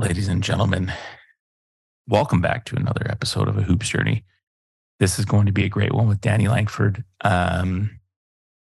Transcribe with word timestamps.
Ladies 0.00 0.28
and 0.28 0.42
gentlemen, 0.42 0.90
welcome 2.08 2.40
back 2.40 2.64
to 2.64 2.74
another 2.74 3.06
episode 3.10 3.48
of 3.48 3.58
A 3.58 3.62
Hoops 3.62 3.90
Journey. 3.90 4.24
This 4.98 5.18
is 5.18 5.26
going 5.26 5.44
to 5.44 5.52
be 5.52 5.64
a 5.64 5.68
great 5.68 5.92
one 5.92 6.08
with 6.08 6.22
Dani 6.22 6.48
Langford. 6.48 7.04
Um, 7.20 8.00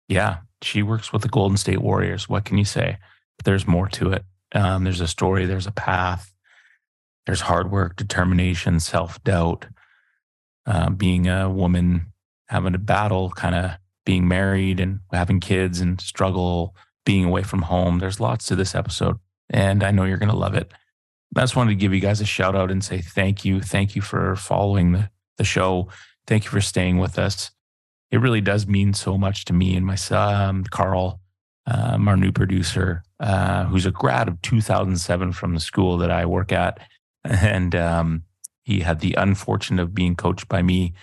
yeah, 0.08 0.38
she 0.62 0.82
works 0.82 1.12
with 1.12 1.20
the 1.20 1.28
Golden 1.28 1.58
State 1.58 1.82
Warriors. 1.82 2.30
What 2.30 2.46
can 2.46 2.56
you 2.56 2.64
say? 2.64 2.96
But 3.36 3.44
there's 3.44 3.66
more 3.66 3.88
to 3.88 4.12
it. 4.12 4.24
Um, 4.54 4.84
there's 4.84 5.02
a 5.02 5.06
story, 5.06 5.44
there's 5.44 5.66
a 5.66 5.70
path, 5.70 6.32
there's 7.26 7.42
hard 7.42 7.70
work, 7.70 7.96
determination, 7.96 8.80
self 8.80 9.22
doubt, 9.22 9.66
uh, 10.64 10.88
being 10.88 11.28
a 11.28 11.50
woman, 11.50 12.06
having 12.46 12.74
a 12.74 12.78
battle, 12.78 13.28
kind 13.32 13.54
of 13.54 13.72
being 14.06 14.26
married 14.26 14.80
and 14.80 15.00
having 15.12 15.40
kids 15.40 15.78
and 15.78 16.00
struggle 16.00 16.74
being 17.04 17.26
away 17.26 17.42
from 17.42 17.60
home. 17.60 17.98
There's 17.98 18.18
lots 18.18 18.46
to 18.46 18.56
this 18.56 18.74
episode, 18.74 19.18
and 19.50 19.84
I 19.84 19.90
know 19.90 20.04
you're 20.04 20.16
going 20.16 20.30
to 20.30 20.34
love 20.34 20.54
it. 20.54 20.72
I 21.36 21.40
just 21.40 21.56
wanted 21.56 21.70
to 21.70 21.76
give 21.76 21.92
you 21.92 22.00
guys 22.00 22.20
a 22.20 22.26
shout 22.26 22.56
out 22.56 22.70
and 22.70 22.82
say 22.82 23.00
thank 23.00 23.44
you. 23.44 23.60
Thank 23.60 23.94
you 23.94 24.02
for 24.02 24.34
following 24.36 24.92
the, 24.92 25.10
the 25.36 25.44
show. 25.44 25.88
Thank 26.26 26.44
you 26.44 26.50
for 26.50 26.60
staying 26.60 26.98
with 26.98 27.18
us. 27.18 27.50
It 28.10 28.20
really 28.20 28.40
does 28.40 28.66
mean 28.66 28.94
so 28.94 29.18
much 29.18 29.44
to 29.46 29.52
me 29.52 29.76
and 29.76 29.84
my 29.84 29.94
son, 29.94 30.64
Carl, 30.64 31.20
um, 31.66 32.08
our 32.08 32.16
new 32.16 32.32
producer, 32.32 33.02
uh, 33.20 33.64
who's 33.64 33.84
a 33.84 33.90
grad 33.90 34.28
of 34.28 34.40
2007 34.42 35.32
from 35.32 35.54
the 35.54 35.60
school 35.60 35.98
that 35.98 36.10
I 36.10 36.26
work 36.26 36.52
at. 36.52 36.80
And 37.24 37.74
um, 37.74 38.22
he 38.62 38.80
had 38.80 39.00
the 39.00 39.14
unfortunate 39.14 39.82
of 39.82 39.94
being 39.94 40.14
coached 40.14 40.48
by 40.48 40.62
me. 40.62 40.94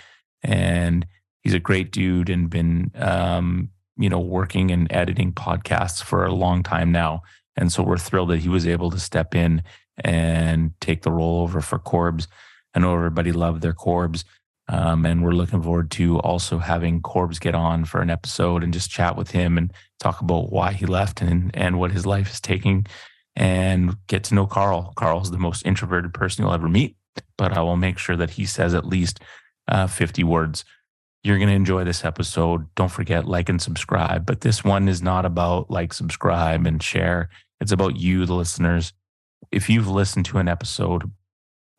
And 0.41 1.05
he's 1.41 1.53
a 1.53 1.59
great 1.59 1.91
dude 1.91 2.29
and 2.29 2.49
been, 2.49 2.91
um, 2.95 3.69
you 3.97 4.09
know, 4.09 4.19
working 4.19 4.71
and 4.71 4.91
editing 4.91 5.33
podcasts 5.33 6.01
for 6.01 6.25
a 6.25 6.33
long 6.33 6.63
time 6.63 6.91
now. 6.91 7.21
And 7.55 7.71
so 7.71 7.83
we're 7.83 7.97
thrilled 7.97 8.29
that 8.29 8.39
he 8.39 8.49
was 8.49 8.65
able 8.65 8.89
to 8.91 8.99
step 8.99 9.35
in 9.35 9.61
and 10.03 10.71
take 10.81 11.01
the 11.03 11.11
role 11.11 11.41
over 11.41 11.61
for 11.61 11.79
Corbs. 11.79 12.27
I 12.73 12.79
know 12.79 12.93
everybody 12.93 13.31
loved 13.31 13.61
their 13.61 13.73
Corbs. 13.73 14.23
Um, 14.67 15.05
and 15.05 15.23
we're 15.23 15.31
looking 15.31 15.61
forward 15.61 15.91
to 15.91 16.19
also 16.19 16.57
having 16.57 17.01
Corbs 17.01 17.39
get 17.39 17.53
on 17.53 17.85
for 17.85 18.01
an 18.01 18.09
episode 18.09 18.63
and 18.63 18.73
just 18.73 18.89
chat 18.89 19.15
with 19.15 19.31
him 19.31 19.57
and 19.57 19.71
talk 19.99 20.21
about 20.21 20.51
why 20.51 20.73
he 20.73 20.87
left 20.87 21.21
and, 21.21 21.51
and 21.53 21.77
what 21.77 21.91
his 21.91 22.05
life 22.05 22.31
is 22.31 22.41
taking 22.41 22.87
and 23.35 23.95
get 24.07 24.23
to 24.25 24.35
know 24.35 24.47
Carl. 24.47 24.93
Carl's 24.95 25.31
the 25.31 25.37
most 25.37 25.65
introverted 25.65 26.13
person 26.13 26.43
you'll 26.43 26.53
ever 26.53 26.69
meet, 26.69 26.95
but 27.37 27.55
I 27.55 27.61
will 27.61 27.77
make 27.77 27.97
sure 27.97 28.15
that 28.15 28.31
he 28.31 28.45
says 28.45 28.73
at 28.73 28.87
least 28.87 29.19
uh, 29.67 29.87
50 29.87 30.23
words. 30.23 30.65
You're 31.23 31.37
going 31.37 31.49
to 31.49 31.55
enjoy 31.55 31.83
this 31.83 32.05
episode. 32.05 32.67
Don't 32.75 32.91
forget, 32.91 33.25
like 33.25 33.49
and 33.49 33.61
subscribe. 33.61 34.25
But 34.25 34.41
this 34.41 34.63
one 34.63 34.87
is 34.87 35.01
not 35.01 35.25
about 35.25 35.69
like, 35.69 35.91
subscribe, 35.93 36.65
and 36.65 36.81
share. 36.81 37.29
It's 37.59 37.71
about 37.71 37.97
you, 37.97 38.25
the 38.25 38.35
listeners, 38.35 38.93
if 39.51 39.69
you've 39.69 39.87
listened 39.87 40.25
to 40.27 40.37
an 40.37 40.47
episode 40.47 41.09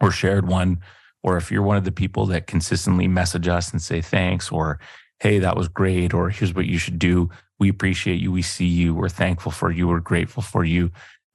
or 0.01 0.11
shared 0.11 0.47
one, 0.47 0.81
or 1.23 1.37
if 1.37 1.51
you're 1.51 1.63
one 1.63 1.77
of 1.77 1.85
the 1.85 1.93
people 1.93 2.27
that 2.27 2.47
consistently 2.47 3.09
message 3.09 3.49
us 3.49 3.73
and 3.73 3.83
say 3.83 4.01
thanks, 4.01 4.51
or 4.51 4.79
hey, 5.21 5.39
that 5.39 5.57
was 5.57 5.69
great, 5.69 6.15
or 6.15 6.31
here's 6.31 6.55
what 6.55 6.67
you 6.67 6.79
should 6.79 6.99
do. 6.99 7.31
We 7.59 7.69
appreciate 7.69 8.21
you. 8.21 8.31
We 8.31 8.43
see 8.43 8.67
you. 8.67 8.95
We're 8.95 9.09
thankful 9.09 9.53
for 9.53 9.71
you. 9.71 9.89
We're 9.89 10.01
grateful 10.01 10.43
for 10.43 10.65
you. 10.65 10.91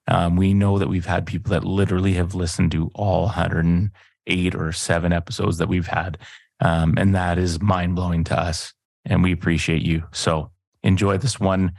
Um, 0.08 0.36
we 0.36 0.54
know 0.54 0.78
that 0.78 0.90
we've 0.90 1.06
had 1.06 1.26
people 1.26 1.52
that 1.52 1.64
literally 1.64 2.14
have 2.14 2.36
listened 2.36 2.72
to 2.74 2.92
all 2.94 3.24
108 3.24 4.56
or 4.56 4.72
seven 4.72 5.14
episodes 5.14 5.58
that 5.58 5.70
we've 5.70 5.88
had. 5.88 6.18
Um, 6.60 6.96
and 6.98 7.16
that 7.16 7.38
is 7.38 7.62
mind 7.62 7.96
blowing 7.96 8.24
to 8.26 8.40
us. 8.40 8.74
And 9.06 9.24
we 9.24 9.32
appreciate 9.32 9.82
you. 9.82 10.04
So 10.12 10.52
enjoy 10.84 11.18
this 11.18 11.40
one. 11.40 11.74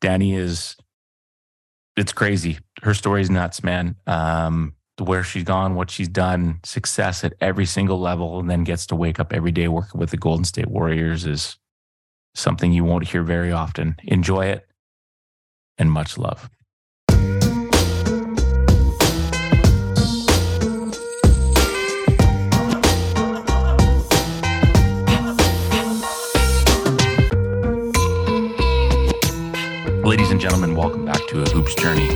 Dani 0.00 0.36
is 0.36 0.76
it's 1.96 2.12
crazy. 2.12 2.58
Her 2.82 2.94
story's 2.94 3.30
nuts, 3.30 3.62
man. 3.62 3.96
Um, 4.06 4.74
where 4.98 5.22
she's 5.22 5.44
gone, 5.44 5.74
what 5.74 5.90
she's 5.90 6.08
done, 6.08 6.60
success 6.64 7.22
at 7.22 7.34
every 7.40 7.66
single 7.66 8.00
level, 8.00 8.38
and 8.38 8.48
then 8.48 8.64
gets 8.64 8.86
to 8.86 8.96
wake 8.96 9.20
up 9.20 9.32
every 9.32 9.52
day 9.52 9.68
working 9.68 10.00
with 10.00 10.10
the 10.10 10.16
Golden 10.16 10.44
State 10.44 10.68
Warriors 10.68 11.26
is 11.26 11.58
something 12.34 12.72
you 12.72 12.84
won't 12.84 13.08
hear 13.08 13.22
very 13.22 13.52
often. 13.52 13.96
Enjoy 14.04 14.46
it 14.46 14.66
and 15.78 15.90
much 15.90 16.16
love. 16.16 16.48
Ladies 30.06 30.30
and 30.30 30.40
gentlemen, 30.40 30.76
welcome 30.76 31.04
back 31.04 31.20
to 31.30 31.42
A 31.42 31.50
Hoops 31.50 31.74
Journey. 31.74 32.06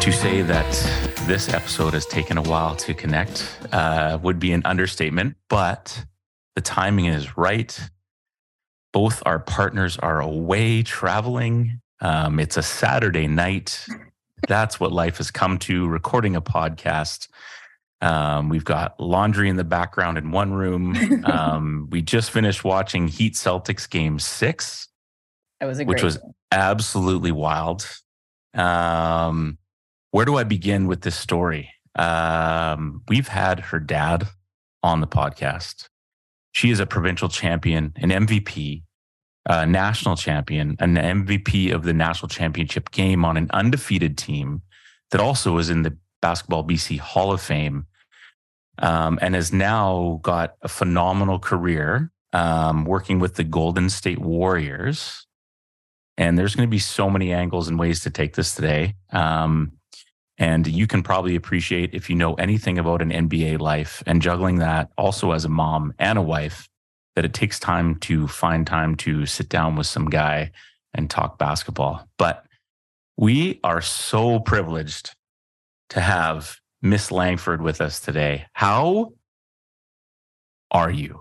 To 0.00 0.10
say 0.10 0.42
that 0.42 0.68
this 1.28 1.48
episode 1.48 1.94
has 1.94 2.04
taken 2.04 2.36
a 2.36 2.42
while 2.42 2.74
to 2.74 2.94
connect 2.94 3.60
uh, 3.70 4.18
would 4.20 4.40
be 4.40 4.50
an 4.50 4.62
understatement, 4.64 5.36
but 5.48 6.04
the 6.56 6.60
timing 6.60 7.04
is 7.04 7.36
right. 7.36 7.78
Both 8.92 9.22
our 9.24 9.38
partners 9.38 9.98
are 9.98 10.20
away 10.20 10.82
traveling. 10.82 11.80
Um, 12.00 12.40
it's 12.40 12.56
a 12.56 12.62
Saturday 12.62 13.28
night. 13.28 13.86
That's 14.48 14.80
what 14.80 14.90
life 14.90 15.18
has 15.18 15.30
come 15.30 15.58
to 15.60 15.86
recording 15.86 16.34
a 16.34 16.42
podcast. 16.42 17.28
Um, 18.00 18.48
we've 18.48 18.64
got 18.64 18.98
laundry 18.98 19.48
in 19.48 19.54
the 19.54 19.62
background 19.62 20.18
in 20.18 20.32
one 20.32 20.52
room. 20.52 20.96
Um, 21.24 21.86
we 21.92 22.02
just 22.02 22.32
finished 22.32 22.64
watching 22.64 23.06
Heat 23.06 23.34
Celtics 23.34 23.88
game 23.88 24.18
six. 24.18 24.88
was 25.60 25.78
which 25.84 26.02
was 26.02 26.18
absolutely 26.50 27.32
wild. 27.32 27.86
Um, 28.54 29.58
where 30.10 30.24
do 30.24 30.36
I 30.36 30.44
begin 30.44 30.86
with 30.86 31.02
this 31.02 31.16
story? 31.16 31.70
Um, 31.96 33.02
we've 33.08 33.28
had 33.28 33.60
her 33.60 33.78
dad 33.78 34.28
on 34.82 35.00
the 35.00 35.06
podcast. 35.06 35.88
She 36.52 36.70
is 36.70 36.80
a 36.80 36.86
provincial 36.86 37.28
champion, 37.28 37.92
an 37.96 38.10
MVP, 38.10 38.82
a 39.46 39.66
national 39.66 40.16
champion, 40.16 40.76
an 40.80 40.96
MVP 40.96 41.72
of 41.72 41.84
the 41.84 41.92
national 41.92 42.28
championship 42.28 42.90
game 42.90 43.24
on 43.24 43.36
an 43.36 43.48
undefeated 43.52 44.18
team 44.18 44.62
that 45.10 45.20
also 45.20 45.52
was 45.52 45.70
in 45.70 45.82
the 45.82 45.96
Basketball 46.20 46.64
BC 46.64 46.98
Hall 46.98 47.32
of 47.32 47.40
Fame, 47.40 47.86
um, 48.78 49.18
and 49.22 49.34
has 49.34 49.52
now 49.52 50.20
got 50.22 50.54
a 50.62 50.68
phenomenal 50.68 51.38
career 51.38 52.10
um, 52.32 52.84
working 52.84 53.18
with 53.18 53.34
the 53.34 53.44
Golden 53.44 53.88
State 53.90 54.18
Warriors 54.18 55.26
and 56.20 56.38
there's 56.38 56.54
going 56.54 56.68
to 56.68 56.70
be 56.70 56.78
so 56.78 57.08
many 57.08 57.32
angles 57.32 57.66
and 57.66 57.78
ways 57.78 58.00
to 58.00 58.10
take 58.10 58.34
this 58.34 58.54
today. 58.54 58.94
Um, 59.10 59.72
and 60.36 60.66
you 60.66 60.86
can 60.86 61.02
probably 61.02 61.34
appreciate 61.34 61.94
if 61.94 62.10
you 62.10 62.14
know 62.14 62.34
anything 62.34 62.78
about 62.78 63.00
an 63.00 63.10
NBA 63.10 63.58
life 63.58 64.02
and 64.06 64.20
juggling 64.20 64.58
that 64.58 64.90
also 64.98 65.32
as 65.32 65.46
a 65.46 65.48
mom 65.48 65.94
and 65.98 66.18
a 66.18 66.22
wife, 66.22 66.68
that 67.16 67.24
it 67.24 67.32
takes 67.32 67.58
time 67.58 67.94
to 68.00 68.28
find 68.28 68.66
time 68.66 68.96
to 68.96 69.24
sit 69.24 69.48
down 69.48 69.76
with 69.76 69.86
some 69.86 70.10
guy 70.10 70.50
and 70.92 71.08
talk 71.08 71.38
basketball. 71.38 72.06
But 72.18 72.44
we 73.16 73.58
are 73.64 73.80
so 73.80 74.40
privileged 74.40 75.14
to 75.88 76.00
have 76.02 76.58
Miss 76.82 77.10
Langford 77.10 77.62
with 77.62 77.80
us 77.80 77.98
today. 77.98 78.44
How 78.52 79.14
are 80.70 80.90
you? 80.90 81.18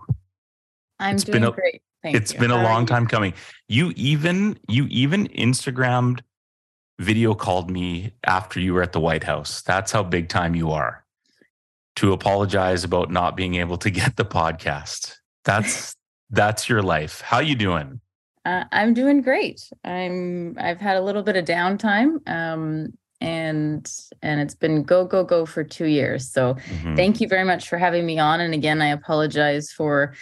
I'm 1.00 1.16
it's 1.16 1.24
doing 1.24 1.46
a, 1.46 1.52
great. 1.52 1.82
Thank 2.02 2.16
it's 2.16 2.34
you. 2.34 2.40
been 2.40 2.52
a 2.52 2.64
long 2.64 2.86
time 2.86 3.08
coming. 3.08 3.34
You 3.68 3.92
even 3.96 4.58
you 4.68 4.86
even 4.90 5.28
Instagrammed 5.30 6.22
video 7.00 7.34
called 7.34 7.70
me 7.70 8.12
after 8.26 8.60
you 8.60 8.74
were 8.74 8.84
at 8.84 8.92
the 8.92 9.00
White 9.00 9.24
House. 9.24 9.62
That's 9.62 9.92
how 9.92 10.04
big 10.04 10.30
time 10.30 10.56
you 10.56 10.72
are. 10.72 11.04
To 11.98 12.14
apologize 12.14 12.84
about 12.84 13.12
not 13.12 13.36
being 13.36 13.56
able 13.56 13.78
to 13.78 13.90
get 13.90 14.16
the 14.16 14.26
podcast. 14.26 15.16
That's 15.44 15.96
that's 16.30 16.70
your 16.70 16.82
life. 16.82 17.22
How 17.22 17.40
you 17.40 17.56
doing? 17.56 18.00
Uh, 18.46 18.64
I'm 18.72 18.94
doing 18.94 19.22
great. 19.22 19.70
I'm 19.84 20.56
I've 20.60 20.80
had 20.80 20.98
a 20.98 21.02
little 21.02 21.24
bit 21.24 21.36
of 21.36 21.46
downtime. 21.46 22.28
Um, 22.30 22.94
and 23.22 23.92
and 24.22 24.40
it's 24.40 24.56
been 24.56 24.84
go 24.84 25.04
go 25.06 25.24
go 25.24 25.46
for 25.46 25.62
two 25.62 25.88
years 25.88 26.32
so 26.32 26.54
mm-hmm. 26.54 26.96
thank 26.96 27.20
you 27.20 27.28
very 27.28 27.44
much 27.44 27.68
for 27.68 27.78
having 27.78 28.06
me 28.06 28.18
on 28.18 28.40
and 28.40 28.54
again 28.54 28.82
i 28.82 28.88
apologize 28.88 29.72
for 29.72 30.14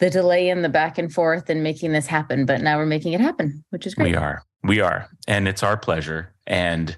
the 0.00 0.10
delay 0.10 0.48
in 0.48 0.62
the 0.62 0.68
back 0.68 0.98
and 0.98 1.12
forth 1.12 1.48
and 1.48 1.62
making 1.62 1.92
this 1.92 2.06
happen. 2.06 2.46
But 2.46 2.62
now 2.62 2.78
we're 2.78 2.86
making 2.86 3.12
it 3.12 3.20
happen, 3.20 3.64
which 3.70 3.86
is 3.86 3.94
great. 3.94 4.12
We 4.12 4.16
are. 4.16 4.42
We 4.64 4.80
are. 4.80 5.08
And 5.28 5.46
it's 5.46 5.62
our 5.62 5.76
pleasure. 5.76 6.34
And 6.46 6.96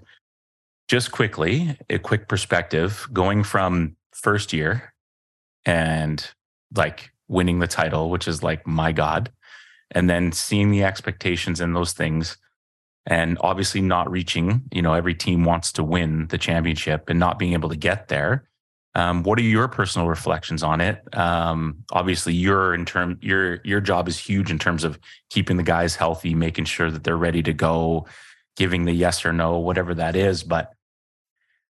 just 0.88 1.12
quickly, 1.12 1.76
a 1.90 1.98
quick 1.98 2.28
perspective 2.28 3.06
going 3.12 3.44
from 3.44 3.96
first 4.12 4.52
year 4.52 4.94
and 5.64 6.26
like 6.74 7.10
winning 7.28 7.58
the 7.58 7.66
title, 7.66 8.08
which 8.08 8.26
is 8.26 8.42
like, 8.42 8.66
my 8.66 8.92
God, 8.92 9.30
and 9.90 10.08
then 10.08 10.32
seeing 10.32 10.70
the 10.70 10.84
expectations 10.84 11.60
and 11.60 11.76
those 11.76 11.92
things 11.92 12.36
and 13.06 13.36
obviously 13.40 13.80
not 13.80 14.10
reaching, 14.10 14.62
you 14.72 14.80
know, 14.80 14.94
every 14.94 15.14
team 15.14 15.44
wants 15.44 15.72
to 15.72 15.82
win 15.82 16.28
the 16.28 16.38
championship 16.38 17.10
and 17.10 17.18
not 17.18 17.38
being 17.38 17.52
able 17.52 17.68
to 17.68 17.76
get 17.76 18.08
there 18.08 18.48
um, 18.94 19.22
what 19.22 19.38
are 19.38 19.42
your 19.42 19.68
personal 19.68 20.06
reflections 20.06 20.62
on 20.62 20.80
it? 20.80 21.02
Um, 21.16 21.84
obviously, 21.92 22.34
your 22.34 22.74
in 22.74 22.84
term 22.84 23.18
your 23.22 23.60
your 23.64 23.80
job 23.80 24.06
is 24.06 24.18
huge 24.18 24.50
in 24.50 24.58
terms 24.58 24.84
of 24.84 24.98
keeping 25.30 25.56
the 25.56 25.62
guys 25.62 25.96
healthy, 25.96 26.34
making 26.34 26.66
sure 26.66 26.90
that 26.90 27.02
they're 27.02 27.16
ready 27.16 27.42
to 27.42 27.52
go, 27.52 28.06
giving 28.56 28.84
the 28.84 28.92
yes 28.92 29.24
or 29.24 29.32
no, 29.32 29.58
whatever 29.58 29.94
that 29.94 30.14
is. 30.14 30.42
But 30.42 30.72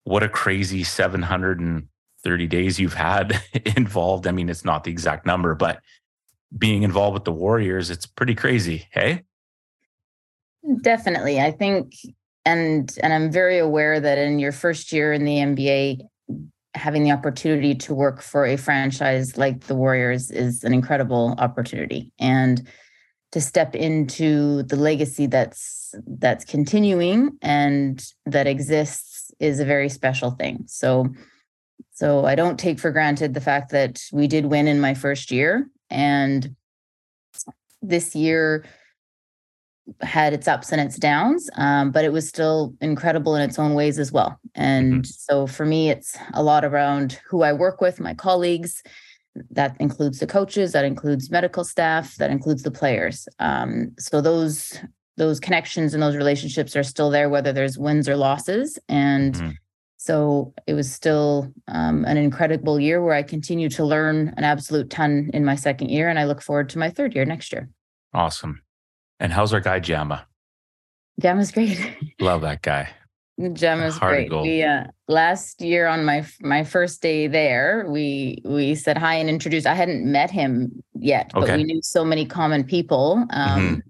what 0.04 0.22
a 0.22 0.28
crazy 0.28 0.84
730 0.84 2.46
days 2.46 2.78
you've 2.78 2.94
had 2.94 3.42
involved. 3.76 4.26
I 4.26 4.32
mean, 4.32 4.48
it's 4.48 4.64
not 4.64 4.84
the 4.84 4.92
exact 4.92 5.26
number, 5.26 5.54
but 5.54 5.80
being 6.56 6.82
involved 6.82 7.14
with 7.14 7.24
the 7.24 7.32
Warriors, 7.32 7.90
it's 7.90 8.06
pretty 8.06 8.34
crazy. 8.34 8.86
Hey? 8.92 9.24
Definitely. 10.82 11.40
I 11.40 11.50
think 11.50 11.94
and 12.44 12.96
and 13.02 13.12
I'm 13.12 13.30
very 13.30 13.58
aware 13.58 14.00
that 14.00 14.18
in 14.18 14.38
your 14.38 14.52
first 14.52 14.92
year 14.92 15.12
in 15.12 15.24
the 15.24 15.36
NBA, 15.36 16.00
having 16.78 17.02
the 17.04 17.10
opportunity 17.10 17.74
to 17.74 17.94
work 17.94 18.22
for 18.22 18.46
a 18.46 18.56
franchise 18.56 19.36
like 19.36 19.66
the 19.66 19.74
Warriors 19.74 20.30
is 20.30 20.64
an 20.64 20.72
incredible 20.72 21.34
opportunity. 21.38 22.12
And 22.18 22.66
to 23.32 23.40
step 23.40 23.74
into 23.74 24.62
the 24.62 24.76
legacy 24.76 25.26
that's 25.26 25.94
that's 26.06 26.44
continuing 26.44 27.36
and 27.42 28.02
that 28.24 28.46
exists 28.46 29.30
is 29.40 29.60
a 29.60 29.64
very 29.64 29.88
special 29.88 30.30
thing. 30.30 30.64
So 30.66 31.08
so 31.92 32.24
I 32.24 32.34
don't 32.34 32.58
take 32.58 32.78
for 32.78 32.90
granted 32.90 33.34
the 33.34 33.40
fact 33.40 33.70
that 33.72 34.00
we 34.12 34.26
did 34.26 34.46
win 34.46 34.68
in 34.68 34.80
my 34.80 34.94
first 34.94 35.30
year 35.30 35.68
and 35.90 36.54
this 37.82 38.14
year 38.14 38.64
had 40.00 40.32
its 40.32 40.48
ups 40.48 40.72
and 40.72 40.80
its 40.80 40.96
downs, 40.96 41.48
um, 41.56 41.90
but 41.90 42.04
it 42.04 42.12
was 42.12 42.28
still 42.28 42.74
incredible 42.80 43.34
in 43.34 43.42
its 43.42 43.58
own 43.58 43.74
ways 43.74 43.98
as 43.98 44.12
well. 44.12 44.38
And 44.54 45.02
mm-hmm. 45.02 45.02
so 45.04 45.46
for 45.46 45.64
me, 45.64 45.90
it's 45.90 46.16
a 46.34 46.42
lot 46.42 46.64
around 46.64 47.20
who 47.28 47.42
I 47.42 47.52
work 47.52 47.80
with, 47.80 48.00
my 48.00 48.14
colleagues. 48.14 48.82
That 49.50 49.76
includes 49.78 50.18
the 50.18 50.26
coaches, 50.26 50.72
that 50.72 50.84
includes 50.84 51.30
medical 51.30 51.64
staff, 51.64 52.16
that 52.16 52.30
includes 52.30 52.64
the 52.64 52.72
players. 52.72 53.28
Um, 53.38 53.92
so 53.98 54.20
those 54.20 54.78
those 55.16 55.40
connections 55.40 55.94
and 55.94 56.02
those 56.02 56.16
relationships 56.16 56.76
are 56.76 56.84
still 56.84 57.10
there, 57.10 57.28
whether 57.28 57.52
there's 57.52 57.76
wins 57.76 58.08
or 58.08 58.16
losses. 58.16 58.78
And 58.88 59.34
mm-hmm. 59.34 59.50
so 59.96 60.54
it 60.66 60.74
was 60.74 60.92
still 60.92 61.52
um, 61.66 62.04
an 62.04 62.16
incredible 62.16 62.78
year 62.78 63.02
where 63.02 63.14
I 63.14 63.24
continue 63.24 63.68
to 63.70 63.84
learn 63.84 64.32
an 64.36 64.44
absolute 64.44 64.90
ton 64.90 65.30
in 65.34 65.44
my 65.44 65.56
second 65.56 65.90
year, 65.90 66.08
and 66.08 66.18
I 66.18 66.24
look 66.24 66.40
forward 66.40 66.68
to 66.70 66.78
my 66.78 66.90
third 66.90 67.14
year 67.14 67.24
next 67.24 67.52
year. 67.52 67.68
Awesome. 68.14 68.62
And 69.20 69.32
how's 69.32 69.52
our 69.52 69.60
guy 69.60 69.80
Jama? 69.80 70.26
Jama's 71.20 71.50
great. 71.50 71.78
Love 72.20 72.42
that 72.42 72.62
guy. 72.62 72.88
Jama's 73.52 73.98
great. 73.98 74.32
We 74.32 74.62
uh, 74.64 74.84
last 75.06 75.60
year 75.60 75.86
on 75.86 76.04
my 76.04 76.26
my 76.40 76.64
first 76.64 77.00
day 77.00 77.28
there, 77.28 77.86
we 77.88 78.42
we 78.44 78.74
said 78.74 78.98
hi 78.98 79.14
and 79.14 79.28
introduced. 79.28 79.66
I 79.66 79.74
hadn't 79.74 80.04
met 80.04 80.30
him 80.30 80.82
yet, 80.94 81.30
okay. 81.34 81.46
but 81.46 81.56
we 81.56 81.62
knew 81.62 81.80
so 81.82 82.04
many 82.04 82.26
common 82.26 82.64
people 82.64 83.24
um, 83.30 83.60
mm-hmm. 83.60 83.87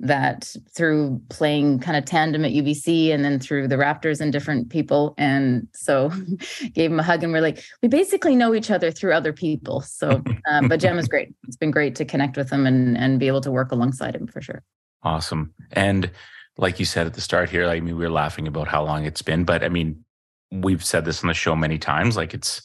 That 0.00 0.54
through 0.74 1.22
playing 1.30 1.78
kind 1.78 1.96
of 1.96 2.04
tandem 2.04 2.44
at 2.44 2.52
UBC 2.52 3.10
and 3.10 3.24
then 3.24 3.38
through 3.38 3.68
the 3.68 3.76
Raptors 3.76 4.20
and 4.20 4.32
different 4.32 4.68
people, 4.68 5.14
and 5.16 5.68
so 5.72 6.10
gave 6.74 6.90
him 6.90 7.00
a 7.00 7.02
hug 7.02 7.22
and 7.22 7.32
we're 7.32 7.40
like, 7.40 7.62
we 7.80 7.88
basically 7.88 8.34
know 8.34 8.54
each 8.54 8.70
other 8.70 8.90
through 8.90 9.12
other 9.14 9.32
people. 9.32 9.80
So, 9.80 10.22
um, 10.50 10.68
but 10.68 10.80
Jama's 10.80 11.08
great. 11.08 11.32
It's 11.46 11.56
been 11.56 11.70
great 11.70 11.94
to 11.96 12.04
connect 12.04 12.36
with 12.36 12.50
him 12.50 12.66
and 12.66 12.98
and 12.98 13.20
be 13.20 13.28
able 13.28 13.40
to 13.42 13.50
work 13.50 13.72
alongside 13.72 14.14
him 14.14 14.26
for 14.26 14.42
sure. 14.42 14.62
Awesome. 15.04 15.54
And 15.72 16.10
like 16.56 16.78
you 16.78 16.86
said 16.86 17.06
at 17.06 17.14
the 17.14 17.20
start 17.20 17.50
here, 17.50 17.66
I 17.66 17.80
mean, 17.80 17.96
we 17.96 18.04
were 18.04 18.10
laughing 18.10 18.46
about 18.46 18.68
how 18.68 18.84
long 18.84 19.04
it's 19.04 19.22
been, 19.22 19.44
but 19.44 19.62
I 19.62 19.68
mean, 19.68 20.04
we've 20.50 20.84
said 20.84 21.04
this 21.04 21.22
on 21.22 21.28
the 21.28 21.34
show 21.34 21.56
many 21.56 21.78
times. 21.78 22.16
Like 22.16 22.32
it's, 22.34 22.62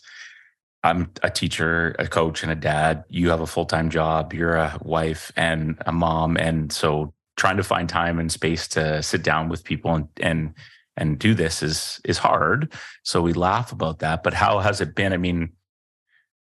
I'm 0.83 1.11
a 1.23 1.29
teacher, 1.29 1.95
a 1.99 2.07
coach, 2.07 2.43
and 2.43 2.51
a 2.51 2.55
dad. 2.55 3.03
You 3.09 3.29
have 3.29 3.41
a 3.41 3.47
full 3.47 3.65
time 3.65 3.89
job. 3.89 4.33
You're 4.33 4.55
a 4.55 4.77
wife 4.81 5.31
and 5.35 5.77
a 5.85 5.91
mom, 5.91 6.37
and 6.37 6.71
so 6.71 7.13
trying 7.39 7.57
to 7.57 7.63
find 7.63 7.87
time 7.87 8.19
and 8.19 8.29
space 8.29 8.67
to 8.67 9.01
sit 9.01 9.23
down 9.23 9.47
with 9.47 9.63
people 9.63 9.95
and 9.95 10.07
and 10.21 10.53
and 10.97 11.17
do 11.17 11.33
this 11.33 11.63
is 11.63 12.01
is 12.03 12.17
hard. 12.17 12.73
So 13.03 13.21
we 13.21 13.33
laugh 13.33 13.71
about 13.71 13.99
that. 13.99 14.21
But 14.21 14.33
how 14.33 14.59
has 14.59 14.81
it 14.81 14.93
been? 14.93 15.13
I 15.13 15.17
mean, 15.17 15.53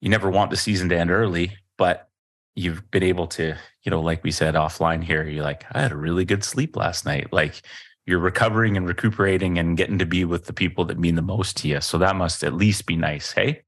you 0.00 0.08
never 0.08 0.30
want 0.30 0.50
the 0.50 0.56
season 0.56 0.88
to 0.88 0.96
end 0.96 1.10
early, 1.10 1.56
but 1.76 2.08
you've 2.56 2.90
been 2.90 3.02
able 3.02 3.26
to, 3.26 3.54
you 3.82 3.90
know, 3.90 4.00
like 4.00 4.24
we 4.24 4.32
said 4.32 4.54
offline 4.54 5.04
here, 5.04 5.22
you're 5.22 5.44
like, 5.44 5.64
I 5.72 5.82
had 5.82 5.92
a 5.92 5.96
really 5.96 6.24
good 6.24 6.42
sleep 6.42 6.74
last 6.74 7.04
night. 7.04 7.32
Like 7.32 7.62
you're 8.06 8.18
recovering 8.18 8.76
and 8.76 8.88
recuperating 8.88 9.58
and 9.58 9.76
getting 9.76 9.98
to 9.98 10.06
be 10.06 10.24
with 10.24 10.46
the 10.46 10.54
people 10.54 10.86
that 10.86 10.98
mean 10.98 11.14
the 11.14 11.22
most 11.22 11.58
to 11.58 11.68
you. 11.68 11.80
So 11.82 11.98
that 11.98 12.16
must 12.16 12.42
at 12.42 12.54
least 12.54 12.86
be 12.86 12.96
nice. 12.96 13.32
Hey. 13.32 13.62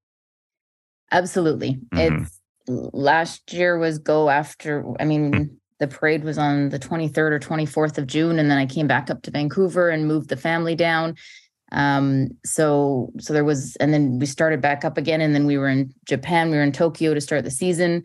Absolutely. 1.13 1.79
Mm-hmm. 1.93 2.25
It's 2.25 2.41
last 2.67 3.53
year 3.53 3.79
was 3.79 3.99
go 3.99 4.31
after, 4.31 4.85
I 4.99 5.05
mean, 5.05 5.33
mm-hmm. 5.33 5.55
The 5.81 5.89
parade 5.89 6.23
was 6.23 6.39
on 6.39 6.69
the 6.69 6.79
23rd 6.79 7.19
or 7.19 7.41
24th 7.41 7.99
of 7.99 8.07
June. 8.07 8.39
And 8.39 8.51
then 8.51 8.59
I 8.59 8.67
came 8.67 8.87
back 8.87 9.11
up 9.11 9.23
to 9.23 9.31
Vancouver 9.31 9.89
and 9.89 10.07
moved 10.07 10.29
the 10.29 10.37
family 10.37 10.77
down. 10.77 11.17
Um, 11.73 12.29
so, 12.45 13.11
so 13.19 13.33
there 13.33 13.45
was, 13.45 13.77
and 13.77 13.93
then 13.93 14.19
we 14.19 14.27
started 14.27 14.61
back 14.61 14.85
up 14.85 14.99
again. 14.99 15.21
And 15.21 15.35
then 15.35 15.47
we 15.47 15.57
were 15.57 15.69
in 15.69 15.93
Japan, 16.05 16.51
we 16.51 16.59
were 16.59 16.63
in 16.63 16.73
Tokyo 16.73 17.15
to 17.15 17.21
start 17.21 17.45
the 17.45 17.51
season. 17.51 18.05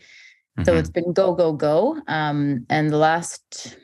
So 0.63 0.72
mm-hmm. 0.72 0.80
it's 0.80 0.89
been 0.89 1.12
go, 1.12 1.33
go, 1.36 1.51
go. 1.51 2.01
Um, 2.07 2.66
and 2.69 2.89
the 2.89 2.98
last 2.98 3.77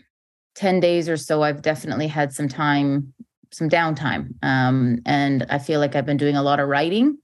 10 0.55 0.79
days 0.79 1.09
or 1.09 1.17
so, 1.17 1.43
I've 1.43 1.61
definitely 1.61 2.07
had 2.07 2.31
some 2.31 2.47
time, 2.47 3.13
some 3.51 3.67
downtime. 3.67 4.35
Um, 4.41 4.99
and 5.05 5.45
I 5.49 5.59
feel 5.59 5.81
like 5.81 5.97
I've 5.97 6.05
been 6.05 6.15
doing 6.15 6.37
a 6.37 6.43
lot 6.43 6.61
of 6.61 6.69
writing, 6.69 7.17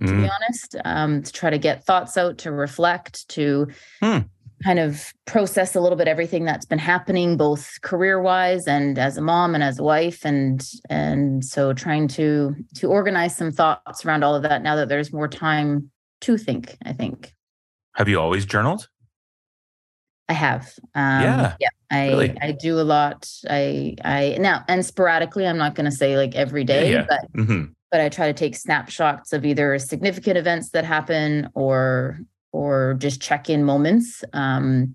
to 0.00 0.06
mm. 0.06 0.22
be 0.22 0.30
honest, 0.30 0.76
um, 0.86 1.22
to 1.22 1.32
try 1.32 1.50
to 1.50 1.58
get 1.58 1.84
thoughts 1.84 2.16
out, 2.16 2.38
to 2.38 2.50
reflect, 2.50 3.28
to 3.30 3.68
hmm. 4.00 4.20
Kind 4.64 4.78
of 4.78 5.12
process 5.26 5.74
a 5.74 5.80
little 5.80 5.96
bit 5.96 6.08
everything 6.08 6.44
that's 6.44 6.64
been 6.64 6.78
happening, 6.78 7.36
both 7.36 7.80
career 7.82 8.20
wise 8.20 8.66
and 8.66 8.98
as 8.98 9.16
a 9.16 9.20
mom 9.20 9.54
and 9.54 9.62
as 9.62 9.78
a 9.78 9.82
wife. 9.82 10.24
And 10.24 10.66
and 10.88 11.44
so 11.44 11.72
trying 11.72 12.08
to 12.08 12.56
to 12.76 12.88
organize 12.88 13.36
some 13.36 13.52
thoughts 13.52 14.04
around 14.04 14.24
all 14.24 14.34
of 14.34 14.42
that 14.42 14.62
now 14.62 14.76
that 14.76 14.88
there's 14.88 15.12
more 15.12 15.28
time 15.28 15.90
to 16.22 16.38
think, 16.38 16.76
I 16.84 16.92
think. 16.92 17.34
Have 17.96 18.08
you 18.08 18.18
always 18.18 18.46
journaled? 18.46 18.88
I 20.28 20.32
have. 20.32 20.72
Um, 20.94 21.22
yeah. 21.22 21.54
Yeah. 21.60 21.68
I 21.90 22.08
really? 22.08 22.38
I 22.40 22.52
do 22.52 22.80
a 22.80 22.82
lot. 22.82 23.30
I 23.48 23.96
I 24.04 24.36
now 24.40 24.64
and 24.66 24.84
sporadically. 24.84 25.46
I'm 25.46 25.58
not 25.58 25.74
going 25.74 25.84
to 25.84 25.96
say 25.96 26.16
like 26.16 26.34
every 26.34 26.64
day, 26.64 26.90
yeah, 26.90 27.00
yeah. 27.00 27.06
but 27.08 27.32
mm-hmm. 27.40 27.64
but 27.90 28.00
I 28.00 28.08
try 28.08 28.26
to 28.28 28.32
take 28.32 28.56
snapshots 28.56 29.32
of 29.32 29.44
either 29.44 29.78
significant 29.78 30.38
events 30.38 30.70
that 30.70 30.84
happen 30.84 31.50
or 31.54 32.20
or 32.54 32.94
just 32.98 33.20
check 33.20 33.50
in 33.50 33.64
moments. 33.64 34.22
Um, 34.32 34.94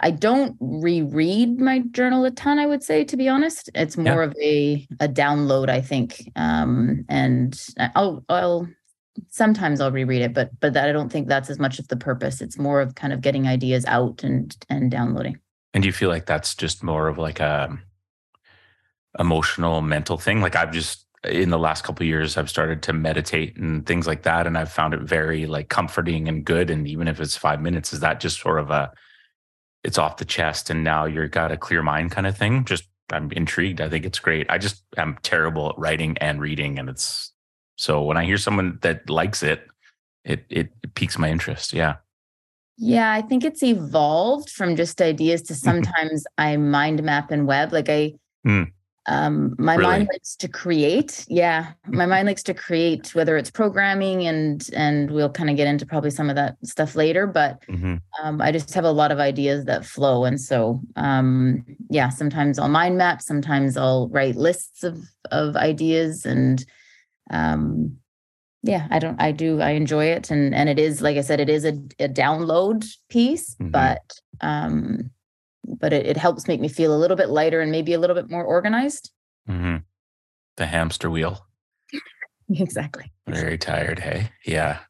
I 0.00 0.10
don't 0.10 0.56
reread 0.60 1.58
my 1.58 1.80
journal 1.92 2.24
a 2.24 2.30
ton. 2.30 2.58
I 2.58 2.66
would 2.66 2.82
say, 2.82 3.04
to 3.04 3.16
be 3.16 3.28
honest, 3.28 3.70
it's 3.74 3.96
more 3.96 4.22
yeah. 4.22 4.28
of 4.28 4.36
a 4.40 4.86
a 5.00 5.08
download. 5.08 5.70
I 5.70 5.80
think, 5.80 6.30
um, 6.36 7.04
and 7.08 7.58
I'll 7.94 8.24
I'll 8.28 8.68
sometimes 9.30 9.80
I'll 9.80 9.92
reread 9.92 10.22
it, 10.22 10.34
but 10.34 10.50
but 10.60 10.74
that 10.74 10.88
I 10.88 10.92
don't 10.92 11.10
think 11.10 11.28
that's 11.28 11.48
as 11.50 11.58
much 11.58 11.78
of 11.78 11.88
the 11.88 11.96
purpose. 11.96 12.40
It's 12.40 12.58
more 12.58 12.80
of 12.80 12.94
kind 12.94 13.12
of 13.12 13.22
getting 13.22 13.46
ideas 13.46 13.84
out 13.86 14.22
and 14.22 14.54
and 14.68 14.90
downloading. 14.90 15.38
And 15.72 15.82
do 15.82 15.86
you 15.86 15.92
feel 15.92 16.10
like 16.10 16.26
that's 16.26 16.54
just 16.54 16.82
more 16.82 17.08
of 17.08 17.16
like 17.16 17.40
a 17.40 17.78
emotional, 19.18 19.80
mental 19.80 20.18
thing? 20.18 20.42
Like 20.42 20.56
I've 20.56 20.72
just 20.72 21.06
in 21.24 21.50
the 21.50 21.58
last 21.58 21.84
couple 21.84 22.04
years, 22.04 22.36
I've 22.36 22.50
started 22.50 22.82
to 22.84 22.92
meditate 22.92 23.56
and 23.56 23.86
things 23.86 24.06
like 24.06 24.22
that, 24.22 24.46
and 24.46 24.58
I've 24.58 24.72
found 24.72 24.94
it 24.94 25.00
very 25.00 25.46
like 25.46 25.68
comforting 25.68 26.28
and 26.28 26.44
good. 26.44 26.70
And 26.70 26.88
even 26.88 27.08
if 27.08 27.20
it's 27.20 27.36
five 27.36 27.60
minutes, 27.60 27.92
is 27.92 28.00
that 28.00 28.20
just 28.20 28.40
sort 28.40 28.58
of 28.58 28.70
a 28.70 28.92
it's 29.84 29.98
off 29.98 30.16
the 30.16 30.24
chest, 30.24 30.70
and 30.70 30.82
now 30.84 31.04
you're 31.04 31.28
got 31.28 31.52
a 31.52 31.56
clear 31.56 31.82
mind 31.82 32.10
kind 32.10 32.26
of 32.26 32.36
thing? 32.36 32.64
Just 32.64 32.84
I'm 33.12 33.30
intrigued. 33.32 33.80
I 33.80 33.88
think 33.88 34.04
it's 34.04 34.18
great. 34.18 34.46
I 34.50 34.58
just 34.58 34.82
am 34.96 35.18
terrible 35.22 35.70
at 35.70 35.78
writing 35.78 36.18
and 36.18 36.40
reading, 36.40 36.78
and 36.78 36.88
it's 36.88 37.32
so 37.76 38.02
when 38.02 38.16
I 38.16 38.24
hear 38.24 38.38
someone 38.38 38.78
that 38.82 39.08
likes 39.08 39.42
it, 39.42 39.66
it 40.24 40.44
it, 40.50 40.72
it 40.82 40.94
piques 40.94 41.18
my 41.18 41.30
interest. 41.30 41.72
Yeah. 41.72 41.96
Yeah, 42.78 43.12
I 43.12 43.22
think 43.22 43.44
it's 43.44 43.62
evolved 43.62 44.50
from 44.50 44.76
just 44.76 45.00
ideas 45.00 45.42
to 45.42 45.54
sometimes 45.54 46.24
I 46.38 46.56
mind 46.56 47.02
map 47.02 47.30
and 47.30 47.46
web. 47.46 47.72
Like 47.72 47.88
I 47.88 48.14
mm. 48.46 48.72
Um 49.06 49.54
my 49.58 49.74
really? 49.74 49.90
mind 49.90 50.08
likes 50.12 50.36
to 50.36 50.48
create. 50.48 51.24
Yeah. 51.28 51.72
My 51.88 52.06
mind 52.06 52.26
likes 52.26 52.42
to 52.44 52.54
create 52.54 53.14
whether 53.14 53.36
it's 53.36 53.50
programming 53.50 54.26
and 54.26 54.68
and 54.74 55.10
we'll 55.10 55.30
kind 55.30 55.50
of 55.50 55.56
get 55.56 55.66
into 55.66 55.84
probably 55.86 56.10
some 56.10 56.30
of 56.30 56.36
that 56.36 56.56
stuff 56.64 56.94
later, 56.94 57.26
but 57.26 57.62
mm-hmm. 57.66 57.96
um 58.22 58.40
I 58.40 58.52
just 58.52 58.72
have 58.74 58.84
a 58.84 58.92
lot 58.92 59.10
of 59.10 59.18
ideas 59.18 59.64
that 59.64 59.84
flow 59.84 60.24
and 60.24 60.40
so 60.40 60.80
um 60.96 61.64
yeah, 61.90 62.08
sometimes 62.10 62.58
I'll 62.58 62.68
mind 62.68 62.96
map, 62.96 63.22
sometimes 63.22 63.76
I'll 63.76 64.08
write 64.08 64.36
lists 64.36 64.84
of 64.84 64.98
of 65.30 65.56
ideas 65.56 66.24
and 66.24 66.64
um 67.30 67.96
yeah 68.62 68.86
i 68.90 68.98
don't 68.98 69.20
i 69.20 69.32
do 69.32 69.60
i 69.60 69.70
enjoy 69.70 70.04
it 70.04 70.30
and 70.30 70.54
and 70.54 70.68
it 70.68 70.78
is 70.78 71.02
like 71.02 71.16
i 71.16 71.20
said 71.20 71.40
it 71.40 71.48
is 71.48 71.64
a, 71.64 71.72
a 71.98 72.08
download 72.08 72.86
piece 73.08 73.54
mm-hmm. 73.56 73.70
but 73.70 74.20
um 74.40 75.10
but 75.64 75.92
it, 75.92 76.06
it 76.06 76.16
helps 76.16 76.48
make 76.48 76.60
me 76.60 76.68
feel 76.68 76.94
a 76.94 76.98
little 76.98 77.16
bit 77.16 77.28
lighter 77.28 77.60
and 77.60 77.70
maybe 77.70 77.92
a 77.92 77.98
little 77.98 78.16
bit 78.16 78.30
more 78.30 78.44
organized. 78.44 79.10
Mm-hmm. 79.48 79.78
the 80.56 80.66
hamster 80.66 81.10
wheel. 81.10 81.46
Exactly. 82.54 83.10
Very 83.26 83.56
tired 83.56 83.98
hey? 83.98 84.30
Yeah. 84.44 84.80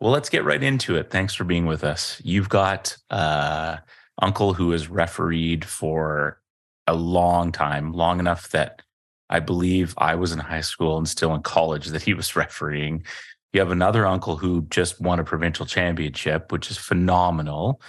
Well 0.00 0.10
let's 0.10 0.28
get 0.28 0.44
right 0.44 0.62
into 0.62 0.96
it. 0.96 1.10
Thanks 1.10 1.34
for 1.34 1.44
being 1.44 1.66
with 1.66 1.84
us. 1.84 2.20
You've 2.24 2.48
got 2.48 2.96
uh 3.10 3.76
uncle 4.20 4.54
who 4.54 4.72
has 4.72 4.88
refereed 4.88 5.64
for 5.64 6.40
a 6.86 6.94
long 6.94 7.52
time 7.52 7.92
long 7.92 8.18
enough 8.18 8.48
that 8.50 8.82
I 9.28 9.38
believe 9.38 9.94
I 9.98 10.16
was 10.16 10.32
in 10.32 10.40
high 10.40 10.62
school 10.62 10.98
and 10.98 11.08
still 11.08 11.32
in 11.34 11.42
college 11.42 11.86
that 11.88 12.02
he 12.02 12.14
was 12.14 12.34
refereeing. 12.44 13.04
You 13.52 13.60
have 13.60 13.70
another 13.70 14.04
uncle 14.06 14.36
who 14.36 14.62
just 14.70 15.00
won 15.00 15.20
a 15.20 15.24
provincial 15.24 15.66
championship, 15.66 16.50
which 16.50 16.70
is 16.70 16.76
phenomenal 16.78 17.80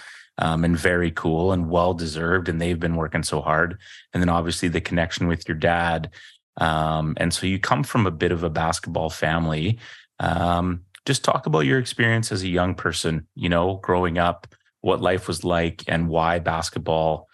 um, 0.41 0.65
and 0.65 0.75
very 0.75 1.11
cool 1.11 1.51
and 1.51 1.69
well 1.69 1.93
deserved. 1.93 2.49
And 2.49 2.59
they've 2.59 2.79
been 2.79 2.95
working 2.95 3.23
so 3.23 3.41
hard. 3.41 3.79
And 4.11 4.21
then 4.21 4.29
obviously 4.29 4.67
the 4.69 4.81
connection 4.81 5.27
with 5.27 5.47
your 5.47 5.55
dad. 5.55 6.09
Um, 6.57 7.13
and 7.17 7.31
so 7.31 7.45
you 7.45 7.59
come 7.59 7.83
from 7.83 8.07
a 8.07 8.11
bit 8.11 8.31
of 8.31 8.43
a 8.43 8.49
basketball 8.49 9.11
family. 9.11 9.79
Um, 10.19 10.81
just 11.05 11.23
talk 11.23 11.45
about 11.45 11.61
your 11.61 11.79
experience 11.79 12.31
as 12.31 12.41
a 12.41 12.49
young 12.49 12.73
person, 12.73 13.27
you 13.35 13.49
know, 13.49 13.79
growing 13.83 14.17
up, 14.17 14.47
what 14.81 14.99
life 14.99 15.27
was 15.27 15.43
like, 15.43 15.83
and 15.87 16.09
why 16.09 16.39
basketball. 16.39 17.27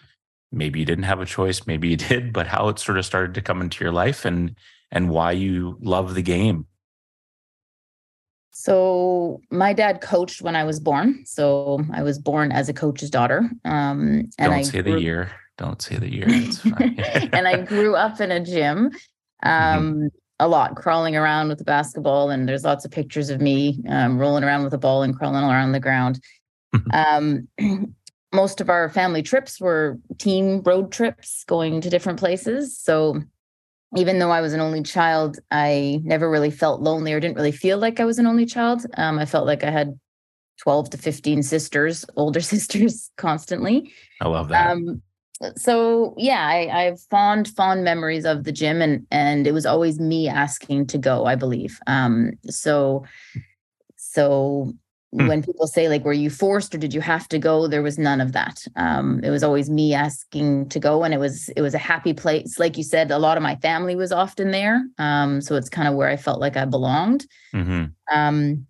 Maybe 0.51 0.79
you 0.79 0.85
didn't 0.85 1.05
have 1.05 1.21
a 1.21 1.25
choice, 1.25 1.65
maybe 1.65 1.87
you 1.89 1.97
did, 2.11 2.33
but 2.33 2.47
how 2.47 2.67
it 2.67 2.79
sort 2.79 2.97
of 2.97 3.05
started 3.05 3.33
to 3.35 3.41
come 3.41 3.61
into 3.61 3.83
your 3.83 3.93
life 3.93 4.25
and 4.25 4.55
and 4.91 5.09
why 5.09 5.31
you 5.31 5.77
love 5.81 6.13
the 6.13 6.21
game. 6.21 6.65
So 8.59 9.39
my 9.51 9.71
dad 9.71 10.01
coached 10.01 10.41
when 10.41 10.55
I 10.55 10.63
was 10.63 10.79
born. 10.79 11.23
So 11.27 11.79
I 11.93 12.01
was 12.01 12.17
born 12.17 12.51
as 12.51 12.69
a 12.69 12.73
coach's 12.73 13.11
daughter. 13.11 13.47
Um, 13.63 14.29
and 14.39 14.49
Don't 14.49 14.53
I 14.53 14.61
say 14.63 14.81
grew... 14.81 14.93
the 14.93 15.01
year. 15.01 15.31
Don't 15.59 15.79
say 15.79 15.97
the 15.97 16.11
year. 16.11 16.25
and 17.33 17.47
I 17.47 17.61
grew 17.61 17.95
up 17.95 18.19
in 18.19 18.31
a 18.31 18.39
gym. 18.39 18.89
Mm-hmm. 19.45 19.47
Um, 19.47 19.93
mm-hmm 19.93 20.07
a 20.39 20.47
lot 20.47 20.75
crawling 20.75 21.15
around 21.15 21.47
with 21.47 21.57
the 21.57 21.63
basketball 21.63 22.29
and 22.29 22.47
there's 22.47 22.63
lots 22.63 22.85
of 22.85 22.91
pictures 22.91 23.31
of 23.31 23.41
me 23.41 23.83
um, 23.89 24.19
rolling 24.19 24.43
around 24.43 24.63
with 24.63 24.71
a 24.71 24.77
ball 24.77 25.01
and 25.01 25.17
crawling 25.17 25.43
around 25.43 25.71
the 25.71 25.79
ground 25.79 26.19
um, 26.93 27.47
most 28.31 28.61
of 28.61 28.69
our 28.69 28.87
family 28.87 29.23
trips 29.23 29.59
were 29.59 29.97
team 30.19 30.61
road 30.61 30.91
trips 30.91 31.43
going 31.45 31.81
to 31.81 31.89
different 31.89 32.19
places 32.19 32.77
so 32.77 33.19
even 33.95 34.19
though 34.19 34.31
i 34.31 34.41
was 34.41 34.53
an 34.53 34.59
only 34.59 34.83
child 34.83 35.39
i 35.51 35.99
never 36.03 36.29
really 36.29 36.51
felt 36.51 36.81
lonely 36.81 37.13
or 37.13 37.19
didn't 37.19 37.37
really 37.37 37.51
feel 37.51 37.77
like 37.77 37.99
i 37.99 38.05
was 38.05 38.19
an 38.19 38.27
only 38.27 38.45
child. 38.45 38.85
Um, 38.97 39.19
i 39.19 39.25
felt 39.25 39.45
like 39.45 39.63
i 39.63 39.71
had 39.71 39.97
12 40.59 40.89
to 40.91 40.97
15 40.97 41.43
sisters 41.43 42.05
older 42.15 42.41
sisters 42.53 43.11
constantly. 43.17 43.93
I 44.21 44.27
love 44.27 44.49
that. 44.49 44.71
Um, 44.71 45.01
so 45.55 46.15
yeah, 46.17 46.47
I, 46.47 46.69
I 46.71 46.81
have 46.83 46.99
fond, 47.11 47.47
fond 47.49 47.83
memories 47.83 48.25
of 48.25 48.43
the 48.43 48.51
gym 48.51 48.81
and 48.81 49.05
and 49.11 49.45
it 49.45 49.53
was 49.53 49.65
always 49.65 49.99
me 49.99 50.27
asking 50.27 50.87
to 50.87 50.97
go, 50.97 51.25
I 51.25 51.35
believe. 51.35 51.79
Um, 51.87 52.31
so 52.49 53.05
so 53.95 54.73
hmm. 55.13 55.27
when 55.27 55.43
people 55.43 55.67
say 55.67 55.89
like 55.89 56.03
were 56.03 56.13
you 56.13 56.29
forced 56.29 56.73
or 56.75 56.77
did 56.77 56.93
you 56.93 57.01
have 57.01 57.27
to 57.29 57.39
go? 57.39 57.67
There 57.67 57.83
was 57.83 57.97
none 57.97 58.21
of 58.21 58.31
that. 58.33 58.63
Um, 58.75 59.21
it 59.23 59.29
was 59.29 59.43
always 59.43 59.69
me 59.69 59.93
asking 59.93 60.69
to 60.69 60.79
go 60.79 61.03
and 61.03 61.13
it 61.13 61.19
was 61.19 61.49
it 61.49 61.61
was 61.61 61.73
a 61.73 61.79
happy 61.79 62.13
place. 62.13 62.59
Like 62.59 62.77
you 62.77 62.83
said 62.83 63.11
a 63.11 63.19
lot 63.19 63.37
of 63.37 63.43
my 63.43 63.55
family 63.57 63.95
was 63.95 64.11
often 64.11 64.51
there 64.51 64.85
um, 64.97 65.41
so 65.41 65.55
it's 65.55 65.69
kind 65.69 65.87
of 65.87 65.95
where 65.95 66.09
i 66.09 66.17
felt 66.17 66.39
like 66.39 66.57
i 66.57 66.65
belonged. 66.65 67.25
Mm-hmm. 67.53 67.85
um, 68.15 68.67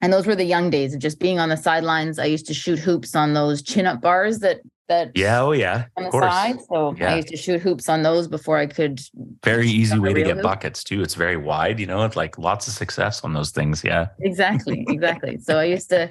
and 0.00 0.12
those 0.12 0.26
were 0.26 0.36
the 0.36 0.44
young 0.44 0.68
days 0.68 0.92
of 0.92 1.00
just 1.00 1.18
being 1.18 1.38
on 1.38 1.48
the 1.48 1.56
sidelines. 1.56 2.18
I 2.18 2.26
used 2.26 2.46
to 2.48 2.54
shoot 2.54 2.78
hoops 2.78 3.16
on 3.16 3.32
those 3.32 3.62
chin 3.62 3.86
up 3.86 4.02
bars 4.02 4.40
that 4.40 4.60
that 4.88 5.10
yeah 5.14 5.40
oh 5.40 5.52
yeah 5.52 5.86
on 5.96 6.04
the 6.04 6.10
course. 6.10 6.24
side. 6.24 6.56
So 6.68 6.94
yeah. 6.98 7.12
i 7.12 7.16
used 7.16 7.28
to 7.28 7.36
shoot 7.36 7.60
hoops 7.60 7.88
on 7.88 8.02
those 8.02 8.28
before 8.28 8.58
i 8.58 8.66
could 8.66 9.00
very 9.42 9.68
easy 9.68 9.98
way 9.98 10.12
to 10.12 10.22
get 10.22 10.36
hoop. 10.36 10.42
buckets 10.42 10.84
too. 10.84 11.02
It's 11.02 11.14
very 11.14 11.36
wide 11.36 11.80
you 11.80 11.86
know 11.86 12.04
it's 12.04 12.16
like 12.16 12.38
lots 12.38 12.68
of 12.68 12.74
success 12.74 13.24
on 13.24 13.32
those 13.32 13.50
things 13.50 13.82
yeah. 13.84 14.08
Exactly 14.20 14.84
exactly. 14.88 15.38
So 15.38 15.58
i 15.58 15.64
used 15.64 15.88
to 15.90 16.10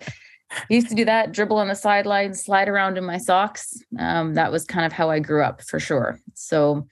used 0.69 0.89
to 0.89 0.95
do 0.95 1.05
that 1.05 1.31
dribble 1.31 1.57
on 1.57 1.67
the 1.67 1.75
sidelines 1.75 2.43
slide 2.43 2.69
around 2.69 2.97
in 2.97 3.03
my 3.03 3.17
socks. 3.17 3.81
Um, 3.97 4.35
that 4.35 4.51
was 4.51 4.65
kind 4.65 4.85
of 4.85 4.91
how 4.91 5.09
i 5.09 5.19
grew 5.19 5.43
up 5.43 5.61
for 5.61 5.79
sure. 5.79 6.19
So 6.33 6.87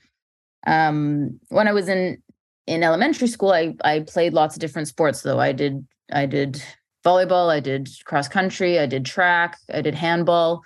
um, 0.68 1.40
when 1.50 1.68
i 1.68 1.74
was 1.74 1.90
in 1.90 2.22
in 2.68 2.84
elementary 2.84 3.28
school 3.28 3.52
i 3.52 3.76
i 3.84 4.02
played 4.02 4.34
lots 4.34 4.56
of 4.56 4.60
different 4.62 4.88
sports 4.88 5.22
though. 5.22 5.40
I 5.40 5.52
did 5.52 5.86
i 6.12 6.26
did 6.26 6.62
volleyball 7.04 7.50
i 7.50 7.60
did 7.60 7.90
cross 8.06 8.28
country 8.28 8.78
i 8.78 8.86
did 8.86 9.06
track 9.06 9.58
i 9.74 9.82
did 9.82 9.96
handball 9.96 10.62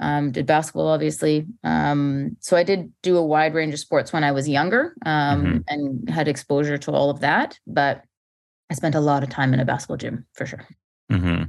um, 0.00 0.32
did 0.32 0.46
basketball 0.46 0.88
obviously. 0.88 1.46
Um, 1.62 2.36
so 2.40 2.56
i 2.56 2.62
did 2.62 2.92
do 3.02 3.16
a 3.16 3.24
wide 3.24 3.54
range 3.54 3.74
of 3.74 3.80
sports 3.80 4.12
when 4.12 4.24
i 4.24 4.32
was 4.32 4.48
younger 4.48 4.94
um, 5.06 5.44
mm-hmm. 5.44 5.58
and 5.68 6.10
had 6.10 6.28
exposure 6.28 6.78
to 6.78 6.92
all 6.92 7.10
of 7.10 7.20
that 7.20 7.58
but 7.66 8.02
i 8.70 8.74
spent 8.74 8.94
a 8.94 9.00
lot 9.00 9.22
of 9.22 9.28
time 9.28 9.54
in 9.54 9.60
a 9.60 9.64
basketball 9.64 9.96
gym 9.96 10.26
for 10.34 10.46
sure. 10.46 10.66
Mm-hmm. 11.12 11.44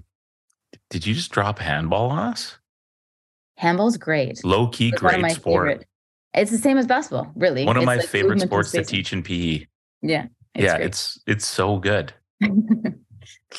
did 0.89 1.05
you 1.05 1.13
just 1.13 1.31
drop 1.31 1.59
handball 1.59 2.09
on 2.09 2.33
us? 2.33 2.57
Handball's 3.57 3.95
great. 3.95 4.43
Low 4.43 4.67
key 4.67 4.91
great 4.91 5.31
sport. 5.31 5.67
favorite. 5.67 5.87
it's 6.33 6.51
the 6.51 6.57
same 6.57 6.77
as 6.77 6.85
basketball 6.85 7.31
really. 7.35 7.65
One 7.65 7.77
of 7.77 7.83
it's 7.83 7.87
my 7.87 7.95
like 7.95 8.07
favorite 8.07 8.41
sports 8.41 8.71
to 8.71 8.83
teach 8.83 9.13
in 9.13 9.23
pe 9.23 9.65
yeah 10.01 10.25
it's 10.53 10.63
yeah 10.63 10.75
great. 10.75 10.85
it's 10.87 11.19
it's 11.25 11.45
so 11.45 11.77
good. 11.77 12.13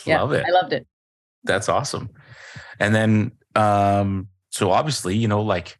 Yeah, 0.05 0.21
love 0.21 0.33
it. 0.33 0.45
I 0.47 0.51
loved 0.51 0.73
it. 0.73 0.87
That's 1.45 1.69
awesome. 1.69 2.11
And 2.79 2.95
then 2.95 3.33
um 3.55 4.29
so 4.57 4.71
obviously, 4.71 5.15
you 5.15 5.29
know, 5.29 5.43
like 5.43 5.79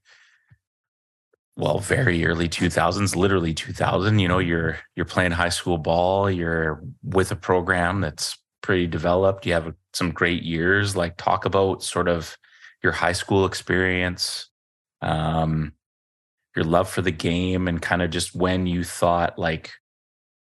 well, 1.57 1.79
very 1.79 2.27
early 2.27 2.51
2000s, 2.51 3.17
literally 3.17 3.55
2000, 3.55 4.19
you 4.19 4.29
know, 4.29 4.39
you're 4.39 4.79
you're 4.95 5.07
playing 5.07 5.33
high 5.33 5.49
school 5.49 5.79
ball, 5.79 6.31
you're 6.31 6.83
with 7.03 7.33
a 7.33 7.37
program 7.37 8.03
that's 8.03 8.37
pretty 8.63 8.87
developed, 8.87 9.47
you 9.47 9.55
have 9.55 9.75
some 9.95 10.11
great 10.11 10.43
years, 10.43 10.95
like 10.95 11.17
talk 11.17 11.47
about 11.47 11.83
sort 11.83 12.09
of 12.09 12.37
your 12.83 12.93
high 12.93 13.13
school 13.13 13.47
experience, 13.47 14.51
um 15.01 15.73
your 16.55 16.65
love 16.65 16.89
for 16.89 17.03
the 17.03 17.11
game 17.11 17.69
and 17.69 17.83
kind 17.83 18.03
of 18.03 18.11
just 18.11 18.35
when 18.35 18.67
you 18.67 18.85
thought 18.85 19.39
like 19.39 19.73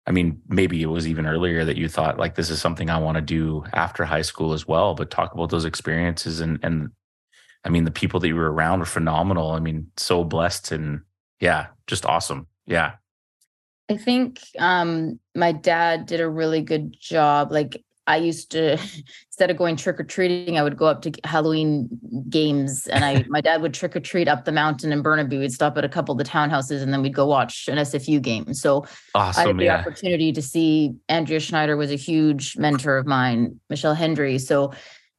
I 0.05 0.11
mean, 0.11 0.41
maybe 0.47 0.81
it 0.81 0.87
was 0.87 1.05
even 1.05 1.25
earlier 1.27 1.65
that 1.65 1.75
you 1.77 1.89
thought 1.89 2.17
like 2.17 2.35
this 2.35 2.49
is 2.49 2.61
something 2.61 2.89
I 2.89 2.97
want 2.97 3.15
to 3.17 3.21
do 3.21 3.65
after 3.73 4.05
high 4.05 4.21
school 4.21 4.53
as 4.53 4.65
well. 4.67 4.95
But 4.95 5.11
talk 5.11 5.33
about 5.33 5.49
those 5.49 5.65
experiences 5.65 6.41
and 6.41 6.59
and 6.63 6.91
I 7.63 7.69
mean, 7.69 7.83
the 7.83 7.91
people 7.91 8.19
that 8.19 8.27
you 8.27 8.35
were 8.35 8.51
around 8.51 8.79
were 8.79 8.85
phenomenal. 8.85 9.51
I 9.51 9.59
mean, 9.59 9.91
so 9.97 10.23
blessed 10.23 10.71
and 10.71 11.01
yeah, 11.39 11.67
just 11.85 12.05
awesome. 12.05 12.47
Yeah. 12.65 12.93
I 13.89 13.97
think 13.97 14.41
um, 14.59 15.19
my 15.35 15.51
dad 15.51 16.05
did 16.07 16.19
a 16.19 16.29
really 16.29 16.61
good 16.61 16.95
job. 16.99 17.51
Like 17.51 17.83
I 18.07 18.17
used 18.17 18.51
to, 18.51 18.73
instead 19.29 19.51
of 19.51 19.57
going 19.57 19.75
trick 19.75 19.99
or 19.99 20.03
treating, 20.03 20.57
I 20.57 20.63
would 20.63 20.77
go 20.77 20.85
up 20.85 21.01
to 21.03 21.11
Halloween 21.23 21.89
games, 22.29 22.87
and 22.87 23.05
I 23.05 23.25
my 23.29 23.41
dad 23.41 23.61
would 23.61 23.73
trick 23.73 23.95
or 23.95 23.99
treat 23.99 24.27
up 24.27 24.45
the 24.45 24.51
mountain 24.51 24.91
in 24.91 25.01
Burnaby. 25.01 25.37
We'd 25.37 25.51
stop 25.51 25.77
at 25.77 25.85
a 25.85 25.89
couple 25.89 26.13
of 26.13 26.17
the 26.17 26.23
townhouses, 26.23 26.81
and 26.81 26.91
then 26.91 27.01
we'd 27.01 27.13
go 27.13 27.27
watch 27.27 27.67
an 27.67 27.77
SFU 27.77 28.21
game. 28.21 28.53
So 28.53 28.85
awesome, 29.13 29.43
I 29.43 29.47
had 29.47 29.57
the 29.57 29.63
yeah. 29.65 29.79
opportunity 29.79 30.31
to 30.31 30.41
see 30.41 30.95
Andrea 31.09 31.39
Schneider 31.39 31.77
was 31.77 31.91
a 31.91 31.95
huge 31.95 32.57
mentor 32.57 32.97
of 32.97 33.05
mine, 33.05 33.59
Michelle 33.69 33.93
Hendry. 33.93 34.39
So 34.39 34.73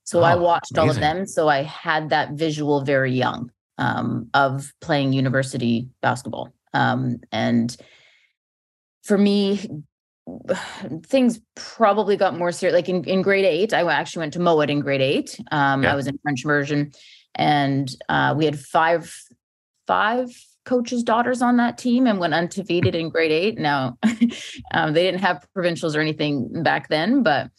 so 0.09 0.21
oh, 0.21 0.23
I 0.23 0.37
watched 0.37 0.73
amazing. 0.73 0.89
all 0.89 0.91
of 0.95 1.01
them. 1.01 1.27
So 1.27 1.49
I 1.49 1.65
had 1.65 2.09
that 2.09 2.33
visual 2.33 2.81
very 2.81 3.13
young 3.13 3.53
um, 3.77 4.31
of 4.33 4.73
playing 4.81 5.13
university 5.13 5.87
basketball. 6.01 6.51
Um, 6.73 7.19
and 7.31 7.77
for 9.03 9.19
me, 9.19 9.69
things 11.05 11.41
probably 11.57 12.17
got 12.17 12.39
more 12.39 12.53
serious. 12.53 12.75
Like 12.75 12.89
in, 12.89 13.05
in 13.05 13.21
grade 13.21 13.45
eight, 13.45 13.75
I 13.75 13.83
actually 13.83 14.21
went 14.21 14.33
to 14.33 14.39
Mouat 14.39 14.71
in 14.71 14.81
grade 14.81 15.03
eight. 15.03 15.39
Um, 15.51 15.83
yeah. 15.83 15.93
I 15.93 15.95
was 15.95 16.07
in 16.07 16.19
French 16.23 16.43
immersion, 16.43 16.93
and 17.35 17.95
uh, 18.09 18.35
we 18.35 18.47
had 18.47 18.59
five 18.59 19.15
five 19.87 20.31
coaches' 20.65 21.03
daughters 21.03 21.43
on 21.43 21.59
that 21.59 21.77
team 21.77 22.07
and 22.07 22.19
went 22.19 22.33
undefeated 22.33 22.95
in 22.95 23.11
grade 23.11 23.31
eight. 23.31 23.59
Now, 23.59 23.99
um, 24.73 24.95
they 24.95 25.03
didn't 25.03 25.21
have 25.21 25.47
provincials 25.53 25.95
or 25.95 26.01
anything 26.01 26.63
back 26.63 26.89
then, 26.89 27.23
but 27.23 27.51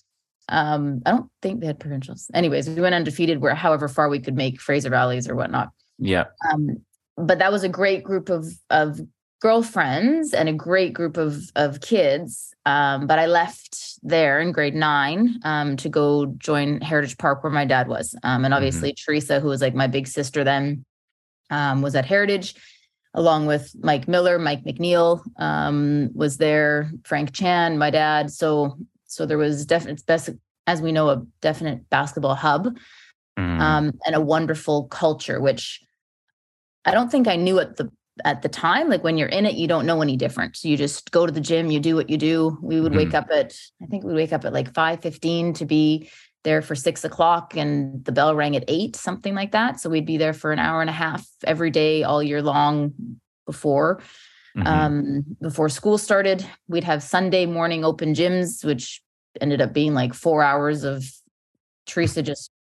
um, 0.49 1.01
I 1.05 1.11
don't 1.11 1.29
think 1.41 1.61
they 1.61 1.67
had 1.67 1.79
provincials. 1.79 2.29
Anyways, 2.33 2.69
we 2.69 2.81
went 2.81 2.95
undefeated 2.95 3.39
where 3.39 3.55
however 3.55 3.87
far 3.87 4.09
we 4.09 4.19
could 4.19 4.35
make 4.35 4.59
Fraser 4.59 4.89
Valleys 4.89 5.29
or 5.29 5.35
whatnot. 5.35 5.69
Yeah. 5.97 6.25
Um, 6.51 6.77
but 7.17 7.39
that 7.39 7.51
was 7.51 7.63
a 7.63 7.69
great 7.69 8.03
group 8.03 8.29
of 8.29 8.47
of 8.69 8.99
girlfriends 9.41 10.33
and 10.33 10.49
a 10.49 10.53
great 10.53 10.93
group 10.93 11.17
of 11.17 11.51
of 11.55 11.81
kids. 11.81 12.53
Um, 12.65 13.07
but 13.07 13.19
I 13.19 13.25
left 13.25 13.77
there 14.03 14.39
in 14.39 14.51
grade 14.51 14.75
nine 14.75 15.39
um, 15.43 15.77
to 15.77 15.89
go 15.89 16.27
join 16.37 16.81
Heritage 16.81 17.17
Park 17.17 17.43
where 17.43 17.51
my 17.51 17.65
dad 17.65 17.87
was. 17.87 18.15
Um, 18.23 18.43
and 18.43 18.45
mm-hmm. 18.45 18.53
obviously 18.53 18.91
mm-hmm. 18.91 19.11
Teresa, 19.11 19.39
who 19.39 19.47
was 19.47 19.61
like 19.61 19.75
my 19.75 19.87
big 19.87 20.07
sister 20.07 20.43
then, 20.43 20.85
um, 21.49 21.81
was 21.81 21.95
at 21.95 22.05
Heritage 22.05 22.55
along 23.13 23.47
with 23.47 23.75
Mike 23.81 24.07
Miller, 24.07 24.37
Mike 24.37 24.63
McNeil 24.63 25.21
um, 25.37 26.11
was 26.13 26.37
there, 26.37 26.91
Frank 27.03 27.33
Chan, 27.33 27.77
my 27.77 27.89
dad. 27.89 28.31
So 28.31 28.77
so 29.09 29.25
there 29.25 29.37
was 29.37 29.65
definite, 29.65 30.05
best 30.05 30.29
as 30.67 30.81
we 30.81 30.91
know, 30.91 31.09
a 31.09 31.25
definite 31.41 31.89
basketball 31.89 32.35
hub 32.35 32.77
mm. 33.37 33.59
um, 33.59 33.91
and 34.05 34.15
a 34.15 34.21
wonderful 34.21 34.87
culture, 34.87 35.41
which 35.41 35.81
I 36.85 36.91
don't 36.91 37.11
think 37.11 37.27
I 37.27 37.35
knew 37.35 37.59
at 37.59 37.77
the 37.77 37.91
at 38.23 38.41
the 38.41 38.49
time. 38.49 38.89
Like 38.89 39.03
when 39.03 39.17
you're 39.17 39.29
in 39.29 39.45
it, 39.45 39.55
you 39.55 39.67
don't 39.67 39.85
know 39.85 40.01
any 40.01 40.15
different. 40.15 40.57
So 40.57 40.67
you 40.67 40.77
just 40.77 41.11
go 41.11 41.25
to 41.25 41.31
the 41.31 41.41
gym, 41.41 41.71
you 41.71 41.79
do 41.79 41.95
what 41.95 42.09
you 42.09 42.17
do. 42.17 42.57
We 42.61 42.79
would 42.81 42.91
mm. 42.93 42.97
wake 42.97 43.13
up 43.13 43.27
at 43.33 43.53
I 43.81 43.87
think 43.87 44.03
we 44.03 44.13
wake 44.13 44.31
up 44.31 44.45
at 44.45 44.53
like 44.53 44.73
five 44.73 45.01
fifteen 45.01 45.53
to 45.53 45.65
be 45.65 46.09
there 46.43 46.61
for 46.61 46.75
six 46.75 47.03
o'clock 47.03 47.57
and 47.57 48.05
the 48.05 48.11
bell 48.11 48.35
rang 48.35 48.55
at 48.55 48.63
eight, 48.67 48.95
something 48.95 49.35
like 49.35 49.51
that. 49.51 49.79
So 49.79 49.89
we'd 49.89 50.05
be 50.05 50.17
there 50.17 50.33
for 50.33 50.51
an 50.51 50.59
hour 50.59 50.81
and 50.81 50.89
a 50.89 50.93
half 50.93 51.27
every 51.43 51.71
day 51.71 52.03
all 52.03 52.23
year 52.23 52.41
long 52.41 52.93
before. 53.45 54.01
Mm-hmm. 54.57 54.67
Um, 54.67 55.25
before 55.41 55.69
school 55.69 55.97
started, 55.97 56.45
we'd 56.67 56.83
have 56.83 57.03
Sunday 57.03 57.45
morning 57.45 57.85
open 57.85 58.13
gyms, 58.13 58.63
which 58.63 59.01
ended 59.41 59.61
up 59.61 59.73
being 59.73 59.93
like 59.93 60.13
four 60.13 60.41
hours 60.41 60.83
of 60.83 61.03
Teresa 61.85 62.21
just 62.21 62.51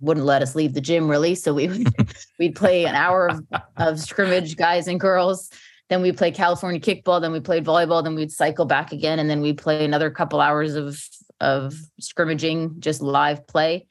wouldn't 0.00 0.26
let 0.26 0.42
us 0.42 0.54
leave 0.54 0.74
the 0.74 0.80
gym 0.80 1.08
really. 1.08 1.34
So 1.34 1.54
we 1.54 1.68
would 1.68 1.88
we'd 2.38 2.54
play 2.54 2.84
an 2.84 2.94
hour 2.94 3.28
of, 3.28 3.44
of 3.76 4.00
scrimmage, 4.00 4.56
guys 4.56 4.86
and 4.86 5.00
girls. 5.00 5.50
Then 5.88 6.02
we 6.02 6.12
play 6.12 6.30
California 6.30 6.80
kickball. 6.80 7.20
Then 7.20 7.32
we 7.32 7.40
played 7.40 7.64
volleyball. 7.64 8.04
Then 8.04 8.14
we'd 8.14 8.30
cycle 8.30 8.66
back 8.66 8.92
again, 8.92 9.18
and 9.18 9.30
then 9.30 9.40
we'd 9.40 9.58
play 9.58 9.84
another 9.84 10.10
couple 10.10 10.40
hours 10.40 10.74
of 10.74 11.02
of 11.40 11.74
scrimmaging, 12.00 12.80
just 12.80 13.00
live 13.00 13.46
play. 13.46 13.86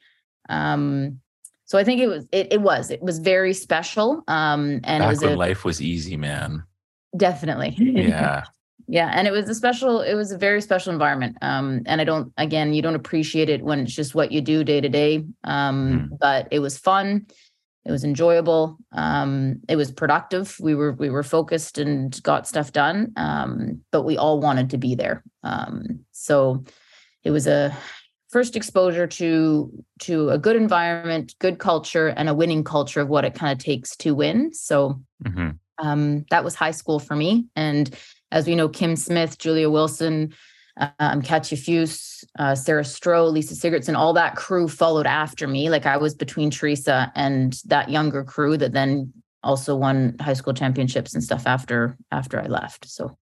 Um, 0.48 1.20
so 1.64 1.76
I 1.76 1.84
think 1.84 2.00
it 2.00 2.06
was 2.06 2.26
it, 2.32 2.52
it 2.52 2.60
was 2.60 2.90
it 2.90 3.02
was 3.02 3.18
very 3.18 3.52
special. 3.52 4.22
Um, 4.28 4.80
and 4.84 5.00
Back 5.00 5.02
it 5.02 5.08
was 5.08 5.20
when 5.20 5.32
a, 5.32 5.36
life 5.36 5.64
was 5.64 5.82
easy, 5.82 6.16
man. 6.16 6.62
Definitely 7.16 7.74
Yeah. 7.78 8.44
yeah 8.86 9.10
and 9.14 9.26
it 9.26 9.30
was 9.30 9.48
a 9.48 9.54
special 9.54 10.00
it 10.00 10.14
was 10.14 10.32
a 10.32 10.38
very 10.38 10.60
special 10.60 10.92
environment 10.92 11.36
um 11.42 11.82
and 11.86 12.00
i 12.00 12.04
don't 12.04 12.32
again 12.36 12.72
you 12.74 12.82
don't 12.82 12.94
appreciate 12.94 13.48
it 13.48 13.62
when 13.62 13.80
it's 13.80 13.94
just 13.94 14.14
what 14.14 14.30
you 14.32 14.40
do 14.40 14.64
day 14.64 14.80
to 14.80 14.88
day 14.88 15.24
um 15.44 16.08
Mm. 16.10 16.18
but 16.18 16.48
it 16.50 16.58
was 16.60 16.78
fun 16.78 17.26
it 17.84 17.90
was 17.90 18.04
enjoyable 18.04 18.76
um 18.92 19.60
it 19.68 19.76
was 19.76 19.90
productive 19.90 20.56
we 20.60 20.74
were 20.74 20.92
we 20.92 21.10
were 21.10 21.22
focused 21.22 21.78
and 21.78 22.22
got 22.22 22.46
stuff 22.46 22.72
done 22.72 23.12
um 23.16 23.80
but 23.90 24.02
we 24.02 24.16
all 24.16 24.40
wanted 24.40 24.70
to 24.70 24.78
be 24.78 24.94
there 24.94 25.22
um 25.42 26.00
so 26.12 26.62
it 27.24 27.30
was 27.30 27.46
a 27.46 27.74
first 28.30 28.56
exposure 28.56 29.06
to 29.06 29.72
to 29.98 30.28
a 30.30 30.38
good 30.38 30.56
environment 30.56 31.34
good 31.38 31.58
culture 31.58 32.08
and 32.08 32.28
a 32.28 32.34
winning 32.34 32.62
culture 32.62 33.00
of 33.00 33.08
what 33.08 33.24
it 33.24 33.34
kind 33.34 33.52
of 33.52 33.58
takes 33.64 33.96
to 33.96 34.14
win 34.14 34.52
so 34.52 35.00
hmm 35.26 35.50
um, 35.78 36.24
that 36.30 36.44
was 36.44 36.54
high 36.54 36.70
school 36.70 36.98
for 36.98 37.16
me. 37.16 37.46
And 37.56 37.94
as 38.30 38.46
we 38.46 38.54
know, 38.54 38.68
Kim 38.68 38.96
Smith, 38.96 39.38
Julia 39.38 39.70
Wilson, 39.70 40.34
um, 40.98 41.22
Katya 41.22 41.58
Fuse, 41.58 42.24
uh, 42.38 42.54
Sarah 42.54 42.82
Stroh, 42.82 43.32
Lisa 43.32 43.54
Sigurdsson, 43.54 43.96
all 43.96 44.12
that 44.12 44.36
crew 44.36 44.68
followed 44.68 45.06
after 45.06 45.48
me. 45.48 45.70
Like 45.70 45.86
I 45.86 45.96
was 45.96 46.14
between 46.14 46.50
Teresa 46.50 47.10
and 47.14 47.60
that 47.66 47.90
younger 47.90 48.22
crew 48.24 48.56
that 48.58 48.72
then 48.72 49.12
also 49.42 49.74
won 49.74 50.16
high 50.20 50.34
school 50.34 50.54
championships 50.54 51.14
and 51.14 51.22
stuff 51.22 51.46
after 51.46 51.96
after 52.10 52.40
I 52.40 52.46
left. 52.46 52.88
So 52.88 53.16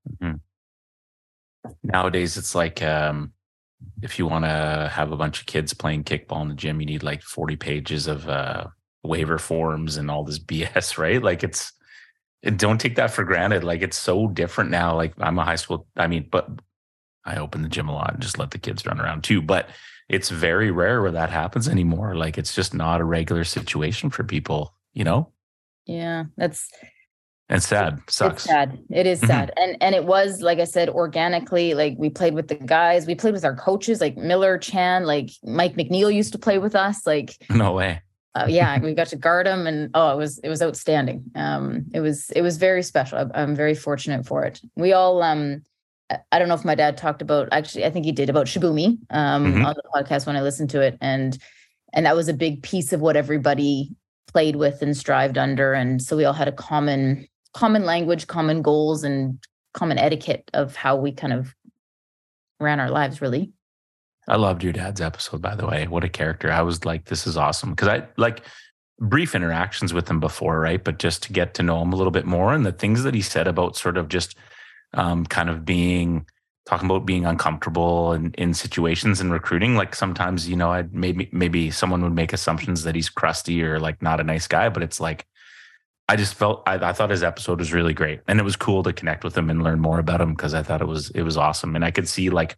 Nowadays, 1.82 2.36
it's 2.36 2.54
like 2.54 2.82
um, 2.82 3.32
if 4.02 4.18
you 4.18 4.26
want 4.26 4.44
to 4.44 4.90
have 4.92 5.12
a 5.12 5.16
bunch 5.16 5.40
of 5.40 5.46
kids 5.46 5.75
playing 5.75 6.04
kickball 6.04 6.42
in 6.42 6.48
the 6.48 6.54
gym, 6.54 6.80
you 6.80 6.86
need 6.86 7.02
like 7.02 7.22
40 7.22 7.56
pages 7.56 8.06
of 8.06 8.28
uh, 8.28 8.66
waiver 9.02 9.38
forms 9.38 9.96
and 9.96 10.10
all 10.10 10.25
this 10.25 10.38
BS, 10.44 10.98
right? 10.98 11.22
Like 11.22 11.42
it's, 11.42 11.72
don't 12.50 12.81
take 12.81 12.97
that 12.97 13.11
for 13.11 13.25
granted. 13.25 13.65
Like 13.65 13.83
it's 13.83 13.99
so 13.99 14.29
different 14.29 14.71
now. 14.71 14.95
Like 14.95 15.15
I'm 15.19 15.38
a 15.38 15.45
high 15.45 15.57
school, 15.57 15.87
I 15.97 16.07
mean, 16.07 16.29
but 16.31 16.49
I 17.25 17.37
open 17.37 17.62
the 17.62 17.69
gym 17.69 17.88
a 17.88 17.95
lot 17.95 18.15
and 18.15 18.23
just 18.23 18.38
let 18.38 18.50
the 18.53 18.59
kids 18.59 18.87
run 18.87 19.00
around 19.00 19.25
too. 19.25 19.43
But 19.43 19.69
it's 20.09 20.31
very 20.31 20.71
rare 20.71 21.03
where 21.03 21.11
that 21.12 21.31
happens 21.31 21.69
anymore. 21.69 22.15
Like 22.15 22.38
it's 22.38 22.55
just 22.55 22.73
not 22.75 23.00
a 23.00 23.05
regular 23.05 23.45
situation 23.45 24.11
for 24.11 24.23
people, 24.25 24.75
you 24.95 25.05
know? 25.05 25.33
yeah, 25.87 26.25
that's 26.37 26.71
And 27.49 27.62
sad, 27.62 28.00
sucks. 28.09 28.45
It's 28.45 28.45
sad. 28.45 28.79
It 28.91 29.07
is 29.07 29.23
Mhm. 29.23 29.26
sad. 29.29 29.53
And 29.57 29.76
and 29.81 29.95
it 29.95 30.05
was, 30.05 30.43
like 30.43 30.59
I 30.59 30.65
said, 30.65 30.88
organically, 30.88 31.75
like 31.75 31.95
we 31.99 32.11
played 32.11 32.35
with 32.35 32.49
the 32.49 32.57
guys, 32.57 33.07
we 33.07 33.15
played 33.15 33.35
with 33.35 33.45
our 33.45 33.55
coaches, 33.57 34.00
like 34.00 34.17
Miller 34.17 34.59
Chan, 34.59 35.05
like 35.07 35.31
Mike 35.45 35.75
McNeil 35.76 36.12
used 36.12 36.33
to 36.33 36.38
play 36.38 36.59
with 36.59 36.75
us. 36.75 37.07
Like 37.07 37.37
No 37.50 37.73
way. 37.73 38.03
Uh, 38.37 38.47
yeah, 38.49 38.78
we 38.81 38.93
got 38.95 39.07
to 39.09 39.16
guard 39.16 39.47
him 39.47 39.66
and 39.66 39.90
oh, 39.95 40.12
it 40.12 40.16
was 40.16 40.38
it 40.45 40.49
was 40.49 40.61
outstanding. 40.62 41.25
Um 41.35 41.87
it 41.95 42.00
was 42.00 42.31
it 42.31 42.43
was 42.43 42.57
very 42.59 42.83
special. 42.83 43.19
I'm, 43.19 43.31
I'm 43.35 43.55
very 43.57 43.75
fortunate 43.75 44.26
for 44.26 44.45
it. 44.45 44.61
We 44.76 44.93
all 44.93 45.23
um 45.23 45.62
I- 46.33 46.38
don't 46.38 46.49
know 46.49 46.55
if 46.55 46.64
my 46.64 46.75
dad 46.76 46.97
talked 46.97 47.23
about 47.23 47.49
actually 47.50 47.85
I 47.87 47.90
think 47.90 48.05
he 48.05 48.12
did 48.12 48.28
about 48.31 48.47
Shibumi 48.47 48.99
um 49.11 49.55
Mhm. 49.55 49.64
on 49.66 49.75
the 49.75 49.83
podcast 49.95 50.26
when 50.26 50.37
I 50.37 50.43
listened 50.43 50.71
to 50.71 50.81
it 50.81 50.99
and 51.00 51.38
and 51.95 52.05
that 52.07 52.16
was 52.16 52.28
a 52.28 52.35
big 52.35 52.62
piece 52.62 52.93
of 52.93 53.00
what 53.00 53.16
everybody 53.16 53.91
played 54.32 54.56
with 54.56 54.82
and 54.82 54.95
strived 54.97 55.39
under 55.39 55.73
and 55.73 56.02
so 56.02 56.17
we 56.17 56.25
all 56.26 56.34
had 56.34 56.49
a 56.49 56.52
common 56.52 57.26
common 57.54 57.84
language 57.84 58.26
common 58.26 58.60
goals 58.60 59.02
and 59.02 59.39
common 59.73 59.99
etiquette 59.99 60.50
of 60.52 60.76
how 60.76 60.95
we 60.97 61.10
kind 61.13 61.32
of 61.32 61.54
ran 62.60 62.80
our 62.80 62.91
lives 62.91 63.21
really 63.23 63.52
I 64.28 64.36
loved 64.36 64.65
your 64.65 64.73
dad's 64.73 65.00
episode, 65.00 65.41
by 65.41 65.54
the 65.54 65.67
way. 65.67 65.86
What 65.86 66.04
a 66.04 66.08
character. 66.08 66.50
I 66.50 66.62
was 66.62 66.84
like, 66.84 67.04
this 67.04 67.26
is 67.26 67.36
awesome. 67.36 67.76
Cause 67.76 67.89
I 67.89 68.06
like 68.17 68.43
brief 68.99 69.34
interactions 69.34 69.93
with 69.95 70.08
him 70.08 70.21
before, 70.21 70.58
right? 70.58 70.82
But 70.82 70.99
just 70.99 71.23
to 71.25 71.32
get 71.32 71.54
to 71.54 71.62
know 71.62 71.80
him 71.80 71.93
a 71.93 71.97
little 71.97 72.10
bit 72.10 72.26
more 72.26 72.52
and 72.52 72.67
the 72.67 72.73
things 72.73 73.02
that 73.04 73.15
he 73.15 73.23
said 73.23 73.47
about 73.47 73.76
sort 73.76 73.97
of 73.97 74.08
just 74.08 74.36
um, 74.95 75.26
kind 75.26 75.50
of 75.50 75.65
being 75.65 76.26
talking 76.67 76.86
about 76.86 77.06
being 77.06 77.25
uncomfortable 77.25 78.12
and 78.12 78.34
in 78.34 78.52
situations 78.52 79.21
and 79.21 79.32
recruiting. 79.32 79.76
Like 79.76 79.95
sometimes, 79.95 80.49
you 80.49 80.56
know, 80.56 80.73
I'd 80.73 80.93
maybe 80.93 81.28
maybe 81.32 81.71
someone 81.71 82.02
would 82.02 82.15
make 82.15 82.32
assumptions 82.32 82.82
that 82.82 82.95
he's 82.95 83.08
crusty 83.08 83.62
or 83.62 83.78
like 83.78 84.02
not 84.02 84.21
a 84.21 84.25
nice 84.25 84.49
guy, 84.49 84.69
but 84.69 84.82
it's 84.82 85.00
like 85.00 85.26
I 86.08 86.17
just 86.17 86.34
felt 86.34 86.62
I, 86.67 86.75
I 86.75 86.93
thought 86.93 87.10
his 87.10 87.23
episode 87.23 87.60
was 87.60 87.73
really 87.73 87.95
great. 87.95 88.21
And 88.26 88.41
it 88.41 88.43
was 88.43 88.56
cool 88.56 88.82
to 88.82 88.93
connect 88.93 89.25
with 89.25 89.39
him 89.39 89.49
and 89.49 89.62
learn 89.62 89.80
more 89.80 89.99
about 90.00 90.21
him 90.21 90.34
because 90.34 90.54
I 90.54 90.62
thought 90.62 90.82
it 90.82 90.89
was 90.89 91.10
it 91.10 91.23
was 91.23 91.36
awesome. 91.36 91.76
And 91.76 91.84
I 91.84 91.93
could 91.93 92.08
see 92.08 92.30
like 92.30 92.56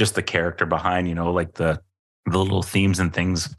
just 0.00 0.14
the 0.14 0.22
character 0.22 0.64
behind, 0.64 1.06
you 1.08 1.14
know, 1.14 1.30
like 1.30 1.52
the 1.54 1.78
the 2.24 2.38
little 2.38 2.62
themes 2.62 2.98
and 2.98 3.12
things 3.12 3.54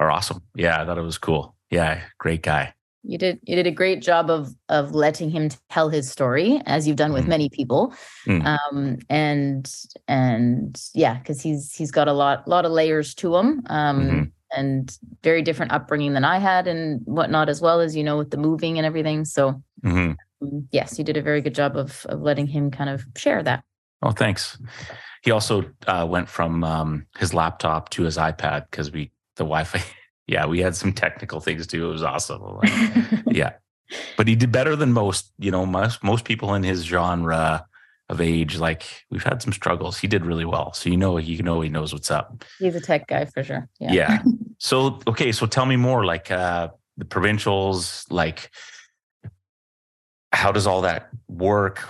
are 0.00 0.10
awesome. 0.10 0.42
Yeah, 0.56 0.82
I 0.82 0.84
thought 0.84 0.98
it 0.98 1.02
was 1.02 1.18
cool. 1.18 1.54
Yeah, 1.70 2.00
great 2.18 2.42
guy. 2.42 2.74
you 3.04 3.16
did 3.18 3.38
you 3.44 3.54
did 3.54 3.66
a 3.66 3.70
great 3.70 4.00
job 4.02 4.28
of 4.30 4.48
of 4.68 4.92
letting 4.94 5.30
him 5.30 5.50
tell 5.70 5.88
his 5.90 6.10
story 6.10 6.60
as 6.66 6.88
you've 6.88 6.96
done 7.04 7.12
with 7.12 7.24
Mhm. 7.26 7.34
many 7.36 7.48
people 7.58 7.92
Mm. 8.26 8.42
um 8.52 8.78
and 9.10 9.64
and 10.08 10.80
yeah 10.94 11.14
because 11.18 11.42
he's 11.46 11.62
he's 11.78 11.92
got 11.98 12.08
a 12.08 12.12
lot 12.22 12.48
lot 12.48 12.64
of 12.64 12.72
layers 12.72 13.14
to 13.20 13.36
him 13.36 13.48
um 13.68 14.00
Mhm. 14.08 14.30
and 14.58 14.98
very 15.22 15.42
different 15.42 15.72
upbringing 15.76 16.14
than 16.14 16.24
i 16.24 16.38
had 16.50 16.66
and 16.66 17.00
whatnot 17.04 17.48
as 17.54 17.60
well 17.60 17.78
as 17.86 17.94
you 17.94 18.04
know 18.08 18.16
with 18.16 18.30
the 18.30 18.40
moving 18.48 18.78
and 18.78 18.86
everything 18.86 19.24
so 19.36 19.42
hmm 19.82 20.12
um, 20.40 20.66
yes 20.78 20.96
you 20.98 21.04
did 21.04 21.18
a 21.18 21.26
very 21.30 21.42
good 21.46 21.54
job 21.60 21.76
of 21.76 22.06
of 22.12 22.18
letting 22.28 22.46
him 22.56 22.70
kind 22.70 22.88
of 22.94 23.04
share 23.24 23.42
that 23.44 23.60
Oh, 24.06 24.12
thanks. 24.12 24.58
He 25.24 25.30
also 25.30 25.64
uh, 25.86 26.06
went 26.08 26.28
from 26.28 26.62
um, 26.64 27.06
his 27.18 27.32
laptop 27.32 27.88
to 27.90 28.02
his 28.02 28.18
iPad 28.18 28.66
because 28.70 28.92
we 28.92 29.10
the 29.36 29.44
Wi-Fi. 29.44 29.82
Yeah, 30.26 30.46
we 30.46 30.60
had 30.60 30.74
some 30.74 30.94
technical 30.94 31.38
things 31.38 31.66
too. 31.66 31.84
It 31.84 31.92
was 31.92 32.02
awesome. 32.02 32.40
Like, 32.40 32.72
yeah, 33.26 33.52
but 34.16 34.26
he 34.26 34.34
did 34.34 34.50
better 34.50 34.74
than 34.74 34.90
most. 34.94 35.30
You 35.38 35.50
know, 35.50 35.66
most 35.66 36.02
most 36.02 36.24
people 36.24 36.54
in 36.54 36.62
his 36.62 36.82
genre 36.82 37.66
of 38.08 38.22
age. 38.22 38.56
Like 38.56 39.04
we've 39.10 39.22
had 39.22 39.42
some 39.42 39.52
struggles. 39.52 39.98
He 39.98 40.08
did 40.08 40.24
really 40.24 40.46
well. 40.46 40.72
So 40.72 40.88
you 40.88 40.96
know, 40.96 41.18
you 41.18 41.42
know, 41.42 41.60
he 41.60 41.68
knows 41.68 41.92
what's 41.92 42.10
up. 42.10 42.42
he's 42.58 42.74
a 42.74 42.80
tech 42.80 43.06
guy 43.06 43.26
for 43.26 43.44
sure 43.44 43.68
yeah, 43.78 43.92
Yeah. 43.92 44.22
So 44.58 45.00
okay, 45.06 45.30
so 45.30 45.44
tell 45.44 45.66
me 45.66 45.76
more. 45.76 46.06
Like 46.06 46.30
uh, 46.30 46.68
the 46.96 47.04
provincials. 47.04 48.06
Like 48.08 48.50
how 50.32 50.52
does 50.52 50.66
all 50.66 50.82
that 50.82 51.10
work? 51.28 51.84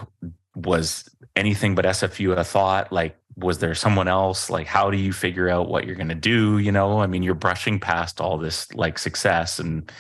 Was 0.57 1.09
anything 1.37 1.75
but 1.75 1.85
SFU 1.85 2.37
a 2.37 2.45
thought? 2.45 2.93
Like, 2.93 3.17
was 3.37 3.59
there 3.59 3.75
someone 3.75 4.09
else? 4.09 4.51
Like, 4.51 4.67
how 4.67 4.91
do 4.91 4.97
you 4.97 5.13
figure 5.13 5.49
out 5.49 5.69
what 5.69 5.87
you're 5.87 5.97
going 5.97 6.09
to 6.09 6.15
do? 6.15 6.59
You 6.59 6.73
know, 6.73 7.01
I 7.01 7.07
mean, 7.07 7.23
you're 7.23 7.35
brushing 7.35 7.81
past 7.81 8.21
all 8.21 8.39
this 8.39 8.73
like 8.75 8.99
success 8.99 9.59
and, 9.59 9.91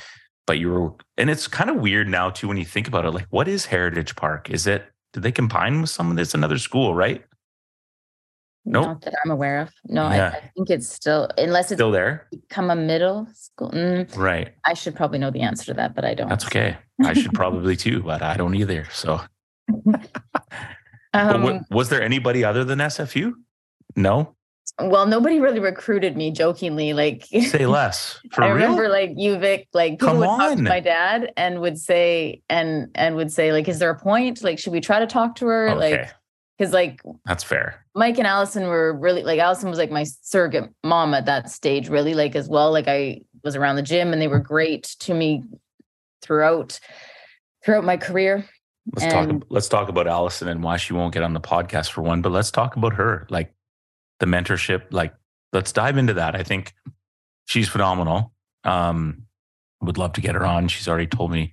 but 0.46 0.58
you 0.58 0.70
were, 0.70 0.92
and 1.16 1.30
it's 1.30 1.48
kind 1.48 1.70
of 1.70 1.76
weird 1.76 2.08
now 2.08 2.30
too 2.30 2.48
when 2.48 2.56
you 2.56 2.64
think 2.64 2.86
about 2.88 3.04
it. 3.04 3.10
Like, 3.12 3.26
what 3.30 3.48
is 3.48 3.66
Heritage 3.66 4.14
Park? 4.16 4.50
Is 4.50 4.66
it, 4.66 4.84
did 5.12 5.22
they 5.22 5.32
combine 5.32 5.80
with 5.80 5.90
someone 5.90 6.16
that's 6.16 6.34
another 6.34 6.58
school, 6.58 6.94
right? 6.94 7.24
Nope. 8.66 8.86
not 8.86 9.00
that 9.02 9.12
i'm 9.22 9.30
aware 9.30 9.60
of 9.60 9.68
no 9.88 10.04
I, 10.04 10.16
Yeah. 10.16 10.28
I 10.42 10.50
think 10.56 10.70
it's 10.70 10.88
still 10.88 11.28
unless 11.36 11.70
it's 11.70 11.76
Still 11.76 11.90
there? 11.90 12.28
become 12.30 12.70
a 12.70 12.74
middle 12.74 13.28
school 13.34 13.70
mm, 13.70 14.16
Right. 14.16 14.54
i 14.64 14.72
should 14.72 14.94
probably 14.96 15.18
know 15.18 15.30
the 15.30 15.42
answer 15.42 15.66
to 15.66 15.74
that 15.74 15.94
but 15.94 16.06
i 16.06 16.14
don't 16.14 16.30
That's 16.30 16.46
okay. 16.46 16.78
I 17.04 17.12
should 17.12 17.34
probably 17.34 17.76
too, 17.76 18.02
but 18.02 18.22
I 18.22 18.38
don't 18.38 18.54
either. 18.54 18.86
So, 18.90 19.20
um, 21.14 21.42
wa- 21.42 21.60
was 21.70 21.88
there 21.88 22.02
anybody 22.02 22.44
other 22.44 22.64
than 22.64 22.78
SFU? 22.80 23.32
No. 23.96 24.34
Well, 24.80 25.06
nobody 25.06 25.38
really 25.40 25.60
recruited 25.60 26.16
me 26.16 26.32
jokingly. 26.32 26.94
Like 26.94 27.24
Say 27.48 27.66
less. 27.66 28.18
For 28.32 28.42
I 28.42 28.48
real? 28.48 28.54
remember 28.56 28.88
like 28.88 29.10
UVic, 29.10 29.66
like 29.72 29.92
people 29.92 30.08
Come 30.08 30.18
would 30.18 30.26
talk 30.26 30.52
to 30.52 30.58
on. 30.58 30.64
my 30.64 30.80
dad 30.80 31.32
and 31.36 31.60
would 31.60 31.78
say 31.78 32.42
and 32.48 32.88
and 32.94 33.14
would 33.16 33.30
say, 33.30 33.52
like, 33.52 33.68
is 33.68 33.78
there 33.78 33.90
a 33.90 33.98
point? 33.98 34.42
Like, 34.42 34.58
should 34.58 34.72
we 34.72 34.80
try 34.80 34.98
to 34.98 35.06
talk 35.06 35.36
to 35.36 35.46
her? 35.46 35.68
okay, 35.70 35.78
Like, 36.00 36.10
because 36.58 36.72
like 36.72 37.00
that's 37.24 37.44
fair. 37.44 37.84
Mike 37.94 38.18
and 38.18 38.26
Allison 38.26 38.66
were 38.66 38.92
really 38.98 39.22
like 39.22 39.38
Allison 39.38 39.68
was 39.70 39.78
like 39.78 39.92
my 39.92 40.02
surrogate 40.22 40.70
mom 40.82 41.14
at 41.14 41.26
that 41.26 41.50
stage, 41.50 41.88
really, 41.88 42.14
like 42.14 42.34
as 42.34 42.48
well. 42.48 42.72
Like 42.72 42.88
I 42.88 43.20
was 43.44 43.54
around 43.54 43.76
the 43.76 43.82
gym 43.82 44.12
and 44.12 44.20
they 44.20 44.28
were 44.28 44.40
great 44.40 44.82
to 45.00 45.14
me 45.14 45.44
throughout 46.22 46.80
throughout 47.64 47.84
my 47.84 47.96
career. 47.96 48.44
Let's 48.92 49.12
talk. 49.12 49.28
And- 49.28 49.42
ab- 49.42 49.46
Let's 49.50 49.68
talk 49.68 49.88
about 49.88 50.06
Allison 50.06 50.48
and 50.48 50.62
why 50.62 50.76
she 50.76 50.92
won't 50.92 51.14
get 51.14 51.22
on 51.22 51.32
the 51.32 51.40
podcast 51.40 51.90
for 51.90 52.02
one. 52.02 52.22
But 52.22 52.32
let's 52.32 52.50
talk 52.50 52.76
about 52.76 52.94
her, 52.94 53.26
like 53.30 53.54
the 54.20 54.26
mentorship. 54.26 54.84
Like, 54.90 55.14
let's 55.52 55.72
dive 55.72 55.96
into 55.96 56.14
that. 56.14 56.34
I 56.34 56.42
think 56.42 56.74
she's 57.46 57.68
phenomenal. 57.68 58.32
Um, 58.64 59.22
would 59.80 59.98
love 59.98 60.12
to 60.14 60.20
get 60.20 60.34
her 60.34 60.44
on. 60.44 60.68
She's 60.68 60.88
already 60.88 61.06
told 61.06 61.30
me 61.30 61.52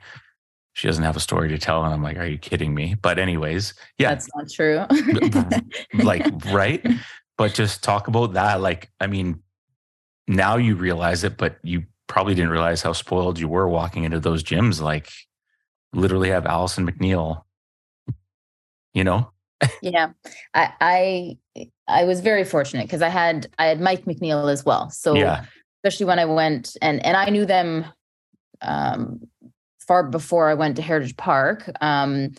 she 0.73 0.87
doesn't 0.87 1.03
have 1.03 1.17
a 1.17 1.21
story 1.21 1.49
to 1.49 1.57
tell. 1.57 1.83
And 1.83 1.93
I'm 1.93 2.01
like, 2.03 2.17
are 2.17 2.25
you 2.25 2.37
kidding 2.37 2.73
me? 2.73 2.95
But, 3.01 3.19
anyways, 3.19 3.73
yeah. 3.97 4.09
That's 4.09 4.27
not 4.35 4.49
true. 4.49 4.85
like, 6.03 6.25
right. 6.51 6.85
But 7.37 7.53
just 7.53 7.83
talk 7.83 8.07
about 8.07 8.33
that. 8.33 8.61
Like, 8.61 8.89
I 8.99 9.07
mean, 9.07 9.41
now 10.27 10.57
you 10.57 10.75
realize 10.75 11.23
it, 11.25 11.37
but 11.37 11.57
you 11.63 11.83
probably 12.07 12.35
didn't 12.35 12.51
realize 12.51 12.81
how 12.81 12.93
spoiled 12.93 13.39
you 13.39 13.47
were 13.49 13.67
walking 13.67 14.03
into 14.05 14.19
those 14.19 14.43
gyms. 14.43 14.79
Like, 14.81 15.09
literally 15.93 16.29
have 16.29 16.45
Allison 16.45 16.89
McNeil, 16.89 17.43
you 18.93 19.03
know? 19.03 19.31
yeah. 19.81 20.11
I, 20.53 20.73
I, 20.81 21.65
I 21.87 22.03
was 22.05 22.21
very 22.21 22.43
fortunate 22.43 22.83
because 22.83 23.01
I 23.01 23.09
had, 23.09 23.47
I 23.59 23.65
had 23.65 23.81
Mike 23.81 24.05
McNeil 24.05 24.51
as 24.51 24.65
well. 24.65 24.89
So, 24.89 25.15
yeah. 25.15 25.45
especially 25.83 26.05
when 26.07 26.19
I 26.19 26.25
went 26.25 26.75
and, 26.81 27.05
and 27.05 27.15
I 27.17 27.29
knew 27.29 27.45
them 27.45 27.85
um, 28.61 29.21
far 29.79 30.03
before 30.03 30.49
I 30.49 30.53
went 30.53 30.75
to 30.77 30.81
Heritage 30.81 31.17
Park. 31.17 31.69
Um, 31.81 32.31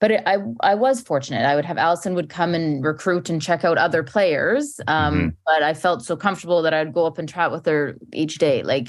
but 0.00 0.10
it, 0.12 0.22
I 0.26 0.38
I 0.60 0.74
was 0.74 1.02
fortunate. 1.02 1.44
I 1.44 1.54
would 1.54 1.66
have 1.66 1.76
Allison 1.76 2.14
would 2.14 2.30
come 2.30 2.54
and 2.54 2.82
recruit 2.82 3.28
and 3.28 3.40
check 3.40 3.64
out 3.64 3.76
other 3.78 4.02
players. 4.02 4.80
Um, 4.88 5.14
mm-hmm. 5.14 5.28
But 5.46 5.62
I 5.62 5.74
felt 5.74 6.02
so 6.02 6.16
comfortable 6.16 6.62
that 6.62 6.72
I'd 6.74 6.94
go 6.94 7.06
up 7.06 7.18
and 7.18 7.28
chat 7.28 7.52
with 7.52 7.66
her 7.66 7.96
each 8.12 8.38
day. 8.38 8.62
Like 8.62 8.88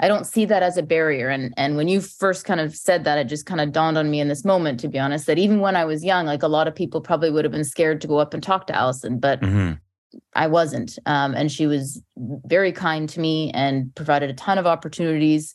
I 0.00 0.08
don't 0.08 0.26
see 0.26 0.44
that 0.46 0.62
as 0.62 0.76
a 0.76 0.82
barrier. 0.82 1.28
And 1.28 1.52
and 1.56 1.76
when 1.76 1.88
you 1.88 2.00
first 2.00 2.44
kind 2.44 2.60
of 2.60 2.76
said 2.76 3.04
that, 3.04 3.18
it 3.18 3.24
just 3.24 3.46
kind 3.46 3.60
of 3.60 3.72
dawned 3.72 3.98
on 3.98 4.10
me 4.10 4.20
in 4.20 4.28
this 4.28 4.44
moment, 4.44 4.80
to 4.80 4.88
be 4.88 4.98
honest, 4.98 5.26
that 5.26 5.38
even 5.38 5.60
when 5.60 5.76
I 5.76 5.84
was 5.84 6.04
young, 6.04 6.26
like 6.26 6.42
a 6.42 6.48
lot 6.48 6.68
of 6.68 6.74
people 6.74 7.00
probably 7.00 7.30
would 7.30 7.44
have 7.44 7.52
been 7.52 7.64
scared 7.64 8.00
to 8.02 8.08
go 8.08 8.18
up 8.18 8.34
and 8.34 8.42
talk 8.42 8.66
to 8.68 8.76
Allison, 8.76 9.18
but 9.18 9.40
mm-hmm. 9.40 9.72
I 10.34 10.46
wasn't. 10.46 10.98
Um, 11.06 11.34
and 11.34 11.50
she 11.50 11.66
was 11.66 12.02
very 12.16 12.72
kind 12.72 13.08
to 13.10 13.20
me 13.20 13.50
and 13.52 13.94
provided 13.94 14.30
a 14.30 14.34
ton 14.34 14.58
of 14.58 14.66
opportunities. 14.66 15.54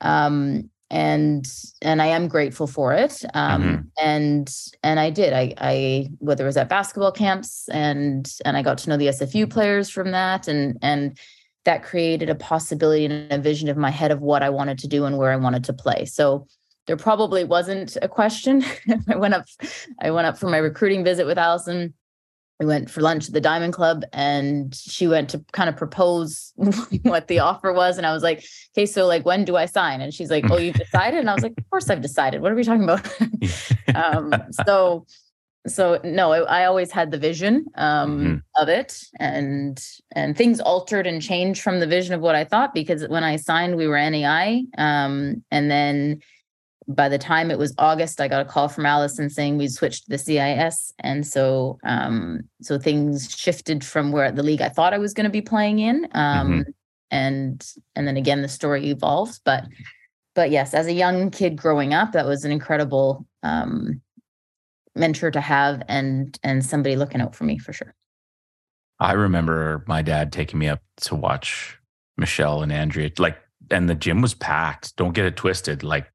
Um, 0.00 0.70
and 0.90 1.46
and 1.82 2.00
I 2.00 2.06
am 2.06 2.28
grateful 2.28 2.66
for 2.66 2.92
it. 2.92 3.24
Um, 3.34 3.62
mm-hmm. 3.62 3.82
and 4.02 4.56
and 4.82 5.00
I 5.00 5.10
did. 5.10 5.32
I 5.32 5.54
I 5.58 6.10
whether 6.18 6.44
it 6.44 6.46
was 6.46 6.56
at 6.56 6.68
basketball 6.68 7.12
camps 7.12 7.68
and 7.68 8.30
and 8.44 8.56
I 8.56 8.62
got 8.62 8.78
to 8.78 8.90
know 8.90 8.96
the 8.96 9.08
SFU 9.08 9.50
players 9.50 9.90
from 9.90 10.12
that 10.12 10.46
and 10.46 10.78
and 10.82 11.18
that 11.64 11.82
created 11.82 12.28
a 12.30 12.34
possibility 12.34 13.06
and 13.06 13.32
a 13.32 13.38
vision 13.38 13.68
of 13.68 13.76
my 13.76 13.90
head 13.90 14.10
of 14.10 14.20
what 14.20 14.42
I 14.42 14.50
wanted 14.50 14.78
to 14.80 14.88
do 14.88 15.04
and 15.04 15.16
where 15.16 15.32
I 15.32 15.36
wanted 15.36 15.64
to 15.64 15.72
play. 15.72 16.04
So 16.04 16.46
there 16.86 16.96
probably 16.96 17.44
wasn't 17.44 17.96
a 18.02 18.08
question. 18.08 18.62
I 19.08 19.16
went 19.16 19.34
up 19.34 19.46
I 20.00 20.10
went 20.10 20.26
up 20.26 20.38
for 20.38 20.48
my 20.48 20.58
recruiting 20.58 21.04
visit 21.04 21.26
with 21.26 21.38
Allison. 21.38 21.94
we 22.60 22.66
went 22.66 22.90
for 22.90 23.00
lunch 23.00 23.26
at 23.26 23.32
the 23.32 23.40
Diamond 23.40 23.72
Club 23.72 24.04
and 24.12 24.74
she 24.74 25.06
went 25.06 25.30
to 25.30 25.42
kind 25.52 25.70
of 25.70 25.76
propose 25.76 26.52
what 27.02 27.28
the 27.28 27.38
offer 27.38 27.72
was. 27.72 27.96
And 27.96 28.06
I 28.06 28.12
was 28.12 28.22
like, 28.22 28.44
okay, 28.74 28.84
so 28.86 29.06
like, 29.06 29.24
when 29.24 29.44
do 29.44 29.56
I 29.56 29.64
sign? 29.64 30.02
And 30.02 30.12
she's 30.12 30.30
like, 30.30 30.50
oh, 30.50 30.58
you've 30.58 30.74
decided? 30.86 31.20
And 31.20 31.30
I 31.30 31.34
was 31.34 31.42
like, 31.42 31.54
of 31.56 31.70
course 31.70 31.88
I've 31.88 32.02
decided. 32.02 32.42
What 32.42 32.52
are 32.52 32.56
we 32.56 32.64
talking 32.64 32.84
about? 32.84 33.08
um, 33.94 34.34
so, 34.66 35.06
so 35.66 35.98
no, 36.04 36.32
I, 36.32 36.62
I, 36.62 36.64
always 36.66 36.90
had 36.90 37.10
the 37.10 37.18
vision 37.18 37.66
um, 37.76 38.20
mm-hmm. 38.20 38.62
of 38.62 38.68
it 38.68 39.02
and, 39.18 39.82
and 40.14 40.36
things 40.36 40.60
altered 40.60 41.06
and 41.06 41.22
changed 41.22 41.62
from 41.62 41.80
the 41.80 41.86
vision 41.86 42.14
of 42.14 42.20
what 42.20 42.34
I 42.34 42.44
thought, 42.44 42.74
because 42.74 43.06
when 43.08 43.24
I 43.24 43.36
signed, 43.36 43.76
we 43.76 43.86
were 43.86 43.96
NAIA 43.96 44.64
Um, 44.76 45.42
and 45.50 45.70
then 45.70 46.20
by 46.86 47.08
the 47.08 47.18
time 47.18 47.50
it 47.50 47.58
was 47.58 47.74
August, 47.78 48.20
I 48.20 48.28
got 48.28 48.46
a 48.46 48.48
call 48.48 48.68
from 48.68 48.86
allison 48.86 49.30
saying 49.30 49.56
we 49.56 49.68
switched 49.68 50.04
to 50.04 50.10
the 50.10 50.18
CIS, 50.18 50.92
and 50.98 51.26
so 51.26 51.78
um, 51.84 52.42
so 52.60 52.78
things 52.78 53.34
shifted 53.34 53.84
from 53.84 54.12
where 54.12 54.30
the 54.30 54.42
league 54.42 54.60
I 54.60 54.68
thought 54.68 54.94
I 54.94 54.98
was 54.98 55.14
going 55.14 55.24
to 55.24 55.30
be 55.30 55.40
playing 55.40 55.78
in, 55.78 56.06
um, 56.12 56.50
mm-hmm. 56.50 56.70
and 57.10 57.66
and 57.94 58.06
then 58.06 58.16
again 58.16 58.42
the 58.42 58.48
story 58.48 58.90
evolves. 58.90 59.40
But 59.44 59.64
but 60.34 60.50
yes, 60.50 60.74
as 60.74 60.86
a 60.86 60.92
young 60.92 61.30
kid 61.30 61.56
growing 61.56 61.94
up, 61.94 62.12
that 62.12 62.26
was 62.26 62.44
an 62.44 62.52
incredible 62.52 63.26
um, 63.42 64.02
mentor 64.94 65.30
to 65.30 65.40
have, 65.40 65.82
and 65.88 66.38
and 66.42 66.64
somebody 66.64 66.96
looking 66.96 67.20
out 67.20 67.34
for 67.34 67.44
me 67.44 67.58
for 67.58 67.72
sure. 67.72 67.94
I 69.00 69.12
remember 69.12 69.84
my 69.86 70.02
dad 70.02 70.32
taking 70.32 70.58
me 70.58 70.68
up 70.68 70.80
to 71.02 71.14
watch 71.14 71.78
Michelle 72.16 72.62
and 72.62 72.72
Andrea, 72.72 73.10
like, 73.18 73.36
and 73.70 73.88
the 73.88 73.94
gym 73.94 74.22
was 74.22 74.34
packed. 74.34 74.96
Don't 74.96 75.14
get 75.14 75.26
it 75.26 75.36
twisted, 75.36 75.82
like 75.82 76.06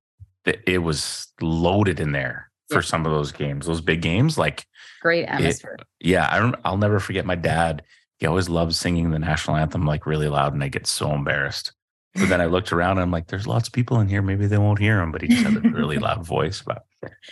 it 0.46 0.80
was 0.80 1.28
loaded 1.42 2.00
in 2.00 2.12
there 2.12 2.50
for 2.70 2.78
yeah. 2.78 2.82
some 2.82 3.06
of 3.06 3.12
those 3.12 3.32
games, 3.32 3.66
those 3.66 3.82
big 3.82 4.02
games. 4.02 4.38
Like 4.38 4.66
great 5.02 5.26
atmosphere. 5.26 5.78
It, 5.80 6.08
yeah, 6.08 6.28
I 6.32 6.40
don't. 6.40 6.56
I'll 6.64 6.78
never 6.78 7.00
forget 7.00 7.26
my 7.26 7.36
dad. 7.36 7.84
He 8.18 8.26
always 8.26 8.50
loved 8.50 8.76
singing 8.76 9.12
the 9.12 9.20
national 9.20 9.58
anthem 9.58 9.86
like 9.86 10.06
really 10.06 10.28
loud, 10.28 10.54
and 10.54 10.64
I 10.64 10.70
get 10.70 10.88
so 10.88 11.12
embarrassed. 11.12 11.74
But 12.16 12.30
then 12.30 12.42
I 12.42 12.46
looked 12.48 12.72
around 12.74 12.92
and 12.92 13.02
I'm 13.02 13.12
like, 13.12 13.28
there's 13.28 13.48
lots 13.48 13.68
of 13.68 13.74
people 13.74 14.00
in 14.00 14.08
here. 14.08 14.22
Maybe 14.22 14.48
they 14.48 14.58
won't 14.58 14.80
hear 14.80 15.00
him, 15.02 15.12
but 15.12 15.22
he 15.22 15.28
just 15.28 15.44
had 15.44 15.66
a 15.66 15.70
really 15.70 15.98
loud 15.98 16.26
voice. 16.26 16.62
But 16.62 16.86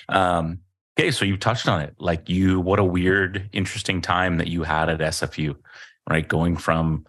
um, 0.09 0.59
okay, 0.97 1.11
so 1.11 1.25
you 1.25 1.37
touched 1.37 1.67
on 1.67 1.81
it. 1.81 1.93
Like 1.99 2.29
you, 2.29 2.59
what 2.59 2.79
a 2.79 2.83
weird, 2.83 3.49
interesting 3.53 4.01
time 4.01 4.37
that 4.37 4.47
you 4.47 4.63
had 4.63 4.89
at 4.89 4.99
SFU, 4.99 5.55
right? 6.09 6.27
Going 6.27 6.57
from 6.57 7.05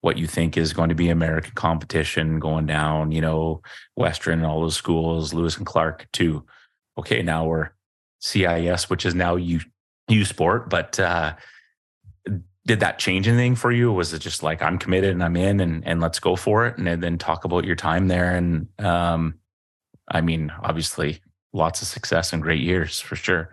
what 0.00 0.18
you 0.18 0.26
think 0.26 0.56
is 0.56 0.72
going 0.72 0.88
to 0.88 0.94
be 0.94 1.08
American 1.08 1.52
competition 1.54 2.38
going 2.38 2.66
down, 2.66 3.12
you 3.12 3.20
know, 3.20 3.62
Western 3.96 4.40
and 4.40 4.46
all 4.46 4.60
those 4.60 4.76
schools, 4.76 5.32
Lewis 5.32 5.56
and 5.56 5.66
Clark 5.66 6.06
to, 6.12 6.44
Okay, 6.98 7.22
now 7.22 7.46
we're 7.46 7.70
CIS, 8.20 8.90
which 8.90 9.06
is 9.06 9.14
now 9.14 9.36
U 9.36 9.60
U 10.08 10.24
Sport. 10.24 10.68
But 10.68 11.00
uh, 11.00 11.34
did 12.66 12.80
that 12.80 12.98
change 12.98 13.26
anything 13.26 13.54
for 13.54 13.72
you? 13.72 13.92
was 13.92 14.12
it 14.12 14.20
just 14.20 14.42
like 14.42 14.62
I'm 14.62 14.78
committed 14.78 15.10
and 15.10 15.24
I'm 15.24 15.36
in 15.36 15.60
and 15.60 15.86
and 15.86 16.00
let's 16.00 16.20
go 16.20 16.36
for 16.36 16.66
it? 16.66 16.78
And 16.78 17.02
then 17.02 17.18
talk 17.18 17.44
about 17.44 17.64
your 17.64 17.76
time 17.76 18.08
there. 18.08 18.36
And 18.36 18.68
um, 18.78 19.38
I 20.08 20.20
mean, 20.20 20.52
obviously, 20.62 21.22
lots 21.52 21.82
of 21.82 21.88
success 21.88 22.32
and 22.32 22.42
great 22.42 22.60
years 22.60 23.00
for 23.00 23.16
sure. 23.16 23.50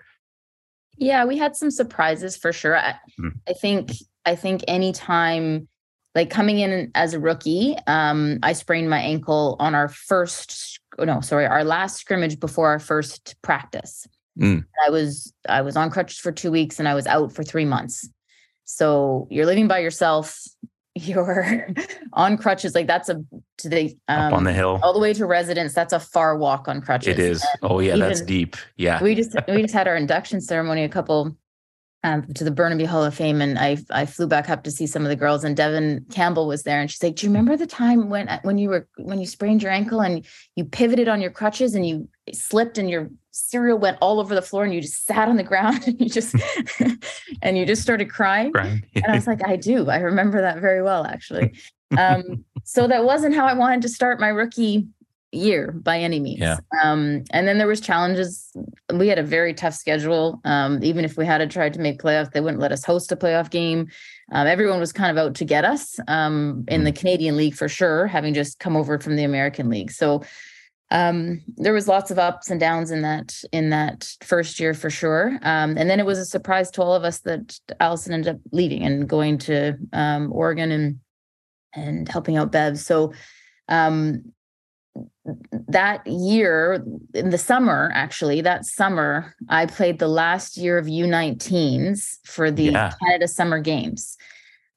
Yeah, 0.98 1.26
we 1.26 1.38
had 1.38 1.56
some 1.56 1.72
surprises 1.72 2.36
for 2.36 2.52
sure. 2.52 2.78
I, 2.78 2.96
mm. 3.20 3.32
I 3.48 3.54
think 3.54 3.92
I 4.26 4.36
think 4.36 4.64
anytime 4.68 5.68
like 6.16 6.30
coming 6.30 6.60
in 6.60 6.92
as 6.96 7.14
a 7.14 7.20
rookie, 7.20 7.76
um, 7.88 8.40
I 8.44 8.54
sprained 8.54 8.90
my 8.90 9.00
ankle 9.00 9.56
on 9.60 9.76
our 9.76 9.88
first, 9.88 10.80
no, 10.98 11.22
sorry, 11.22 11.46
our 11.46 11.64
last 11.64 11.98
scrimmage 11.98 12.40
before 12.40 12.68
our 12.68 12.80
first 12.80 13.36
practice. 13.42 14.08
Mm. 14.40 14.66
I 14.86 14.90
was 14.90 15.34
I 15.48 15.62
was 15.62 15.76
on 15.76 15.90
crutches 15.90 16.18
for 16.18 16.32
two 16.32 16.52
weeks 16.52 16.80
and 16.80 16.88
I 16.88 16.96
was 16.96 17.08
out 17.08 17.32
for 17.34 17.44
three 17.44 17.66
months. 17.66 18.10
So 18.66 19.28
you're 19.30 19.46
living 19.46 19.68
by 19.68 19.80
yourself. 19.80 20.38
You're 21.00 21.68
on 22.14 22.38
crutches. 22.38 22.76
Like 22.76 22.88
that's 22.88 23.10
a 23.10 23.24
to 23.58 23.70
the 23.70 23.98
um, 24.08 24.34
on 24.34 24.44
the 24.44 24.54
hill 24.54 24.80
all 24.84 24.94
the 24.94 25.00
way 25.00 25.14
to 25.14 25.26
residence. 25.26 25.74
That's 25.74 25.94
a 25.94 26.00
far 26.00 26.38
walk 26.38 26.68
on 26.68 26.82
crutches. 26.82 27.18
It 27.18 27.20
is. 27.20 27.42
And 27.62 27.72
oh 27.72 27.80
yeah, 27.80 27.96
that's 27.96 28.22
deep. 28.22 28.56
Yeah. 28.78 29.02
We 29.02 29.16
just 29.16 29.36
we 29.48 29.62
just 29.62 29.74
had 29.74 29.88
our 29.88 29.96
induction 29.96 30.42
ceremony 30.42 30.84
a 30.84 30.90
couple 30.90 31.36
um, 32.04 32.26
to 32.34 32.44
the 32.44 32.52
Burnaby 32.52 32.86
Hall 32.86 33.04
of 33.04 33.14
Fame, 33.14 33.42
and 33.42 33.60
I 33.60 33.78
I 33.90 34.06
flew 34.06 34.28
back 34.28 34.50
up 34.50 34.64
to 34.64 34.72
see 34.72 34.88
some 34.88 35.04
of 35.04 35.10
the 35.10 35.16
girls, 35.16 35.44
and 35.44 35.56
Devin 35.56 36.06
Campbell 36.12 36.48
was 36.48 36.64
there, 36.64 36.80
and 36.80 36.90
she's 36.90 37.04
like, 37.04 37.16
"Do 37.16 37.26
you 37.26 37.30
remember 37.30 37.58
the 37.58 37.68
time 37.68 38.10
when 38.10 38.40
when 38.44 38.58
you 38.58 38.70
were 38.70 38.88
when 38.98 39.20
you 39.20 39.26
sprained 39.26 39.62
your 39.62 39.72
ankle 39.72 40.02
and 40.02 40.26
you 40.56 40.64
pivoted 40.64 41.10
on 41.10 41.20
your 41.20 41.32
crutches 41.32 41.76
and 41.76 41.86
you 41.86 42.08
slipped 42.32 42.78
and 42.78 42.90
your 42.90 43.10
cereal 43.32 43.78
went 43.78 43.98
all 44.02 44.20
over 44.20 44.34
the 44.34 44.42
floor 44.42 44.64
and 44.64 44.74
you 44.74 44.82
just 44.82 45.06
sat 45.06 45.28
on 45.28 45.36
the 45.36 45.44
ground 45.44 45.84
and 45.88 46.00
you 46.00 46.10
just 46.10 46.36
and 47.42 47.58
you 47.58 47.66
just 47.66 47.82
started 47.82 48.10
crying?" 48.10 48.54
crying. 48.54 48.82
and 48.96 49.08
I 49.08 49.16
was 49.16 49.28
like, 49.28 49.46
"I 49.46 49.58
do. 49.58 49.90
I 49.90 49.98
remember 49.98 50.42
that 50.42 50.60
very 50.60 50.82
well, 50.82 51.06
actually." 51.06 51.54
Um, 51.98 52.46
so 52.64 52.86
that 52.86 53.04
wasn't 53.04 53.34
how 53.34 53.48
I 53.48 53.54
wanted 53.54 53.82
to 53.82 53.90
start 53.90 54.20
my 54.20 54.28
rookie 54.28 54.88
year 55.32 55.72
by 55.72 56.00
any 56.00 56.20
means. 56.20 56.40
Yeah. 56.40 56.58
Um, 56.84 57.24
and 57.32 57.48
then 57.48 57.58
there 57.58 57.68
was 57.68 57.82
challenges. 57.82 58.52
We 58.94 59.08
had 59.08 59.20
a 59.20 59.24
very 59.24 59.54
tough 59.54 59.76
schedule. 59.76 60.42
Um, 60.46 60.84
even 60.84 61.06
if 61.06 61.18
we 61.18 61.26
had 61.26 61.50
tried 61.52 61.74
to 61.74 61.80
make 61.80 62.02
playoffs, 62.02 62.32
they 62.32 62.42
wouldn't 62.42 62.62
let 62.62 62.72
us 62.72 62.84
host 62.84 63.12
a 63.12 63.16
playoff 63.16 63.50
game. 63.50 63.88
Um, 64.32 64.48
everyone 64.48 64.80
was 64.80 64.92
kind 64.92 65.12
of 65.12 65.24
out 65.24 65.36
to 65.36 65.46
get 65.46 65.66
us 65.66 66.00
um, 66.08 66.66
in 66.68 66.84
the 66.84 66.92
mm. 66.92 66.98
Canadian 66.98 67.38
League 67.38 67.56
for 67.56 67.70
sure, 67.70 68.08
having 68.08 68.34
just 68.34 68.60
come 68.60 68.76
over 68.76 69.00
from 69.00 69.16
the 69.16 69.24
American 69.24 69.70
League. 69.70 69.92
So 69.92 70.24
um, 70.92 71.42
there 71.58 71.74
was 71.74 71.88
lots 71.88 72.10
of 72.10 72.18
ups 72.18 72.50
and 72.50 72.60
downs 72.60 72.90
in 72.90 73.04
that 73.04 73.44
in 73.52 73.70
that 73.70 74.12
first 74.24 74.60
year 74.60 74.74
for 74.74 74.90
sure. 74.90 75.38
Um, 75.44 75.78
and 75.78 75.88
then 75.90 76.00
it 76.00 76.06
was 76.06 76.18
a 76.18 76.26
surprise 76.26 76.72
to 76.72 76.82
all 76.82 76.96
of 76.96 77.04
us 77.04 77.20
that 77.20 77.60
Allison 77.80 78.14
ended 78.14 78.36
up 78.36 78.42
leaving 78.52 78.84
and 78.84 79.08
going 79.08 79.38
to 79.40 79.78
Oregon 79.94 80.72
and 80.72 81.00
and 81.76 82.10
helping 82.10 82.38
out 82.38 82.52
Bev. 82.52 82.80
So 82.80 83.14
um, 83.68 84.34
that 85.68 86.06
year 86.08 86.84
in 87.14 87.30
the 87.30 87.38
summer 87.38 87.92
actually 87.94 88.42
that 88.42 88.66
summer 88.66 89.36
i 89.50 89.66
played 89.66 90.00
the 90.00 90.08
last 90.08 90.58
year 90.58 90.78
of 90.78 90.86
u19s 90.86 92.18
for 92.26 92.50
the 92.52 92.64
yeah. 92.64 92.92
canada 93.02 93.28
summer 93.28 93.60
games. 93.60 94.18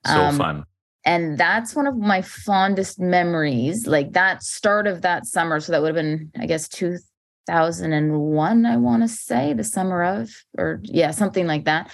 So 0.06 0.20
um, 0.20 0.37
fun. 0.37 0.64
and 1.04 1.38
that's 1.38 1.74
one 1.74 1.87
of 1.87 1.96
my 1.96 2.22
fondest 2.22 2.98
memories 2.98 3.87
like 3.87 4.12
that 4.12 4.42
start 4.42 4.87
of 4.87 5.02
that 5.02 5.26
summer 5.26 5.61
so 5.61 5.72
that 5.72 5.80
would 5.80 5.94
have 5.94 6.04
been 6.04 6.30
i 6.40 6.46
guess 6.46 6.68
2001 6.68 8.66
i 8.66 8.76
want 8.76 9.02
to 9.02 9.08
say 9.08 9.52
the 9.52 9.64
summer 9.64 10.02
of 10.02 10.30
or 10.58 10.80
yeah 10.82 11.11
something 11.12 11.46
like 11.46 11.64
that. 11.64 11.90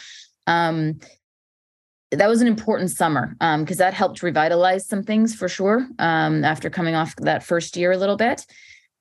Um 0.46 1.00
that 2.10 2.28
was 2.28 2.40
an 2.40 2.46
important 2.46 2.90
summer 2.90 3.34
because 3.38 3.80
um, 3.80 3.84
that 3.84 3.94
helped 3.94 4.22
revitalize 4.22 4.86
some 4.86 5.02
things 5.02 5.34
for 5.34 5.48
sure 5.48 5.86
um, 5.98 6.44
after 6.44 6.70
coming 6.70 6.94
off 6.94 7.14
that 7.16 7.42
first 7.42 7.76
year 7.76 7.92
a 7.92 7.98
little 7.98 8.16
bit. 8.16 8.46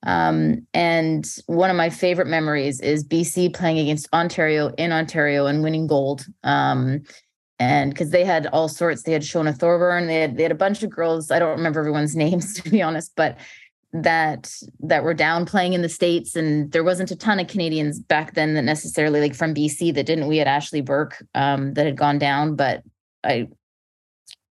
Um, 0.04 0.66
and 0.74 1.28
one 1.46 1.70
of 1.70 1.76
my 1.76 1.90
favorite 1.90 2.28
memories 2.28 2.80
is 2.80 3.06
BC 3.06 3.54
playing 3.54 3.78
against 3.78 4.08
Ontario 4.12 4.68
in 4.78 4.92
Ontario 4.92 5.46
and 5.46 5.62
winning 5.62 5.86
gold. 5.86 6.24
Um, 6.44 7.02
and 7.58 7.90
because 7.90 8.10
they 8.10 8.24
had 8.24 8.46
all 8.48 8.68
sorts, 8.68 9.02
they 9.02 9.12
had 9.12 9.22
Shona 9.22 9.56
Thorburn, 9.56 10.06
they 10.06 10.20
had 10.20 10.36
they 10.36 10.44
had 10.44 10.52
a 10.52 10.56
bunch 10.56 10.82
of 10.82 10.90
girls. 10.90 11.30
I 11.30 11.38
don't 11.38 11.56
remember 11.56 11.80
everyone's 11.80 12.14
names 12.24 12.54
to 12.54 12.70
be 12.70 12.82
honest, 12.82 13.12
but 13.16 13.38
that 13.92 14.52
that 14.80 15.02
were 15.02 15.14
down 15.14 15.46
playing 15.46 15.72
in 15.72 15.82
the 15.82 15.88
states, 15.88 16.36
and 16.36 16.70
there 16.72 16.84
wasn't 16.84 17.10
a 17.10 17.16
ton 17.16 17.40
of 17.40 17.48
Canadians 17.48 17.98
back 17.98 18.34
then 18.34 18.54
that 18.54 18.62
necessarily 18.62 19.20
like 19.20 19.34
from 19.34 19.54
BC 19.54 19.94
that 19.94 20.06
didn't. 20.06 20.28
We 20.28 20.36
had 20.36 20.46
Ashley 20.46 20.82
Burke 20.82 21.24
um, 21.34 21.74
that 21.74 21.86
had 21.86 21.96
gone 21.96 22.18
down, 22.18 22.54
but 22.54 22.84
I 23.24 23.48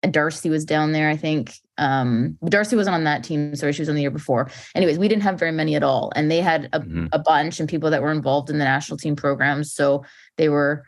Darcy 0.10 0.50
was 0.50 0.65
down 0.65 0.93
there, 0.93 1.10
I 1.10 1.15
think. 1.15 1.54
Um, 1.78 2.38
Darcy 2.45 2.76
wasn't 2.76 2.95
on 2.95 3.04
that 3.04 3.24
team. 3.24 3.56
Sorry, 3.56 3.74
she 3.74 3.82
was 3.82 3.89
on 3.89 3.95
the 3.95 4.02
year 4.02 4.12
before. 4.12 4.50
Anyways, 4.74 4.97
we 4.97 5.08
didn't 5.08 5.24
have 5.24 5.38
very 5.38 5.52
many 5.52 5.76
at 5.76 5.84
all. 5.84 6.12
And 6.15 6.32
they 6.32 6.41
had 6.41 6.69
a, 6.74 6.80
mm-hmm. 6.80 7.08
a 7.12 7.19
bunch 7.19 7.60
and 7.60 7.69
people 7.69 7.91
that 7.91 8.02
were 8.02 8.12
involved 8.12 8.50
in 8.50 8.58
the 8.58 8.65
national 8.65 8.97
team 8.97 9.15
programs. 9.15 9.71
So 9.74 10.04
they 10.38 10.50
were, 10.50 10.86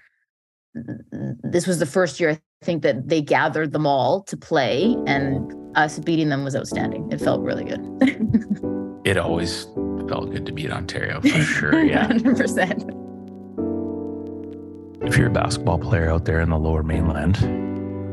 this 0.74 1.68
was 1.68 1.78
the 1.78 1.86
first 1.86 2.20
year, 2.20 2.32
I 2.32 2.40
think, 2.64 2.82
that 2.82 3.08
they 3.08 3.22
gathered 3.22 3.72
them 3.72 3.86
all 3.86 4.24
to 4.24 4.38
play. 4.38 4.96
And 5.06 5.54
us 5.78 6.00
beating 6.00 6.30
them 6.30 6.44
was 6.44 6.56
outstanding. 6.56 7.12
It 7.12 7.20
felt 7.22 7.42
really 7.42 7.66
good. 7.66 7.82
it 9.06 9.18
always 9.18 9.66
felt 10.08 10.32
good 10.32 10.46
to 10.48 10.52
beat 10.52 10.72
Ontario 10.72 11.22
for 11.22 11.28
sure. 11.28 11.84
Yeah. 11.84 12.08
100%. 12.08 13.13
If 15.06 15.18
you're 15.18 15.28
a 15.28 15.32
basketball 15.32 15.80
player 15.80 16.10
out 16.10 16.26
there 16.26 16.40
in 16.40 16.50
the 16.50 16.58
lower 16.58 16.82
mainland, 16.82 17.38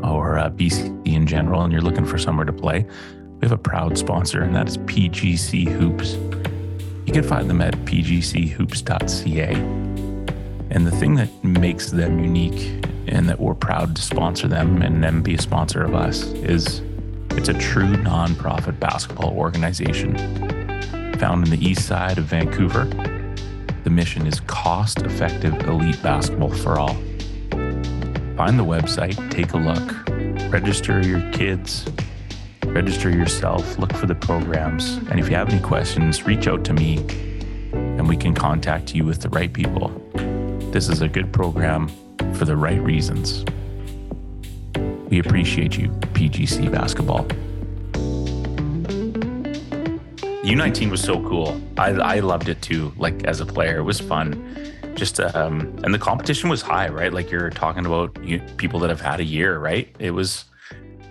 or 0.04 0.38
uh, 0.38 0.50
BC 0.50 1.06
in 1.06 1.26
general, 1.26 1.62
and 1.62 1.72
you're 1.72 1.82
looking 1.82 2.04
for 2.04 2.18
somewhere 2.18 2.44
to 2.44 2.52
play, 2.52 2.84
we 3.40 3.48
have 3.48 3.52
a 3.52 3.58
proud 3.58 3.96
sponsor, 3.96 4.42
and 4.42 4.54
that 4.56 4.68
is 4.68 4.76
PGC 4.78 5.68
Hoops. 5.68 6.14
You 7.06 7.12
can 7.12 7.22
find 7.22 7.48
them 7.48 7.60
at 7.60 7.74
pgchoops.ca. 7.84 9.54
And 10.70 10.86
the 10.86 10.90
thing 10.90 11.14
that 11.14 11.44
makes 11.44 11.90
them 11.90 12.18
unique 12.18 12.84
and 13.06 13.28
that 13.28 13.40
we're 13.40 13.54
proud 13.54 13.96
to 13.96 14.02
sponsor 14.02 14.46
them 14.48 14.82
and 14.82 15.02
them 15.02 15.22
be 15.22 15.34
a 15.34 15.40
sponsor 15.40 15.82
of 15.82 15.94
us 15.94 16.24
is 16.24 16.82
it's 17.30 17.48
a 17.48 17.54
true 17.54 17.94
nonprofit 17.94 18.78
basketball 18.78 19.30
organization 19.30 20.16
found 21.18 21.44
in 21.44 21.50
the 21.50 21.64
east 21.64 21.86
side 21.86 22.18
of 22.18 22.24
Vancouver. 22.24 22.88
The 23.84 23.90
mission 23.90 24.26
is 24.26 24.40
cost 24.40 25.02
effective 25.02 25.54
elite 25.68 26.02
basketball 26.02 26.52
for 26.52 26.78
all 26.78 26.96
find 28.40 28.58
the 28.58 28.64
website, 28.64 29.30
take 29.30 29.52
a 29.52 29.58
look, 29.58 30.50
register 30.50 31.02
your 31.02 31.20
kids, 31.30 31.84
register 32.64 33.10
yourself, 33.10 33.78
look 33.78 33.92
for 33.92 34.06
the 34.06 34.14
programs. 34.14 34.96
And 35.10 35.20
if 35.20 35.28
you 35.28 35.36
have 35.36 35.50
any 35.50 35.60
questions, 35.60 36.22
reach 36.24 36.48
out 36.48 36.64
to 36.64 36.72
me 36.72 37.04
and 37.72 38.08
we 38.08 38.16
can 38.16 38.34
contact 38.34 38.94
you 38.94 39.04
with 39.04 39.20
the 39.20 39.28
right 39.28 39.52
people. 39.52 39.88
This 40.72 40.88
is 40.88 41.02
a 41.02 41.08
good 41.08 41.34
program 41.34 41.88
for 42.32 42.46
the 42.46 42.56
right 42.56 42.80
reasons. 42.80 43.44
We 45.10 45.18
appreciate 45.18 45.76
you, 45.76 45.88
PGC 46.14 46.72
Basketball. 46.72 47.26
U19 50.50 50.90
was 50.90 51.02
so 51.02 51.22
cool. 51.22 51.60
I, 51.78 51.90
I 51.90 52.20
loved 52.20 52.48
it 52.48 52.60
too, 52.60 52.92
like 52.96 53.24
as 53.24 53.40
a 53.40 53.46
player. 53.46 53.78
It 53.78 53.84
was 53.84 54.00
fun 54.00 54.70
just 54.94 55.20
um, 55.20 55.60
and 55.82 55.94
the 55.94 55.98
competition 55.98 56.50
was 56.50 56.62
high, 56.62 56.88
right? 56.88 57.12
Like 57.12 57.30
you're 57.30 57.50
talking 57.50 57.86
about 57.86 58.22
you, 58.22 58.40
people 58.56 58.80
that 58.80 58.90
have 58.90 59.00
had 59.00 59.20
a 59.20 59.24
year, 59.24 59.58
right? 59.58 59.94
It 59.98 60.10
was 60.10 60.44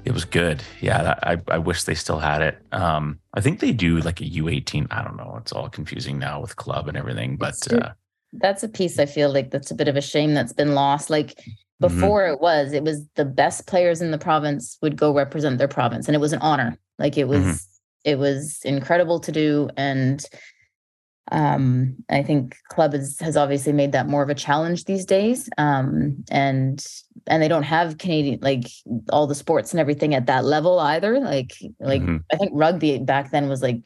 it 0.05 0.11
was 0.11 0.25
good. 0.25 0.63
Yeah, 0.79 1.15
I 1.23 1.41
I 1.47 1.57
wish 1.57 1.83
they 1.83 1.95
still 1.95 2.19
had 2.19 2.41
it. 2.41 2.57
Um, 2.71 3.19
I 3.33 3.41
think 3.41 3.59
they 3.59 3.71
do 3.71 3.99
like 3.99 4.21
a 4.21 4.25
U18. 4.25 4.87
I 4.91 5.03
don't 5.03 5.17
know. 5.17 5.37
It's 5.41 5.51
all 5.51 5.69
confusing 5.69 6.19
now 6.19 6.39
with 6.39 6.55
club 6.55 6.87
and 6.87 6.97
everything, 6.97 7.37
but 7.37 7.55
uh, 7.71 7.91
that's 8.33 8.63
a 8.63 8.69
piece 8.69 8.99
I 8.99 9.05
feel 9.05 9.33
like 9.33 9.51
that's 9.51 9.71
a 9.71 9.75
bit 9.75 9.87
of 9.87 9.97
a 9.97 10.01
shame 10.01 10.33
that's 10.33 10.53
been 10.53 10.75
lost. 10.75 11.09
Like 11.09 11.29
mm-hmm. 11.29 11.53
before 11.79 12.23
mm-hmm. 12.23 12.33
it 12.33 12.41
was, 12.41 12.73
it 12.73 12.83
was 12.83 13.07
the 13.15 13.25
best 13.25 13.67
players 13.67 14.01
in 14.01 14.11
the 14.11 14.17
province 14.17 14.77
would 14.81 14.97
go 14.97 15.13
represent 15.13 15.57
their 15.57 15.67
province, 15.67 16.07
and 16.07 16.15
it 16.15 16.19
was 16.19 16.33
an 16.33 16.39
honor. 16.41 16.77
Like 16.97 17.17
it 17.17 17.27
was. 17.27 17.65
It 18.03 18.17
was 18.17 18.59
incredible 18.63 19.19
to 19.21 19.31
do, 19.31 19.69
and 19.77 20.25
um, 21.31 21.95
I 22.09 22.23
think 22.23 22.57
club 22.69 22.93
is, 22.93 23.19
has 23.19 23.37
obviously 23.37 23.73
made 23.73 23.91
that 23.91 24.07
more 24.07 24.23
of 24.23 24.29
a 24.29 24.35
challenge 24.35 24.85
these 24.85 25.05
days. 25.05 25.49
Um, 25.57 26.23
and 26.31 26.83
and 27.27 27.43
they 27.43 27.47
don't 27.47 27.63
have 27.63 27.97
Canadian 27.97 28.39
like 28.41 28.65
all 29.11 29.27
the 29.27 29.35
sports 29.35 29.71
and 29.71 29.79
everything 29.79 30.15
at 30.15 30.25
that 30.25 30.45
level 30.45 30.79
either. 30.79 31.19
Like 31.19 31.51
like 31.79 32.01
mm-hmm. 32.01 32.17
I 32.31 32.37
think 32.37 32.51
rugby 32.53 32.97
back 32.99 33.31
then 33.31 33.47
was 33.47 33.61
like 33.61 33.81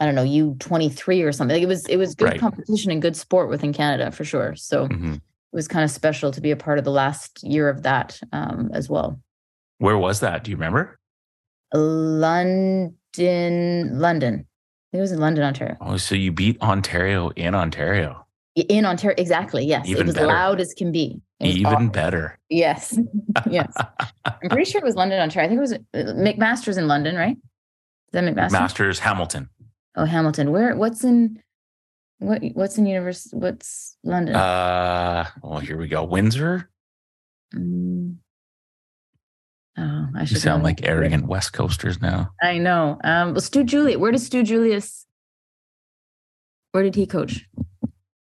I 0.00 0.06
don't 0.06 0.14
know 0.14 0.22
U 0.24 0.56
twenty 0.58 0.88
three 0.88 1.22
or 1.22 1.32
something. 1.32 1.54
Like 1.54 1.62
it 1.62 1.68
was 1.68 1.86
it 1.86 1.96
was 1.96 2.14
good 2.14 2.30
right. 2.30 2.40
competition 2.40 2.90
and 2.90 3.00
good 3.00 3.16
sport 3.16 3.48
within 3.48 3.72
Canada 3.72 4.10
for 4.10 4.24
sure. 4.24 4.56
So 4.56 4.88
mm-hmm. 4.88 5.14
it 5.14 5.20
was 5.52 5.68
kind 5.68 5.84
of 5.84 5.90
special 5.90 6.32
to 6.32 6.40
be 6.40 6.50
a 6.50 6.56
part 6.56 6.78
of 6.78 6.84
the 6.84 6.90
last 6.90 7.42
year 7.42 7.68
of 7.68 7.82
that 7.82 8.18
um, 8.32 8.70
as 8.72 8.88
well. 8.88 9.20
Where 9.78 9.98
was 9.98 10.20
that? 10.20 10.42
Do 10.42 10.50
you 10.50 10.56
remember? 10.56 10.98
London, 11.74 12.96
London 13.18 14.46
it 14.96 15.00
was 15.00 15.12
in 15.12 15.18
London, 15.18 15.44
Ontario. 15.44 15.76
Oh, 15.80 15.96
so 15.96 16.14
you 16.14 16.32
beat 16.32 16.60
Ontario 16.62 17.28
in 17.30 17.54
Ontario. 17.54 18.26
In 18.54 18.86
Ontario, 18.86 19.14
exactly. 19.18 19.64
Yes, 19.66 19.86
Even 19.86 20.02
it 20.02 20.06
was 20.06 20.14
better. 20.14 20.26
loud 20.28 20.60
as 20.60 20.72
can 20.72 20.90
be. 20.90 21.20
Even 21.40 21.88
better. 21.88 22.38
Yes, 22.48 22.98
yes. 23.50 23.74
I'm 24.24 24.48
pretty 24.48 24.64
sure 24.70 24.80
it 24.80 24.84
was 24.84 24.94
London, 24.94 25.20
Ontario. 25.20 25.46
I 25.46 25.48
think 25.50 25.58
it 25.58 25.60
was 25.60 25.72
uh, 25.74 26.12
McMaster's 26.14 26.78
in 26.78 26.88
London, 26.88 27.16
right? 27.16 27.36
Is 27.36 28.12
that 28.12 28.24
McMaster? 28.24 28.52
Masters 28.52 28.98
Hamilton. 29.00 29.50
Oh, 29.96 30.06
Hamilton. 30.06 30.50
Where? 30.50 30.74
What's 30.76 31.04
in? 31.04 31.42
What? 32.18 32.42
What's 32.54 32.78
in 32.78 32.86
Universe? 32.86 33.28
What's 33.32 33.98
London? 34.02 34.34
Uh. 34.34 35.26
Well, 35.42 35.58
here 35.58 35.76
we 35.76 35.88
go. 35.88 36.04
Windsor. 36.04 36.70
Mm. 37.54 38.16
Oh, 39.78 40.08
I 40.16 40.24
should 40.24 40.36
you 40.36 40.40
sound 40.40 40.62
like 40.62 40.80
arrogant 40.84 41.26
West 41.26 41.52
Coasters 41.52 42.00
now. 42.00 42.30
I 42.42 42.58
know. 42.58 42.98
Um, 43.04 43.32
well, 43.32 43.40
Stu 43.40 43.62
Julius, 43.62 43.98
where 43.98 44.10
does 44.10 44.24
Stu 44.24 44.42
Julius? 44.42 45.06
Where 46.72 46.82
did 46.82 46.94
he 46.94 47.06
coach? 47.06 47.46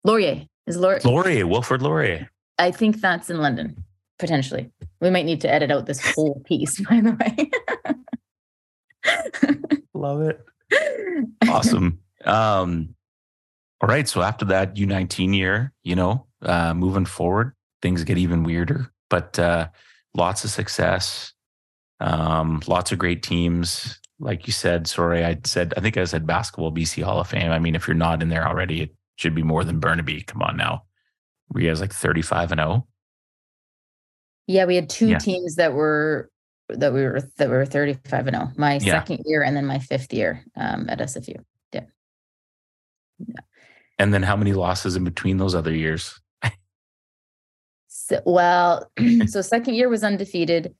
Laurier 0.03 0.47
is 0.67 0.77
Laurier. 0.77 1.01
Laurier, 1.05 1.47
Wilfrid 1.47 1.81
Laurier. 1.81 2.29
I 2.57 2.71
think 2.71 3.01
that's 3.01 3.29
in 3.29 3.37
London, 3.39 3.83
potentially. 4.19 4.71
We 5.01 5.09
might 5.09 5.25
need 5.25 5.41
to 5.41 5.51
edit 5.51 5.71
out 5.71 5.85
this 5.85 6.13
whole 6.13 6.41
piece, 6.45 6.79
by 6.81 7.01
the 7.01 7.11
way. 7.11 7.51
Love 9.93 10.21
it. 10.21 10.41
Awesome. 11.47 11.99
Um, 12.25 12.95
all 13.79 13.87
right. 13.87 14.07
So 14.07 14.21
after 14.21 14.45
that 14.45 14.75
U19 14.75 15.35
year, 15.35 15.71
you 15.83 15.95
know, 15.95 16.25
uh, 16.41 16.73
moving 16.73 17.05
forward, 17.05 17.53
things 17.81 18.03
get 18.03 18.17
even 18.17 18.43
weirder, 18.43 18.91
but 19.09 19.37
uh, 19.39 19.69
lots 20.13 20.43
of 20.43 20.49
success. 20.49 21.33
Um, 21.99 22.61
lots 22.67 22.91
of 22.91 22.99
great 22.99 23.23
teams. 23.23 23.99
Like 24.19 24.47
you 24.47 24.53
said, 24.53 24.87
sorry, 24.87 25.25
I 25.25 25.37
said, 25.43 25.73
I 25.75 25.81
think 25.81 25.97
I 25.97 26.05
said 26.05 26.25
basketball 26.25 26.71
BC 26.71 27.03
Hall 27.03 27.19
of 27.19 27.27
Fame. 27.27 27.51
I 27.51 27.59
mean, 27.59 27.75
if 27.75 27.87
you're 27.87 27.95
not 27.95 28.21
in 28.21 28.29
there 28.29 28.47
already, 28.47 28.81
it 28.81 28.95
should 29.17 29.35
be 29.35 29.43
more 29.43 29.63
than 29.63 29.79
Burnaby. 29.79 30.23
Come 30.23 30.41
on 30.41 30.57
now. 30.57 30.83
Were 31.49 31.61
you 31.61 31.69
guys 31.69 31.81
like 31.81 31.93
35 31.93 32.53
and 32.53 32.59
0? 32.59 32.87
Yeah, 34.47 34.65
we 34.65 34.75
had 34.75 34.89
two 34.89 35.09
yeah. 35.09 35.19
teams 35.19 35.55
that 35.55 35.73
were 35.73 36.29
that 36.69 36.93
we 36.93 37.03
were 37.03 37.21
that 37.37 37.49
were 37.49 37.65
35 37.65 38.27
and 38.27 38.35
0. 38.35 38.51
My 38.57 38.73
yeah. 38.75 38.93
second 38.93 39.21
year 39.25 39.43
and 39.43 39.55
then 39.55 39.65
my 39.65 39.79
fifth 39.79 40.13
year 40.13 40.43
um, 40.55 40.87
at 40.89 40.99
SFU. 40.99 41.37
Yeah. 41.73 41.81
yeah. 43.19 43.35
And 43.97 44.13
then 44.13 44.23
how 44.23 44.35
many 44.35 44.53
losses 44.53 44.95
in 44.95 45.03
between 45.03 45.37
those 45.37 45.55
other 45.55 45.73
years? 45.73 46.19
so, 47.87 48.21
well, 48.25 48.91
so 49.27 49.41
second 49.41 49.75
year 49.75 49.89
was 49.89 50.03
undefeated 50.03 50.75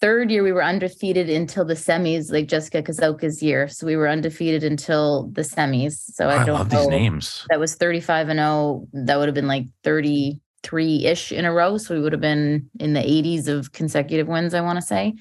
third 0.00 0.30
year 0.30 0.42
we 0.42 0.52
were 0.52 0.64
undefeated 0.64 1.28
until 1.28 1.64
the 1.64 1.74
semis, 1.74 2.32
like 2.32 2.48
Jessica 2.48 2.82
Kazoka's 2.82 3.42
year. 3.42 3.68
So 3.68 3.86
we 3.86 3.96
were 3.96 4.08
undefeated 4.08 4.64
until 4.64 5.28
the 5.32 5.42
semis. 5.42 5.94
So 6.12 6.28
I, 6.28 6.42
I 6.42 6.44
don't 6.44 6.58
love 6.58 6.72
know. 6.72 6.80
these 6.80 6.88
names. 6.88 7.46
That 7.50 7.60
was 7.60 7.74
35 7.74 8.28
and 8.28 8.38
0. 8.38 8.88
That 8.92 9.18
would 9.18 9.28
have 9.28 9.34
been 9.34 9.46
like 9.46 9.66
33 9.84 11.06
ish 11.06 11.32
in 11.32 11.44
a 11.44 11.52
row. 11.52 11.78
So 11.78 11.94
we 11.94 12.00
would 12.00 12.12
have 12.12 12.20
been 12.20 12.68
in 12.80 12.92
the 12.92 13.00
80s 13.00 13.48
of 13.48 13.72
consecutive 13.72 14.28
wins, 14.28 14.54
I 14.54 14.60
want 14.60 14.78
to 14.78 14.86
say. 14.86 15.14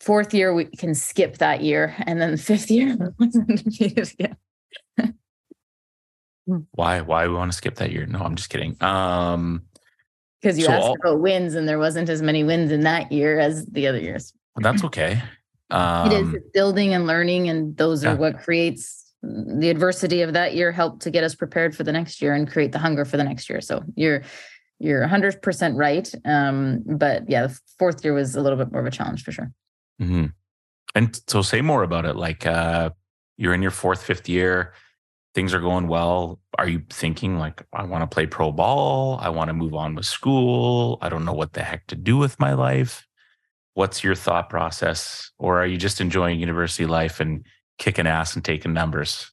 Fourth 0.00 0.34
year, 0.34 0.52
we 0.54 0.66
can 0.66 0.94
skip 0.94 1.38
that 1.38 1.62
year. 1.62 1.94
And 2.06 2.20
then 2.20 2.32
the 2.32 2.38
fifth 2.38 2.70
year 2.70 2.96
was 3.18 3.36
undefeated 3.36 4.12
again. 4.98 5.14
why? 6.72 7.00
Why 7.00 7.26
we 7.26 7.34
want 7.34 7.50
to 7.52 7.56
skip 7.56 7.76
that 7.76 7.90
year? 7.90 8.06
No, 8.06 8.20
I'm 8.20 8.36
just 8.36 8.50
kidding. 8.50 8.76
Um, 8.82 9.62
because 10.40 10.58
you 10.58 10.64
so 10.64 10.72
asked 10.72 10.84
all, 10.84 10.96
about 11.00 11.20
wins 11.20 11.54
and 11.54 11.68
there 11.68 11.78
wasn't 11.78 12.08
as 12.08 12.22
many 12.22 12.44
wins 12.44 12.70
in 12.70 12.80
that 12.82 13.10
year 13.10 13.38
as 13.38 13.66
the 13.66 13.86
other 13.86 14.00
years. 14.00 14.32
That's 14.56 14.84
okay. 14.84 15.22
Um, 15.70 16.10
it 16.10 16.14
is 16.14 16.28
um, 16.28 16.38
building 16.54 16.94
and 16.94 17.06
learning, 17.06 17.48
and 17.48 17.76
those 17.76 18.04
are 18.04 18.12
yeah. 18.12 18.14
what 18.14 18.40
creates 18.40 19.12
the 19.22 19.68
adversity 19.68 20.22
of 20.22 20.32
that 20.32 20.54
year. 20.54 20.72
Help 20.72 21.00
to 21.00 21.10
get 21.10 21.24
us 21.24 21.34
prepared 21.34 21.76
for 21.76 21.82
the 21.82 21.92
next 21.92 22.22
year 22.22 22.34
and 22.34 22.50
create 22.50 22.72
the 22.72 22.78
hunger 22.78 23.04
for 23.04 23.16
the 23.16 23.24
next 23.24 23.50
year. 23.50 23.60
So 23.60 23.82
you're 23.96 24.22
you're 24.78 25.00
100 25.00 25.42
percent 25.42 25.76
right. 25.76 26.12
Um, 26.24 26.82
but 26.86 27.28
yeah, 27.28 27.48
the 27.48 27.60
fourth 27.78 28.04
year 28.04 28.14
was 28.14 28.36
a 28.36 28.40
little 28.40 28.58
bit 28.58 28.70
more 28.70 28.80
of 28.80 28.86
a 28.86 28.90
challenge 28.90 29.24
for 29.24 29.32
sure. 29.32 29.52
Mm-hmm. 30.00 30.26
And 30.94 31.20
so, 31.26 31.42
say 31.42 31.60
more 31.60 31.82
about 31.82 32.06
it. 32.06 32.16
Like, 32.16 32.46
uh, 32.46 32.90
you're 33.36 33.52
in 33.52 33.60
your 33.60 33.70
fourth, 33.70 34.02
fifth 34.02 34.28
year, 34.28 34.72
things 35.36 35.52
are 35.52 35.60
going 35.60 35.86
well. 35.86 36.40
Are 36.56 36.66
you 36.66 36.82
thinking 36.88 37.38
like, 37.38 37.62
I 37.70 37.84
want 37.84 38.00
to 38.00 38.12
play 38.12 38.26
pro 38.26 38.50
ball? 38.50 39.18
I 39.20 39.28
want 39.28 39.48
to 39.48 39.52
move 39.52 39.74
on 39.74 39.94
with 39.94 40.06
school. 40.06 40.96
I 41.02 41.10
don't 41.10 41.26
know 41.26 41.34
what 41.34 41.52
the 41.52 41.62
heck 41.62 41.86
to 41.88 41.94
do 41.94 42.16
with 42.16 42.40
my 42.40 42.54
life. 42.54 43.06
What's 43.74 44.02
your 44.02 44.14
thought 44.14 44.48
process? 44.48 45.30
Or 45.38 45.60
are 45.60 45.66
you 45.66 45.76
just 45.76 46.00
enjoying 46.00 46.40
university 46.40 46.86
life 46.86 47.20
and 47.20 47.44
kicking 47.78 48.06
ass 48.06 48.34
and 48.34 48.42
taking 48.42 48.72
numbers? 48.72 49.30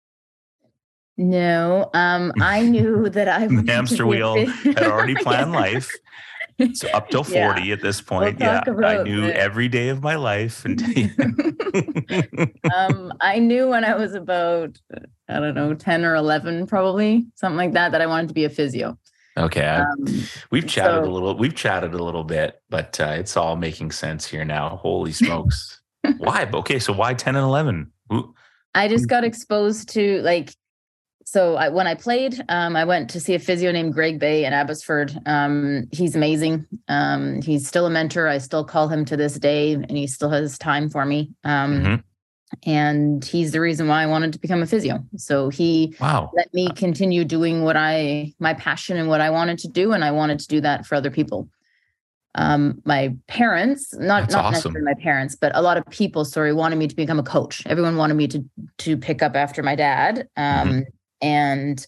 No, 1.16 1.90
um, 1.94 2.34
I 2.42 2.64
knew 2.64 3.08
that 3.18 3.30
I 3.30 3.48
hamster 3.66 4.06
wheel 4.06 4.46
had 4.46 4.84
already 4.84 5.16
planned 5.24 5.54
life. 5.54 5.90
So 6.74 6.88
up 6.90 7.10
till 7.10 7.24
40 7.24 7.62
yeah. 7.62 7.74
at 7.74 7.82
this 7.82 8.02
point. 8.02 8.40
We'll 8.40 8.48
yeah. 8.48 8.64
I 8.68 9.04
knew 9.04 9.26
it. 9.26 9.36
every 9.36 9.68
day 9.68 9.90
of 9.90 10.04
my 10.04 10.16
life. 10.16 10.66
And 10.66 10.82
um, 12.74 13.14
I 13.22 13.40
knew 13.40 13.70
when 13.70 13.84
I 13.84 13.96
was 13.96 14.14
about, 14.14 14.78
I 15.34 15.40
don't 15.40 15.56
know, 15.56 15.74
10 15.74 16.06
or 16.06 16.16
11, 16.16 16.68
probably 16.68 17.26
something 17.36 17.58
like 17.58 17.74
that, 17.74 17.92
that 17.92 18.02
I 18.02 18.06
wanted 18.06 18.28
to 18.30 18.34
be 18.34 18.46
a 18.46 18.50
physio. 18.50 18.98
Okay. 19.38 19.66
Um, 19.66 20.06
we've 20.52 20.68
chatted 20.68 21.04
so, 21.04 21.10
a 21.10 21.12
little, 21.12 21.38
we've 21.38 21.56
chatted 21.56 21.94
a 21.94 22.04
little 22.04 22.24
bit, 22.24 22.62
but 22.70 23.00
uh, 23.00 23.16
it's 23.18 23.36
all 23.36 23.56
making 23.56 23.92
sense 23.92 24.28
here 24.28 24.46
now. 24.46 24.78
Holy 24.78 25.12
smokes. 25.12 25.82
why? 26.18 26.48
Okay. 26.54 26.80
So 26.80 26.94
why 26.94 27.14
10 27.14 27.36
and 27.36 27.44
11? 27.44 27.92
Ooh. 28.14 28.34
I 28.76 28.88
just 28.88 29.08
got 29.08 29.24
exposed 29.24 29.90
to 29.90 30.22
like 30.22 30.54
so 31.26 31.56
I, 31.56 31.70
when 31.70 31.88
I 31.88 31.96
played, 31.96 32.44
um, 32.50 32.76
I 32.76 32.86
went 32.86 33.10
to 33.12 33.20
see 33.20 33.34
a 33.34 33.40
physio 33.40 33.72
named 33.72 33.94
Greg 33.94 34.20
Bay 34.20 34.46
in 34.46 34.54
Abbotsford. 34.54 35.18
Um, 35.26 35.88
he's 35.92 36.16
amazing. 36.16 36.68
Um, 36.88 37.42
he's 37.42 37.68
still 37.68 37.86
a 37.86 37.90
mentor. 37.90 38.28
I 38.28 38.38
still 38.38 38.64
call 38.64 38.88
him 38.88 39.06
to 39.06 39.18
this 39.18 39.36
day, 39.40 39.74
and 39.74 39.92
he 39.92 40.06
still 40.06 40.30
has 40.30 40.58
time 40.58 40.90
for 40.90 41.06
me. 41.06 41.32
Um, 41.44 41.74
mm-hmm. 41.74 41.96
And 42.66 43.24
he's 43.24 43.52
the 43.52 43.60
reason 43.60 43.88
why 43.88 44.04
I 44.04 44.06
wanted 44.06 44.34
to 44.34 44.40
become 44.40 44.62
a 44.62 44.66
physio. 44.66 45.04
So 45.18 45.50
he 45.50 45.96
wow. 46.00 46.32
let 46.36 46.54
me 46.54 46.70
continue 46.70 47.26
doing 47.26 47.64
what 47.64 47.76
I 47.76 48.34
my 48.40 48.54
passion 48.54 48.98
and 48.98 49.10
what 49.10 49.22
I 49.22 49.30
wanted 49.30 49.60
to 49.60 49.68
do, 49.68 49.92
and 49.92 50.04
I 50.04 50.12
wanted 50.12 50.40
to 50.40 50.48
do 50.48 50.62
that 50.62 50.86
for 50.86 50.96
other 50.96 51.12
people. 51.12 51.50
Um, 52.36 52.82
my 52.84 53.16
parents, 53.28 53.94
not 53.94 54.22
That's 54.22 54.34
not 54.34 54.46
awesome. 54.46 54.74
necessarily 54.74 54.82
my 54.86 55.04
parents, 55.04 55.36
but 55.36 55.52
a 55.56 55.62
lot 55.62 55.78
of 55.78 55.86
people, 55.92 56.26
sorry, 56.26 56.52
wanted 56.52 56.78
me 56.78 56.88
to 56.88 56.96
become 56.96 57.20
a 57.20 57.24
coach. 57.24 57.62
Everyone 57.68 57.98
wanted 57.98 58.16
me 58.16 58.28
to 58.30 58.44
to 58.80 58.98
pick 58.98 59.22
up 59.22 59.36
after 59.36 59.62
my 59.62 59.76
dad. 59.76 60.28
Um, 60.36 60.68
mm-hmm 60.68 60.82
and 61.24 61.88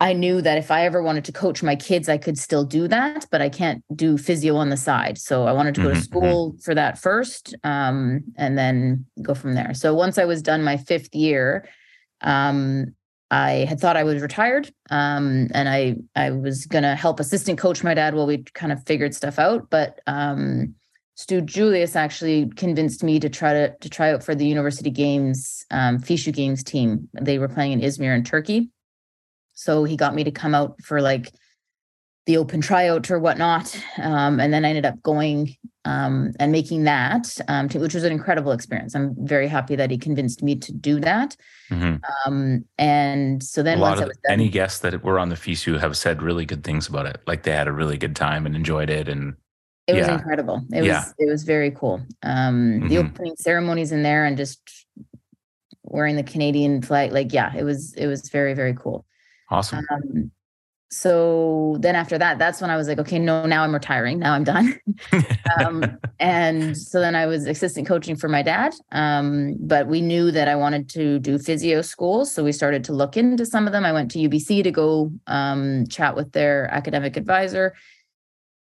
I 0.00 0.12
knew 0.12 0.40
that 0.42 0.58
if 0.58 0.70
I 0.70 0.84
ever 0.84 1.02
wanted 1.02 1.24
to 1.24 1.32
coach 1.32 1.62
my 1.62 1.74
kids, 1.74 2.08
I 2.08 2.18
could 2.18 2.38
still 2.38 2.64
do 2.64 2.86
that, 2.86 3.26
but 3.32 3.42
I 3.42 3.48
can't 3.48 3.82
do 3.96 4.16
physio 4.16 4.54
on 4.54 4.68
the 4.68 4.76
side. 4.76 5.18
So 5.18 5.44
I 5.44 5.52
wanted 5.52 5.74
to 5.74 5.80
go 5.80 5.88
mm-hmm, 5.88 5.94
to 5.94 6.00
mm-hmm. 6.00 6.18
school 6.18 6.56
for 6.62 6.74
that 6.74 6.98
first 6.98 7.56
um, 7.64 8.22
and 8.36 8.56
then 8.56 9.06
go 9.22 9.34
from 9.34 9.54
there. 9.54 9.74
So 9.74 9.94
once 9.94 10.16
I 10.16 10.24
was 10.24 10.40
done 10.40 10.62
my 10.62 10.76
fifth 10.76 11.14
year, 11.14 11.68
um, 12.20 12.94
I 13.30 13.66
had 13.68 13.80
thought 13.80 13.96
I 13.96 14.04
was 14.04 14.22
retired 14.22 14.72
um, 14.88 15.48
and 15.52 15.68
I, 15.68 15.96
I 16.14 16.30
was 16.30 16.64
going 16.66 16.84
to 16.84 16.94
help 16.94 17.18
assistant 17.18 17.58
coach 17.58 17.82
my 17.82 17.92
dad 17.92 18.14
while 18.14 18.26
we 18.26 18.44
kind 18.54 18.72
of 18.72 18.86
figured 18.86 19.14
stuff 19.14 19.38
out. 19.38 19.68
But 19.68 20.00
um, 20.06 20.74
Stu 21.16 21.40
Julius 21.40 21.96
actually 21.96 22.48
convinced 22.50 23.02
me 23.02 23.18
to 23.18 23.28
try 23.28 23.52
to 23.52 23.76
to 23.80 23.90
try 23.90 24.12
out 24.12 24.22
for 24.22 24.36
the 24.36 24.46
University 24.46 24.88
Games 24.88 25.66
um, 25.72 25.98
FISU 25.98 26.32
Games 26.32 26.62
team. 26.62 27.08
They 27.20 27.40
were 27.40 27.48
playing 27.48 27.72
in 27.72 27.80
Izmir 27.80 28.14
in 28.14 28.22
Turkey, 28.22 28.70
so 29.58 29.82
he 29.82 29.96
got 29.96 30.14
me 30.14 30.22
to 30.22 30.30
come 30.30 30.54
out 30.54 30.80
for 30.84 31.02
like 31.02 31.32
the 32.26 32.36
open 32.36 32.60
tryout 32.60 33.10
or 33.10 33.18
whatnot, 33.18 33.74
um, 33.96 34.38
and 34.38 34.52
then 34.52 34.64
I 34.64 34.68
ended 34.68 34.86
up 34.86 35.02
going 35.02 35.56
um, 35.84 36.32
and 36.38 36.52
making 36.52 36.84
that, 36.84 37.36
um, 37.48 37.68
to, 37.70 37.80
which 37.80 37.92
was 37.94 38.04
an 38.04 38.12
incredible 38.12 38.52
experience. 38.52 38.94
I'm 38.94 39.16
very 39.18 39.48
happy 39.48 39.74
that 39.74 39.90
he 39.90 39.98
convinced 39.98 40.44
me 40.44 40.54
to 40.54 40.72
do 40.72 41.00
that. 41.00 41.36
Mm-hmm. 41.72 41.96
Um, 42.24 42.66
and 42.78 43.42
so 43.42 43.64
then, 43.64 43.78
a 43.78 43.80
lot 43.80 43.98
of 43.98 44.04
done, 44.04 44.12
any 44.28 44.48
guests 44.48 44.78
that 44.80 45.02
were 45.02 45.18
on 45.18 45.28
the 45.28 45.34
FISU 45.34 45.80
have 45.80 45.96
said 45.96 46.22
really 46.22 46.44
good 46.44 46.62
things 46.62 46.86
about 46.86 47.06
it. 47.06 47.20
Like 47.26 47.42
they 47.42 47.52
had 47.52 47.66
a 47.66 47.72
really 47.72 47.96
good 47.96 48.14
time 48.14 48.46
and 48.46 48.54
enjoyed 48.54 48.90
it, 48.90 49.08
and 49.08 49.34
it 49.88 49.96
yeah. 49.96 50.02
was 50.02 50.08
incredible. 50.08 50.62
It 50.72 50.84
yeah. 50.84 51.00
was 51.00 51.14
it 51.18 51.28
was 51.28 51.42
very 51.42 51.72
cool. 51.72 52.00
Um, 52.22 52.80
mm-hmm. 52.80 52.88
The 52.88 52.98
opening 52.98 53.34
ceremonies 53.38 53.90
in 53.90 54.04
there 54.04 54.24
and 54.24 54.36
just 54.36 54.60
wearing 55.82 56.14
the 56.14 56.22
Canadian 56.22 56.80
flag, 56.80 57.10
like 57.10 57.32
yeah, 57.32 57.56
it 57.56 57.64
was 57.64 57.94
it 57.94 58.06
was 58.06 58.28
very 58.28 58.54
very 58.54 58.74
cool. 58.74 59.04
Awesome. 59.50 59.84
Um, 59.90 60.30
so 60.90 61.76
then 61.80 61.96
after 61.96 62.16
that, 62.16 62.38
that's 62.38 62.62
when 62.62 62.70
I 62.70 62.76
was 62.76 62.88
like, 62.88 62.98
okay, 62.98 63.18
no, 63.18 63.44
now 63.44 63.62
I'm 63.62 63.74
retiring. 63.74 64.18
Now 64.18 64.32
I'm 64.32 64.44
done. 64.44 64.78
um, 65.60 65.98
and 66.18 66.76
so 66.76 67.00
then 67.00 67.14
I 67.14 67.26
was 67.26 67.46
assistant 67.46 67.86
coaching 67.86 68.16
for 68.16 68.28
my 68.28 68.42
dad. 68.42 68.72
Um, 68.92 69.56
but 69.60 69.86
we 69.86 70.00
knew 70.00 70.30
that 70.30 70.48
I 70.48 70.56
wanted 70.56 70.88
to 70.90 71.18
do 71.18 71.38
physio 71.38 71.82
schools. 71.82 72.32
So 72.32 72.42
we 72.42 72.52
started 72.52 72.84
to 72.84 72.92
look 72.94 73.18
into 73.18 73.44
some 73.44 73.66
of 73.66 73.72
them. 73.72 73.84
I 73.84 73.92
went 73.92 74.10
to 74.12 74.18
UBC 74.18 74.62
to 74.64 74.70
go 74.70 75.12
um, 75.26 75.86
chat 75.88 76.16
with 76.16 76.32
their 76.32 76.72
academic 76.72 77.18
advisor 77.18 77.74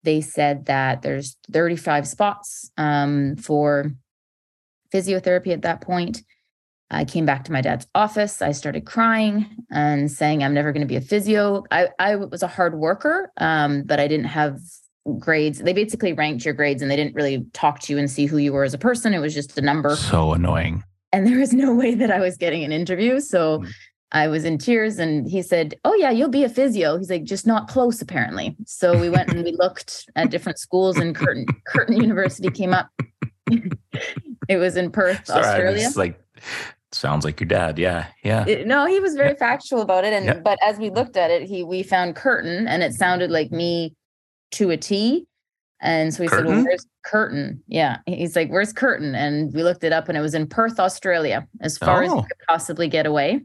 they 0.05 0.21
said 0.21 0.67
that 0.67 1.01
there's 1.01 1.35
35 1.51 2.07
spots 2.07 2.71
um, 2.77 3.35
for 3.35 3.91
physiotherapy 4.93 5.51
at 5.51 5.63
that 5.63 5.81
point. 5.81 6.23
I 6.91 7.03
came 7.03 7.25
back 7.25 7.43
to 7.45 7.51
my 7.51 7.61
dad's 7.61 7.87
office. 7.95 8.41
I 8.41 8.51
started 8.51 8.85
crying 8.85 9.47
and 9.71 10.11
saying, 10.11 10.43
I'm 10.43 10.53
never 10.53 10.71
going 10.71 10.81
to 10.81 10.87
be 10.87 10.95
a 10.95 11.01
physio. 11.01 11.63
I, 11.71 11.89
I 11.97 12.15
was 12.15 12.43
a 12.43 12.47
hard 12.47 12.75
worker, 12.75 13.31
um, 13.37 13.83
but 13.83 13.99
I 13.99 14.07
didn't 14.07 14.27
have 14.27 14.59
grades. 15.19 15.59
They 15.59 15.73
basically 15.73 16.13
ranked 16.13 16.45
your 16.45 16.53
grades 16.53 16.81
and 16.81 16.89
they 16.89 16.95
didn't 16.95 17.15
really 17.15 17.45
talk 17.53 17.79
to 17.81 17.93
you 17.93 17.99
and 17.99 18.09
see 18.09 18.25
who 18.25 18.37
you 18.37 18.53
were 18.53 18.63
as 18.63 18.73
a 18.73 18.77
person. 18.77 19.13
It 19.13 19.19
was 19.19 19.33
just 19.33 19.57
a 19.57 19.61
number. 19.61 19.95
So 19.95 20.33
annoying. 20.33 20.83
And 21.11 21.25
there 21.25 21.39
was 21.39 21.53
no 21.53 21.73
way 21.73 21.95
that 21.95 22.11
I 22.11 22.19
was 22.19 22.37
getting 22.37 22.63
an 22.63 22.71
interview. 22.71 23.19
So 23.19 23.59
mm. 23.59 23.71
I 24.11 24.27
was 24.27 24.45
in 24.45 24.57
tears 24.57 24.99
and 24.99 25.29
he 25.29 25.41
said, 25.41 25.75
Oh, 25.83 25.93
yeah, 25.95 26.11
you'll 26.11 26.29
be 26.29 26.43
a 26.43 26.49
physio. 26.49 26.97
He's 26.97 27.09
like, 27.09 27.23
just 27.23 27.47
not 27.47 27.67
close, 27.67 28.01
apparently. 28.01 28.55
So 28.65 28.97
we 28.97 29.09
went 29.09 29.29
and 29.29 29.43
we 29.43 29.51
looked 29.59 30.09
at 30.15 30.29
different 30.29 30.59
schools 30.59 30.97
and 30.97 31.15
Curtin, 31.15 31.45
Curtin 31.65 31.97
University 31.97 32.49
came 32.49 32.73
up. 32.73 32.89
it 34.47 34.57
was 34.57 34.75
in 34.75 34.91
Perth, 34.91 35.25
Sorry, 35.25 35.43
Australia. 35.43 35.89
like, 35.95 36.19
sounds 36.95 37.25
like 37.25 37.39
your 37.39 37.47
dad. 37.47 37.77
Yeah. 37.77 38.07
Yeah. 38.23 38.45
It, 38.47 38.67
no, 38.67 38.85
he 38.85 38.99
was 38.99 39.15
very 39.15 39.29
yeah. 39.29 39.35
factual 39.35 39.81
about 39.81 40.05
it. 40.05 40.13
And, 40.13 40.25
yeah. 40.25 40.39
but 40.39 40.57
as 40.63 40.77
we 40.77 40.89
looked 40.89 41.17
at 41.17 41.31
it, 41.31 41.43
he, 41.43 41.63
we 41.63 41.83
found 41.83 42.15
Curtin 42.15 42.67
and 42.67 42.83
it 42.83 42.93
sounded 42.93 43.31
like 43.31 43.51
me 43.51 43.93
to 44.51 44.71
a 44.71 44.77
T. 44.77 45.27
And 45.81 46.13
so 46.13 46.23
we 46.23 46.27
Curtin? 46.27 46.45
said, 46.45 46.55
Well, 46.55 46.63
where's 46.65 46.85
Curtin 47.05 47.63
Yeah. 47.67 47.97
He's 48.05 48.35
like, 48.35 48.49
Where's 48.49 48.73
Curtin 48.73 49.13
And 49.13 49.53
we 49.53 49.61
looked 49.61 49.83
it 49.83 49.91
up 49.91 50.09
and 50.09 50.17
it 50.17 50.21
was 50.21 50.33
in 50.33 50.47
Perth, 50.47 50.79
Australia, 50.79 51.47
as 51.61 51.77
far 51.77 52.03
oh. 52.03 52.05
as 52.05 52.11
you 52.11 52.21
could 52.21 52.47
possibly 52.47 52.87
get 52.87 53.05
away 53.05 53.41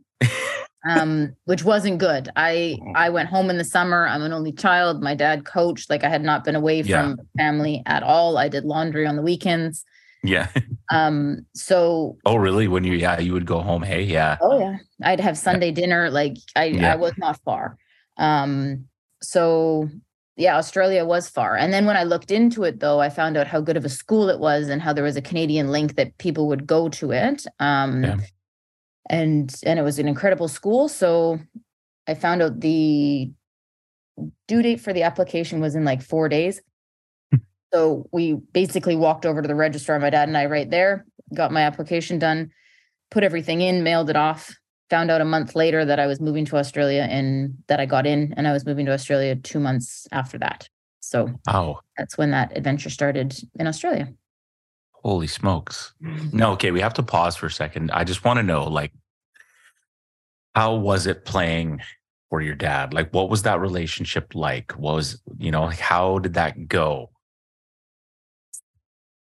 um, 0.89 1.35
which 1.45 1.65
wasn't 1.65 1.99
good. 1.99 2.29
I 2.37 2.79
oh. 2.81 2.93
I 2.95 3.11
went 3.11 3.29
home 3.29 3.51
in 3.51 3.59
the 3.59 3.65
summer. 3.65 4.07
I'm 4.07 4.23
an 4.23 4.33
only 4.33 4.53
child. 4.53 5.03
My 5.03 5.15
dad 5.15 5.45
coached. 5.45 5.91
Like 5.91 6.05
I 6.05 6.09
had 6.09 6.23
not 6.23 6.45
been 6.45 6.57
away 6.57 6.81
yeah. 6.81 7.03
from 7.03 7.21
family 7.37 7.83
at 7.87 8.03
all. 8.03 8.39
I 8.39 8.49
did 8.49 8.65
laundry 8.65 9.07
on 9.07 9.17
the 9.17 9.23
weekends. 9.23 9.85
Yeah. 10.23 10.49
um. 10.91 11.47
So. 11.55 12.19
Oh, 12.25 12.37
really? 12.37 12.69
When 12.69 12.85
you 12.85 12.95
yeah, 12.95 13.19
you 13.19 13.33
would 13.33 13.47
go 13.47 13.61
home. 13.61 13.83
Hey, 13.83 14.03
yeah. 14.03 14.39
Oh 14.41 14.59
yeah. 14.59 14.77
I'd 15.03 15.21
have 15.21 15.39
Sunday 15.39 15.69
yeah. 15.69 15.75
dinner. 15.75 16.11
Like 16.11 16.37
I 16.57 16.67
yeah. 16.67 16.93
I 16.93 16.97
was 16.97 17.13
not 17.19 17.41
far. 17.45 17.77
Um. 18.17 18.87
So 19.23 19.89
yeah, 20.37 20.57
Australia 20.57 21.05
was 21.05 21.29
far. 21.29 21.57
And 21.57 21.73
then 21.73 21.87
when 21.87 21.97
I 21.97 22.05
looked 22.05 22.31
into 22.31 22.65
it, 22.65 22.81
though, 22.81 23.01
I 23.01 23.11
found 23.11 23.37
out 23.37 23.47
how 23.47 23.61
good 23.61 23.77
of 23.77 23.85
a 23.85 23.91
school 23.91 24.31
it 24.31 24.41
was 24.41 24.69
and 24.69 24.81
how 24.81 24.93
there 24.93 25.05
was 25.05 25.17
a 25.17 25.23
Canadian 25.23 25.69
link 25.71 25.97
that 25.97 26.17
people 26.19 26.49
would 26.49 26.67
go 26.67 26.89
to 26.89 27.13
it. 27.13 27.45
Um, 27.59 28.05
yeah 28.05 28.17
and 29.09 29.57
and 29.65 29.77
it 29.77 29.83
was 29.83 29.99
an 29.99 30.07
incredible 30.07 30.47
school 30.47 30.87
so 30.87 31.41
i 32.07 32.15
found 32.15 32.43
out 32.43 32.61
the 32.61 33.29
due 34.49 34.63
date 34.63 34.81
for 34.81 34.93
the 34.93 35.03
application 35.03 35.61
was 35.61 35.75
in 35.75 35.85
like 35.85 36.03
four 36.03 36.29
days. 36.29 36.61
So 37.73 38.09
we 38.13 38.35
basically 38.35 38.97
walked 38.97 39.27
over 39.27 39.43
to 39.43 39.49
the 39.49 39.55
registrar 39.55 39.99
my 39.99 40.11
dad 40.11 40.29
and 40.29 40.37
i 40.37 40.47
right 40.47 40.71
there 40.71 41.05
got 41.35 41.53
my 41.53 41.63
application 41.63 42.19
done 42.19 42.51
put 43.11 43.25
everything 43.25 43.61
in 43.61 43.83
mailed 43.83 44.11
it 44.11 44.17
off 44.17 44.55
found 44.89 45.11
out 45.11 45.21
a 45.21 45.25
month 45.25 45.55
later 45.55 45.85
that 45.85 46.01
i 46.01 46.07
was 46.07 46.21
moving 46.21 46.45
to 46.45 46.57
australia 46.57 47.07
and 47.11 47.55
that 47.69 47.81
i 47.81 47.87
got 47.87 48.07
in 48.07 48.35
and 48.37 48.47
i 48.47 48.53
was 48.53 48.67
moving 48.67 48.87
to 48.87 48.93
australia 48.93 49.35
two 49.37 49.61
months 49.61 50.07
after 50.13 50.39
that 50.39 50.69
so 51.01 51.31
oh 51.49 51.79
that's 51.97 52.19
when 52.19 52.31
that 52.31 52.57
adventure 52.57 52.91
started 52.91 53.35
in 53.59 53.67
australia 53.67 54.13
Holy 55.03 55.27
smokes. 55.27 55.95
No, 56.01 56.53
okay, 56.53 56.73
we 56.73 56.81
have 56.81 56.95
to 56.95 57.03
pause 57.03 57.35
for 57.35 57.47
a 57.47 57.51
second. 57.51 57.91
I 57.91 58.05
just 58.05 58.23
want 58.23 58.37
to 58.37 58.43
know 58.43 58.65
like 58.65 58.93
how 60.55 60.75
was 60.75 61.07
it 61.07 61.25
playing 61.25 61.81
for 62.29 62.43
your 62.43 62.55
dad? 62.55 62.93
Like 62.93 63.11
what 63.13 63.31
was 63.31 63.43
that 63.43 63.61
relationship 63.61 64.35
like? 64.35 64.73
What 64.73 64.95
was, 64.97 65.23
you 65.39 65.51
know, 65.51 65.65
like 65.65 65.79
how 65.79 66.19
did 66.19 66.35
that 66.35 66.69
go? 66.69 67.11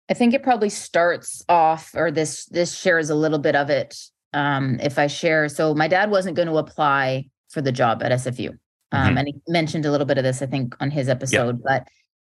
I 0.08 0.14
think 0.14 0.34
it 0.34 0.42
probably 0.42 0.70
starts 0.70 1.44
off 1.48 1.90
or 1.94 2.10
this 2.10 2.46
this 2.46 2.76
shares 2.76 3.10
a 3.10 3.14
little 3.14 3.38
bit 3.38 3.56
of 3.56 3.70
it 3.70 3.96
um 4.32 4.78
if 4.80 4.98
I 4.98 5.06
share. 5.06 5.48
So 5.48 5.74
my 5.74 5.88
dad 5.88 6.10
wasn't 6.10 6.36
going 6.36 6.48
to 6.48 6.58
apply 6.58 7.28
for 7.50 7.60
the 7.60 7.72
job 7.72 8.02
at 8.02 8.12
SFU. 8.12 8.50
Um, 8.92 9.08
mm-hmm. 9.08 9.18
and 9.18 9.28
he 9.28 9.34
mentioned 9.48 9.84
a 9.84 9.90
little 9.90 10.06
bit 10.06 10.18
of 10.18 10.24
this 10.24 10.42
I 10.42 10.46
think 10.46 10.76
on 10.80 10.90
his 10.90 11.08
episode, 11.08 11.60
yep. 11.64 11.86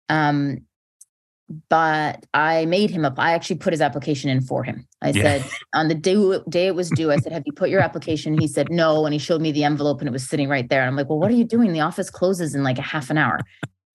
but 0.09 0.13
um 0.13 0.59
but 1.69 2.25
I 2.33 2.65
made 2.65 2.89
him 2.89 3.05
up. 3.05 3.19
I 3.19 3.33
actually 3.33 3.57
put 3.57 3.73
his 3.73 3.81
application 3.81 4.29
in 4.29 4.41
for 4.41 4.63
him. 4.63 4.87
I 5.01 5.09
yeah. 5.09 5.21
said 5.21 5.51
on 5.73 5.87
the 5.87 5.95
day, 5.95 6.15
day 6.49 6.67
it 6.67 6.75
was 6.75 6.89
due, 6.89 7.11
I 7.11 7.17
said, 7.17 7.31
Have 7.31 7.43
you 7.45 7.51
put 7.51 7.69
your 7.69 7.81
application? 7.81 8.39
He 8.39 8.47
said 8.47 8.71
no. 8.71 9.05
And 9.05 9.13
he 9.13 9.19
showed 9.19 9.41
me 9.41 9.51
the 9.51 9.63
envelope 9.63 9.99
and 9.99 10.07
it 10.07 10.11
was 10.11 10.27
sitting 10.27 10.47
right 10.47 10.67
there. 10.69 10.81
And 10.81 10.89
I'm 10.89 10.95
like, 10.95 11.09
Well, 11.09 11.19
what 11.19 11.29
are 11.29 11.35
you 11.35 11.43
doing? 11.43 11.73
The 11.73 11.81
office 11.81 12.09
closes 12.09 12.55
in 12.55 12.63
like 12.63 12.79
a 12.79 12.83
half 12.83 13.09
an 13.09 13.17
hour. 13.17 13.39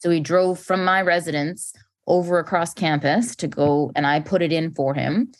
So 0.00 0.10
he 0.10 0.20
drove 0.20 0.60
from 0.60 0.84
my 0.84 1.02
residence 1.02 1.72
over 2.08 2.38
across 2.38 2.74
campus 2.74 3.36
to 3.36 3.46
go 3.46 3.92
and 3.94 4.06
I 4.06 4.20
put 4.20 4.42
it 4.42 4.52
in 4.52 4.74
for 4.74 4.94
him 4.94 5.30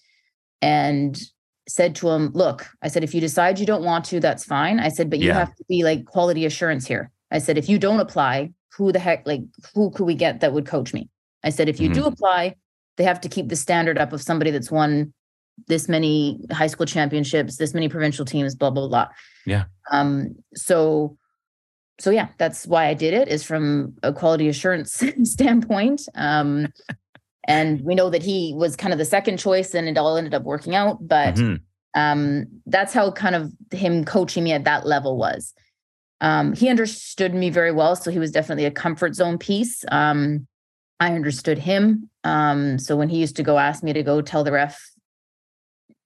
and 0.63 1.21
said 1.69 1.95
to 1.97 2.11
him, 2.11 2.31
Look, 2.33 2.67
I 2.83 2.89
said, 2.89 3.03
if 3.03 3.15
you 3.15 3.21
decide 3.21 3.59
you 3.59 3.67
don't 3.67 3.85
want 3.85 4.05
to, 4.07 4.21
that's 4.21 4.45
fine. 4.45 4.79
I 4.79 4.89
said, 4.89 5.11
but 5.11 5.19
you 5.19 5.29
yeah. 5.29 5.39
have 5.39 5.55
to 5.57 5.65
be 5.69 5.83
like 5.83 6.05
quality 6.05 6.47
assurance 6.47 6.87
here. 6.87 7.11
I 7.31 7.39
said, 7.39 7.59
if 7.59 7.69
you 7.69 7.79
don't 7.79 8.01
apply, 8.01 8.53
who 8.77 8.93
the 8.93 8.99
heck, 8.99 9.27
like, 9.27 9.43
who 9.75 9.91
could 9.91 10.05
we 10.05 10.15
get 10.15 10.41
that 10.41 10.53
would 10.53 10.67
coach 10.67 10.95
me? 10.95 11.09
I 11.45 11.51
said, 11.51 11.69
if 11.69 11.81
you 11.81 11.91
mm-hmm. 11.91 12.01
do 12.01 12.07
apply, 12.07 12.55
they 12.97 13.05
have 13.05 13.21
to 13.23 13.29
keep 13.29 13.49
the 13.49 13.57
standard 13.57 13.99
up 13.99 14.13
of 14.13 14.23
somebody 14.23 14.51
that's 14.51 14.71
won 14.71 15.13
this 15.67 15.89
many 15.89 16.41
high 16.53 16.67
school 16.69 16.87
championships, 16.87 17.57
this 17.57 17.75
many 17.75 17.89
provincial 17.89 18.25
teams, 18.25 18.55
blah, 18.55 18.71
blah, 18.71 18.89
blah. 18.89 19.09
Yeah. 19.45 19.65
Um, 19.91 20.37
so 20.55 21.18
so 21.99 22.11
yeah, 22.11 22.29
that's 22.39 22.67
why 22.67 22.87
I 22.87 22.95
did 22.95 23.13
it 23.13 23.29
is 23.29 23.43
from 23.43 23.95
a 24.03 24.13
quality 24.13 24.49
assurance 24.49 25.03
standpoint. 25.25 26.03
Um, 26.15 26.73
and 27.49 27.81
we 27.81 27.95
know 27.95 28.11
that 28.11 28.23
he 28.23 28.55
was 28.55 28.77
kind 28.77 28.93
of 28.93 28.99
the 28.99 29.05
second 29.05 29.39
choice 29.39 29.75
and 29.75 29.89
it 29.89 29.99
all 29.99 30.17
ended 30.17 30.35
up 30.35 30.45
working 30.45 30.75
out, 30.75 30.99
but 31.07 31.35
mm-hmm. 31.35 31.57
um, 32.01 32.47
that's 32.67 32.93
how 32.93 33.11
kind 33.11 33.35
of 33.35 33.53
him 33.73 34.05
coaching 34.05 34.45
me 34.45 34.53
at 34.53 34.65
that 34.65 34.87
level 34.87 35.17
was. 35.17 35.55
Um, 36.21 36.53
he 36.53 36.69
understood 36.69 37.35
me 37.35 37.49
very 37.49 37.73
well, 37.73 37.97
so 37.97 38.11
he 38.11 38.19
was 38.19 38.33
definitely 38.33 38.65
a 38.65 38.71
comfort 38.71 39.15
zone 39.15 39.39
piece. 39.39 39.85
Um, 39.91 40.47
I 41.01 41.15
understood 41.15 41.59
him. 41.59 42.11
Um, 42.25 42.79
so 42.79 42.97
when 42.97 43.09
he 43.09 43.19
used 43.19 43.37
to 43.37 43.43
go 43.43 43.59
ask 43.59 43.83
me 43.83 43.93
to 43.93 44.03
go 44.03 44.21
tell 44.21 44.45
the 44.45 44.53
ref, 44.53 44.81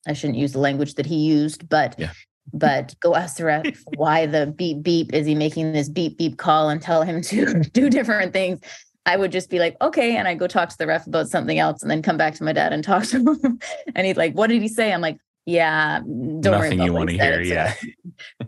I 0.07 0.13
shouldn't 0.13 0.39
use 0.39 0.53
the 0.53 0.59
language 0.59 0.95
that 0.95 1.07
he 1.07 1.17
used, 1.17 1.69
but 1.69 1.95
yeah 1.99 2.11
but 2.53 2.95
go 3.01 3.15
ask 3.15 3.37
the 3.37 3.45
ref 3.45 3.67
why 3.97 4.27
the 4.27 4.47
beep 4.47 4.83
beep 4.83 5.13
is 5.13 5.27
he 5.27 5.35
making 5.35 5.73
this 5.73 5.89
beep 5.89 6.19
beep 6.19 6.39
call 6.39 6.69
and 6.69 6.83
tell 6.83 7.03
him 7.03 7.23
to 7.23 7.61
do 7.73 7.91
different 7.91 8.33
things. 8.33 8.61
I 9.05 9.17
would 9.17 9.33
just 9.33 9.51
be 9.51 9.59
like, 9.59 9.77
okay. 9.81 10.17
And 10.17 10.29
I 10.29 10.35
go 10.35 10.47
talk 10.47 10.69
to 10.69 10.79
the 10.79 10.87
ref 10.87 11.09
about 11.09 11.29
something 11.29 11.59
else 11.59 11.83
and 11.83 11.91
then 11.91 12.03
come 12.03 12.17
back 12.17 12.35
to 12.35 12.45
my 12.45 12.53
dad 12.53 12.73
and 12.73 12.85
talk 12.85 13.05
to 13.07 13.19
him. 13.19 13.59
and 13.97 14.07
he's 14.07 14.17
like, 14.17 14.35
what 14.35 14.47
did 14.47 14.63
he 14.63 14.69
say? 14.69 14.93
I'm 14.93 15.01
like, 15.01 15.19
yeah, 15.45 15.99
don't 15.99 16.41
Nothing 16.41 16.79
worry 16.79 16.87
you 16.87 16.93
want 16.93 17.11
to 17.11 17.17
hear. 17.17 17.41
Yeah. 17.41 17.75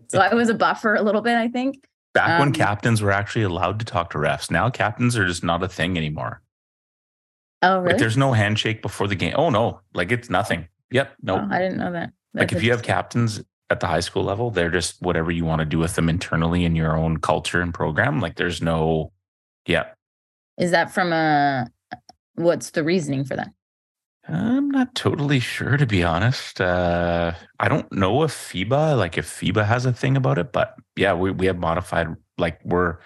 so 0.07 0.21
I 0.21 0.33
was 0.33 0.49
a 0.49 0.55
buffer 0.55 0.95
a 0.95 1.03
little 1.03 1.23
bit, 1.23 1.37
I 1.37 1.49
think. 1.49 1.85
Back 2.13 2.31
um, 2.31 2.39
when 2.39 2.53
captains 2.53 3.03
were 3.03 3.11
actually 3.11 3.43
allowed 3.43 3.81
to 3.81 3.85
talk 3.85 4.11
to 4.11 4.19
refs. 4.19 4.49
Now 4.49 4.71
captains 4.71 5.17
are 5.17 5.27
just 5.27 5.43
not 5.43 5.65
a 5.65 5.69
thing 5.69 5.97
anymore. 5.99 6.41
Oh, 7.63 7.79
really? 7.79 7.95
Like 7.95 7.99
there's 7.99 8.17
no 8.17 8.33
handshake 8.33 8.81
before 8.81 9.09
the 9.09 9.17
game. 9.17 9.35
Oh 9.37 9.51
no, 9.51 9.81
like 9.93 10.13
it's 10.13 10.31
nothing. 10.31 10.69
Yep. 10.93 11.15
No. 11.23 11.37
Nope. 11.39 11.49
Oh, 11.51 11.55
I 11.55 11.59
didn't 11.59 11.79
know 11.79 11.91
that. 11.91 12.13
That's 12.35 12.53
like 12.53 12.57
if 12.57 12.63
you 12.63 12.71
have 12.71 12.83
captains 12.83 13.43
at 13.71 13.81
the 13.81 13.87
high 13.87 14.01
school 14.01 14.23
level. 14.23 14.51
They're 14.51 14.71
just 14.71 15.01
whatever 15.01 15.31
you 15.31 15.45
want 15.45 15.61
to 15.61 15.65
do 15.65 15.79
with 15.79 15.95
them 15.95 16.09
internally 16.09 16.65
in 16.65 16.77
your 16.77 16.97
own 16.97 17.19
culture 17.19 17.61
and 17.61 17.73
program. 17.73 18.21
Like 18.21 18.37
there's 18.37 18.61
no, 18.61 19.13
yeah. 19.67 19.87
Is 20.59 20.71
that 20.71 20.93
from 20.93 21.13
a, 21.13 21.67
what's 22.35 22.71
the 22.71 22.85
reasoning 22.85 23.25
for 23.25 23.37
that? 23.37 23.51
I'm 24.27 24.71
not 24.71 24.95
totally 24.95 25.39
sure, 25.39 25.77
to 25.77 25.87
be 25.87 26.03
honest. 26.03 26.61
Uh, 26.61 27.33
I 27.61 27.69
don't 27.69 27.91
know 27.93 28.23
if 28.23 28.33
FIBA, 28.33 28.97
like 28.97 29.19
if 29.19 29.29
FIBA 29.29 29.67
has 29.67 29.85
a 29.85 29.93
thing 29.93 30.17
about 30.17 30.39
it, 30.39 30.53
but 30.53 30.77
yeah, 30.97 31.13
we, 31.13 31.31
we 31.31 31.47
have 31.47 31.59
modified, 31.59 32.09
like 32.39 32.59
we're 32.65 32.99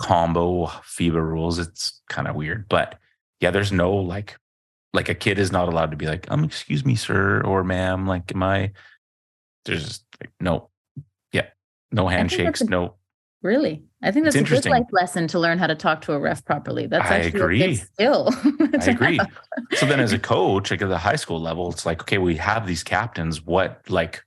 combo 0.00 0.66
FIBA 0.66 1.14
rules. 1.14 1.58
It's 1.58 2.02
kind 2.08 2.28
of 2.28 2.34
weird, 2.34 2.68
but 2.68 2.98
yeah, 3.40 3.50
there's 3.50 3.72
no 3.72 3.94
like, 3.94 4.36
like 4.92 5.08
a 5.08 5.14
kid 5.14 5.38
is 5.38 5.50
not 5.50 5.68
allowed 5.68 5.90
to 5.90 5.96
be 5.96 6.06
like, 6.06 6.30
um, 6.30 6.44
excuse 6.44 6.84
me, 6.84 6.94
sir 6.94 7.40
or 7.42 7.64
ma'am, 7.64 8.06
like, 8.06 8.30
am 8.34 8.42
I, 8.42 8.72
there's 9.64 9.84
just 9.84 10.04
like 10.20 10.32
no, 10.40 10.70
yeah, 11.32 11.46
no 11.90 12.08
handshakes, 12.08 12.60
a, 12.60 12.66
no. 12.66 12.96
Really, 13.42 13.82
I 14.02 14.12
think 14.12 14.24
that's 14.24 14.36
a 14.36 14.42
good 14.42 14.66
life 14.66 14.86
lesson 14.92 15.26
to 15.28 15.38
learn 15.38 15.58
how 15.58 15.66
to 15.66 15.74
talk 15.74 16.00
to 16.02 16.12
a 16.12 16.18
ref 16.18 16.44
properly. 16.44 16.86
That's 16.86 17.10
I 17.10 17.16
agree. 17.16 17.74
skill. 17.76 18.30
I 18.80 18.84
agree. 18.86 19.18
So 19.74 19.86
then, 19.86 19.98
as 20.00 20.12
a 20.12 20.18
coach, 20.20 20.70
like 20.70 20.82
at 20.82 20.88
the 20.88 20.98
high 20.98 21.16
school 21.16 21.40
level, 21.40 21.70
it's 21.70 21.84
like, 21.84 22.02
okay, 22.02 22.18
we 22.18 22.36
have 22.36 22.66
these 22.66 22.84
captains. 22.84 23.44
What 23.44 23.82
like, 23.88 24.22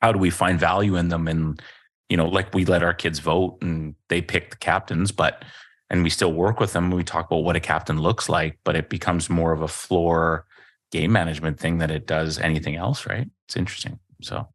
how 0.00 0.12
do 0.12 0.18
we 0.18 0.30
find 0.30 0.58
value 0.58 0.94
in 0.96 1.08
them? 1.08 1.26
And 1.26 1.60
you 2.08 2.16
know, 2.16 2.26
like 2.26 2.54
we 2.54 2.64
let 2.64 2.84
our 2.84 2.94
kids 2.94 3.18
vote 3.18 3.58
and 3.60 3.96
they 4.08 4.22
pick 4.22 4.50
the 4.50 4.56
captains, 4.56 5.10
but 5.10 5.44
and 5.90 6.02
we 6.02 6.10
still 6.10 6.32
work 6.32 6.60
with 6.60 6.72
them. 6.72 6.90
We 6.90 7.04
talk 7.04 7.26
about 7.26 7.44
what 7.44 7.56
a 7.56 7.60
captain 7.60 8.00
looks 8.00 8.28
like, 8.28 8.58
but 8.64 8.76
it 8.76 8.88
becomes 8.88 9.30
more 9.30 9.52
of 9.52 9.62
a 9.62 9.68
floor 9.68 10.46
game 10.90 11.12
management 11.12 11.58
thing 11.58 11.78
than 11.78 11.90
it 11.90 12.06
does 12.06 12.38
anything 12.38 12.76
else, 12.76 13.06
right? 13.06 13.28
It's 13.46 13.56
interesting. 13.56 13.98
So 14.22 14.48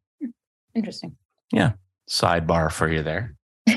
interesting. 0.74 1.16
Yeah. 1.52 1.72
Sidebar 2.08 2.70
for 2.72 2.88
you 2.88 3.02
there. 3.02 3.34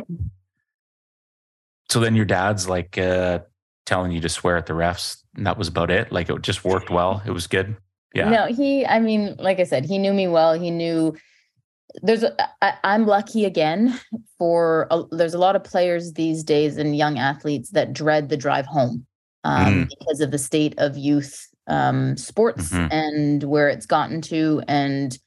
so 1.90 2.00
then 2.00 2.16
your 2.16 2.26
dad's 2.26 2.68
like 2.68 2.98
uh, 2.98 3.40
telling 3.86 4.12
you 4.12 4.22
to 4.22 4.30
swear 4.30 4.58
at 4.58 4.66
the 4.66 4.74
refs, 4.74 5.18
and 5.36 5.46
that 5.46 5.58
was 5.58 5.68
about 5.68 5.92
it. 5.92 6.12
Like 6.12 6.30
it 6.30 6.42
just 6.42 6.64
worked 6.64 6.90
well. 6.90 7.22
It 7.26 7.32
was 7.32 7.48
good. 7.48 7.76
Yeah. 8.14 8.30
No, 8.30 8.46
he, 8.48 8.86
I 8.86 9.00
mean, 9.00 9.36
like 9.38 9.60
I 9.60 9.66
said, 9.66 9.86
he 9.86 9.98
knew 9.98 10.14
me 10.14 10.28
well. 10.28 10.54
He 10.54 10.72
knew 10.72 11.16
there's 12.02 12.24
a, 12.24 12.36
I, 12.62 12.74
I'm 12.84 13.06
lucky 13.06 13.44
again 13.46 14.00
for 14.38 14.88
a, 14.90 15.04
there's 15.12 15.34
a 15.34 15.38
lot 15.38 15.56
of 15.56 15.64
players 15.64 16.14
these 16.14 16.44
days 16.44 16.78
and 16.78 16.96
young 16.96 17.18
athletes 17.18 17.72
that 17.72 17.94
dread 17.94 18.30
the 18.30 18.38
drive 18.38 18.66
home 18.66 19.06
um, 19.44 19.66
mm. 19.66 19.90
because 19.90 20.22
of 20.22 20.32
the 20.32 20.38
state 20.38 20.76
of 20.78 20.98
youth 20.98 21.48
um, 21.68 22.16
sports 22.16 22.72
mm-hmm. 22.72 22.88
and 22.92 23.44
where 23.44 23.68
it's 23.68 23.86
gotten 23.86 24.22
to 24.22 24.62
and 24.68 25.18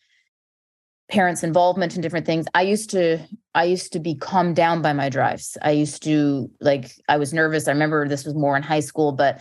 parents 1.10 1.42
involvement 1.42 1.96
in 1.96 2.02
different 2.02 2.26
things. 2.26 2.46
I 2.54 2.62
used 2.62 2.90
to 2.90 3.18
i 3.54 3.64
used 3.64 3.92
to 3.92 3.98
be 3.98 4.14
calmed 4.14 4.56
down 4.56 4.82
by 4.82 4.92
my 4.92 5.08
drives. 5.08 5.56
I 5.62 5.70
used 5.72 6.02
to 6.04 6.50
like 6.60 6.92
i 7.08 7.16
was 7.16 7.32
nervous. 7.32 7.68
I 7.68 7.72
remember 7.72 8.06
this 8.06 8.24
was 8.24 8.34
more 8.34 8.56
in 8.56 8.62
high 8.62 8.80
school 8.80 9.12
but 9.12 9.40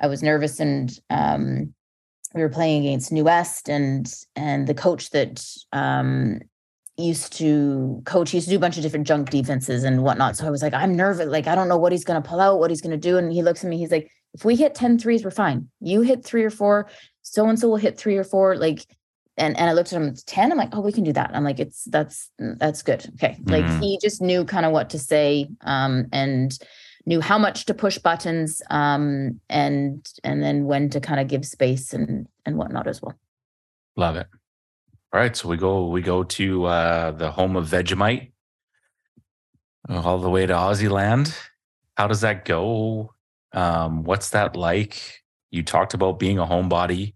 i 0.00 0.06
was 0.06 0.22
nervous 0.22 0.60
and 0.60 0.90
um, 1.10 1.74
we 2.34 2.42
were 2.42 2.48
playing 2.48 2.86
against 2.86 3.10
new 3.10 3.24
west 3.24 3.68
and 3.68 4.12
and 4.36 4.66
the 4.66 4.74
coach 4.74 5.10
that 5.10 5.44
um, 5.72 6.40
used 6.98 7.32
to 7.34 8.02
coach 8.04 8.34
used 8.34 8.46
to 8.46 8.50
do 8.50 8.56
a 8.56 8.60
bunch 8.60 8.76
of 8.76 8.82
different 8.82 9.06
junk 9.06 9.30
defenses 9.30 9.84
and 9.84 10.02
whatnot. 10.02 10.36
So 10.36 10.46
i 10.46 10.50
was 10.50 10.62
like 10.62 10.74
i'm 10.74 10.94
nervous. 10.94 11.26
Like 11.26 11.46
i 11.46 11.54
don't 11.54 11.68
know 11.68 11.78
what 11.78 11.92
he's 11.92 12.04
going 12.04 12.22
to 12.22 12.28
pull 12.28 12.40
out 12.40 12.58
what 12.58 12.70
he's 12.70 12.82
going 12.82 12.90
to 12.90 12.96
do. 12.96 13.16
And 13.16 13.32
he 13.32 13.42
looks 13.42 13.64
at 13.64 13.70
me 13.70 13.78
he's 13.78 13.92
like 13.92 14.10
if 14.34 14.44
we 14.44 14.56
hit 14.56 14.74
10 14.74 14.98
threes 14.98 15.24
we're 15.24 15.30
fine. 15.30 15.68
You 15.80 16.02
hit 16.02 16.24
three 16.24 16.44
or 16.44 16.50
four 16.50 16.90
so 17.22 17.48
and 17.48 17.58
so 17.58 17.68
will 17.68 17.76
hit 17.76 17.98
three 17.98 18.16
or 18.16 18.24
four. 18.24 18.56
Like 18.56 18.84
and 19.38 19.56
and 19.58 19.70
I 19.70 19.72
looked 19.72 19.92
at 19.92 20.00
him 20.00 20.14
10 20.14 20.52
I'm 20.52 20.58
like 20.58 20.70
oh 20.72 20.80
we 20.80 20.92
can 20.92 21.04
do 21.04 21.12
that. 21.12 21.30
I'm 21.34 21.44
like 21.44 21.60
it's 21.60 21.84
that's 21.84 22.30
that's 22.38 22.82
good. 22.82 23.06
Okay 23.14 23.36
mm-hmm. 23.40 23.50
like 23.50 23.82
he 23.82 23.98
just 24.02 24.20
knew 24.20 24.44
kind 24.44 24.66
of 24.66 24.72
what 24.72 24.90
to 24.90 24.98
say 24.98 25.48
um 25.62 26.06
and 26.12 26.58
knew 27.06 27.20
how 27.20 27.38
much 27.38 27.64
to 27.66 27.74
push 27.74 27.98
buttons 27.98 28.60
um 28.70 29.40
and 29.48 30.06
and 30.24 30.42
then 30.42 30.64
when 30.64 30.90
to 30.90 31.00
kind 31.00 31.20
of 31.20 31.28
give 31.28 31.46
space 31.46 31.94
and 31.94 32.26
and 32.44 32.56
whatnot 32.56 32.86
as 32.86 33.00
well. 33.00 33.14
Love 33.96 34.16
it. 34.16 34.26
All 35.12 35.20
right 35.20 35.34
so 35.34 35.48
we 35.48 35.56
go 35.56 35.88
we 35.88 36.02
go 36.02 36.22
to 36.24 36.64
uh 36.64 37.10
the 37.12 37.30
home 37.30 37.56
of 37.56 37.68
Vegemite. 37.68 38.32
All 39.88 40.18
the 40.18 40.28
way 40.28 40.44
to 40.44 40.52
Aussie 40.52 40.90
land 40.90 41.34
how 41.96 42.06
does 42.06 42.20
that 42.20 42.44
go? 42.44 43.14
Um 43.52 44.04
what's 44.04 44.30
that 44.30 44.56
like? 44.56 45.22
You 45.50 45.62
talked 45.62 45.94
about 45.94 46.18
being 46.18 46.38
a 46.38 46.46
homebody 46.46 47.14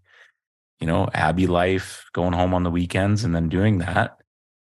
you 0.83 0.87
know, 0.87 1.07
Abbey 1.13 1.47
life, 1.47 2.03
going 2.11 2.33
home 2.33 2.53
on 2.53 2.63
the 2.63 2.69
weekends 2.69 3.23
and 3.23 3.33
then 3.33 3.47
doing 3.47 3.77
that 3.77 4.17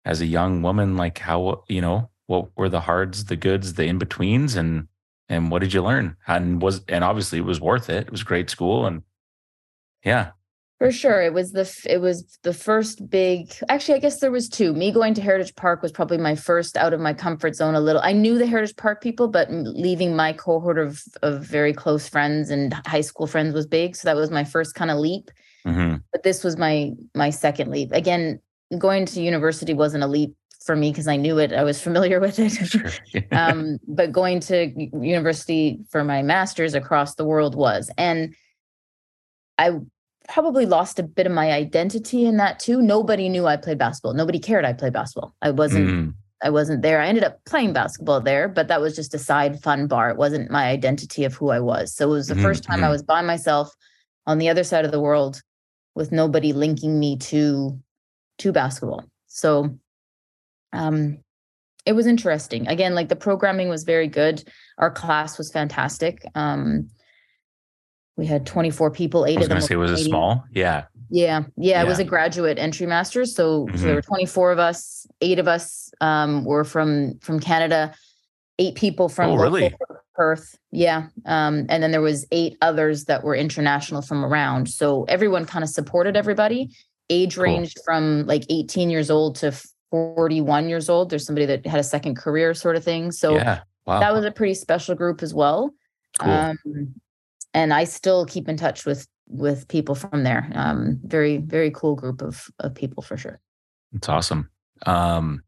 as 0.06 0.22
a 0.22 0.28
young 0.28 0.62
woman, 0.62 0.96
like 0.96 1.18
how, 1.18 1.64
you 1.68 1.82
know, 1.82 2.12
what 2.28 2.56
were 2.56 2.70
the 2.70 2.82
hards, 2.82 3.26
the 3.26 3.36
goods, 3.36 3.74
the 3.74 3.86
in-betweens 3.86 4.56
and 4.56 4.88
and 5.30 5.50
what 5.50 5.64
did 5.64 5.74
you 5.74 5.82
learn? 5.82 6.16
And 6.28 6.62
was 6.62 6.84
and 6.88 7.04
obviously 7.04 7.40
it 7.40 7.46
was 7.46 7.60
worth 7.60 7.90
it. 7.90 8.06
It 8.06 8.12
was 8.12 8.22
great 8.22 8.52
school 8.52 8.86
and 8.86 9.02
yeah. 10.06 10.34
For 10.78 10.92
sure. 10.92 11.24
It 11.24 11.34
was 11.34 11.54
the 11.54 11.68
it 11.90 12.02
was 12.02 12.38
the 12.44 12.54
first 12.54 13.10
big 13.10 13.52
actually 13.68 13.96
I 13.96 14.00
guess 14.06 14.20
there 14.20 14.30
was 14.30 14.48
two. 14.48 14.74
Me 14.76 14.92
going 14.92 15.16
to 15.16 15.24
Heritage 15.24 15.56
Park 15.56 15.82
was 15.82 15.92
probably 15.92 16.20
my 16.20 16.36
first 16.36 16.78
out 16.78 16.94
of 16.94 17.00
my 17.00 17.16
comfort 17.16 17.56
zone 17.56 17.74
a 17.74 17.82
little. 17.82 18.04
I 18.04 18.12
knew 18.12 18.38
the 18.38 18.46
Heritage 18.46 18.76
Park 18.76 19.02
people, 19.02 19.28
but 19.28 19.48
leaving 19.50 20.16
my 20.16 20.34
cohort 20.34 20.78
of 20.78 21.02
of 21.24 21.42
very 21.42 21.74
close 21.74 22.08
friends 22.08 22.52
and 22.52 22.76
high 22.86 23.02
school 23.02 23.26
friends 23.26 23.56
was 23.56 23.66
big. 23.66 23.96
So 23.96 24.08
that 24.08 24.16
was 24.16 24.30
my 24.30 24.44
first 24.44 24.76
kind 24.76 24.92
of 24.92 25.00
leap. 25.00 25.32
Mm-hmm. 25.66 25.98
But 26.12 26.24
this 26.24 26.44
was 26.44 26.58
my 26.58 26.94
my 27.16 27.30
second 27.30 27.72
leap. 27.72 27.92
Again, 27.92 28.40
going 28.78 29.06
to 29.06 29.22
university 29.22 29.74
wasn't 29.74 30.04
a 30.04 30.08
leap 30.08 30.36
for 30.64 30.76
me 30.76 30.92
because 30.92 31.08
I 31.08 31.16
knew 31.16 31.40
it. 31.40 31.54
I 31.54 31.64
was 31.64 31.82
familiar 31.82 32.20
with 32.20 32.40
it. 32.40 32.50
Sure. 32.52 32.92
um, 33.32 33.80
but 33.88 34.12
going 34.12 34.40
to 34.42 34.72
university 35.02 35.80
for 35.90 36.04
my 36.04 36.22
master's 36.22 36.74
across 36.74 37.16
the 37.16 37.26
world 37.26 37.56
was. 37.56 37.90
And 37.98 38.36
I 39.58 39.80
probably 40.30 40.66
lost 40.66 41.00
a 41.00 41.04
bit 41.04 41.26
of 41.26 41.32
my 41.32 41.52
identity 41.52 42.26
in 42.26 42.38
that 42.38 42.60
too. 42.60 42.82
Nobody 42.82 43.28
knew 43.28 43.48
I 43.48 43.58
played 43.58 43.78
basketball. 43.78 44.14
Nobody 44.14 44.40
cared 44.40 44.66
I 44.66 44.74
played 44.74 44.94
basketball. 44.94 45.36
I 45.42 45.52
wasn't 45.52 45.90
mm. 45.90 46.14
I 46.44 46.50
wasn't 46.50 46.82
there. 46.82 47.00
I 47.00 47.08
ended 47.08 47.24
up 47.24 47.44
playing 47.46 47.74
basketball 47.74 48.20
there, 48.20 48.48
but 48.48 48.68
that 48.68 48.82
was 48.82 48.96
just 48.96 49.14
a 49.14 49.20
side 49.20 49.62
fun 49.62 49.86
bar. 49.88 50.10
It 50.10 50.18
wasn't 50.18 50.50
my 50.50 50.70
identity 50.70 51.24
of 51.24 51.36
who 51.36 51.50
I 51.50 51.60
was. 51.60 51.94
So 51.94 52.10
it 52.10 52.14
was 52.14 52.28
the 52.28 52.34
mm-hmm. 52.34 52.44
first 52.44 52.64
time 52.64 52.78
mm-hmm. 52.78 52.86
I 52.86 52.90
was 52.90 53.04
by 53.04 53.22
myself 53.22 53.72
on 54.26 54.40
the 54.40 54.50
other 54.50 54.64
side 54.64 54.86
of 54.86 54.92
the 54.92 55.00
world 55.00 55.42
with 55.96 56.12
nobody 56.12 56.54
linking 56.54 57.00
me 57.00 57.18
to 57.18 57.80
to 58.40 58.52
basketball. 58.52 59.06
So 59.28 59.78
um 60.74 61.20
it 61.86 61.94
was 61.94 62.06
interesting. 62.06 62.68
Again, 62.68 62.94
like 62.94 63.10
the 63.10 63.16
programming 63.16 63.68
was 63.68 63.84
very 63.84 64.08
good. 64.08 64.44
Our 64.78 64.92
class 64.92 65.38
was 65.38 65.52
fantastic. 65.52 66.24
Um 66.36 66.90
we 68.18 68.26
had 68.26 68.46
24 68.46 68.92
people, 68.92 69.26
eight 69.26 69.38
I 69.38 69.40
was 69.40 69.46
of 69.46 69.50
them. 69.50 69.56
Gonna 69.58 69.68
say 69.68 69.76
was 69.76 69.92
it 69.92 70.04
small? 70.04 70.44
Yeah. 70.52 70.86
Yeah, 71.14 71.44
yeah, 71.58 71.82
it 71.82 71.88
was 71.88 72.00
a 72.00 72.06
graduate 72.06 72.58
entry 72.58 72.86
master's. 72.86 73.36
So, 73.36 73.66
mm-hmm. 73.66 73.76
so, 73.76 73.84
there 73.84 73.96
were 73.96 74.02
24 74.02 74.54
of 74.54 74.60
us. 74.60 75.06
Eight 75.20 75.40
of 75.40 75.48
us 75.48 75.92
um, 76.00 76.46
were 76.46 76.64
from 76.64 77.20
from 77.20 77.42
Canada. 77.42 77.94
Eight 78.60 78.76
people 78.76 79.10
from 79.10 79.32
oh, 79.32 79.36
really? 79.36 79.76
Perth. 80.22 80.56
Yeah, 80.70 81.08
um, 81.26 81.66
and 81.68 81.82
then 81.82 81.90
there 81.90 82.00
was 82.00 82.28
eight 82.32 82.56
others 82.62 83.06
that 83.06 83.24
were 83.24 83.34
international 83.34 84.04
from 84.04 84.24
around. 84.24 84.70
So 84.70 85.04
everyone 85.06 85.46
kind 85.46 85.64
of 85.64 85.70
supported 85.72 86.16
everybody. 86.16 86.70
Age 87.10 87.36
cool. 87.36 87.46
ranged 87.46 87.80
from 87.84 88.28
like 88.28 88.46
18 88.48 88.92
years 88.92 89.10
old 89.10 89.36
to 89.38 89.52
41 89.90 90.70
years 90.70 90.90
old. 90.90 91.10
There's 91.10 91.26
somebody 91.26 91.48
that 91.48 91.66
had 91.66 91.80
a 91.80 91.84
second 91.84 92.18
career, 92.18 92.54
sort 92.54 92.76
of 92.76 92.84
thing. 92.84 93.12
So 93.12 93.34
yeah. 93.34 93.62
wow. 93.88 94.00
that 94.00 94.14
was 94.14 94.24
a 94.24 94.30
pretty 94.30 94.54
special 94.54 94.94
group 94.94 95.24
as 95.24 95.34
well. 95.34 95.74
Cool. 96.20 96.32
Um, 96.32 96.94
and 97.56 97.74
I 97.74 97.86
still 97.86 98.28
keep 98.28 98.48
in 98.48 98.58
touch 98.58 98.86
with 98.86 99.08
with 99.28 99.68
people 99.70 99.96
from 99.96 100.24
there. 100.24 100.52
Um, 100.54 101.00
very 101.04 101.38
very 101.38 101.72
cool 101.72 101.96
group 101.96 102.22
of 102.22 102.46
of 102.60 102.76
people 102.76 103.02
for 103.02 103.18
sure. 103.18 103.40
It's 103.96 104.08
awesome. 104.08 104.52
Um, 104.86 105.42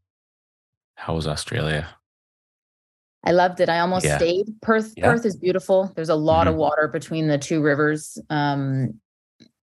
how 0.96 1.14
was 1.14 1.28
Australia? 1.28 1.86
I 3.24 3.32
loved 3.32 3.60
it. 3.60 3.68
I 3.68 3.80
almost 3.80 4.04
yeah. 4.04 4.16
stayed. 4.16 4.46
Perth 4.62 4.92
yeah. 4.96 5.10
Perth 5.10 5.24
is 5.24 5.36
beautiful. 5.36 5.92
There's 5.96 6.08
a 6.08 6.14
lot 6.14 6.46
mm-hmm. 6.46 6.54
of 6.54 6.56
water 6.56 6.88
between 6.88 7.28
the 7.28 7.38
two 7.38 7.62
rivers. 7.62 8.18
Um, 8.30 9.00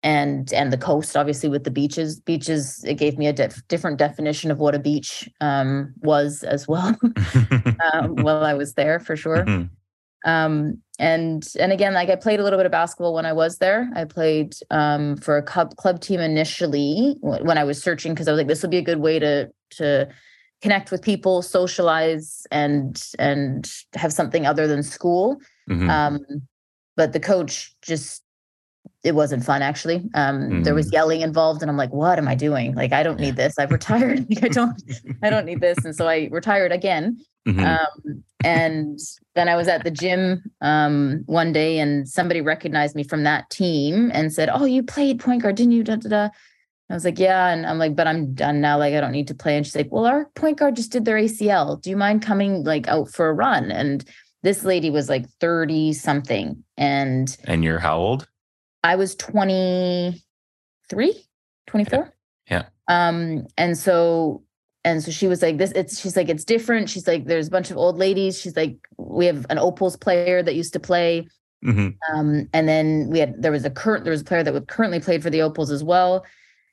and 0.04 0.52
and 0.52 0.74
the 0.74 0.80
coast 0.80 1.16
obviously 1.16 1.48
with 1.48 1.64
the 1.64 1.70
beaches 1.70 2.20
beaches 2.20 2.84
it 2.86 2.96
gave 2.96 3.20
me 3.20 3.28
a 3.28 3.34
dif- 3.34 3.62
different 3.68 4.00
definition 4.00 4.50
of 4.50 4.58
what 4.58 4.74
a 4.74 4.80
beach 4.80 5.30
um, 5.42 5.94
was 6.02 6.42
as 6.42 6.68
well 6.68 6.98
um, 7.94 8.16
while 8.16 8.44
i 8.44 8.56
was 8.56 8.74
there 8.74 9.00
for 9.00 9.16
sure 9.16 9.46
mm-hmm. 9.46 9.68
Um, 10.26 10.82
and 11.00 11.48
and 11.60 11.72
again, 11.72 11.94
like 11.94 12.10
I 12.10 12.16
played 12.16 12.40
a 12.40 12.44
little 12.44 12.60
bit 12.60 12.66
of 12.66 12.72
basketball 12.72 13.14
when 13.14 13.26
I 13.26 13.34
was 13.34 13.58
there. 13.58 13.90
I 13.96 14.06
played 14.06 14.54
um, 14.70 15.18
for 15.18 15.38
a 15.38 15.42
club 15.42 15.76
club 15.78 16.00
team 16.00 16.20
initially 16.20 17.16
when 17.22 17.58
I 17.58 17.64
was 17.64 17.82
searching 17.82 18.14
because 18.14 18.28
I 18.28 18.32
was 18.32 18.38
like, 18.38 18.48
this 18.48 18.62
would 18.62 18.72
be 18.72 18.78
a 18.78 18.84
good 18.84 19.00
way 19.00 19.18
to 19.18 19.50
to 19.72 20.10
connect 20.62 20.92
with 20.92 21.02
people, 21.02 21.42
socialize, 21.42 22.46
and 22.52 23.02
and 23.20 23.72
have 23.96 24.14
something 24.14 24.46
other 24.46 24.68
than 24.68 24.84
school. 24.84 25.38
Mm-hmm. 25.70 25.90
Um, 25.90 26.20
but 26.96 27.14
the 27.14 27.20
coach 27.20 27.76
just 27.82 28.24
it 29.04 29.16
wasn't 29.16 29.44
fun 29.44 29.62
actually. 29.62 30.10
Um, 30.14 30.40
mm-hmm. 30.40 30.64
There 30.64 30.76
was 30.76 30.90
mm. 30.90 30.94
yelling 30.94 31.22
involved, 31.22 31.62
and 31.62 31.72
I'm 31.72 31.78
like, 31.78 31.92
"What 31.92 32.18
am 32.18 32.28
I 32.28 32.36
doing? 32.36 32.76
Like, 32.76 32.94
I 32.94 33.04
don't 33.04 33.20
need 33.20 33.36
this. 33.36 33.58
I've 33.58 33.72
retired. 33.72 34.28
like, 34.30 34.44
I 34.44 34.48
don't, 34.48 34.82
I 35.24 35.30
don't 35.30 35.46
need 35.46 35.62
this." 35.62 35.84
And 35.84 35.96
so 35.96 36.08
I 36.08 36.30
retired 36.32 36.72
again. 36.72 37.18
Mm-hmm. 37.48 37.66
Um, 37.66 38.24
and 38.44 39.00
then 39.34 39.50
I 39.50 39.56
was 39.56 39.68
at 39.68 39.84
the 39.84 39.90
gym 39.90 40.44
um, 40.62 41.24
one 41.26 41.52
day, 41.52 41.80
and 41.80 42.08
somebody 42.08 42.42
recognized 42.42 42.96
me 42.96 43.04
from 43.04 43.24
that 43.24 43.50
team 43.50 44.12
and 44.14 44.32
said, 44.32 44.50
"Oh, 44.52 44.66
you 44.66 44.84
played 44.84 45.20
point 45.20 45.42
guard, 45.42 45.56
didn't 45.56 45.74
you?" 45.74 45.84
Da, 45.84 45.96
da, 45.96 46.10
da. 46.10 46.30
I 46.92 46.96
was 46.96 47.06
like, 47.06 47.20
"Yeah," 47.20 47.50
and 47.50 47.66
I'm 47.66 47.78
like, 47.78 47.96
"But 47.96 48.08
I'm 48.08 48.34
done 48.34 48.62
now. 48.62 48.78
Like, 48.78 48.94
I 48.94 49.02
don't 49.02 49.12
need 49.12 49.28
to 49.30 49.36
play." 49.36 49.58
And 49.58 49.66
she's 49.66 49.76
like, 49.76 49.92
"Well, 49.92 50.06
our 50.06 50.26
point 50.36 50.60
guard 50.60 50.76
just 50.76 50.92
did 50.92 51.06
their 51.06 51.18
ACL. 51.18 51.82
Do 51.82 51.90
you 51.90 51.98
mind 51.98 52.22
coming 52.22 52.64
like 52.64 52.88
out 52.88 53.10
for 53.10 53.30
a 53.30 53.34
run?" 53.34 53.72
And 53.72 54.04
this 54.44 54.64
lady 54.64 54.90
was 54.90 55.10
like 55.10 55.28
30 55.40 55.94
something, 55.94 56.64
and 56.78 57.36
and 57.46 57.64
you're 57.64 57.80
how 57.80 57.98
old? 57.98 58.28
I 58.84 58.96
was 58.96 59.16
23, 59.16 61.14
24. 61.68 62.14
Yeah. 62.50 62.64
yeah. 62.90 63.08
Um, 63.08 63.46
and 63.58 63.78
so 63.78 64.44
and 64.84 65.04
so 65.04 65.12
she 65.12 65.28
was 65.28 65.42
like 65.42 65.58
this 65.58 65.72
it's 65.74 66.00
she's 66.00 66.16
like 66.16 66.30
it's 66.30 66.44
different 66.44 66.90
she's 66.90 67.08
like 67.08 67.26
there's 67.26 67.48
a 67.48 67.52
bunch 67.52 67.72
of 67.72 67.78
old 67.78 67.98
ladies 67.98 68.40
she's 68.40 68.56
like 68.56 68.76
we 68.98 69.26
have 69.26 69.46
an 69.50 69.60
opals 69.60 69.96
player 69.96 70.42
that 70.42 70.56
used 70.56 70.74
to 70.74 70.80
play 70.80 71.28
mm-hmm. 71.64 71.90
um, 72.14 72.48
and 72.54 72.68
then 72.68 73.08
we 73.10 73.20
had 73.20 73.40
there 73.42 73.52
was 73.52 73.66
a 73.66 73.70
current 73.70 74.04
there 74.04 74.12
was 74.12 74.22
a 74.22 74.26
player 74.26 74.44
that 74.44 74.54
would 74.54 74.68
currently 74.68 75.00
played 75.00 75.22
for 75.22 75.30
the 75.30 75.42
opals 75.42 75.72
as 75.72 75.84
well 75.84 76.26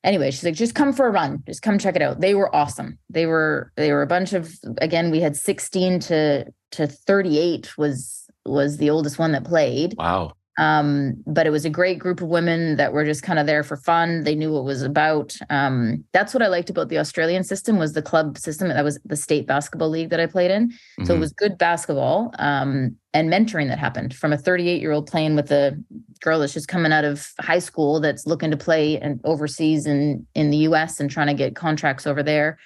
anyway 0.05 0.30
she's 0.30 0.44
like 0.44 0.55
just 0.55 0.74
come 0.74 0.92
for 0.92 1.07
a 1.07 1.11
run. 1.11 1.42
Just 1.46 1.62
come 1.62 1.78
check 1.78 1.96
it 1.96 2.03
out. 2.03 2.20
They 2.20 2.34
were 2.34 2.55
awesome. 2.55 2.99
They 3.11 3.26
were 3.26 3.72
they 3.76 3.92
were 3.92 4.03
a 4.03 4.07
bunch 4.07 4.32
of 4.32 4.53
again 4.78 5.11
we 5.11 5.20
had 5.20 5.36
16 5.36 6.01
to 6.01 6.44
to 6.72 6.86
38 6.86 7.76
was 7.78 8.24
was 8.44 8.78
the 8.78 8.90
oldest 8.90 9.18
one 9.18 9.32
that 9.32 9.44
played. 9.44 9.94
Wow 9.96 10.32
um, 10.59 11.14
but 11.24 11.46
it 11.46 11.50
was 11.50 11.64
a 11.64 11.70
great 11.70 12.00
group 12.00 12.20
of 12.20 12.26
women 12.26 12.76
that 12.76 12.92
were 12.92 13.04
just 13.04 13.22
kind 13.22 13.38
of 13.38 13.46
there 13.46 13.62
for 13.62 13.76
fun. 13.76 14.24
They 14.24 14.34
knew 14.34 14.52
what 14.52 14.61
it 14.61 14.64
was 14.64 14.82
about. 14.82 15.36
Um, 15.50 16.04
that's 16.12 16.34
what 16.34 16.42
I 16.42 16.48
liked 16.48 16.68
about 16.68 16.88
the 16.88 16.98
Australian 16.98 17.44
system 17.44 17.78
was 17.78 17.92
the 17.92 18.02
club 18.02 18.36
system. 18.36 18.68
That 18.68 18.84
was 18.84 18.98
the 19.04 19.14
state 19.14 19.46
basketball 19.46 19.88
league 19.88 20.11
that 20.11 20.18
I 20.18 20.26
played 20.26 20.50
in. 20.50 20.70
Mm-hmm. 20.70 21.04
So 21.04 21.12
it 21.12 21.14
mm-hmm. 21.14 21.20
was 21.20 21.32
good 21.32 21.59
basketball 21.59 22.34
um, 22.40 22.96
and 23.14 23.32
mentoring 23.32 23.68
that 23.68 23.78
happened 23.78 24.16
from 24.16 24.32
a 24.32 24.36
38 24.36 24.80
year 24.80 24.90
old 24.90 25.06
playing 25.06 25.36
with 25.36 25.52
a 25.52 25.80
girl 26.20 26.40
that's 26.40 26.54
just 26.54 26.66
coming 26.66 26.90
out 26.92 27.04
of 27.04 27.32
high 27.40 27.61
school 27.61 28.00
that's 28.00 28.26
looking 28.26 28.50
to 28.50 28.56
play 28.56 28.98
and 28.98 29.20
overseas 29.22 29.86
and 29.86 30.26
in 30.34 30.50
the 30.50 30.59
US 30.59 30.98
and 30.98 31.09
trying 31.09 31.28
to 31.28 31.34
get 31.34 31.54
contracts 31.54 32.04
over 32.04 32.24
there. 32.24 32.59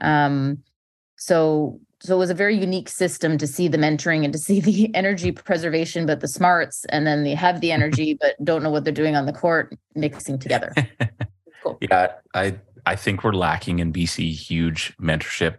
Um, 0.00 0.64
so 1.16 1.80
so 2.00 2.14
it 2.14 2.18
was 2.18 2.30
a 2.30 2.34
very 2.34 2.56
unique 2.56 2.88
system 2.88 3.38
to 3.38 3.46
see 3.46 3.66
the 3.66 3.78
mentoring 3.78 4.24
and 4.24 4.32
to 4.32 4.38
see 4.38 4.60
the 4.60 4.94
energy 4.94 5.32
preservation 5.32 6.06
but 6.06 6.20
the 6.20 6.28
smarts 6.28 6.84
and 6.86 7.06
then 7.06 7.24
they 7.24 7.34
have 7.34 7.60
the 7.60 7.72
energy 7.72 8.14
but 8.20 8.42
don't 8.44 8.62
know 8.62 8.70
what 8.70 8.84
they're 8.84 8.92
doing 8.92 9.16
on 9.16 9.26
the 9.26 9.32
court 9.32 9.76
mixing 9.94 10.38
together. 10.38 10.72
Cool. 11.64 11.76
yeah 11.80 12.12
i 12.34 12.54
i 12.86 12.94
think 12.94 13.24
we're 13.24 13.32
lacking 13.32 13.80
in 13.80 13.92
bc 13.92 14.32
huge 14.32 14.96
mentorship 14.98 15.56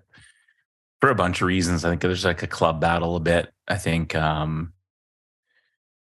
for 0.99 1.09
a 1.09 1.15
bunch 1.15 1.41
of 1.41 1.47
reasons. 1.47 1.85
I 1.85 1.89
think 1.89 2.01
there's 2.01 2.25
like 2.25 2.43
a 2.43 2.47
club 2.47 2.81
battle 2.81 3.15
a 3.15 3.19
bit. 3.19 3.51
I 3.67 3.77
think 3.77 4.15
um 4.15 4.73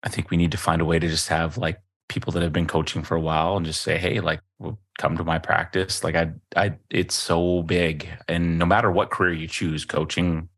i 0.03 0.09
think 0.09 0.31
we 0.31 0.37
need 0.37 0.53
to 0.53 0.59
find 0.59 0.83
a 0.83 0.85
way 0.85 0.99
to 0.99 1.09
just 1.09 1.29
have 1.29 1.57
like 1.57 1.81
people 2.09 2.33
that 2.33 2.43
have 2.43 2.53
been 2.53 2.67
coaching 2.67 3.03
for 3.03 3.17
a 3.17 3.21
while 3.21 3.57
and 3.57 3.65
just 3.65 3.81
say 3.81 3.99
hey 3.99 4.21
like 4.21 4.41
come 4.99 5.17
to 5.17 5.25
my 5.25 5.39
practice. 5.39 6.05
Like 6.05 6.15
I, 6.15 6.33
I, 6.57 6.75
it's 6.91 7.15
so 7.15 7.63
big, 7.63 8.09
and 8.29 8.59
no 8.59 8.67
matter 8.67 8.91
what 8.91 9.11
career 9.11 9.33
you 9.33 9.49
choose, 9.49 9.85
coaching, 9.85 10.49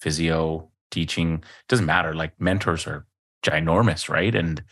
physio, 0.00 0.70
teaching, 0.90 1.44
doesn't 1.68 1.86
matter. 1.86 2.14
Like 2.14 2.40
mentors 2.40 2.86
are 2.86 3.06
ginormous, 3.44 4.08
right? 4.08 4.34
And 4.34 4.62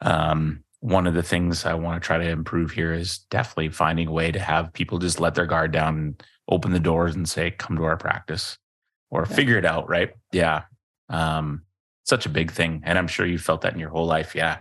um, 0.00 0.64
one 0.80 1.06
of 1.06 1.14
the 1.14 1.22
things 1.22 1.64
I 1.64 1.74
want 1.74 2.00
to 2.02 2.06
try 2.06 2.18
to 2.18 2.28
improve 2.28 2.72
here 2.72 2.92
is 2.92 3.18
definitely 3.30 3.70
finding 3.70 4.08
a 4.08 4.12
way 4.12 4.32
to 4.32 4.40
have 4.40 4.72
people 4.72 4.98
just 4.98 5.20
let 5.20 5.34
their 5.34 5.46
guard 5.46 5.72
down 5.72 5.98
and 5.98 6.22
open 6.48 6.72
the 6.72 6.80
doors 6.80 7.14
and 7.14 7.28
say, 7.28 7.50
"Come 7.50 7.76
to 7.76 7.84
our 7.84 7.96
practice," 7.96 8.58
or 9.10 9.26
yeah. 9.28 9.34
figure 9.34 9.58
it 9.58 9.64
out. 9.64 9.88
Right? 9.88 10.12
Yeah. 10.32 10.62
Um, 11.08 11.62
such 12.04 12.26
a 12.26 12.30
big 12.30 12.50
thing, 12.50 12.82
and 12.84 12.98
I'm 12.98 13.06
sure 13.06 13.26
you 13.26 13.38
felt 13.38 13.62
that 13.62 13.74
in 13.74 13.80
your 13.80 13.90
whole 13.90 14.06
life. 14.06 14.34
Yeah 14.34 14.60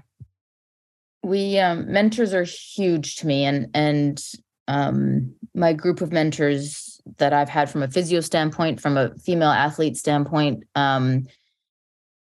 we 1.23 1.59
um, 1.59 1.91
mentors 1.91 2.33
are 2.33 2.43
huge 2.43 3.17
to 3.17 3.27
me 3.27 3.45
and 3.45 3.67
and 3.73 4.23
um, 4.67 5.33
my 5.53 5.73
group 5.73 6.01
of 6.01 6.11
mentors 6.11 7.01
that 7.17 7.33
I've 7.33 7.49
had 7.49 7.69
from 7.69 7.83
a 7.83 7.89
physio 7.89 8.21
standpoint, 8.21 8.79
from 8.79 8.97
a 8.97 9.13
female 9.17 9.49
athlete 9.49 9.97
standpoint, 9.97 10.63
um, 10.75 11.25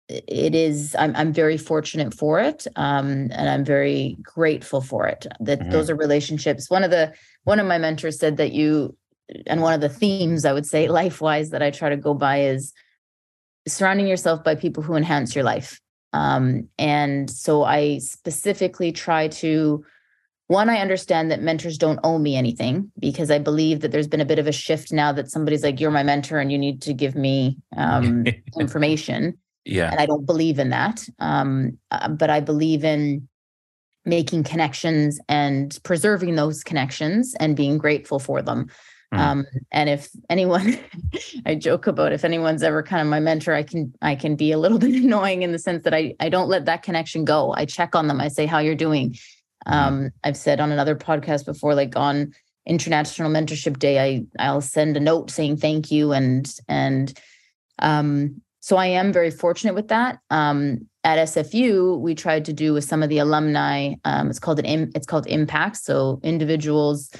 it 0.08 0.54
is 0.54 0.94
I'm 0.98 1.14
I'm 1.16 1.32
very 1.32 1.56
fortunate 1.56 2.12
for 2.12 2.40
it, 2.40 2.66
um, 2.76 3.30
and 3.32 3.48
I'm 3.48 3.64
very 3.64 4.16
grateful 4.22 4.80
for 4.80 5.06
it. 5.06 5.26
That 5.40 5.60
mm-hmm. 5.60 5.70
those 5.70 5.88
are 5.88 5.96
relationships. 5.96 6.68
One 6.68 6.84
of 6.84 6.90
the 6.90 7.12
one 7.44 7.60
of 7.60 7.66
my 7.66 7.78
mentors 7.78 8.18
said 8.18 8.36
that 8.36 8.52
you, 8.52 8.96
and 9.46 9.62
one 9.62 9.72
of 9.72 9.80
the 9.80 9.88
themes 9.88 10.44
I 10.44 10.52
would 10.52 10.66
say 10.66 10.88
life 11.00 11.20
wise 11.20 11.50
that 11.50 11.62
I 11.62 11.70
try 11.70 11.88
to 11.88 11.96
go 11.96 12.14
by 12.14 12.42
is 12.42 12.72
surrounding 13.66 14.06
yourself 14.06 14.44
by 14.44 14.54
people 14.54 14.82
who 14.82 14.94
enhance 14.94 15.34
your 15.34 15.44
life. 15.44 15.80
Um, 16.14 16.68
and 16.78 17.28
so 17.28 17.64
I 17.64 17.98
specifically 17.98 18.92
try 18.92 19.26
to, 19.28 19.84
one, 20.46 20.70
I 20.70 20.78
understand 20.78 21.30
that 21.32 21.42
mentors 21.42 21.76
don't 21.76 21.98
owe 22.04 22.18
me 22.18 22.36
anything 22.36 22.92
because 23.00 23.32
I 23.32 23.38
believe 23.38 23.80
that 23.80 23.90
there's 23.90 24.06
been 24.06 24.20
a 24.20 24.24
bit 24.24 24.38
of 24.38 24.46
a 24.46 24.52
shift 24.52 24.92
now 24.92 25.10
that 25.12 25.28
somebody's 25.28 25.64
like, 25.64 25.80
you're 25.80 25.90
my 25.90 26.04
mentor 26.04 26.38
and 26.38 26.52
you 26.52 26.58
need 26.58 26.80
to 26.82 26.94
give 26.94 27.16
me 27.16 27.58
um, 27.76 28.24
information. 28.60 29.36
Yeah. 29.64 29.90
And 29.90 29.98
I 29.98 30.06
don't 30.06 30.24
believe 30.24 30.60
in 30.60 30.70
that. 30.70 31.04
Um, 31.18 31.78
uh, 31.90 32.08
but 32.08 32.30
I 32.30 32.38
believe 32.38 32.84
in 32.84 33.28
making 34.04 34.44
connections 34.44 35.18
and 35.28 35.76
preserving 35.82 36.36
those 36.36 36.62
connections 36.62 37.34
and 37.40 37.56
being 37.56 37.76
grateful 37.76 38.20
for 38.20 38.40
them. 38.40 38.68
Mm. 39.14 39.18
Um, 39.18 39.46
and 39.70 39.88
if 39.88 40.08
anyone, 40.28 40.78
I 41.46 41.54
joke 41.54 41.86
about 41.86 42.12
if 42.12 42.24
anyone's 42.24 42.62
ever 42.62 42.82
kind 42.82 43.00
of 43.00 43.08
my 43.08 43.20
mentor, 43.20 43.54
I 43.54 43.62
can 43.62 43.92
I 44.02 44.14
can 44.14 44.36
be 44.36 44.52
a 44.52 44.58
little 44.58 44.78
bit 44.86 44.94
annoying 44.94 45.42
in 45.42 45.52
the 45.52 45.58
sense 45.58 45.84
that 45.84 45.94
I 45.94 46.14
I 46.20 46.28
don't 46.28 46.48
let 46.48 46.64
that 46.66 46.82
connection 46.82 47.24
go. 47.24 47.54
I 47.56 47.64
check 47.64 47.94
on 47.94 48.08
them. 48.08 48.20
I 48.20 48.28
say 48.28 48.46
how 48.46 48.58
you're 48.58 48.74
doing. 48.74 49.16
Mm. 49.66 49.72
Um, 49.72 50.10
I've 50.24 50.36
said 50.36 50.60
on 50.60 50.72
another 50.72 50.96
podcast 50.96 51.46
before, 51.46 51.74
like 51.74 51.96
on 51.96 52.32
International 52.66 53.30
Mentorship 53.30 53.78
Day, 53.78 54.00
I 54.00 54.24
I'll 54.38 54.60
send 54.60 54.96
a 54.96 55.00
note 55.00 55.30
saying 55.30 55.58
thank 55.58 55.90
you 55.90 56.12
and 56.12 56.52
and 56.68 57.18
um, 57.78 58.40
so 58.60 58.76
I 58.76 58.86
am 58.86 59.12
very 59.12 59.30
fortunate 59.30 59.74
with 59.74 59.88
that. 59.88 60.20
Um, 60.30 60.88
at 61.04 61.18
SFU, 61.28 62.00
we 62.00 62.14
tried 62.14 62.46
to 62.46 62.52
do 62.54 62.72
with 62.72 62.84
some 62.84 63.02
of 63.02 63.10
the 63.10 63.18
alumni. 63.18 63.92
Um, 64.06 64.30
it's 64.30 64.38
called 64.38 64.58
an 64.58 64.90
it's 64.94 65.06
called 65.06 65.26
impact. 65.26 65.76
So 65.76 66.18
individuals, 66.22 67.10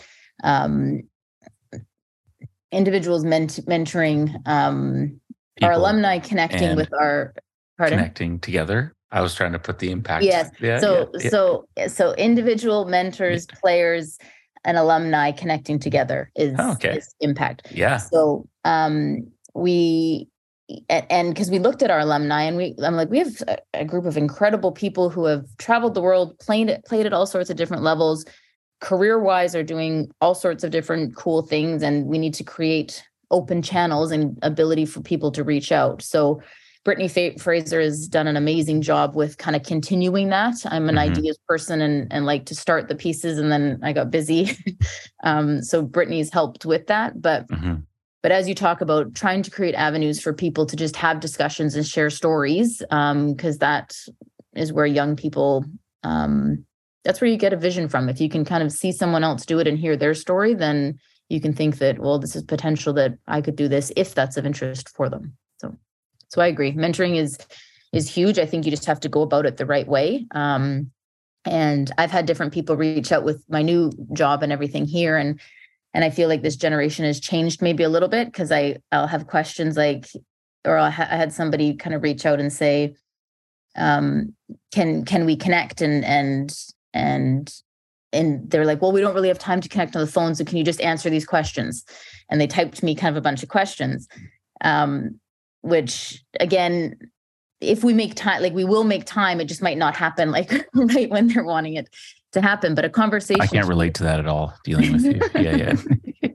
um, 0.43 1.03
individuals 2.75 3.25
ment- 3.25 3.61
mentoring 3.67 4.35
um, 4.47 5.21
our 5.63 5.73
alumni, 5.73 6.19
connecting 6.19 6.77
with 6.77 6.93
our 6.95 7.35
pardon? 7.79 7.99
connecting 7.99 8.41
together. 8.41 8.95
I 9.11 9.21
was 9.21 9.35
trying 9.35 9.53
to 9.53 9.59
put 9.59 9.79
the 9.79 9.91
impact. 9.91 10.25
Yes. 10.25 10.51
Yeah, 10.61 10.81
so 10.81 11.11
yeah, 11.15 11.21
yeah. 11.23 11.31
so 11.31 11.65
so 11.87 12.15
individual 12.15 12.85
mentors, 12.87 13.47
players, 13.47 14.19
and 14.65 14.77
alumni 14.77 15.31
connecting 15.31 15.79
together 15.79 16.31
is, 16.35 16.55
oh, 16.59 16.73
okay. 16.73 16.97
is 16.97 17.15
impact. 17.21 17.69
Yeah. 17.71 17.99
So 17.99 18.49
um, 18.65 19.31
we 19.55 20.29
and 20.89 21.35
because 21.35 21.51
we 21.51 21.59
looked 21.59 21.83
at 21.83 21.91
our 21.91 22.01
alumni 22.01 22.43
and 22.43 22.57
we 22.57 22.75
i'm 22.83 22.97
like 22.97 23.11
we 23.11 23.19
have 23.19 23.43
a, 23.75 23.85
group 23.85 24.07
of 24.07 24.17
incredible 24.17 24.73
people 24.73 25.11
who 25.11 25.27
have 25.27 25.45
traveled 25.59 25.93
the 25.93 26.01
world 26.01 26.39
played 26.39 26.71
it 26.71 26.83
played 26.87 27.05
at 27.05 27.13
all 27.13 27.27
sorts 27.27 27.51
of 27.51 27.57
different 27.57 27.83
levels 27.83 28.25
career 28.81 29.19
wise 29.19 29.55
are 29.55 29.63
doing 29.63 30.11
all 30.21 30.35
sorts 30.35 30.65
of 30.65 30.71
different 30.71 31.17
cool 31.17 31.43
things 31.43 31.83
and 31.83 32.07
we 32.07 32.19
need 32.19 32.35
to 32.35 32.45
create 32.45 33.05
open 33.31 33.63
channels 33.63 34.11
and 34.11 34.39
ability 34.43 34.87
for 34.87 35.01
people 35.01 35.31
to 35.33 35.43
reach 35.45 35.73
out. 35.73 36.03
So 36.03 36.43
brittany 36.85 37.09
fraser 37.39 37.81
has 37.81 38.07
done 38.07 38.27
an 38.27 38.37
amazing 38.37 38.83
job 38.83 39.17
with 39.17 39.39
kind 39.39 39.57
of 39.57 39.63
continuing 39.63 40.29
that. 40.29 40.55
I'm 40.67 40.89
an 40.89 40.97
mm-hmm. 40.97 41.13
ideas 41.13 41.39
person 41.49 41.81
and, 41.81 42.13
and 42.13 42.27
like 42.27 42.45
to 42.47 42.55
start 42.55 42.89
the 42.89 42.95
pieces 42.95 43.39
and 43.39 43.51
then 43.51 43.81
i 43.83 43.93
got 43.93 44.11
busy. 44.11 44.57
Um, 45.23 45.63
so 45.63 45.81
brittany's 45.81 46.31
helped 46.31 46.67
with 46.67 46.89
that 46.89 47.23
but 47.23 47.49
mm-hmm. 47.49 47.77
but 48.21 48.31
as 48.31 48.47
you 48.47 48.55
talk 48.55 48.83
about 48.83 49.15
trying 49.15 49.43
to 49.43 49.51
create 49.51 49.75
avenues 49.75 50.21
for 50.21 50.35
people 50.35 50.67
to 50.67 50.77
just 50.77 50.97
have 50.97 51.19
discussions 51.19 51.75
and 51.75 51.87
share 51.87 52.11
stories, 52.11 52.81
because 52.81 53.55
um, 53.55 53.59
that 53.61 53.97
is 54.55 54.71
where 54.71 54.85
young 54.85 55.17
people, 55.17 55.65
um, 56.03 56.67
that's 57.05 57.21
where 57.21 57.31
you 57.31 57.37
get 57.37 57.53
a 57.53 57.57
vision 57.57 57.89
from. 57.89 58.09
If 58.09 58.21
you 58.21 58.29
can 58.29 58.45
kind 58.45 58.63
of 58.63 58.73
see 58.73 58.93
someone 58.93 59.25
else 59.25 59.45
do 59.45 59.59
it 59.59 59.67
and 59.67 59.79
hear 59.79 59.97
their 59.97 60.15
story, 60.15 60.55
then 60.55 60.99
you 61.29 61.41
can 61.41 61.53
think 61.53 61.79
that, 61.79 61.99
well, 61.99 62.19
this 62.19 62.35
is 62.35 62.43
potential 62.43 62.93
that 62.95 63.19
I 63.27 63.41
could 63.41 63.57
do 63.57 63.69
this 63.69 63.93
if 63.97 64.15
that's 64.15 64.37
of 64.37 64.47
interest 64.47 64.89
for 64.91 65.09
them. 65.09 65.37
So, 65.59 65.77
so 66.29 66.41
I 66.41 66.47
agree. 66.47 66.73
Mentoring 66.73 67.17
is 67.17 67.39
is 67.93 68.11
huge. 68.11 68.41
I 68.41 68.47
think 68.47 68.65
you 68.65 68.73
just 68.73 68.87
have 68.87 69.01
to 69.01 69.09
go 69.09 69.23
about 69.23 69.47
it 69.47 69.57
the 69.57 69.67
right 69.67 69.87
way. 69.87 70.27
Um, 70.33 70.91
and 71.45 71.93
I've 71.97 72.11
had 72.11 72.27
different 72.27 72.53
people 72.53 72.77
reach 72.77 73.13
out 73.13 73.23
with 73.23 73.45
my 73.49 73.63
new 73.63 73.93
job 74.13 74.43
and 74.43 74.51
everything 74.51 74.87
here, 74.87 75.17
and 75.17 75.39
and 75.95 76.05
i 76.05 76.11
feel 76.11 76.29
like 76.29 76.43
this 76.43 76.57
generation 76.57 77.05
has 77.05 77.21
changed 77.21 77.63
maybe 77.63 77.83
a 77.83 77.89
little 77.89 78.09
bit 78.09 78.27
because 78.27 78.53
i 78.53 78.77
i'll 78.93 79.07
have 79.07 79.27
questions 79.27 79.77
like 79.77 80.09
or 80.65 80.77
ha- 80.77 81.09
i 81.11 81.17
had 81.17 81.33
somebody 81.33 81.75
kind 81.75 81.95
of 81.95 82.03
reach 82.03 82.27
out 82.27 82.41
and 82.41 82.53
say 82.53 82.95
um 83.77 84.35
can 84.73 85.05
can 85.05 85.25
we 85.25 85.37
connect 85.37 85.81
and 85.81 86.05
and 86.05 86.55
and 86.95 87.53
and 88.13 88.51
they're 88.51 88.65
like 88.65 88.81
well 88.81 88.93
we 88.93 89.01
don't 89.01 89.15
really 89.15 89.29
have 89.29 89.39
time 89.39 89.61
to 89.61 89.69
connect 89.69 89.95
on 89.95 90.01
the 90.01 90.11
phone 90.11 90.35
so 90.35 90.45
can 90.45 90.57
you 90.57 90.65
just 90.65 90.81
answer 90.81 91.11
these 91.11 91.27
questions 91.27 91.85
and 92.31 92.41
they 92.41 92.47
typed 92.47 92.83
me 92.83 92.95
kind 92.95 93.15
of 93.15 93.19
a 93.19 93.21
bunch 93.21 93.43
of 93.43 93.49
questions 93.49 94.09
um 94.63 95.19
which 95.61 96.25
again 96.41 96.97
if 97.61 97.85
we 97.85 97.93
make 97.93 98.15
time 98.15 98.41
like 98.41 98.55
we 98.55 98.65
will 98.65 98.85
make 98.85 99.05
time 99.05 99.41
it 99.41 99.47
just 99.47 99.63
might 99.63 99.79
not 99.79 99.95
happen 99.95 100.31
like 100.31 100.67
right 100.75 101.11
when 101.11 101.29
they're 101.29 101.45
wanting 101.45 101.75
it 101.75 101.89
to 102.35 102.41
happen, 102.41 102.75
but 102.75 102.85
a 102.85 102.91
conversation. 102.91 103.41
I 103.41 103.47
can't 103.47 103.67
relate 103.67 103.95
to 103.95 104.03
that 104.03 104.21
at 104.21 104.27
all. 104.27 104.55
Dealing 104.63 104.93
with 104.93 105.05
you, 105.05 105.21
yeah, 105.41 105.75
yeah. 106.23 106.31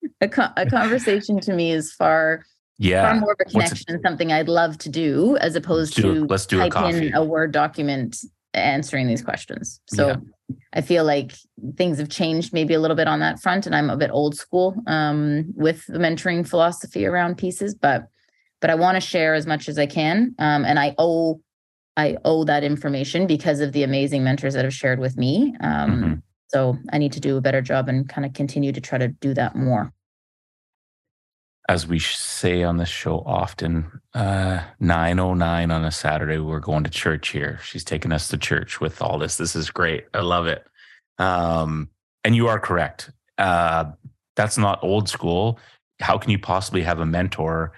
a, 0.20 0.28
co- 0.28 0.52
a 0.56 0.70
conversation 0.70 1.40
to 1.40 1.52
me 1.52 1.72
is 1.72 1.92
far, 1.92 2.44
yeah, 2.78 3.10
far 3.10 3.20
more 3.20 3.32
of 3.32 3.38
a 3.40 3.50
connection. 3.50 4.00
Something 4.04 4.30
I'd 4.30 4.48
love 4.48 4.78
to 4.78 4.88
do 4.88 5.36
as 5.38 5.56
opposed 5.56 5.96
do, 5.96 6.02
to 6.02 6.26
let's 6.26 6.46
do 6.46 6.58
type 6.58 6.74
a 6.76 6.88
in 6.88 7.14
a 7.14 7.24
word 7.24 7.50
document 7.52 8.18
answering 8.58 9.06
these 9.06 9.22
questions. 9.22 9.80
So. 9.88 10.08
Yeah. 10.08 10.16
I 10.72 10.80
feel 10.80 11.04
like 11.04 11.34
things 11.76 11.98
have 11.98 12.08
changed 12.08 12.54
maybe 12.54 12.72
a 12.72 12.80
little 12.80 12.96
bit 12.96 13.06
on 13.06 13.20
that 13.20 13.38
front, 13.38 13.66
and 13.66 13.74
I'm 13.74 13.90
a 13.90 13.98
bit 13.98 14.10
old 14.10 14.34
school 14.34 14.74
um, 14.86 15.52
with 15.54 15.84
the 15.86 15.98
mentoring 15.98 16.48
philosophy 16.48 17.04
around 17.04 17.36
pieces. 17.36 17.74
But 17.74 18.08
but 18.60 18.70
I 18.70 18.74
want 18.74 18.96
to 18.96 19.00
share 19.00 19.34
as 19.34 19.46
much 19.46 19.68
as 19.68 19.78
I 19.78 19.84
can, 19.84 20.34
um, 20.38 20.64
and 20.64 20.78
I 20.78 20.94
owe 20.96 21.40
I 21.98 22.16
owe 22.24 22.44
that 22.44 22.64
information 22.64 23.26
because 23.26 23.60
of 23.60 23.72
the 23.72 23.82
amazing 23.82 24.24
mentors 24.24 24.54
that 24.54 24.64
have 24.64 24.72
shared 24.72 25.00
with 25.00 25.16
me. 25.16 25.54
Um, 25.60 25.90
mm-hmm. 25.90 26.14
So 26.46 26.78
I 26.92 26.98
need 26.98 27.12
to 27.12 27.20
do 27.20 27.36
a 27.36 27.40
better 27.40 27.60
job 27.60 27.88
and 27.88 28.08
kind 28.08 28.24
of 28.24 28.32
continue 28.32 28.72
to 28.72 28.80
try 28.80 28.98
to 28.98 29.08
do 29.08 29.34
that 29.34 29.56
more. 29.56 29.92
As 31.68 31.86
we 31.86 31.98
say 31.98 32.62
on 32.62 32.78
this 32.78 32.88
show 32.88 33.22
often, 33.26 34.00
uh, 34.14 34.62
909 34.80 35.70
on 35.70 35.84
a 35.84 35.90
Saturday, 35.90 36.38
we're 36.38 36.60
going 36.60 36.84
to 36.84 36.90
church 36.90 37.28
here. 37.28 37.60
She's 37.62 37.84
taking 37.84 38.10
us 38.10 38.28
to 38.28 38.38
church 38.38 38.80
with 38.80 39.02
all 39.02 39.18
this. 39.18 39.36
This 39.36 39.54
is 39.54 39.70
great. 39.70 40.06
I 40.14 40.20
love 40.20 40.46
it. 40.46 40.66
Um, 41.18 41.90
and 42.24 42.34
you 42.34 42.48
are 42.48 42.58
correct. 42.58 43.10
Uh, 43.36 43.92
that's 44.34 44.56
not 44.56 44.82
old 44.82 45.08
school. 45.08 45.58
How 46.00 46.16
can 46.16 46.30
you 46.30 46.38
possibly 46.38 46.82
have 46.82 47.00
a 47.00 47.06
mentor 47.06 47.72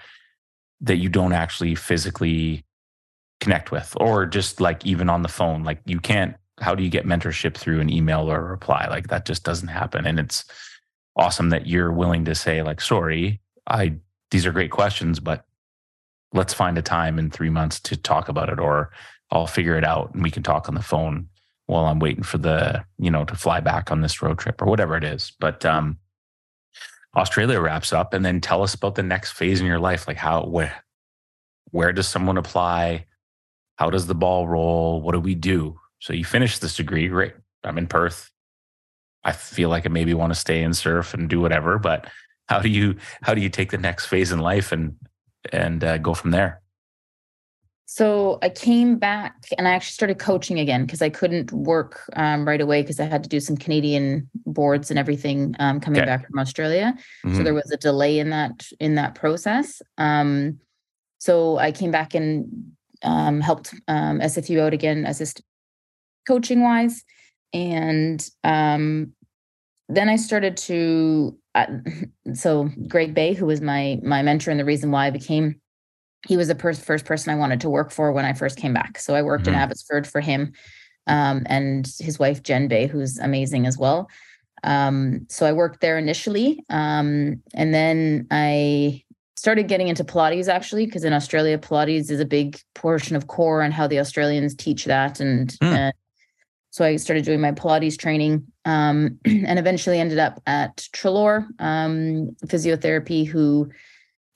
that 0.81 0.97
you 0.97 1.09
don't 1.09 1.33
actually 1.33 1.75
physically 1.75 2.65
connect 3.39 3.71
with 3.71 3.95
or 3.99 4.25
just 4.25 4.61
like 4.61 4.85
even 4.85 5.09
on 5.09 5.23
the 5.23 5.27
phone 5.27 5.63
like 5.63 5.81
you 5.85 5.99
can't 5.99 6.35
how 6.59 6.75
do 6.75 6.83
you 6.83 6.89
get 6.89 7.07
mentorship 7.07 7.55
through 7.55 7.79
an 7.79 7.89
email 7.89 8.31
or 8.31 8.37
a 8.37 8.51
reply 8.51 8.87
like 8.87 9.07
that 9.07 9.25
just 9.25 9.43
doesn't 9.43 9.69
happen 9.69 10.05
and 10.05 10.19
it's 10.19 10.45
awesome 11.15 11.49
that 11.49 11.65
you're 11.65 11.91
willing 11.91 12.23
to 12.23 12.35
say 12.35 12.61
like 12.61 12.79
sorry 12.79 13.41
i 13.67 13.93
these 14.31 14.45
are 14.45 14.51
great 14.51 14.71
questions 14.71 15.19
but 15.19 15.45
let's 16.33 16.53
find 16.53 16.77
a 16.77 16.81
time 16.81 17.19
in 17.19 17.29
3 17.29 17.49
months 17.49 17.79
to 17.79 17.95
talk 17.97 18.29
about 18.29 18.49
it 18.49 18.59
or 18.59 18.91
I'll 19.31 19.47
figure 19.47 19.77
it 19.77 19.85
out 19.85 20.13
and 20.13 20.23
we 20.23 20.31
can 20.31 20.43
talk 20.43 20.67
on 20.67 20.75
the 20.75 20.81
phone 20.81 21.27
while 21.65 21.85
I'm 21.85 21.99
waiting 21.99 22.23
for 22.23 22.37
the, 22.37 22.83
you 22.97 23.09
know, 23.09 23.23
to 23.23 23.35
fly 23.35 23.61
back 23.61 23.91
on 23.91 24.01
this 24.01 24.21
road 24.21 24.39
trip 24.39 24.61
or 24.61 24.65
whatever 24.65 24.97
it 24.97 25.03
is. 25.03 25.31
But 25.39 25.65
um 25.65 25.97
Australia 27.15 27.59
wraps 27.59 27.91
up 27.91 28.13
and 28.13 28.23
then 28.25 28.39
tell 28.39 28.63
us 28.63 28.73
about 28.73 28.95
the 28.95 29.03
next 29.03 29.31
phase 29.31 29.59
in 29.59 29.67
your 29.67 29.79
life 29.79 30.07
like 30.07 30.17
how 30.17 30.45
where 30.45 30.83
where 31.71 31.93
does 31.93 32.07
someone 32.07 32.37
apply 32.37 33.05
how 33.77 33.89
does 33.89 34.05
the 34.05 34.15
ball 34.15 34.47
roll? 34.47 35.01
What 35.01 35.13
do 35.13 35.19
we 35.19 35.33
do? 35.33 35.79
So 35.99 36.13
you 36.13 36.23
finish 36.23 36.59
this 36.59 36.75
degree, 36.75 37.09
right? 37.09 37.33
I'm 37.63 37.77
in 37.77 37.87
Perth. 37.87 38.29
I 39.23 39.31
feel 39.31 39.69
like 39.69 39.85
I 39.85 39.89
maybe 39.89 40.13
want 40.13 40.33
to 40.33 40.39
stay 40.39 40.61
and 40.61 40.75
surf 40.75 41.13
and 41.13 41.29
do 41.29 41.39
whatever, 41.39 41.79
but 41.79 42.07
how 42.51 42.59
do 42.59 42.69
you 42.69 42.95
how 43.21 43.33
do 43.33 43.41
you 43.41 43.49
take 43.49 43.71
the 43.71 43.77
next 43.77 44.07
phase 44.07 44.31
in 44.31 44.39
life 44.39 44.71
and 44.71 44.95
and 45.51 45.83
uh, 45.83 45.97
go 45.97 46.13
from 46.13 46.31
there? 46.31 46.61
So 47.85 48.39
I 48.41 48.49
came 48.49 48.97
back 48.97 49.35
and 49.57 49.67
I 49.67 49.71
actually 49.71 49.91
started 49.91 50.19
coaching 50.19 50.59
again 50.59 50.85
because 50.85 51.01
I 51.01 51.09
couldn't 51.09 51.51
work 51.51 52.01
um, 52.15 52.47
right 52.47 52.61
away 52.61 52.81
because 52.81 53.01
I 53.01 53.05
had 53.05 53.21
to 53.23 53.29
do 53.29 53.41
some 53.41 53.57
Canadian 53.57 54.29
boards 54.45 54.89
and 54.89 54.97
everything 54.97 55.55
um, 55.59 55.81
coming 55.81 55.99
okay. 55.99 56.05
back 56.05 56.25
from 56.25 56.39
Australia. 56.39 56.93
Mm-hmm. 57.25 57.37
So 57.37 57.43
there 57.43 57.53
was 57.53 57.69
a 57.71 57.77
delay 57.77 58.19
in 58.19 58.29
that 58.29 58.67
in 58.79 58.95
that 58.95 59.15
process. 59.15 59.81
Um, 59.97 60.59
so 61.19 61.57
I 61.57 61.71
came 61.71 61.91
back 61.91 62.15
and 62.15 62.47
um, 63.03 63.41
helped 63.41 63.73
um, 63.87 64.19
SFU 64.19 64.59
out 64.59 64.73
again, 64.73 65.05
assist 65.05 65.41
coaching 66.27 66.61
wise. 66.61 67.03
And 67.53 68.25
um, 68.43 69.13
then 69.95 70.09
I 70.09 70.15
started 70.15 70.57
to, 70.57 71.37
uh, 71.55 71.67
so 72.33 72.69
Greg 72.87 73.13
Bay, 73.13 73.33
who 73.33 73.45
was 73.45 73.61
my 73.61 73.99
my 74.03 74.21
mentor 74.21 74.51
and 74.51 74.59
the 74.59 74.65
reason 74.65 74.91
why 74.91 75.07
I 75.07 75.09
became, 75.09 75.59
he 76.27 76.37
was 76.37 76.47
the 76.47 76.55
per- 76.55 76.73
first 76.73 77.05
person 77.05 77.31
I 77.31 77.37
wanted 77.37 77.61
to 77.61 77.69
work 77.69 77.91
for 77.91 78.11
when 78.11 78.25
I 78.25 78.33
first 78.33 78.57
came 78.57 78.73
back. 78.73 78.99
So 78.99 79.15
I 79.15 79.21
worked 79.21 79.45
mm-hmm. 79.45 79.55
in 79.55 79.59
Abbotsford 79.59 80.07
for 80.07 80.21
him 80.21 80.53
um, 81.07 81.43
and 81.47 81.91
his 81.99 82.19
wife 82.19 82.43
Jen 82.43 82.67
Bay, 82.67 82.87
who's 82.87 83.17
amazing 83.19 83.65
as 83.65 83.77
well. 83.77 84.09
Um, 84.63 85.25
so 85.27 85.45
I 85.45 85.53
worked 85.53 85.81
there 85.81 85.97
initially, 85.97 86.63
um, 86.69 87.41
and 87.55 87.73
then 87.73 88.27
I 88.29 89.03
started 89.35 89.67
getting 89.67 89.87
into 89.87 90.03
Pilates 90.03 90.47
actually, 90.47 90.85
because 90.85 91.03
in 91.03 91.13
Australia, 91.13 91.57
Pilates 91.57 92.11
is 92.11 92.19
a 92.19 92.25
big 92.25 92.59
portion 92.75 93.15
of 93.15 93.25
core 93.25 93.63
and 93.63 93.73
how 93.73 93.87
the 93.87 93.99
Australians 93.99 94.53
teach 94.53 94.85
that. 94.85 95.19
And, 95.19 95.49
mm. 95.63 95.75
and 95.75 95.93
so 96.71 96.85
I 96.85 96.95
started 96.95 97.25
doing 97.25 97.41
my 97.41 97.51
Pilates 97.51 97.97
training 97.97 98.47
um, 98.63 99.19
and 99.25 99.59
eventually 99.59 99.99
ended 99.99 100.19
up 100.19 100.41
at 100.47 100.77
Treloar 100.93 101.47
um, 101.59 102.31
Physiotherapy, 102.45 103.27
who 103.27 103.69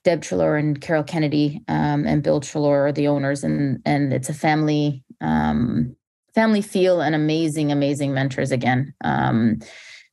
Deb 0.04 0.22
Treloar 0.22 0.60
and 0.60 0.80
Carol 0.80 1.04
Kennedy 1.04 1.64
um, 1.70 2.06
and 2.06 2.22
Bill 2.22 2.42
Treloar 2.42 2.90
are 2.90 2.92
the 2.92 3.08
owners, 3.08 3.44
and 3.44 3.82
and 3.86 4.14
it's 4.14 4.30
a 4.30 4.34
family 4.34 5.04
um, 5.22 5.96
family 6.36 6.62
feel 6.62 7.00
and 7.00 7.16
amazing, 7.16 7.72
amazing 7.72 8.14
mentors 8.14 8.52
again. 8.52 8.94
Um, 9.04 9.60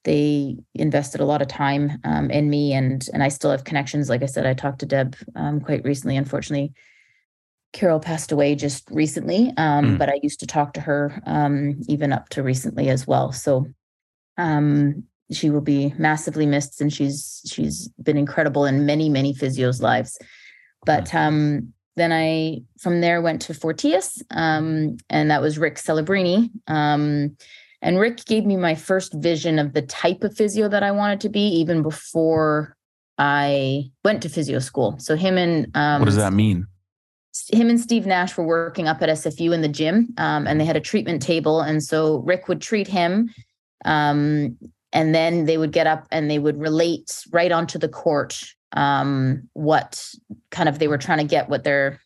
they 0.05 0.57
invested 0.75 1.21
a 1.21 1.25
lot 1.27 1.43
of 1.43 1.49
time 1.49 2.01
um, 2.05 2.31
in 2.31 2.49
me 2.49 2.73
and 2.73 3.07
and 3.13 3.23
I 3.23 3.29
still 3.29 3.51
have 3.51 3.65
connections. 3.65 4.09
Like 4.09 4.23
I 4.23 4.27
said, 4.27 4.47
I 4.47 4.55
talked 4.55 4.79
to 4.81 4.87
Deb 4.87 5.17
quite 5.65 5.85
recently. 5.85 6.17
Unfortunately, 6.17 6.73
Carol 7.73 8.01
passed 8.01 8.33
away 8.33 8.55
just 8.55 8.89
recently, 8.91 9.53
um, 9.57 9.95
mm. 9.95 9.99
but 9.99 10.09
I 10.09 10.21
used 10.23 10.41
to 10.41 10.47
talk 10.47 10.75
to 10.75 10.81
her 10.81 11.23
um, 11.27 11.81
even 11.89 12.13
up 12.13 12.29
to 12.31 12.43
recently 12.43 12.89
as 12.89 13.07
well. 13.07 13.33
So, 13.33 13.67
um, 14.37 15.05
she 15.35 15.51
will 15.51 15.61
be 15.61 15.95
massively 15.99 16.47
missed 16.47 16.81
and 16.81 16.93
she's 16.93 17.43
she's 17.47 17.89
been 18.03 18.17
incredible 18.17 18.65
in 18.65 18.87
many 18.87 19.09
many 19.09 19.35
physios 19.35 19.81
lives. 19.81 20.19
But 20.85 21.15
um 21.15 21.73
then 21.97 22.13
i 22.13 22.63
from 22.79 23.01
there 23.01 23.21
went 23.21 23.43
to 23.43 23.53
fortius 23.53 24.23
um 24.31 24.97
and 25.11 25.31
that 25.31 25.43
was 25.43 25.59
rick 25.59 25.77
celebrini. 25.77 26.51
Um 26.67 27.37
and 27.81 27.99
rick 27.99 28.25
gave 28.25 28.45
me 28.45 28.57
my 28.57 28.75
first 28.75 29.15
vision 29.15 29.59
of 29.59 29.73
the 29.73 29.83
type 29.83 30.23
of 30.25 30.37
physio 30.37 30.69
that 30.69 30.83
i 30.83 30.91
wanted 30.91 31.21
to 31.21 31.29
be 31.29 31.47
even 31.47 31.83
before 31.83 32.77
i 33.19 33.85
went 34.05 34.23
to 34.23 34.29
physio 34.29 34.59
school. 34.59 34.97
So 34.99 35.17
him 35.17 35.39
and 35.39 35.69
um 35.77 36.01
what 36.01 36.07
does 36.07 36.17
that 36.17 36.33
mean 36.33 36.67
him 37.49 37.71
and 37.71 37.81
Steve 37.81 38.07
Nash 38.07 38.37
were 38.37 38.45
working 38.45 38.89
up 38.89 39.01
at 39.03 39.09
SFU 39.09 39.55
in 39.55 39.63
the 39.63 39.69
gym, 39.69 40.13
um, 40.19 40.47
and 40.47 40.61
they 40.61 40.65
had 40.65 40.77
a 40.77 40.81
treatment 40.81 41.23
table. 41.23 41.61
And 41.61 41.83
so 41.83 42.19
Rick 42.19 42.49
would 42.49 42.61
treat 42.61 42.89
him, 42.89 43.31
um, 43.85 44.59
and 44.93 45.15
then 45.15 45.47
they 45.47 45.59
would 45.59 45.73
get 45.73 45.87
up 45.87 46.07
and 46.11 46.31
they 46.31 46.39
would 46.39 46.61
relate 46.61 47.25
right 47.33 47.51
onto 47.51 47.79
the 47.79 47.89
court 47.89 48.43
um, 48.75 49.49
what 49.55 50.09
kind 50.51 50.69
of 50.69 50.79
they 50.79 50.89
were 50.89 50.99
trying 50.99 51.19
to 51.19 51.25
get 51.25 51.49
what 51.49 51.65
their 51.65 52.01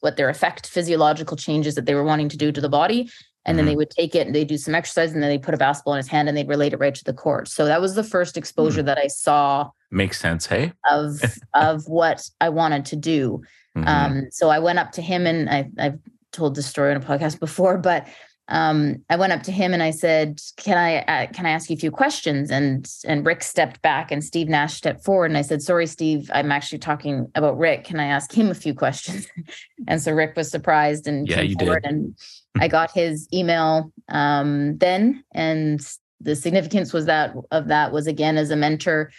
what 0.00 0.16
their 0.16 0.28
effect 0.28 0.66
physiological 0.66 1.36
changes 1.36 1.76
that 1.76 1.86
they 1.86 1.94
were 1.94 2.04
wanting 2.04 2.28
to 2.28 2.36
do 2.36 2.50
to 2.50 2.60
the 2.60 2.68
body 2.68 3.10
and 3.44 3.56
mm-hmm. 3.56 3.56
then 3.56 3.64
they 3.64 3.72
mm-hmm. 3.72 3.78
would 3.78 3.90
take 3.90 4.14
it 4.14 4.26
and 4.26 4.34
they 4.34 4.44
do 4.44 4.56
some 4.56 4.74
exercise 4.74 5.12
and 5.12 5.22
then 5.22 5.30
they 5.30 5.38
put 5.38 5.54
a 5.54 5.56
basketball 5.56 5.94
in 5.94 5.98
his 5.98 6.08
hand 6.08 6.28
and 6.28 6.36
they'd 6.36 6.48
relate 6.48 6.72
it 6.72 6.78
right 6.78 6.94
to 6.94 7.04
the 7.04 7.12
court 7.12 7.48
so 7.48 7.64
that 7.64 7.80
was 7.80 7.94
the 7.94 8.04
first 8.04 8.36
exposure 8.36 8.80
mm-hmm. 8.80 8.86
that 8.86 8.98
i 8.98 9.06
saw 9.06 9.68
makes 9.90 10.18
sense 10.18 10.46
hey 10.46 10.72
of 10.90 11.20
of 11.54 11.86
what 11.86 12.28
i 12.40 12.48
wanted 12.48 12.84
to 12.84 12.96
do 12.96 13.42
mm-hmm. 13.76 13.88
um, 13.88 14.28
so 14.30 14.48
i 14.48 14.58
went 14.58 14.78
up 14.78 14.92
to 14.92 15.02
him 15.02 15.26
and 15.26 15.48
I, 15.48 15.68
i've 15.78 15.98
told 16.32 16.54
this 16.54 16.66
story 16.66 16.90
on 16.90 16.96
a 16.96 17.04
podcast 17.04 17.40
before 17.40 17.78
but 17.78 18.06
um, 18.48 19.02
I 19.08 19.16
went 19.16 19.32
up 19.32 19.42
to 19.44 19.52
him 19.52 19.72
and 19.72 19.82
I 19.82 19.90
said, 19.90 20.40
"Can 20.56 20.76
I 20.76 20.98
uh, 21.02 21.26
can 21.32 21.46
I 21.46 21.50
ask 21.50 21.70
you 21.70 21.74
a 21.74 21.78
few 21.78 21.90
questions?" 21.90 22.50
And 22.50 22.90
and 23.06 23.24
Rick 23.24 23.42
stepped 23.42 23.80
back 23.82 24.10
and 24.10 24.22
Steve 24.22 24.48
Nash 24.48 24.74
stepped 24.74 25.04
forward 25.04 25.30
and 25.30 25.38
I 25.38 25.42
said, 25.42 25.62
"Sorry, 25.62 25.86
Steve, 25.86 26.30
I'm 26.34 26.50
actually 26.50 26.80
talking 26.80 27.30
about 27.34 27.56
Rick. 27.56 27.84
Can 27.84 28.00
I 28.00 28.06
ask 28.06 28.32
him 28.32 28.50
a 28.50 28.54
few 28.54 28.74
questions?" 28.74 29.26
and 29.88 30.02
so 30.02 30.12
Rick 30.12 30.36
was 30.36 30.50
surprised 30.50 31.06
and 31.06 31.28
yeah, 31.28 31.40
you 31.40 31.54
did. 31.54 31.84
And 31.84 32.14
I 32.60 32.68
got 32.68 32.90
his 32.90 33.28
email 33.32 33.92
um, 34.08 34.76
then, 34.78 35.24
and 35.32 35.80
the 36.20 36.36
significance 36.36 36.92
was 36.92 37.06
that 37.06 37.34
of 37.52 37.68
that 37.68 37.92
was 37.92 38.06
again 38.06 38.36
as 38.36 38.50
a 38.50 38.56
mentor 38.56 39.10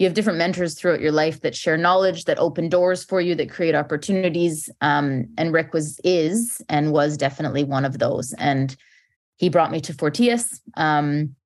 you 0.00 0.06
have 0.06 0.14
different 0.14 0.38
mentors 0.38 0.74
throughout 0.74 1.02
your 1.02 1.12
life 1.12 1.42
that 1.42 1.54
share 1.54 1.76
knowledge 1.76 2.24
that 2.24 2.38
open 2.38 2.70
doors 2.70 3.04
for 3.04 3.20
you 3.20 3.34
that 3.34 3.50
create 3.50 3.74
opportunities 3.74 4.70
um, 4.80 5.26
and 5.36 5.52
rick 5.52 5.74
was 5.74 6.00
is 6.02 6.62
and 6.70 6.90
was 6.90 7.18
definitely 7.18 7.64
one 7.64 7.84
of 7.84 7.98
those. 7.98 8.32
And 8.38 8.74
he 9.36 9.50
brought 9.50 9.70
me 9.70 9.78
to 9.82 9.92
fortius 9.92 10.58
um, 10.78 11.36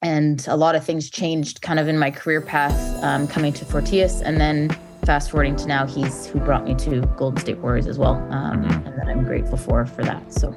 and 0.00 0.42
a 0.48 0.56
lot 0.56 0.74
of 0.74 0.86
things 0.86 1.10
changed 1.10 1.60
kind 1.60 1.78
of 1.78 1.86
in 1.86 1.98
my 1.98 2.10
career 2.10 2.40
path 2.40 3.04
um, 3.04 3.28
coming 3.28 3.52
to 3.52 3.66
fortius. 3.66 4.22
And 4.24 4.40
then 4.40 4.70
fast 5.04 5.30
forwarding 5.30 5.56
to 5.56 5.66
now 5.66 5.86
he's 5.86 6.26
who 6.26 6.40
brought 6.40 6.64
me 6.64 6.74
to 6.76 7.02
golden 7.18 7.38
state 7.38 7.58
warriors 7.58 7.86
as 7.86 7.98
well 7.98 8.14
um, 8.30 8.62
mm-hmm. 8.62 8.86
and 8.86 8.98
that 8.98 9.08
i'm 9.08 9.24
grateful 9.24 9.56
for 9.56 9.86
for 9.86 10.02
that 10.02 10.32
so. 10.32 10.48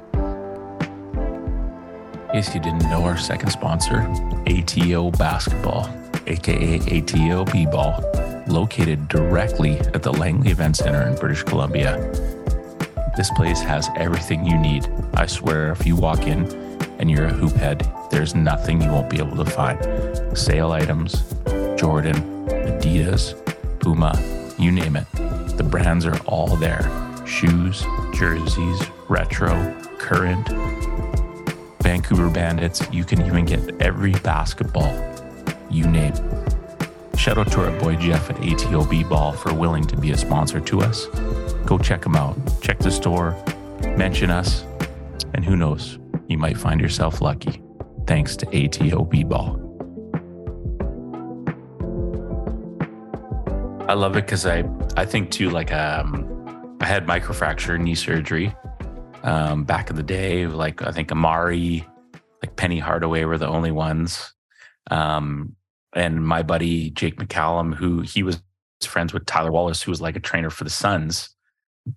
In 2.24 2.42
case 2.42 2.54
you 2.54 2.60
didn't 2.60 2.82
know 2.90 3.02
our 3.04 3.16
second 3.16 3.48
sponsor 3.50 4.00
ato 4.46 5.10
basketball 5.12 6.01
aka 6.26 6.78
ATO 6.98 7.44
B 7.46 7.66
Ball, 7.66 8.02
located 8.46 9.08
directly 9.08 9.78
at 9.94 10.02
the 10.02 10.12
Langley 10.12 10.50
Event 10.50 10.76
Center 10.76 11.02
in 11.02 11.16
British 11.16 11.42
Columbia. 11.42 11.96
This 13.16 13.30
place 13.30 13.60
has 13.60 13.88
everything 13.96 14.44
you 14.46 14.58
need. 14.58 14.88
I 15.14 15.26
swear, 15.26 15.70
if 15.72 15.86
you 15.86 15.96
walk 15.96 16.26
in 16.26 16.50
and 16.98 17.10
you're 17.10 17.26
a 17.26 17.32
hoop 17.32 17.52
head, 17.52 17.90
there's 18.10 18.34
nothing 18.34 18.80
you 18.80 18.90
won't 18.90 19.10
be 19.10 19.18
able 19.18 19.42
to 19.44 19.50
find. 19.50 19.78
Sale 20.36 20.72
items, 20.72 21.22
Jordan, 21.76 22.16
Adidas, 22.48 23.34
Puma, 23.80 24.18
you 24.58 24.72
name 24.72 24.96
it. 24.96 25.06
The 25.56 25.64
brands 25.64 26.06
are 26.06 26.18
all 26.20 26.56
there 26.56 26.90
shoes, 27.26 27.84
jerseys, 28.12 28.82
retro, 29.08 29.74
current, 29.98 30.48
Vancouver 31.82 32.28
Bandits. 32.28 32.82
You 32.92 33.04
can 33.04 33.24
even 33.26 33.44
get 33.44 33.80
every 33.80 34.12
basketball 34.12 35.11
you 35.72 35.86
name. 35.86 36.14
Shout 37.16 37.38
out 37.38 37.50
to 37.52 37.64
our 37.64 37.78
boy 37.78 37.96
Jeff 37.96 38.30
at 38.30 38.36
ATOB 38.36 39.08
Ball 39.08 39.32
for 39.32 39.54
willing 39.54 39.86
to 39.86 39.96
be 39.96 40.10
a 40.10 40.16
sponsor 40.16 40.60
to 40.60 40.80
us. 40.80 41.06
Go 41.66 41.78
check 41.78 42.02
them 42.02 42.16
out. 42.16 42.36
Check 42.60 42.78
the 42.78 42.90
store, 42.90 43.36
mention 43.96 44.30
us, 44.30 44.64
and 45.34 45.44
who 45.44 45.56
knows, 45.56 45.98
you 46.28 46.38
might 46.38 46.56
find 46.56 46.80
yourself 46.80 47.20
lucky. 47.20 47.62
Thanks 48.06 48.36
to 48.36 48.46
ATOB 48.46 49.28
Ball. 49.28 49.58
I 53.88 53.94
love 53.94 54.16
it 54.16 54.26
because 54.26 54.46
I, 54.46 54.64
I 54.96 55.04
think 55.04 55.30
too, 55.30 55.50
like 55.50 55.72
um, 55.72 56.76
I 56.80 56.86
had 56.86 57.06
microfracture 57.06 57.78
knee 57.78 57.94
surgery 57.94 58.54
um, 59.22 59.64
back 59.64 59.90
in 59.90 59.96
the 59.96 60.02
day. 60.02 60.46
Like 60.46 60.82
I 60.82 60.92
think 60.92 61.10
Amar'e, 61.10 61.86
like 62.42 62.56
Penny 62.56 62.78
Hardaway 62.78 63.24
were 63.24 63.38
the 63.38 63.48
only 63.48 63.70
ones. 63.70 64.32
Um, 64.90 65.56
and 65.94 66.26
my 66.26 66.42
buddy 66.42 66.90
Jake 66.90 67.16
McCallum, 67.16 67.74
who 67.74 68.00
he 68.00 68.22
was 68.22 68.42
friends 68.82 69.12
with 69.12 69.26
Tyler 69.26 69.52
Wallace, 69.52 69.82
who 69.82 69.90
was 69.90 70.00
like 70.00 70.16
a 70.16 70.20
trainer 70.20 70.50
for 70.50 70.64
the 70.64 70.70
Suns, 70.70 71.30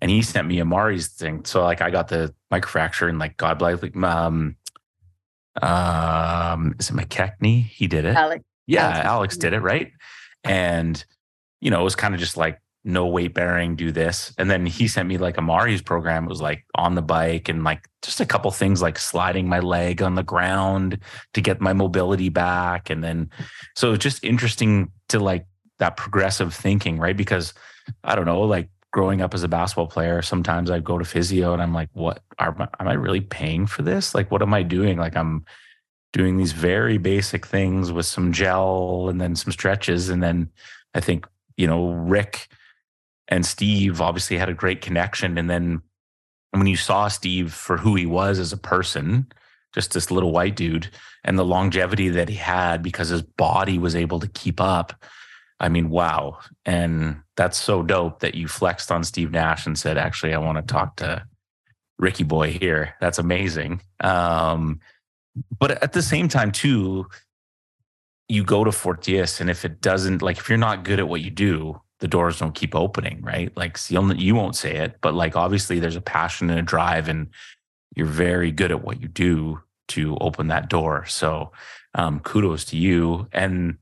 and 0.00 0.10
he 0.10 0.22
sent 0.22 0.46
me 0.46 0.58
Amar'e's 0.58 1.08
thing. 1.08 1.44
So 1.44 1.62
like 1.62 1.80
I 1.80 1.90
got 1.90 2.08
the 2.08 2.34
microfracture 2.52 3.08
and 3.08 3.18
like 3.18 3.36
God 3.36 3.58
bless 3.58 3.82
like 3.82 3.96
um 3.96 4.56
um 5.62 6.74
is 6.78 6.90
it 6.90 6.96
McKechnie? 6.96 7.64
He 7.64 7.86
did 7.86 8.04
it. 8.04 8.16
Alex. 8.16 8.44
Yeah, 8.66 8.88
Alex, 8.88 9.06
Alex 9.06 9.36
did 9.36 9.52
it, 9.52 9.60
right? 9.60 9.92
And 10.44 11.02
you 11.60 11.70
know, 11.70 11.80
it 11.80 11.84
was 11.84 11.96
kind 11.96 12.14
of 12.14 12.20
just 12.20 12.36
like 12.36 12.60
no 12.86 13.04
weight 13.04 13.34
bearing, 13.34 13.74
do 13.74 13.90
this. 13.90 14.32
And 14.38 14.48
then 14.48 14.64
he 14.64 14.86
sent 14.86 15.08
me 15.08 15.18
like 15.18 15.36
Amar'e's 15.36 15.82
program. 15.82 16.24
It 16.24 16.28
was 16.28 16.40
like 16.40 16.64
on 16.76 16.94
the 16.94 17.02
bike 17.02 17.48
and 17.48 17.64
like 17.64 17.88
just 18.00 18.20
a 18.20 18.26
couple 18.26 18.50
things 18.52 18.80
like 18.80 18.96
sliding 18.96 19.48
my 19.48 19.58
leg 19.58 20.02
on 20.02 20.14
the 20.14 20.22
ground 20.22 21.00
to 21.34 21.40
get 21.40 21.60
my 21.60 21.72
mobility 21.72 22.28
back. 22.28 22.88
And 22.88 23.02
then 23.02 23.30
so 23.74 23.92
it's 23.92 24.02
just 24.04 24.22
interesting 24.22 24.92
to 25.08 25.18
like 25.18 25.46
that 25.78 25.96
progressive 25.96 26.54
thinking, 26.54 26.98
right? 26.98 27.16
Because 27.16 27.52
I 28.04 28.14
don't 28.14 28.24
know, 28.24 28.42
like 28.42 28.70
growing 28.92 29.20
up 29.20 29.34
as 29.34 29.42
a 29.42 29.48
basketball 29.48 29.88
player, 29.88 30.22
sometimes 30.22 30.70
I 30.70 30.78
go 30.78 30.96
to 30.96 31.04
physio 31.04 31.52
and 31.52 31.60
I'm 31.60 31.74
like, 31.74 31.90
what 31.92 32.22
are 32.38 32.56
am 32.78 32.88
I 32.88 32.92
really 32.92 33.20
paying 33.20 33.66
for 33.66 33.82
this? 33.82 34.14
Like, 34.14 34.30
what 34.30 34.42
am 34.42 34.54
I 34.54 34.62
doing? 34.62 34.96
Like 34.96 35.16
I'm 35.16 35.44
doing 36.12 36.36
these 36.36 36.52
very 36.52 36.98
basic 36.98 37.44
things 37.44 37.90
with 37.90 38.06
some 38.06 38.32
gel 38.32 39.08
and 39.08 39.20
then 39.20 39.34
some 39.34 39.50
stretches. 39.50 40.08
And 40.08 40.22
then 40.22 40.50
I 40.94 41.00
think, 41.00 41.26
you 41.56 41.66
know, 41.66 41.90
Rick 41.90 42.48
and 43.28 43.44
Steve 43.44 44.00
obviously 44.00 44.38
had 44.38 44.48
a 44.48 44.54
great 44.54 44.80
connection. 44.80 45.38
And 45.38 45.50
then 45.50 45.82
when 46.50 46.66
you 46.66 46.76
saw 46.76 47.08
Steve 47.08 47.52
for 47.52 47.76
who 47.76 47.94
he 47.94 48.06
was 48.06 48.38
as 48.38 48.52
a 48.52 48.58
person, 48.58 49.26
just 49.74 49.92
this 49.92 50.10
little 50.10 50.32
white 50.32 50.56
dude, 50.56 50.88
and 51.24 51.38
the 51.38 51.44
longevity 51.44 52.08
that 52.08 52.28
he 52.28 52.36
had 52.36 52.82
because 52.82 53.08
his 53.08 53.22
body 53.22 53.78
was 53.78 53.96
able 53.96 54.20
to 54.20 54.28
keep 54.28 54.60
up. 54.60 54.92
I 55.58 55.68
mean, 55.68 55.90
wow. 55.90 56.38
And 56.64 57.22
that's 57.36 57.58
so 57.58 57.82
dope 57.82 58.20
that 58.20 58.34
you 58.34 58.46
flexed 58.46 58.92
on 58.92 59.04
Steve 59.04 59.32
Nash 59.32 59.66
and 59.66 59.78
said, 59.78 59.98
actually, 59.98 60.34
I 60.34 60.38
want 60.38 60.58
to 60.58 60.72
talk 60.72 60.96
to 60.96 61.24
Ricky 61.98 62.24
Boy 62.24 62.52
here. 62.52 62.94
That's 63.00 63.18
amazing. 63.18 63.80
Um, 64.00 64.80
but 65.58 65.82
at 65.82 65.92
the 65.92 66.02
same 66.02 66.28
time, 66.28 66.52
too, 66.52 67.06
you 68.28 68.44
go 68.44 68.64
to 68.64 68.70
Fortius, 68.70 69.40
and 69.40 69.48
if 69.50 69.64
it 69.64 69.80
doesn't, 69.80 70.22
like, 70.22 70.38
if 70.38 70.48
you're 70.48 70.58
not 70.58 70.84
good 70.84 70.98
at 70.98 71.08
what 71.08 71.20
you 71.20 71.30
do, 71.30 71.80
the 72.00 72.08
doors 72.08 72.38
don't 72.38 72.54
keep 72.54 72.74
opening, 72.74 73.22
right? 73.22 73.54
Like 73.56 73.78
you'll, 73.88 74.14
you 74.14 74.34
won't 74.34 74.56
say 74.56 74.76
it, 74.76 74.98
but 75.00 75.14
like 75.14 75.36
obviously 75.36 75.78
there's 75.78 75.96
a 75.96 76.00
passion 76.00 76.50
and 76.50 76.58
a 76.58 76.62
drive, 76.62 77.08
and 77.08 77.28
you're 77.94 78.06
very 78.06 78.52
good 78.52 78.70
at 78.70 78.84
what 78.84 79.00
you 79.00 79.08
do 79.08 79.60
to 79.88 80.16
open 80.20 80.48
that 80.48 80.68
door. 80.68 81.06
So 81.06 81.52
um, 81.94 82.20
kudos 82.20 82.64
to 82.66 82.76
you. 82.76 83.26
And 83.32 83.78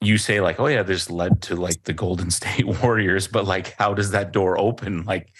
you 0.00 0.18
say 0.18 0.40
like, 0.40 0.58
oh 0.58 0.66
yeah, 0.66 0.82
this 0.82 1.10
led 1.10 1.42
to 1.42 1.56
like 1.56 1.84
the 1.84 1.92
Golden 1.92 2.30
State 2.40 2.66
Warriors, 2.66 3.28
but 3.28 3.44
like, 3.44 3.74
how 3.78 3.94
does 3.94 4.10
that 4.10 4.32
door 4.32 4.58
open? 4.58 5.04
Like, 5.04 5.32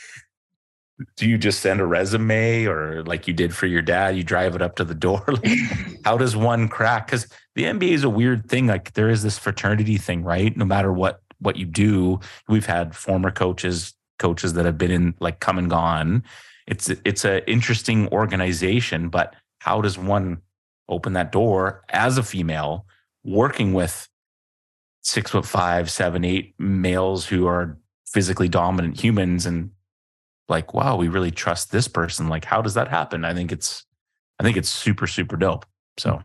do 1.16 1.28
you 1.28 1.39
just 1.39 1.61
send 1.61 1.80
a 1.80 1.87
resume 1.87 2.66
or 2.66 3.03
like 3.05 3.26
you 3.26 3.35
did 3.35 3.55
for 3.55 3.66
your 3.66 3.83
dad 3.83 4.16
you 4.16 4.22
drive 4.22 4.55
it 4.55 4.62
up 4.62 4.76
to 4.76 4.85
the 4.85 4.95
door 4.95 5.24
like, 5.28 5.59
how 6.05 6.16
does 6.16 6.37
one 6.37 6.68
crack 6.68 7.07
because 7.07 7.26
the 7.55 7.64
nba 7.64 7.89
is 7.89 8.05
a 8.05 8.11
weird 8.11 8.49
thing 8.49 8.66
like 8.66 8.93
there 8.93 9.11
is 9.11 9.22
this 9.22 9.39
fraternity 9.39 9.97
thing 9.97 10.22
right 10.22 10.57
no 10.57 10.64
matter 10.64 10.93
what 10.93 11.22
what 11.43 11.57
you 11.57 11.66
do 11.66 12.18
we've 12.49 12.66
had 12.66 12.95
former 12.95 13.30
coaches 13.30 13.95
coaches 14.18 14.53
that 14.55 14.64
have 14.64 14.78
been 14.78 14.90
in 14.90 15.14
like 15.20 15.40
come 15.40 15.59
and 15.59 15.70
gone 15.70 16.22
it's 16.66 16.88
it's 17.05 17.24
an 17.24 17.43
interesting 17.47 18.09
organization 18.09 19.09
but 19.09 19.34
how 19.59 19.80
does 19.80 19.99
one 19.99 20.40
open 20.88 21.12
that 21.12 21.32
door 21.32 21.82
as 21.90 22.18
a 22.18 22.22
female 22.22 22.86
working 23.24 23.72
with 23.72 24.09
six 25.03 25.30
foot 25.30 25.45
five 25.45 25.90
seven 25.90 26.24
eight 26.24 26.55
males 26.59 27.26
who 27.26 27.47
are 27.47 27.78
physically 28.07 28.49
dominant 28.49 29.01
humans 29.01 29.47
and 29.47 29.70
like, 30.49 30.74
wow, 30.74 30.97
we 30.97 31.09
really 31.09 31.30
trust 31.30 31.72
this 31.72 31.88
person. 31.88 32.28
Like, 32.28 32.45
how 32.45 32.62
does 32.62 32.74
that 32.74 32.88
happen? 32.88 33.24
I 33.24 33.34
think 33.34 33.51
it's, 33.51 33.84
I 34.38 34.45
think 34.45 34.57
it's 34.57 34.68
super, 34.68 35.07
super 35.07 35.36
dope. 35.36 35.66
So, 35.99 36.22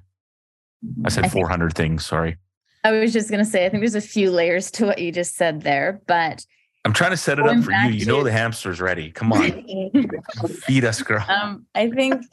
I 1.05 1.09
said 1.09 1.32
400 1.32 1.74
things. 1.74 2.05
Sorry. 2.05 2.38
I 2.84 2.91
was 2.91 3.13
just 3.13 3.30
going 3.30 3.43
to 3.43 3.49
say, 3.49 3.65
I 3.65 3.69
think 3.69 3.82
there's 3.82 3.95
a 3.95 4.01
few 4.01 4.32
layers 4.32 4.71
to 4.71 4.86
what 4.86 4.99
you 4.99 5.11
just 5.11 5.36
said 5.36 5.61
there, 5.61 6.01
but 6.07 6.45
I'm 6.86 6.93
trying 6.93 7.11
to 7.11 7.17
set 7.17 7.38
it 7.38 7.45
up 7.45 7.63
for 7.63 7.71
you. 7.71 7.89
You 7.89 8.05
know, 8.05 8.23
the 8.23 8.32
hamster's 8.32 8.80
ready. 8.80 9.11
Come 9.11 9.34
on. 9.34 9.51
Feed 10.47 10.86
us, 10.86 11.01
girl. 11.01 11.25
Um, 11.28 11.65
I 11.75 11.89
think 11.89 12.23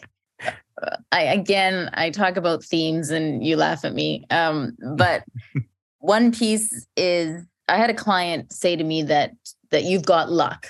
I, 1.10 1.22
again, 1.22 1.90
I 1.94 2.10
talk 2.10 2.36
about 2.36 2.64
themes 2.64 3.10
and 3.10 3.44
you 3.44 3.56
laugh 3.56 3.84
at 3.84 3.94
me. 3.94 4.24
Um, 4.30 4.76
but 4.96 5.24
one 5.98 6.32
piece 6.32 6.86
is 6.96 7.44
I 7.68 7.78
had 7.78 7.90
a 7.90 7.94
client 7.94 8.52
say 8.52 8.76
to 8.76 8.84
me 8.84 9.02
that, 9.04 9.32
that 9.70 9.84
you've 9.84 10.04
got 10.04 10.30
luck. 10.30 10.68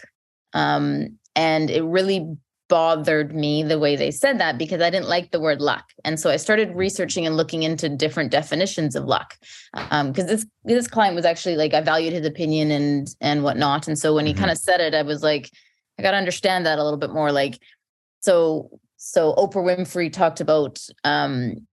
Um, 0.52 1.18
and 1.36 1.68
it 1.68 1.82
really 1.82 2.36
bothered 2.68 3.34
me 3.34 3.62
the 3.62 3.78
way 3.78 3.96
they 3.96 4.10
said 4.10 4.38
that 4.38 4.58
because 4.58 4.80
I 4.80 4.90
didn't 4.90 5.08
like 5.08 5.30
the 5.30 5.40
word 5.40 5.60
luck. 5.60 5.84
And 6.04 6.18
so 6.18 6.30
I 6.30 6.36
started 6.36 6.74
researching 6.74 7.26
and 7.26 7.36
looking 7.36 7.62
into 7.62 7.88
different 7.88 8.30
definitions 8.30 8.96
of 8.96 9.04
luck. 9.04 9.36
Um, 9.90 10.12
because 10.12 10.26
this 10.26 10.46
this 10.64 10.88
client 10.88 11.14
was 11.14 11.24
actually 11.24 11.56
like 11.56 11.74
I 11.74 11.80
valued 11.80 12.12
his 12.12 12.26
opinion 12.26 12.70
and 12.70 13.08
and 13.20 13.42
whatnot. 13.42 13.88
And 13.88 13.98
so 13.98 14.14
when 14.14 14.26
he 14.26 14.32
mm-hmm. 14.32 14.40
kind 14.40 14.50
of 14.50 14.58
said 14.58 14.80
it, 14.80 14.94
I 14.94 15.02
was 15.02 15.22
like, 15.22 15.50
I 15.98 16.02
gotta 16.02 16.16
understand 16.16 16.66
that 16.66 16.78
a 16.78 16.84
little 16.84 16.98
bit 16.98 17.12
more. 17.12 17.32
Like, 17.32 17.58
so 18.20 18.70
so 18.96 19.34
Oprah 19.34 19.76
Winfrey 19.76 20.12
talked 20.12 20.40
about 20.40 20.78
um 21.04 21.66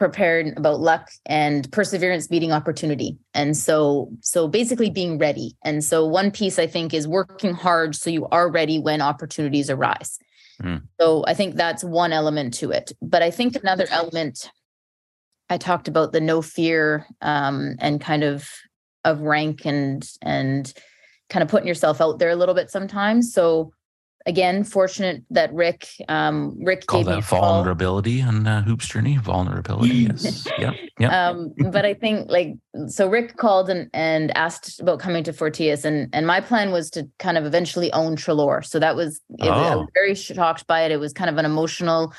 prepared 0.00 0.56
about 0.56 0.80
luck 0.80 1.10
and 1.26 1.70
perseverance 1.72 2.26
beating 2.26 2.52
opportunity. 2.52 3.18
And 3.34 3.54
so 3.54 4.10
so 4.22 4.48
basically 4.48 4.88
being 4.88 5.18
ready. 5.18 5.56
And 5.62 5.84
so 5.84 6.06
one 6.06 6.30
piece 6.30 6.58
i 6.58 6.66
think 6.66 6.94
is 6.94 7.06
working 7.06 7.52
hard 7.52 7.94
so 7.94 8.08
you 8.08 8.26
are 8.32 8.50
ready 8.50 8.80
when 8.80 9.00
opportunities 9.02 9.70
arise. 9.70 10.18
Mm. 10.62 10.82
so 11.00 11.24
i 11.26 11.32
think 11.32 11.54
that's 11.54 11.84
one 11.84 12.12
element 12.12 12.54
to 12.54 12.70
it. 12.70 12.92
But 13.00 13.22
i 13.22 13.30
think 13.30 13.56
another 13.56 13.86
element 13.90 14.50
i 15.50 15.58
talked 15.58 15.86
about 15.86 16.12
the 16.12 16.20
no 16.20 16.42
fear 16.42 17.06
um, 17.20 17.76
and 17.78 18.00
kind 18.00 18.24
of 18.24 18.48
of 19.04 19.20
rank 19.20 19.66
and 19.66 20.08
and 20.22 20.72
kind 21.28 21.42
of 21.42 21.48
putting 21.48 21.68
yourself 21.68 22.00
out 22.00 22.18
there 22.18 22.30
a 22.30 22.36
little 22.36 22.54
bit 22.54 22.70
sometimes. 22.70 23.32
So 23.34 23.72
again, 24.26 24.64
fortunate 24.64 25.22
that 25.30 25.52
Rick, 25.52 25.88
um, 26.08 26.56
Rick 26.62 26.86
call 26.86 27.04
that 27.04 27.24
vulnerability 27.24 28.22
on 28.22 28.46
uh, 28.46 28.62
Hoops 28.62 28.88
Journey. 28.88 29.16
Vulnerability, 29.16 30.08
yes, 30.10 30.46
yeah, 30.58 30.72
yeah. 30.98 31.28
Um, 31.28 31.52
but 31.70 31.84
I 31.84 31.94
think 31.94 32.30
like 32.30 32.54
so, 32.88 33.08
Rick 33.08 33.36
called 33.36 33.70
and 33.70 33.88
and 33.94 34.36
asked 34.36 34.80
about 34.80 35.00
coming 35.00 35.24
to 35.24 35.32
Fortius, 35.32 35.84
and 35.84 36.08
and 36.12 36.26
my 36.26 36.40
plan 36.40 36.70
was 36.70 36.90
to 36.90 37.08
kind 37.18 37.38
of 37.38 37.44
eventually 37.44 37.92
own 37.92 38.16
Treloar. 38.16 38.64
So 38.64 38.78
that 38.78 38.96
was, 38.96 39.20
oh. 39.40 39.48
was 39.48 39.48
I 39.48 39.74
was 39.76 39.86
oh. 39.86 39.90
very 39.94 40.14
shocked 40.14 40.66
by 40.66 40.82
it. 40.82 40.90
It 40.90 41.00
was 41.00 41.12
kind 41.12 41.30
of 41.30 41.38
an 41.38 41.44
emotional 41.44 42.12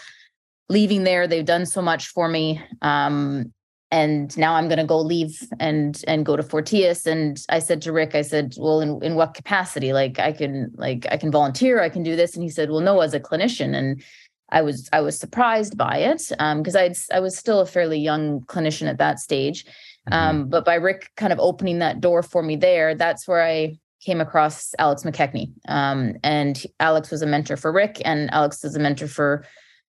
leaving 0.70 1.04
there. 1.04 1.28
They've 1.28 1.46
done 1.46 1.66
so 1.66 1.82
much 1.82 2.08
for 2.08 2.28
me. 2.28 2.62
Um, 2.82 3.54
and 3.92 4.36
now 4.38 4.56
I'm 4.56 4.68
going 4.70 4.80
to 4.80 4.86
go 4.86 5.00
leave 5.00 5.48
and 5.60 6.02
and 6.08 6.26
go 6.26 6.36
to 6.36 6.44
Fortius. 6.44 7.06
And 7.06 7.44
I 7.50 7.60
said 7.60 7.82
to 7.84 7.92
Rick, 7.92 8.16
I 8.16 8.22
said, 8.22 8.56
well, 8.58 8.80
in, 8.80 9.04
in 9.04 9.16
what 9.16 9.34
capacity? 9.34 9.92
Like 9.92 10.18
I 10.18 10.32
can 10.32 10.72
like 10.76 11.06
I 11.12 11.18
can 11.18 11.32
volunteer, 11.32 11.82
I 11.82 11.90
can 11.90 12.04
do 12.04 12.16
this. 12.16 12.34
And 12.34 12.44
he 12.44 12.50
said, 12.50 12.70
well, 12.70 12.80
no, 12.80 13.02
as 13.02 13.14
a 13.14 13.20
clinician. 13.20 13.76
And 13.76 14.02
I 14.50 14.62
was 14.62 14.90
I 14.94 15.02
was 15.02 15.20
surprised 15.20 15.78
by 15.78 15.98
it 15.98 16.24
because 16.30 16.76
um, 16.76 16.82
I 16.82 16.94
I 17.14 17.20
was 17.20 17.38
still 17.38 17.60
a 17.60 17.66
fairly 17.66 18.00
young 18.00 18.42
clinician 18.42 18.88
at 18.88 18.98
that 18.98 19.20
stage. 19.20 19.66
Mm-hmm. 19.66 20.14
Um, 20.14 20.50
but 20.50 20.66
by 20.66 20.76
Rick 20.76 21.12
kind 21.18 21.34
of 21.34 21.40
opening 21.40 21.80
that 21.80 22.00
door 22.00 22.24
for 22.24 22.42
me 22.42 22.56
there, 22.56 22.96
that's 22.96 23.28
where 23.28 23.44
I 23.44 23.78
came 24.00 24.20
across 24.20 24.74
Alex 24.80 25.04
McKechnie. 25.04 25.52
Um, 25.68 26.16
and 26.24 26.64
Alex 26.80 27.12
was 27.12 27.22
a 27.22 27.28
mentor 27.28 27.56
for 27.56 27.72
Rick, 27.72 28.02
and 28.04 28.32
Alex 28.34 28.64
is 28.64 28.76
a 28.76 28.80
mentor 28.80 29.08
for 29.08 29.46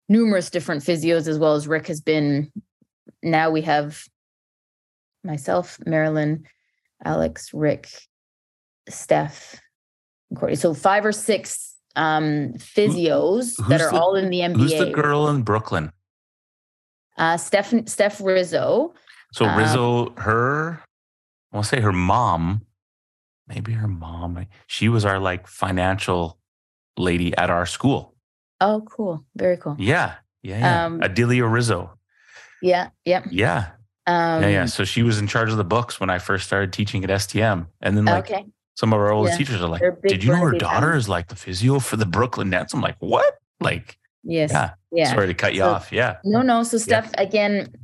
numerous 0.07 0.49
different 0.49 0.81
physios 0.83 1.27
as 1.27 1.37
well 1.37 1.55
as 1.55 1.67
Rick 1.67 1.87
has 1.87 1.99
been 1.99 2.49
now 3.23 3.49
we 3.49 3.61
have 3.61 4.03
myself, 5.23 5.77
Marilyn, 5.85 6.45
Alex, 7.03 7.53
Rick, 7.53 7.89
Steph, 8.89 9.59
Courtney. 10.35 10.55
So 10.55 10.73
five 10.73 11.05
or 11.05 11.11
six 11.11 11.75
um, 11.95 12.53
physios 12.53 13.57
Who, 13.57 13.69
that 13.69 13.81
are 13.81 13.91
the, 13.91 13.99
all 13.99 14.15
in 14.15 14.29
the 14.29 14.39
NBA. 14.39 14.55
Who's 14.57 14.77
the 14.77 14.91
girl 14.91 15.27
in 15.27 15.41
Brooklyn? 15.43 15.91
Uh, 17.17 17.37
Steph, 17.37 17.73
Steph 17.87 18.21
Rizzo. 18.21 18.93
So 19.33 19.45
um, 19.45 19.57
Rizzo, 19.57 20.13
her, 20.17 20.83
I'll 21.51 21.63
say 21.63 21.81
her 21.81 21.91
mom, 21.91 22.61
maybe 23.47 23.73
her 23.73 23.87
mom. 23.87 24.45
She 24.67 24.89
was 24.89 25.05
our 25.05 25.19
like 25.19 25.47
financial 25.47 26.39
lady 26.97 27.35
at 27.35 27.49
our 27.49 27.65
school. 27.65 28.15
Oh, 28.61 28.83
cool. 28.89 29.25
Very 29.35 29.57
cool. 29.57 29.75
Yeah. 29.79 30.15
Yeah. 30.43 30.59
yeah. 30.59 30.85
Um, 30.85 31.01
Adelia 31.01 31.45
Rizzo. 31.45 31.96
Yeah. 32.61 32.89
Yep. 33.05 33.27
Yeah. 33.31 33.71
Um, 34.07 34.41
yeah, 34.41 34.49
yeah. 34.49 34.65
So 34.65 34.85
she 34.85 35.03
was 35.03 35.19
in 35.19 35.27
charge 35.27 35.51
of 35.51 35.57
the 35.57 35.65
books 35.65 35.99
when 35.99 36.09
I 36.09 36.17
first 36.17 36.47
started 36.47 36.71
teaching 36.71 37.03
at 37.03 37.09
STM, 37.09 37.67
and 37.81 37.97
then 37.97 38.05
like 38.05 38.31
okay. 38.31 38.45
some 38.75 38.93
of 38.93 38.99
our 38.99 39.11
oldest 39.11 39.33
yeah. 39.33 39.45
teachers 39.45 39.61
are 39.61 39.67
like, 39.67 39.81
"Did 40.07 40.23
you 40.23 40.31
know 40.31 40.39
her 40.39 40.53
daughter 40.53 40.95
is 40.95 41.09
like 41.09 41.27
the 41.27 41.35
physio 41.35 41.79
for 41.79 41.97
the 41.97 42.05
Brooklyn 42.05 42.49
Nets?" 42.49 42.73
I'm 42.73 42.79
like, 42.79 42.95
"What?" 42.99 43.35
Like, 43.59 43.97
yes, 44.23 44.51
yeah, 44.51 44.71
yeah. 44.93 45.11
Sorry 45.11 45.27
to 45.27 45.33
cut 45.33 45.53
you 45.53 45.59
so, 45.59 45.69
off. 45.71 45.91
Yeah. 45.91 46.17
No, 46.23 46.41
no. 46.41 46.63
So 46.63 46.77
Steph, 46.77 47.11
yeah. 47.17 47.21
again, 47.21 47.75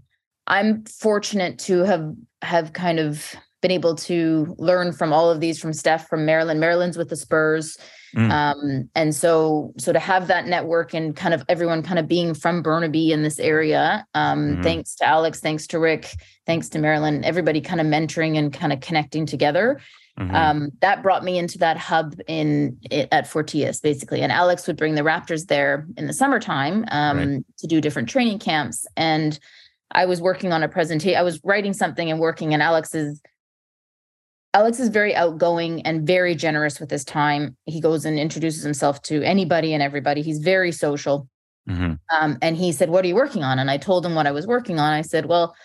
I'm 0.47 0.86
fortunate 0.86 1.59
to 1.59 1.80
have 1.80 2.15
have 2.41 2.71
kind 2.71 2.99
of 2.99 3.36
been 3.64 3.72
able 3.72 3.95
to 3.95 4.55
learn 4.59 4.91
from 4.91 5.11
all 5.11 5.32
of 5.32 5.39
these 5.39 5.57
from 5.57 5.74
Steph, 5.74 6.07
from 6.07 6.26
Marilyn. 6.26 6.59
Marilyn's 6.59 6.97
with 6.97 7.09
the 7.09 7.16
Spurs. 7.16 7.78
Mm. 8.16 8.30
Um, 8.30 8.89
and 8.93 9.16
so, 9.16 9.74
so 9.80 9.91
to 9.91 9.99
have 9.99 10.28
that 10.28 10.45
network 10.45 10.93
and 10.93 11.16
kind 11.16 11.34
of 11.34 11.43
everyone 11.49 11.82
kind 11.82 11.97
of 11.97 12.07
being 12.07 12.36
from 12.36 12.61
Burnaby 12.61 13.11
in 13.11 13.24
this 13.24 13.39
area, 13.39 14.05
um, 14.14 14.39
mm-hmm. 14.39 14.61
thanks 14.61 14.95
to 14.95 15.07
Alex, 15.07 15.39
thanks 15.39 15.66
to 15.68 15.80
Rick, 15.80 16.14
thanks 16.45 16.70
to 16.70 16.80
Marilyn, 16.80 17.24
everybody 17.24 17.61
kind 17.61 17.82
of 17.82 17.88
mentoring 17.88 18.38
and 18.38 18.53
kind 18.53 18.72
of 18.74 18.82
connecting 18.82 19.26
together. 19.26 19.80
Mm-hmm. 20.20 20.36
Um, 20.36 20.72
that 20.82 21.01
brought 21.01 21.24
me 21.24 21.39
into 21.39 21.57
that 21.59 21.78
hub 21.78 22.20
in 22.28 22.78
at 22.91 23.26
Fortius 23.26 23.82
basically. 23.82 24.22
And 24.22 24.32
Alex 24.32 24.68
would 24.68 24.78
bring 24.78 24.93
the 24.93 25.01
Raptors 25.01 25.47
there 25.47 25.88
in 25.97 26.05
the 26.05 26.14
summertime 26.14 26.86
um, 26.91 27.18
right. 27.18 27.45
to 27.59 27.68
do 27.68 27.82
different 27.82 28.09
training 28.09 28.38
camps. 28.38 28.86
And 28.95 29.39
I 29.93 30.05
was 30.05 30.22
working 30.22 30.51
on 30.53 30.64
a 30.64 30.68
presentation. 30.68 31.18
I 31.18 31.24
was 31.24 31.39
writing 31.43 31.74
something 31.74 32.11
and 32.11 32.20
working, 32.20 32.53
and 32.53 32.61
Alex 32.61 32.93
is 32.93 33.22
Alex 34.54 34.80
is 34.80 34.89
very 34.89 35.16
outgoing 35.16 35.82
and 35.82 36.06
very 36.06 36.36
generous 36.36 36.80
with 36.80 36.91
his 36.91 37.04
time. 37.04 37.58
He 37.66 37.82
goes 37.82 38.06
and 38.06 38.20
introduces 38.20 38.64
himself 38.64 39.01
to 39.04 39.24
anybody 39.24 39.74
and 39.74 39.82
everybody. 39.82 40.22
He's 40.22 40.39
very 40.39 40.72
social. 40.72 41.28
Mm-hmm. 41.68 41.93
Um, 42.16 42.38
and 42.41 42.56
he 42.56 42.72
said, 42.72 42.89
What 42.89 43.04
are 43.04 43.08
you 43.08 43.16
working 43.16 43.43
on? 43.43 43.58
And 43.58 43.72
I 43.72 43.78
told 43.78 44.06
him 44.06 44.16
what 44.16 44.28
I 44.28 44.32
was 44.32 44.45
working 44.45 44.80
on. 44.80 44.93
I 44.93 45.01
said, 45.01 45.26
Well, 45.26 45.56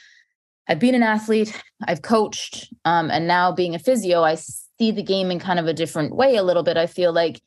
I've 0.68 0.78
been 0.78 0.94
an 0.94 1.02
athlete, 1.02 1.60
I've 1.86 2.02
coached, 2.02 2.72
um, 2.84 3.10
and 3.10 3.26
now 3.26 3.52
being 3.52 3.74
a 3.74 3.78
physio, 3.78 4.22
I 4.22 4.34
see 4.34 4.90
the 4.90 5.02
game 5.02 5.30
in 5.30 5.38
kind 5.38 5.58
of 5.58 5.66
a 5.66 5.72
different 5.72 6.14
way 6.14 6.36
a 6.36 6.42
little 6.42 6.62
bit. 6.62 6.76
I 6.76 6.86
feel 6.86 7.12
like 7.12 7.40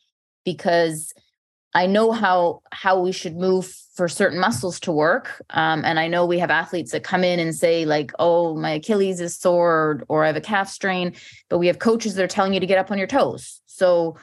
because 0.44 1.14
I 1.74 1.88
know 1.88 2.12
how 2.12 2.62
how 2.72 3.00
we 3.00 3.12
should 3.12 3.36
move 3.36 3.74
for 4.02 4.08
certain 4.08 4.40
muscles 4.40 4.80
to 4.80 4.92
work. 4.92 5.44
Um, 5.52 5.86
and 5.86 6.00
I 6.00 6.08
know 6.08 6.26
we 6.26 6.40
have 6.40 6.50
athletes 6.50 6.92
that 6.92 7.04
come 7.04 7.24
in 7.24 7.40
and 7.40 7.54
say, 7.54 7.86
like, 7.86 8.12
oh, 8.18 8.56
my 8.56 8.72
Achilles 8.72 9.22
is 9.22 9.38
sore 9.38 10.02
or 10.08 10.24
I 10.24 10.26
have 10.26 10.36
a 10.36 10.42
calf 10.42 10.70
strain, 10.70 11.14
but 11.50 11.60
we 11.60 11.68
have 11.68 11.78
coaches 11.78 12.16
that 12.16 12.24
are 12.24 12.28
telling 12.28 12.52
you 12.52 12.60
to 12.60 12.66
get 12.66 12.80
up 12.80 12.90
on 12.90 12.98
your 12.98 13.06
toes. 13.06 13.62
So 13.68 14.18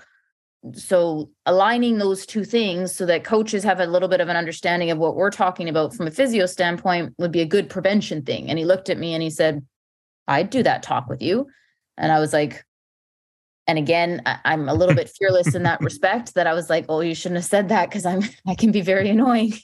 so 0.74 1.30
aligning 1.46 1.98
those 1.98 2.26
two 2.26 2.42
things 2.42 2.92
so 2.92 3.06
that 3.06 3.22
coaches 3.22 3.62
have 3.62 3.78
a 3.78 3.86
little 3.86 4.08
bit 4.08 4.20
of 4.20 4.28
an 4.28 4.36
understanding 4.36 4.90
of 4.90 4.98
what 4.98 5.14
we're 5.14 5.30
talking 5.30 5.68
about 5.68 5.94
from 5.94 6.08
a 6.08 6.10
physio 6.10 6.46
standpoint 6.46 7.14
would 7.16 7.30
be 7.30 7.40
a 7.40 7.46
good 7.46 7.70
prevention 7.70 8.22
thing. 8.22 8.48
And 8.48 8.58
he 8.58 8.64
looked 8.64 8.90
at 8.90 8.98
me 8.98 9.14
and 9.14 9.22
he 9.22 9.30
said, 9.30 9.64
I'd 10.26 10.50
do 10.50 10.64
that 10.64 10.82
talk 10.82 11.08
with 11.08 11.22
you. 11.22 11.46
And 11.96 12.10
I 12.10 12.18
was 12.18 12.32
like, 12.32 12.64
and 13.68 13.78
again 13.78 14.22
I, 14.26 14.38
am 14.54 14.68
a 14.68 14.74
little 14.74 14.94
bit 14.94 15.08
fearless 15.10 15.54
in 15.54 15.62
that 15.62 15.80
respect 15.82 16.34
that 16.34 16.46
i 16.48 16.54
was 16.54 16.68
like 16.68 16.86
oh 16.88 17.00
you 17.00 17.14
shouldn't 17.14 17.36
have 17.36 17.44
said 17.44 17.68
that 17.68 17.90
because 17.90 18.04
i'm 18.04 18.22
i 18.48 18.54
can 18.56 18.72
be 18.72 18.80
very 18.80 19.10
annoying. 19.10 19.52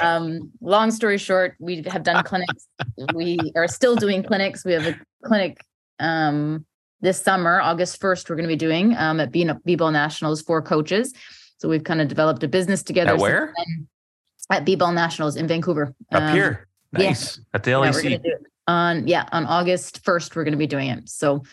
Um, 0.00 0.50
long 0.60 0.90
story 0.90 1.16
short 1.16 1.54
we 1.60 1.84
have 1.86 2.02
done 2.02 2.24
clinics. 2.24 2.66
We 3.14 3.38
are 3.54 3.68
still 3.68 3.94
doing 3.94 4.24
clinics. 4.24 4.64
We 4.64 4.72
have 4.72 4.84
a 4.84 4.98
clinic 5.24 5.64
um, 6.00 6.66
this 7.00 7.22
summer 7.22 7.60
august 7.60 8.00
1st 8.00 8.28
we're 8.28 8.34
going 8.34 8.48
to 8.48 8.52
be 8.52 8.56
doing 8.56 8.96
um, 8.96 9.20
at 9.20 9.30
b-ball 9.30 9.92
nationals 9.92 10.42
for 10.42 10.60
coaches. 10.60 11.14
So 11.58 11.68
we've 11.68 11.84
kind 11.84 12.00
of 12.00 12.08
developed 12.08 12.42
a 12.42 12.48
business 12.48 12.82
together 12.82 13.12
at 13.12 13.20
where? 13.20 13.54
at 14.50 14.64
b-ball 14.64 14.90
nationals 14.90 15.36
in 15.36 15.46
vancouver. 15.46 15.94
Up 16.10 16.22
um, 16.22 16.34
here. 16.34 16.66
nice. 16.92 17.36
Yeah. 17.36 17.44
at 17.54 17.62
the 17.62 17.70
lec 17.70 18.24
yeah, 18.24 18.34
on 18.66 19.06
yeah 19.06 19.28
on 19.30 19.46
august 19.46 20.02
1st 20.04 20.34
we're 20.34 20.42
going 20.42 20.52
to 20.52 20.58
be 20.58 20.66
doing 20.66 20.88
it. 20.88 21.08
So 21.08 21.44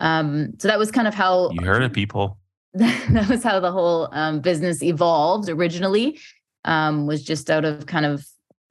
um, 0.00 0.52
so 0.58 0.68
that 0.68 0.78
was 0.78 0.90
kind 0.90 1.08
of 1.08 1.14
how 1.14 1.50
you 1.50 1.64
heard 1.64 1.82
it, 1.82 1.92
people. 1.92 2.38
that 2.74 3.26
was 3.28 3.42
how 3.42 3.60
the 3.60 3.72
whole 3.72 4.08
um, 4.12 4.40
business 4.40 4.82
evolved 4.82 5.48
originally. 5.48 6.18
Um, 6.64 7.06
was 7.06 7.22
just 7.22 7.48
out 7.48 7.64
of 7.64 7.86
kind 7.86 8.04
of 8.04 8.26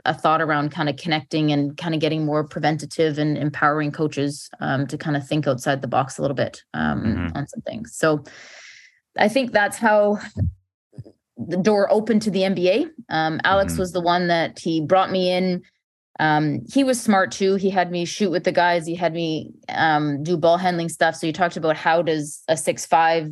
a 0.05 0.13
thought 0.13 0.41
around 0.41 0.71
kind 0.71 0.87
of 0.87 0.95
connecting 0.97 1.51
and 1.51 1.75
kind 1.77 1.93
of 1.93 2.01
getting 2.01 2.25
more 2.25 2.43
preventative 2.43 3.17
and 3.17 3.37
empowering 3.37 3.91
coaches 3.91 4.49
um, 4.59 4.87
to 4.87 4.97
kind 4.97 5.17
of 5.17 5.27
think 5.27 5.47
outside 5.47 5.81
the 5.81 5.87
box 5.87 6.17
a 6.17 6.21
little 6.21 6.35
bit 6.35 6.63
um, 6.73 7.03
mm-hmm. 7.03 7.37
on 7.37 7.47
some 7.47 7.61
things. 7.61 7.95
So 7.95 8.23
I 9.17 9.27
think 9.27 9.51
that's 9.51 9.77
how 9.77 10.19
the 11.37 11.57
door 11.57 11.91
opened 11.91 12.21
to 12.23 12.31
the 12.31 12.41
NBA. 12.41 12.89
Um, 13.09 13.39
Alex 13.43 13.73
mm-hmm. 13.73 13.81
was 13.81 13.91
the 13.91 14.01
one 14.01 14.27
that 14.27 14.59
he 14.59 14.81
brought 14.81 15.11
me 15.11 15.31
in 15.31 15.63
um, 16.19 16.61
he 16.71 16.83
was 16.83 16.99
smart 16.99 17.31
too. 17.31 17.55
He 17.55 17.69
had 17.69 17.91
me 17.91 18.05
shoot 18.05 18.31
with 18.31 18.43
the 18.43 18.51
guys. 18.51 18.87
He 18.87 18.95
had 18.95 19.13
me 19.13 19.51
um, 19.69 20.23
do 20.23 20.35
ball 20.35 20.57
handling 20.57 20.89
stuff. 20.89 21.15
So 21.15 21.27
you 21.27 21.33
talked 21.33 21.57
about 21.57 21.75
how 21.77 22.01
does 22.01 22.43
a 22.47 22.57
six 22.57 22.85
five 22.85 23.29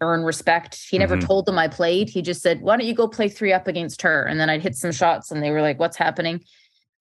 earn 0.00 0.22
respect. 0.22 0.78
He 0.88 0.98
never 0.98 1.16
mm-hmm. 1.16 1.26
told 1.26 1.46
them 1.46 1.58
I 1.58 1.68
played. 1.68 2.08
He 2.08 2.22
just 2.22 2.40
said, 2.40 2.60
"Why 2.60 2.76
don't 2.76 2.86
you 2.86 2.94
go 2.94 3.08
play 3.08 3.28
three 3.28 3.52
up 3.52 3.66
against 3.66 4.02
her?" 4.02 4.22
And 4.22 4.38
then 4.38 4.48
I'd 4.48 4.62
hit 4.62 4.76
some 4.76 4.92
shots, 4.92 5.30
and 5.30 5.42
they 5.42 5.50
were 5.50 5.62
like, 5.62 5.80
"What's 5.80 5.96
happening?" 5.96 6.44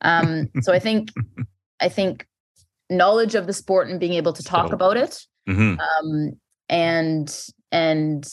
Um, 0.01 0.49
so 0.61 0.73
I 0.73 0.79
think, 0.79 1.09
I 1.79 1.89
think 1.89 2.25
knowledge 2.89 3.35
of 3.35 3.45
the 3.45 3.53
sport 3.53 3.89
and 3.89 3.99
being 3.99 4.13
able 4.13 4.33
to 4.33 4.43
talk 4.43 4.69
so, 4.69 4.73
about 4.73 4.97
it, 4.97 5.25
mm-hmm. 5.47 5.79
um, 5.79 6.39
and 6.69 7.45
and 7.71 8.27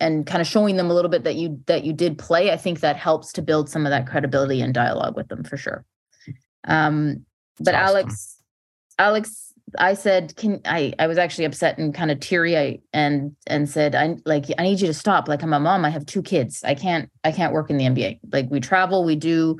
and 0.00 0.26
kind 0.26 0.40
of 0.40 0.46
showing 0.46 0.76
them 0.76 0.90
a 0.90 0.94
little 0.94 1.10
bit 1.10 1.24
that 1.24 1.36
you 1.36 1.60
that 1.66 1.84
you 1.84 1.92
did 1.92 2.18
play 2.18 2.50
i 2.50 2.56
think 2.56 2.80
that 2.80 2.96
helps 2.96 3.32
to 3.32 3.42
build 3.42 3.68
some 3.68 3.86
of 3.86 3.90
that 3.90 4.06
credibility 4.06 4.60
and 4.60 4.74
dialogue 4.74 5.16
with 5.16 5.28
them 5.28 5.44
for 5.44 5.56
sure. 5.56 5.84
Um 6.66 7.24
but 7.58 7.74
awesome. 7.74 7.96
alex 7.96 8.42
alex 8.98 9.52
i 9.78 9.94
said 9.94 10.34
can 10.36 10.60
i 10.64 10.92
i 10.98 11.06
was 11.06 11.18
actually 11.18 11.44
upset 11.44 11.78
and 11.78 11.94
kind 11.94 12.10
of 12.10 12.20
teary 12.20 12.82
and 12.92 13.36
and 13.46 13.68
said 13.68 13.94
i 13.94 14.16
like 14.24 14.46
i 14.58 14.62
need 14.62 14.80
you 14.80 14.86
to 14.86 14.94
stop. 14.94 15.28
Like 15.28 15.42
i'm 15.42 15.52
a 15.52 15.60
mom. 15.60 15.84
I 15.84 15.90
have 15.90 16.06
two 16.06 16.22
kids. 16.22 16.64
I 16.64 16.74
can't 16.74 17.10
i 17.24 17.32
can't 17.32 17.52
work 17.52 17.70
in 17.70 17.76
the 17.76 17.84
nba 17.84 18.20
like 18.32 18.50
we 18.50 18.60
travel 18.60 19.04
we 19.04 19.16
do 19.16 19.58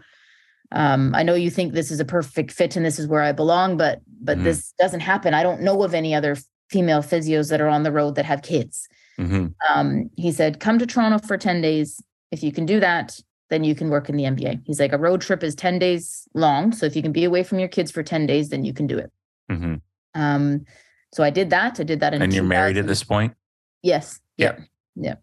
um 0.72 1.14
i 1.14 1.22
know 1.22 1.34
you 1.34 1.51
think 1.51 1.72
this 1.72 1.91
is 1.91 2.01
a 2.01 2.05
perfect 2.05 2.53
fit 2.53 2.76
and 2.76 2.86
this 2.86 2.99
is 2.99 3.09
where 3.09 3.22
i 3.22 3.32
belong 3.32 3.76
but 3.76 4.01
but 4.20 4.36
mm-hmm. 4.36 4.45
this 4.45 4.72
doesn't 4.78 5.01
happen. 5.01 5.34
I 5.34 5.43
don't 5.43 5.62
know 5.62 5.82
of 5.82 5.95
any 5.95 6.14
other 6.14 6.36
female 6.68 7.03
physios 7.03 7.51
that 7.51 7.61
are 7.61 7.68
on 7.68 7.82
the 7.82 7.91
road 7.91 8.14
that 8.14 8.24
have 8.26 8.43
kids 8.43 8.88
Mm-hmm. 9.21 9.47
Um, 9.68 10.11
he 10.16 10.33
said, 10.33 10.61
come 10.61 10.79
to 10.79 10.87
Toronto 10.87 11.18
for 11.27 11.37
10 11.37 11.61
days. 11.61 12.03
If 12.31 12.43
you 12.43 12.53
can 12.53 12.64
do 12.64 12.81
that, 12.81 13.21
then 13.51 13.64
you 13.64 13.75
can 13.75 13.91
work 13.91 14.09
in 14.09 14.16
the 14.16 14.25
NBA. 14.25 14.62
He's 14.64 14.81
like, 14.81 14.93
a 14.93 14.99
road 14.99 15.21
trip 15.21 15.43
is 15.43 15.55
10 15.55 15.79
days 15.79 16.27
long. 16.35 16.73
So 16.73 16.87
if 16.87 16.97
you 16.97 17.03
can 17.03 17.12
be 17.12 17.25
away 17.25 17.43
from 17.43 17.59
your 17.59 17.68
kids 17.68 17.91
for 17.91 18.03
10 18.03 18.27
days, 18.27 18.49
then 18.49 18.64
you 18.64 18.73
can 18.73 18.87
do 18.87 18.99
it. 18.99 19.11
Mm-hmm. 19.51 19.75
Um, 20.14 20.64
so 21.12 21.23
I 21.23 21.31
did 21.31 21.51
that. 21.51 21.79
I 21.81 21.83
did 21.83 22.01
that. 22.01 22.14
In 22.14 22.23
and 22.23 22.33
you're 22.33 22.45
married 22.45 22.79
at 22.79 22.87
this 22.87 23.03
point? 23.03 23.35
Yes. 23.83 24.21
Yeah. 24.37 24.59
Yeah. 24.95 25.16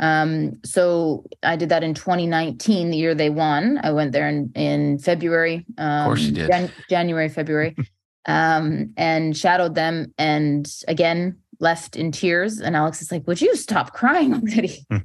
Um, 0.00 0.60
so 0.64 1.24
I 1.42 1.56
did 1.56 1.68
that 1.70 1.82
in 1.82 1.94
2019, 1.94 2.90
the 2.90 2.96
year 2.96 3.14
they 3.14 3.30
won. 3.30 3.80
I 3.82 3.92
went 3.92 4.12
there 4.12 4.28
in, 4.28 4.52
in 4.54 4.98
February. 4.98 5.64
Um, 5.78 6.00
of 6.00 6.06
course 6.06 6.20
you 6.22 6.32
did. 6.32 6.50
Jan- 6.50 6.72
January, 6.88 7.28
February. 7.28 7.76
um, 8.26 8.92
and 8.96 9.36
shadowed 9.36 9.74
them. 9.74 10.12
And 10.18 10.70
again, 10.88 11.38
left 11.60 11.96
in 11.96 12.12
tears. 12.12 12.60
And 12.60 12.76
Alex 12.76 13.02
is 13.02 13.10
like, 13.10 13.26
Would 13.26 13.40
you 13.40 13.56
stop 13.56 13.92
crying 13.92 14.34
already? 14.34 14.86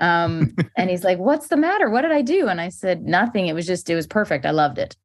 Hmm. 0.00 0.04
um, 0.04 0.56
and 0.76 0.90
he's 0.90 1.02
like, 1.02 1.18
What's 1.18 1.48
the 1.48 1.56
matter? 1.56 1.90
What 1.90 2.02
did 2.02 2.12
I 2.12 2.22
do? 2.22 2.48
And 2.48 2.60
I 2.60 2.68
said, 2.68 3.02
Nothing. 3.02 3.48
It 3.48 3.54
was 3.54 3.66
just, 3.66 3.90
it 3.90 3.94
was 3.94 4.06
perfect. 4.06 4.46
I 4.46 4.50
loved 4.50 4.78
it. 4.78 4.96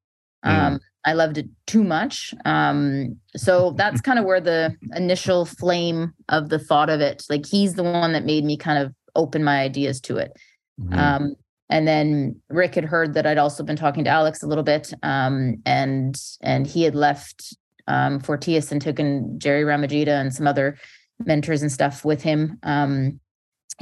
Hmm. 0.43 0.49
Um, 0.49 0.73
mm. 0.75 0.79
I 1.05 1.13
loved 1.13 1.37
it 1.37 1.47
too 1.67 1.83
much. 1.83 2.33
Um, 2.45 3.17
so 3.35 3.71
that's 3.71 4.01
kind 4.07 4.19
of 4.19 4.25
where 4.25 4.41
the 4.41 4.75
initial 4.95 5.45
flame 5.45 6.13
of 6.29 6.49
the 6.49 6.59
thought 6.59 6.89
of 6.89 7.01
it, 7.01 7.23
like 7.29 7.45
he's 7.45 7.73
the 7.73 7.83
one 7.83 8.13
that 8.13 8.25
made 8.25 8.45
me 8.45 8.57
kind 8.57 8.83
of 8.83 8.93
open 9.15 9.43
my 9.43 9.61
ideas 9.61 9.99
to 10.01 10.17
it. 10.17 10.31
Mm-hmm. 10.79 10.97
Um, 10.97 11.35
and 11.69 11.87
then 11.87 12.39
Rick 12.49 12.75
had 12.75 12.85
heard 12.85 13.13
that 13.13 13.25
I'd 13.25 13.37
also 13.37 13.63
been 13.63 13.75
talking 13.75 14.03
to 14.03 14.09
Alex 14.09 14.43
a 14.43 14.47
little 14.47 14.63
bit, 14.63 14.93
um, 15.01 15.57
and 15.65 16.15
and 16.41 16.67
he 16.67 16.83
had 16.83 16.93
left 16.93 17.57
um, 17.87 18.19
Fortius 18.19 18.71
and 18.71 18.81
took 18.81 18.99
in 18.99 19.39
Jerry 19.39 19.63
Ramagita 19.63 20.07
and 20.07 20.33
some 20.33 20.47
other 20.47 20.77
mentors 21.25 21.61
and 21.61 21.71
stuff 21.71 22.05
with 22.05 22.21
him. 22.21 22.59
Um, 22.63 23.19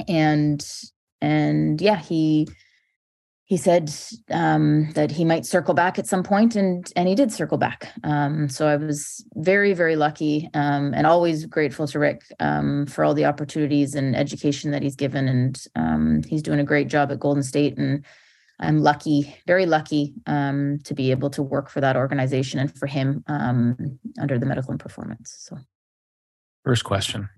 and 0.08 0.66
and 1.20 1.80
yeah, 1.80 1.98
he 1.98 2.48
he 3.44 3.58
said 3.58 3.92
um, 4.30 4.90
that 4.92 5.10
he 5.10 5.26
might 5.26 5.44
circle 5.44 5.74
back 5.74 5.98
at 5.98 6.06
some 6.06 6.22
point, 6.22 6.56
and 6.56 6.90
and 6.96 7.06
he 7.06 7.14
did 7.14 7.30
circle 7.30 7.58
back. 7.58 7.92
Um, 8.02 8.48
so 8.48 8.66
I 8.66 8.76
was 8.76 9.24
very 9.34 9.74
very 9.74 9.96
lucky, 9.96 10.48
um, 10.54 10.94
and 10.94 11.06
always 11.06 11.46
grateful 11.46 11.86
to 11.88 11.98
Rick 11.98 12.22
um, 12.40 12.86
for 12.86 13.04
all 13.04 13.14
the 13.14 13.26
opportunities 13.26 13.94
and 13.94 14.16
education 14.16 14.70
that 14.70 14.82
he's 14.82 14.96
given, 14.96 15.28
and 15.28 15.64
um, 15.76 16.22
he's 16.26 16.42
doing 16.42 16.60
a 16.60 16.64
great 16.64 16.88
job 16.88 17.12
at 17.12 17.20
Golden 17.20 17.42
State, 17.42 17.76
and 17.76 18.04
I'm 18.60 18.80
lucky, 18.80 19.34
very 19.46 19.66
lucky, 19.66 20.14
um, 20.26 20.78
to 20.84 20.94
be 20.94 21.10
able 21.10 21.30
to 21.30 21.42
work 21.42 21.68
for 21.68 21.80
that 21.80 21.96
organization 21.96 22.60
and 22.60 22.72
for 22.76 22.86
him 22.86 23.24
under 23.26 24.38
the 24.38 24.46
medical 24.46 24.70
and 24.70 24.80
performance. 24.80 25.34
So, 25.38 25.58
first 26.64 26.84
question: 26.84 27.28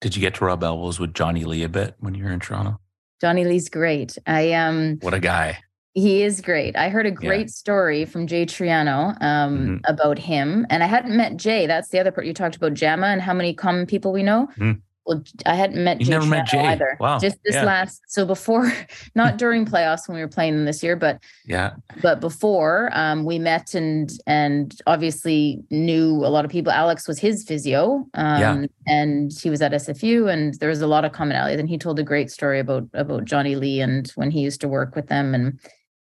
Did 0.00 0.14
you 0.14 0.20
get 0.20 0.34
to 0.36 0.44
rub 0.44 0.62
elbows 0.62 1.00
with 1.00 1.14
Johnny 1.14 1.44
Lee 1.44 1.64
a 1.64 1.68
bit 1.68 1.96
when 1.98 2.14
you 2.14 2.24
were 2.24 2.30
in 2.30 2.40
Toronto? 2.40 2.80
Johnny 3.20 3.44
Lee's 3.44 3.68
great. 3.68 4.16
I 4.26 4.52
um 4.52 4.98
what 5.00 5.14
a 5.14 5.20
guy. 5.20 5.58
He 5.94 6.22
is 6.22 6.40
great. 6.40 6.76
I 6.76 6.90
heard 6.90 7.06
a 7.06 7.10
great 7.10 7.46
yeah. 7.48 7.52
story 7.52 8.04
from 8.04 8.28
Jay 8.28 8.46
Triano 8.46 9.20
um, 9.20 9.58
mm-hmm. 9.58 9.76
about 9.88 10.16
him, 10.16 10.64
and 10.70 10.84
I 10.84 10.86
hadn't 10.86 11.16
met 11.16 11.36
Jay. 11.36 11.66
That's 11.66 11.88
the 11.88 11.98
other 11.98 12.12
part 12.12 12.26
you 12.26 12.32
talked 12.32 12.54
about, 12.54 12.74
Jama, 12.74 13.08
and 13.08 13.20
how 13.20 13.34
many 13.34 13.52
common 13.52 13.84
people 13.84 14.12
we 14.12 14.22
know. 14.22 14.48
Mm-hmm. 14.58 14.78
Well, 15.08 15.24
I 15.46 15.54
hadn't 15.54 15.82
met 15.82 16.00
you 16.00 16.04
Jay 16.04 16.12
never 16.12 16.26
met 16.26 16.46
Jay 16.46 16.60
either. 16.60 16.98
Wow. 17.00 17.18
Just 17.18 17.38
this 17.42 17.54
yeah. 17.54 17.64
last, 17.64 18.02
so 18.08 18.26
before, 18.26 18.70
not 19.14 19.38
during 19.38 19.64
playoffs 19.64 20.06
when 20.06 20.16
we 20.16 20.20
were 20.20 20.28
playing 20.28 20.54
them 20.54 20.66
this 20.66 20.82
year, 20.82 20.96
but 20.96 21.18
yeah, 21.46 21.76
but 22.02 22.20
before, 22.20 22.90
um, 22.92 23.24
we 23.24 23.38
met 23.38 23.74
and 23.74 24.10
and 24.26 24.78
obviously 24.86 25.62
knew 25.70 26.16
a 26.16 26.28
lot 26.28 26.44
of 26.44 26.50
people. 26.50 26.70
Alex 26.70 27.08
was 27.08 27.18
his 27.18 27.42
physio, 27.42 28.06
um, 28.12 28.40
yeah. 28.40 28.66
and 28.86 29.32
he 29.32 29.48
was 29.48 29.62
at 29.62 29.72
SFU, 29.72 30.30
and 30.30 30.52
there 30.60 30.68
was 30.68 30.82
a 30.82 30.86
lot 30.86 31.06
of 31.06 31.12
commonalities. 31.12 31.58
And 31.58 31.70
he 31.70 31.78
told 31.78 31.98
a 31.98 32.04
great 32.04 32.30
story 32.30 32.60
about 32.60 32.86
about 32.92 33.24
Johnny 33.24 33.56
Lee 33.56 33.80
and 33.80 34.12
when 34.14 34.30
he 34.30 34.40
used 34.40 34.60
to 34.60 34.68
work 34.68 34.94
with 34.94 35.06
them, 35.06 35.34
and 35.34 35.58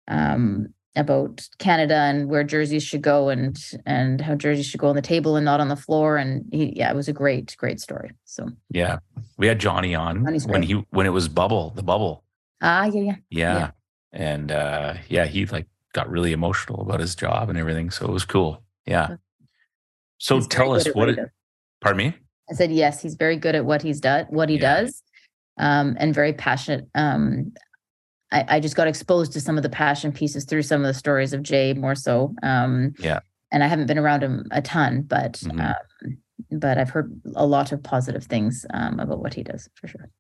um, 0.07 0.69
about 0.97 1.49
Canada 1.59 1.95
and 1.95 2.29
where 2.29 2.45
jerseys 2.45 2.83
should 2.83 3.03
go 3.03 3.29
and 3.29 3.59
and 3.85 4.21
how 4.21 4.35
jerseys 4.35 4.67
should 4.67 4.81
go 4.81 4.89
on 4.89 4.97
the 4.97 5.03
table 5.03 5.37
and 5.37 5.45
not 5.45 5.61
on 5.61 5.69
the 5.69 5.77
floor. 5.77 6.17
And 6.17 6.45
he, 6.53 6.73
yeah, 6.77 6.91
it 6.91 6.97
was 6.97 7.09
a 7.09 7.13
great, 7.13 7.55
great 7.59 7.81
story. 7.81 8.13
So 8.25 8.49
yeah, 8.71 8.99
we 9.37 9.47
had 9.47 9.59
Johnny 9.59 9.95
on 9.95 10.25
when 10.47 10.63
he 10.63 10.75
when 10.91 11.07
it 11.07 11.11
was 11.11 11.29
bubble, 11.29 11.71
the 11.71 11.83
bubble. 11.83 12.25
Ah, 12.63 12.85
yeah, 12.85 13.01
yeah, 13.01 13.17
yeah, 13.31 13.59
yeah. 13.59 13.71
And 14.13 14.53
uh, 14.53 14.95
yeah, 15.09 15.27
he 15.27 15.47
like 15.47 15.67
got 15.93 16.09
really 16.09 16.33
emotional 16.33 16.81
about 16.83 17.01
his 17.01 17.15
job 17.15 17.49
and 17.49 17.59
everything. 17.59 17.91
So 17.91 18.07
it 18.07 18.13
was 18.13 18.25
cool. 18.25 18.63
Yeah. 18.87 19.17
So 20.19 20.37
he's 20.37 20.47
tell 20.47 20.75
us 20.75 20.87
what. 20.89 21.09
It, 21.09 21.19
pardon 21.81 21.99
me. 21.99 22.17
I 22.51 22.55
said 22.55 22.71
yes. 22.71 23.03
He's 23.03 23.15
very 23.15 23.37
good 23.37 23.55
at 23.55 23.65
what 23.65 23.83
he's 23.83 24.01
done, 24.01 24.27
what 24.29 24.49
he 24.49 24.57
yeah. 24.57 24.83
does, 24.83 25.03
um, 25.59 25.97
and 25.99 26.15
very 26.15 26.33
passionate 26.33 26.87
um, 26.95 27.53
I, 28.35 28.57
I 28.57 28.61
just 28.61 28.75
got 28.75 28.89
exposed 28.89 29.33
to 29.33 29.41
some 29.41 29.57
of 29.57 29.63
the 29.63 29.71
passion 29.71 30.13
pieces 30.13 30.45
through 30.45 30.63
some 30.63 30.81
of 30.81 30.87
the 30.87 30.99
stories 30.99 31.33
of 31.33 31.43
Jay 31.43 31.73
more 31.73 31.95
so. 31.95 32.35
Um, 32.43 32.95
yeah. 32.99 33.21
And 33.53 33.63
I 33.63 33.69
haven't 33.69 33.87
been 33.87 33.99
around 33.99 34.23
him 34.23 34.47
a 34.51 34.61
ton, 34.61 35.03
but 35.03 35.35
mm-hmm. 35.35 35.61
um, 35.61 36.19
but 36.51 36.77
I've 36.79 36.91
heard 36.91 37.21
a 37.37 37.47
lot 37.47 37.71
of 37.71 37.83
positive 37.83 38.25
things 38.25 38.67
um, 38.75 38.99
about 38.99 39.21
what 39.21 39.35
he 39.35 39.45
does 39.45 39.69
for 39.75 39.87
sure. 39.87 40.11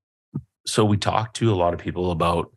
So 0.66 0.84
we 0.84 0.96
talked 0.96 1.36
to 1.36 1.52
a 1.52 1.56
lot 1.56 1.74
of 1.74 1.80
people 1.80 2.12
about 2.12 2.54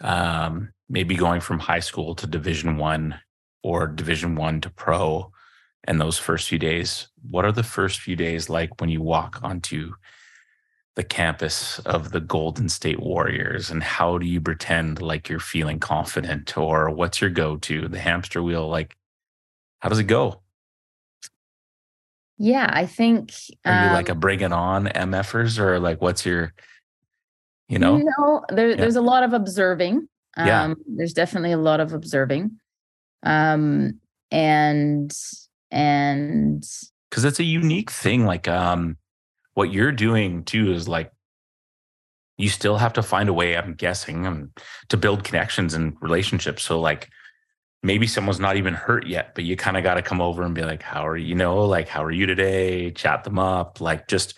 um, 0.00 0.72
maybe 0.88 1.16
going 1.16 1.40
from 1.40 1.58
high 1.58 1.80
school 1.80 2.14
to 2.14 2.26
Division 2.26 2.76
One 2.76 3.18
or 3.64 3.88
Division 3.88 4.36
One 4.36 4.60
to 4.60 4.70
pro, 4.70 5.32
and 5.84 6.00
those 6.00 6.18
first 6.18 6.48
few 6.48 6.58
days. 6.58 7.08
What 7.28 7.44
are 7.44 7.52
the 7.52 7.64
first 7.64 8.00
few 8.00 8.14
days 8.14 8.48
like 8.48 8.80
when 8.80 8.90
you 8.90 9.02
walk 9.02 9.40
onto 9.42 9.94
the 10.96 11.02
campus 11.02 11.80
of 11.80 12.12
the 12.12 12.20
Golden 12.20 12.68
State 12.68 13.00
Warriors 13.00 13.70
and 13.70 13.82
how 13.82 14.16
do 14.16 14.26
you 14.26 14.40
pretend 14.40 15.02
like 15.02 15.28
you're 15.28 15.40
feeling 15.40 15.80
confident 15.80 16.56
or 16.56 16.88
what's 16.90 17.20
your 17.20 17.30
go 17.30 17.56
to? 17.56 17.88
The 17.88 17.98
hamster 17.98 18.42
wheel, 18.42 18.68
like, 18.68 18.96
how 19.80 19.88
does 19.88 19.98
it 19.98 20.04
go? 20.04 20.40
Yeah, 22.38 22.68
I 22.72 22.86
think. 22.86 23.32
Are 23.64 23.86
you 23.88 23.92
like 23.92 24.08
a 24.08 24.12
um 24.12 24.20
bring 24.20 24.40
it 24.40 24.52
on 24.52 24.86
MFers 24.86 25.58
or 25.58 25.80
like 25.80 26.00
what's 26.00 26.24
your, 26.24 26.52
you 27.68 27.78
know? 27.78 27.98
No, 27.98 28.44
there, 28.50 28.70
yeah. 28.70 28.76
there's 28.76 28.96
a 28.96 29.02
lot 29.02 29.24
of 29.24 29.32
observing. 29.32 30.08
Um, 30.36 30.46
yeah. 30.46 30.74
There's 30.96 31.12
definitely 31.12 31.52
a 31.52 31.58
lot 31.58 31.80
of 31.80 31.92
observing. 31.92 32.58
Um, 33.24 34.00
and, 34.30 35.12
and, 35.70 36.64
because 37.10 37.24
it's 37.24 37.38
a 37.38 37.44
unique 37.44 37.90
thing. 37.90 38.26
Like, 38.26 38.48
um, 38.48 38.96
what 39.54 39.72
you're 39.72 39.92
doing 39.92 40.44
too 40.44 40.72
is 40.72 40.86
like 40.88 41.10
you 42.36 42.48
still 42.48 42.76
have 42.76 42.92
to 42.94 43.02
find 43.02 43.28
a 43.28 43.32
way 43.32 43.56
i'm 43.56 43.74
guessing 43.74 44.26
um, 44.26 44.50
to 44.88 44.96
build 44.96 45.24
connections 45.24 45.74
and 45.74 45.96
relationships. 46.00 46.62
So 46.62 46.80
like 46.80 47.10
maybe 47.82 48.06
someone's 48.06 48.40
not 48.40 48.56
even 48.56 48.74
hurt 48.74 49.06
yet 49.06 49.34
but 49.34 49.44
you 49.44 49.56
kind 49.56 49.76
of 49.76 49.82
got 49.82 49.94
to 49.94 50.02
come 50.02 50.20
over 50.20 50.42
and 50.42 50.54
be 50.54 50.62
like 50.62 50.82
how 50.82 51.06
are 51.06 51.16
you, 51.16 51.28
you 51.28 51.34
know 51.34 51.64
like 51.64 51.88
how 51.88 52.04
are 52.04 52.10
you 52.10 52.26
today? 52.26 52.90
Chat 52.90 53.24
them 53.24 53.38
up. 53.38 53.80
Like 53.80 54.08
just 54.08 54.34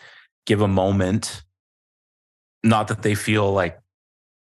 give 0.47 0.61
a 0.61 0.69
moment. 0.69 1.43
Not 2.63 2.89
that 2.89 3.03
they 3.03 3.15
feel 3.15 3.53
like 3.53 3.79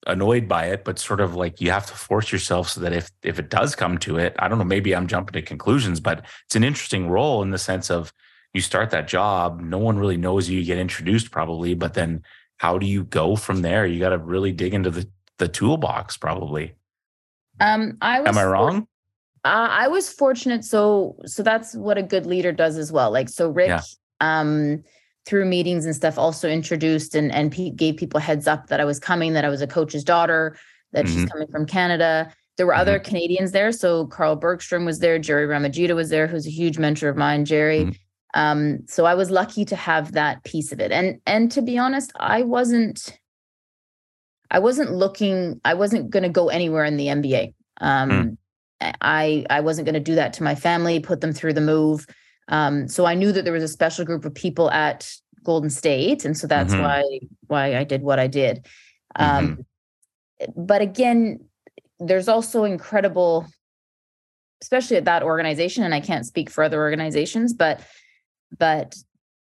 annoyed 0.08 0.48
by 0.48 0.66
it 0.66 0.84
but 0.84 0.98
sort 0.98 1.22
of 1.22 1.36
like 1.36 1.62
you 1.62 1.70
have 1.70 1.86
to 1.86 1.94
force 1.94 2.32
yourself 2.32 2.70
so 2.70 2.82
that 2.82 2.92
if 2.92 3.12
if 3.22 3.38
it 3.38 3.50
does 3.52 3.76
come 3.76 4.00
to 4.00 4.18
it 4.18 4.36
i 4.40 4.48
don't 4.48 4.58
know 4.58 4.64
maybe 4.64 4.96
i'm 4.96 5.06
jumping 5.06 5.34
to 5.34 5.44
conclusions 5.44 6.00
but 6.00 6.26
it's 6.46 6.56
an 6.56 6.64
interesting 6.64 7.08
role 7.08 7.44
in 7.44 7.52
the 7.52 7.58
sense 7.60 7.92
of 7.92 8.12
you 8.54 8.62
start 8.62 8.90
that 8.92 9.08
job, 9.08 9.62
no 9.62 9.78
one 9.78 9.98
really 9.98 10.18
knows 10.18 10.50
you, 10.50 10.60
you 10.60 10.66
get 10.66 10.78
introduced 10.78 11.32
probably, 11.32 11.74
but 11.74 11.94
then 11.94 12.24
how 12.58 12.78
do 12.78 12.86
you 12.86 13.04
go 13.06 13.36
from 13.36 13.62
there? 13.62 13.86
You 13.86 14.00
got 14.00 14.10
to 14.10 14.18
really 14.18 14.52
dig 14.52 14.74
into 14.74 14.90
the, 14.90 15.08
the 15.38 15.48
toolbox 15.48 16.18
probably. 16.18 16.76
Um, 17.60 17.98
I 18.02 18.22
was 18.22 18.30
Am 18.30 18.38
I 18.38 18.46
wrong? 18.46 18.88
Uh, 19.44 19.68
I 19.72 19.88
was 19.88 20.10
fortunate. 20.10 20.64
So, 20.64 21.16
so 21.26 21.44
that's 21.44 21.76
what 21.76 21.98
a 21.98 22.04
good 22.04 22.26
leader 22.26 22.52
does 22.52 22.78
as 22.78 22.92
well. 22.92 23.12
Like, 23.12 23.30
so 23.30 23.50
Rick, 23.50 23.70
yeah. 23.70 23.82
um, 24.20 24.84
through 25.26 25.46
meetings 25.46 25.86
and 25.86 25.96
stuff, 25.96 26.18
also 26.18 26.50
introduced 26.50 27.16
and 27.16 27.32
and 27.32 27.52
pe- 27.52 27.70
gave 27.72 27.98
people 27.98 28.20
heads 28.20 28.48
up 28.48 28.68
that 28.68 28.80
I 28.80 28.86
was 28.86 29.00
coming, 29.00 29.34
that 29.34 29.46
I 29.46 29.50
was 29.50 29.62
a 29.62 29.68
coach's 29.68 30.04
daughter, 30.04 30.58
that 30.94 31.06
mm-hmm. 31.06 31.22
she's 31.22 31.30
coming 31.30 31.48
from 31.48 31.66
Canada. 31.66 32.34
There 32.58 32.66
were 32.66 32.74
mm-hmm. 32.74 32.82
other 32.82 33.00
Canadians 33.00 33.52
there. 33.52 33.72
So 33.72 34.08
Carl 34.08 34.36
Bergstrom 34.36 34.86
was 34.86 35.00
there, 35.00 35.18
Jerry 35.20 35.48
Ramajita 35.48 35.96
was 35.96 36.10
there, 36.10 36.28
who's 36.28 36.46
a 36.46 36.52
huge 36.52 36.78
mentor 36.78 37.10
of 37.10 37.18
mine, 37.18 37.46
Jerry. 37.46 37.82
Mm-hmm. 37.82 37.92
Um, 38.34 38.88
so 38.88 39.06
I 39.06 39.16
was 39.16 39.30
lucky 39.30 39.66
to 39.66 39.76
have 39.76 40.14
that 40.14 40.44
piece 40.44 40.72
of 40.72 40.80
it. 40.80 40.92
And 40.92 41.20
and 41.26 41.52
to 41.52 41.62
be 41.62 41.78
honest, 41.78 42.12
I 42.20 42.44
wasn't 42.44 43.18
I 44.52 44.60
wasn't 44.60 44.92
looking, 44.92 45.62
I 45.64 45.74
wasn't 45.74 46.10
going 46.10 46.24
to 46.24 46.30
go 46.30 46.50
anywhere 46.50 46.84
in 46.84 46.98
the 46.98 47.08
NBA. 47.08 47.54
Um, 47.80 48.10
mm. 48.10 48.38
I 49.00 49.46
I 49.50 49.62
wasn't 49.62 49.86
going 49.86 49.94
to 49.94 50.00
do 50.00 50.16
that 50.16 50.34
to 50.34 50.44
my 50.44 50.56
family, 50.56 51.00
put 51.00 51.22
them 51.22 51.34
through 51.34 51.54
the 51.54 51.62
move. 51.62 52.06
Um, 52.48 52.88
so 52.88 53.06
I 53.06 53.14
knew 53.14 53.32
that 53.32 53.44
there 53.44 53.54
was 53.54 53.64
a 53.64 53.68
special 53.68 54.06
group 54.06 54.26
of 54.26 54.34
people 54.34 54.70
at 54.72 55.10
Golden 55.44 55.70
State, 55.70 56.26
and 56.26 56.38
so 56.38 56.48
that's 56.48 56.74
mm-hmm. 56.74 56.84
why 56.84 57.20
why 57.48 57.78
I 57.78 57.84
did 57.84 58.02
what 58.02 58.20
I 58.20 58.28
did. 58.28 58.66
Um, 59.16 59.66
mm-hmm. 60.40 60.66
But 60.66 60.82
again, 60.82 61.46
there's 62.00 62.28
also 62.28 62.64
incredible, 62.64 63.48
especially 64.62 64.98
at 64.98 65.06
that 65.06 65.24
organization, 65.24 65.84
and 65.84 65.94
I 65.94 66.00
can't 66.00 66.26
speak 66.26 66.50
for 66.50 66.64
other 66.64 66.80
organizations, 66.80 67.54
but 67.54 67.82
but 68.58 68.96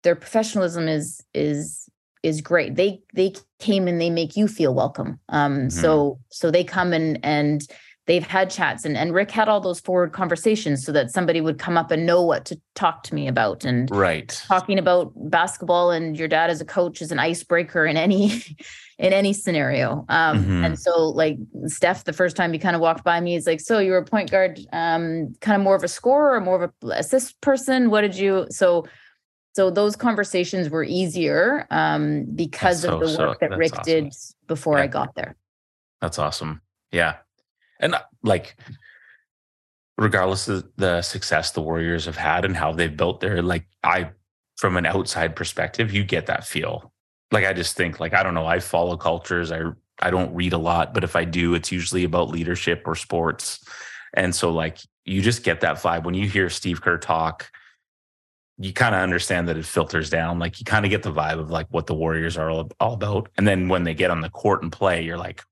their 0.02 0.14
professionalism 0.14 0.88
is 0.88 1.22
is 1.34 1.88
is 2.22 2.40
great. 2.40 2.76
They 2.76 3.00
they 3.14 3.34
came 3.59 3.86
and 3.86 4.00
they 4.00 4.11
make 4.11 4.36
you 4.36 4.48
feel 4.48 4.74
welcome. 4.74 5.20
Um, 5.28 5.52
mm-hmm. 5.55 5.68
so 5.68 6.18
so 6.30 6.50
they 6.50 6.64
come 6.64 6.92
and 6.92 7.18
and 7.22 7.66
they've 8.07 8.26
had 8.26 8.50
chats 8.50 8.84
and, 8.84 8.96
and 8.96 9.14
Rick 9.14 9.30
had 9.30 9.48
all 9.48 9.61
those 9.61 9.80
forward 9.80 10.12
conversations 10.12 10.84
so 10.84 10.92
that 10.92 11.11
somebody 11.11 11.40
would 11.40 11.59
come 11.59 11.78
up 11.78 11.90
and 11.90 12.05
know 12.05 12.22
what 12.22 12.44
to 12.46 12.61
talk 12.74 13.02
to 13.05 13.14
me 13.14 13.28
about. 13.28 13.64
And 13.64 13.90
right. 13.90 14.28
talking 14.46 14.78
about 14.78 15.12
basketball 15.30 15.90
and 15.90 16.18
your 16.18 16.28
dad 16.28 16.50
as 16.50 16.61
a 16.61 16.64
coach 16.66 17.00
is 17.00 17.12
an 17.12 17.18
icebreaker 17.18 17.86
in 17.86 17.96
any 17.96 18.42
in 18.99 19.12
any 19.12 19.32
scenario. 19.32 20.05
Um, 20.09 20.42
mm-hmm. 20.42 20.64
and 20.64 20.78
so 20.78 21.09
like 21.09 21.38
Steph, 21.66 22.05
the 22.05 22.12
first 22.12 22.36
time 22.36 22.53
he 22.53 22.59
kind 22.59 22.76
of 22.76 22.82
walked 22.82 23.05
by 23.05 23.20
me, 23.20 23.34
he's 23.34 23.47
like, 23.47 23.61
So 23.61 23.78
you 23.78 23.92
were 23.92 23.99
a 23.99 24.05
point 24.05 24.30
guard, 24.30 24.61
um, 24.72 25.34
kind 25.40 25.57
of 25.57 25.62
more 25.62 25.74
of 25.74 25.82
a 25.82 25.88
scorer 25.88 26.34
or 26.34 26.40
more 26.40 26.64
of 26.64 26.72
a 26.82 26.86
assist 26.88 27.40
person? 27.40 27.90
What 27.90 28.03
did 28.03 28.16
you 28.16 28.47
so 28.51 28.84
so 29.55 29.70
those 29.70 29.95
conversations 29.95 30.68
were 30.68 30.82
easier 30.82 31.66
um, 31.70 32.24
because 32.34 32.84
of 32.84 32.99
the 32.99 33.07
work 33.07 33.38
so, 33.40 33.49
that 33.49 33.57
Rick 33.57 33.78
awesome. 33.78 33.84
did 33.84 34.12
before 34.49 34.78
yeah. 34.78 34.84
I 34.84 34.86
got 34.88 35.14
there. 35.14 35.36
That's 36.01 36.18
awesome. 36.18 36.61
Yeah. 36.90 37.16
And 37.78 37.95
uh, 37.95 38.01
like, 38.22 38.57
regardless 39.97 40.49
of 40.49 40.68
the 40.76 41.03
success 41.03 41.53
the 41.53 41.62
Warriors 41.62 42.07
have 42.07 42.16
had 42.16 42.45
and 42.45 42.57
how 42.57 42.72
they've 42.72 42.97
built 42.97 43.20
their, 43.20 43.42
like, 43.42 43.66
I, 43.84 44.11
from 44.57 44.76
an 44.76 44.86
outside 44.86 45.36
perspective, 45.36 45.92
you 45.92 46.03
get 46.03 46.26
that 46.26 46.45
feel. 46.45 46.92
Like, 47.35 47.45
I 47.45 47.53
just 47.53 47.76
think, 47.76 48.01
like, 48.01 48.14
I 48.14 48.22
don't 48.22 48.35
know, 48.35 48.47
I 48.47 48.61
follow 48.61 48.97
cultures. 48.97 49.53
I, 49.53 49.62
I 50.01 50.11
don't 50.11 50.35
read 50.35 50.55
a 50.55 50.59
lot, 50.59 50.95
but 50.95 51.05
if 51.05 51.16
I 51.16 51.24
do, 51.24 51.55
it's 51.55 51.70
usually 51.70 52.05
about 52.05 52.30
leadership 52.30 52.82
or 52.87 52.95
sports. 52.95 53.64
And 54.14 54.35
so, 54.35 54.51
like, 54.51 54.78
you 55.05 55.20
just 55.20 55.43
get 55.43 55.61
that 55.61 55.76
vibe 55.76 56.05
when 56.05 56.14
you 56.14 56.28
hear 56.28 56.49
Steve 56.49 56.80
Kerr 56.80 56.97
talk 56.97 57.51
you 58.59 58.72
kind 58.72 58.95
of 58.95 59.01
understand 59.01 59.49
that 59.49 59.57
it 59.57 59.64
filters 59.64 60.11
down. 60.11 60.39
Like 60.39 60.61
you 60.61 60.64
kind 60.64 60.85
of 60.85 60.91
get 60.91 61.03
the 61.03 61.12
vibe 61.12 61.39
of 61.39 61.51
like 61.51 61.66
what 61.70 61.87
the 61.87 61.95
Warriors 61.95 62.37
are 62.37 62.51
all, 62.51 62.70
all 62.80 62.95
about. 62.95 63.28
And 63.37 63.47
then 63.47 63.68
when 63.68 63.85
they 63.85 63.95
get 63.95 64.11
on 64.11 64.20
the 64.20 64.30
court 64.30 64.62
and 64.62 64.70
play, 64.70 65.03
you're 65.03 65.18
like, 65.18 65.43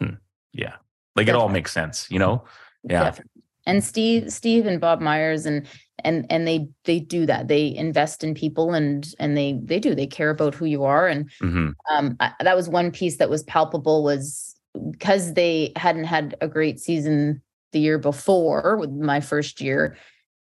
hmm, 0.00 0.14
yeah, 0.52 0.74
like 1.16 1.26
Definitely. 1.26 1.30
it 1.30 1.34
all 1.36 1.48
makes 1.48 1.72
sense, 1.72 2.06
you 2.10 2.18
know? 2.18 2.44
Yeah. 2.82 3.04
Definitely. 3.04 3.33
And 3.66 3.82
Steve, 3.82 4.30
Steve 4.32 4.66
and 4.66 4.80
Bob 4.80 5.00
Myers 5.00 5.46
and 5.46 5.66
and 6.04 6.26
and 6.30 6.46
they 6.46 6.68
they 6.84 7.00
do 7.00 7.26
that. 7.26 7.48
They 7.48 7.74
invest 7.74 8.24
in 8.24 8.34
people 8.34 8.74
and 8.74 9.06
and 9.18 9.36
they 9.36 9.58
they 9.62 9.78
do. 9.78 9.94
They 9.94 10.06
care 10.06 10.30
about 10.30 10.54
who 10.54 10.66
you 10.66 10.84
are. 10.84 11.06
And 11.06 11.30
mm-hmm. 11.42 11.70
um, 11.90 12.16
I, 12.20 12.32
that 12.40 12.56
was 12.56 12.68
one 12.68 12.90
piece 12.90 13.16
that 13.18 13.30
was 13.30 13.42
palpable 13.44 14.02
was 14.02 14.54
because 14.90 15.34
they 15.34 15.72
hadn't 15.76 16.04
had 16.04 16.36
a 16.40 16.48
great 16.48 16.80
season 16.80 17.42
the 17.72 17.80
year 17.80 17.98
before 17.98 18.76
with 18.76 18.90
my 18.90 19.20
first 19.20 19.60
year 19.60 19.96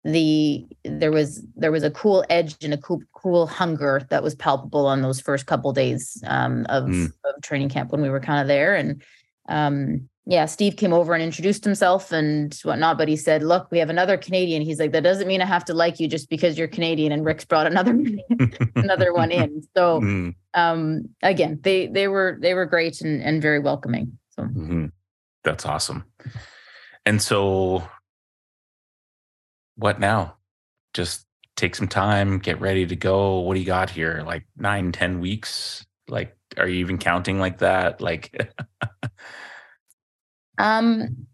the 0.05 0.67
there 0.85 1.13
was 1.13 1.45
there 1.57 1.73
was 1.73 1.83
a 1.83 1.91
cool 1.91 2.25
edge 2.31 2.57
and 2.63 2.73
a 2.73 2.79
cool 2.79 3.01
cool 3.13 3.47
hunger 3.47 4.07
that 4.09 4.23
was 4.23 4.35
palpable 4.35 4.87
on 4.87 5.03
those 5.03 5.21
first 5.21 5.47
couple 5.47 5.73
days 5.73 6.23
um, 6.27 6.65
of, 6.71 6.85
mm. 6.85 7.13
of 7.25 7.43
training 7.43 7.69
camp 7.69 7.93
when 7.93 8.01
we 8.01 8.09
were 8.09 8.21
kind 8.21 8.41
of 8.41 8.49
there 8.49 8.75
and 8.75 9.03
um, 9.49 10.09
yeah 10.27 10.45
steve 10.47 10.77
came 10.77 10.93
over 10.93 11.15
and 11.15 11.23
introduced 11.23 11.65
himself 11.65 12.13
and 12.13 12.59
whatnot 12.63 12.99
but 12.99 13.09
he 13.09 13.17
said 13.17 13.43
look 13.43 13.71
we 13.71 13.79
have 13.79 13.91
another 13.91 14.17
canadian 14.17 14.63
he's 14.63 14.79
like 14.79 14.93
that 14.93 15.03
doesn't 15.03 15.27
mean 15.27 15.41
i 15.41 15.47
have 15.47 15.65
to 15.65 15.75
like 15.75 15.99
you 15.99 16.07
just 16.07 16.29
because 16.29 16.59
you're 16.59 16.69
canadian 16.69 17.13
and 17.13 17.25
rick's 17.25 17.45
brought 17.45 17.67
another 17.67 17.99
another 18.77 19.13
one 19.15 19.31
in 19.31 19.63
so 19.77 20.01
mm. 20.01 20.35
um, 20.55 21.09
again 21.23 21.59
they 21.63 21.87
they 21.87 22.09
were 22.09 22.39
they 22.41 22.55
were 22.55 22.67
great 22.67 23.01
and, 23.01 23.23
and 23.23 23.41
very 23.41 23.59
welcoming 23.59 24.19
so 24.31 24.43
mm-hmm. 24.43 24.87
that's 25.43 25.65
awesome 25.65 26.05
and 27.07 27.21
so 27.21 27.83
what 29.81 29.99
now? 29.99 30.37
Just 30.95 31.27
take 31.57 31.75
some 31.75 31.89
time, 31.89 32.39
get 32.39 32.61
ready 32.61 32.87
to 32.87 32.97
go. 32.97 33.41
What 33.41 33.55
do 33.55 33.61
you 33.61 33.67
got 33.67 33.91
here? 33.91 34.23
Like 34.25 34.47
nine, 34.57 34.93
ten 34.93 35.21
weeks? 35.21 35.85
Like, 36.09 36.37
are 36.57 36.69
you 36.69 36.77
even 36.81 36.99
counting 36.99 37.39
like 37.39 37.59
that? 37.59 38.01
Like, 38.01 38.53
um, 40.61 41.27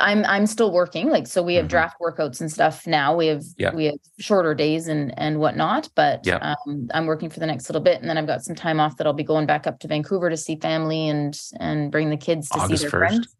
I'm 0.00 0.24
I'm 0.24 0.46
still 0.46 0.70
working. 0.70 1.10
Like, 1.10 1.26
so 1.26 1.42
we 1.42 1.54
have 1.56 1.64
mm-hmm. 1.64 1.70
draft 1.70 1.96
workouts 2.00 2.40
and 2.40 2.50
stuff 2.50 2.86
now. 2.86 3.16
We 3.16 3.26
have 3.26 3.42
yeah. 3.56 3.74
we 3.74 3.86
have 3.86 3.96
shorter 4.18 4.54
days 4.54 4.86
and 4.88 5.12
and 5.18 5.40
whatnot. 5.40 5.88
But 5.94 6.24
yeah. 6.24 6.54
um, 6.66 6.88
I'm 6.94 7.06
working 7.06 7.30
for 7.30 7.40
the 7.40 7.46
next 7.46 7.68
little 7.68 7.82
bit, 7.82 8.00
and 8.00 8.08
then 8.08 8.16
I've 8.16 8.26
got 8.26 8.42
some 8.42 8.54
time 8.54 8.78
off 8.78 8.96
that 8.96 9.06
I'll 9.06 9.12
be 9.12 9.24
going 9.24 9.46
back 9.46 9.66
up 9.66 9.80
to 9.80 9.88
Vancouver 9.88 10.30
to 10.30 10.36
see 10.36 10.56
family 10.56 11.08
and 11.08 11.38
and 11.58 11.90
bring 11.90 12.10
the 12.10 12.16
kids 12.16 12.48
to 12.50 12.58
August 12.58 12.82
see 12.82 12.88
their 12.88 13.00
1st. 13.00 13.08
friends 13.08 13.36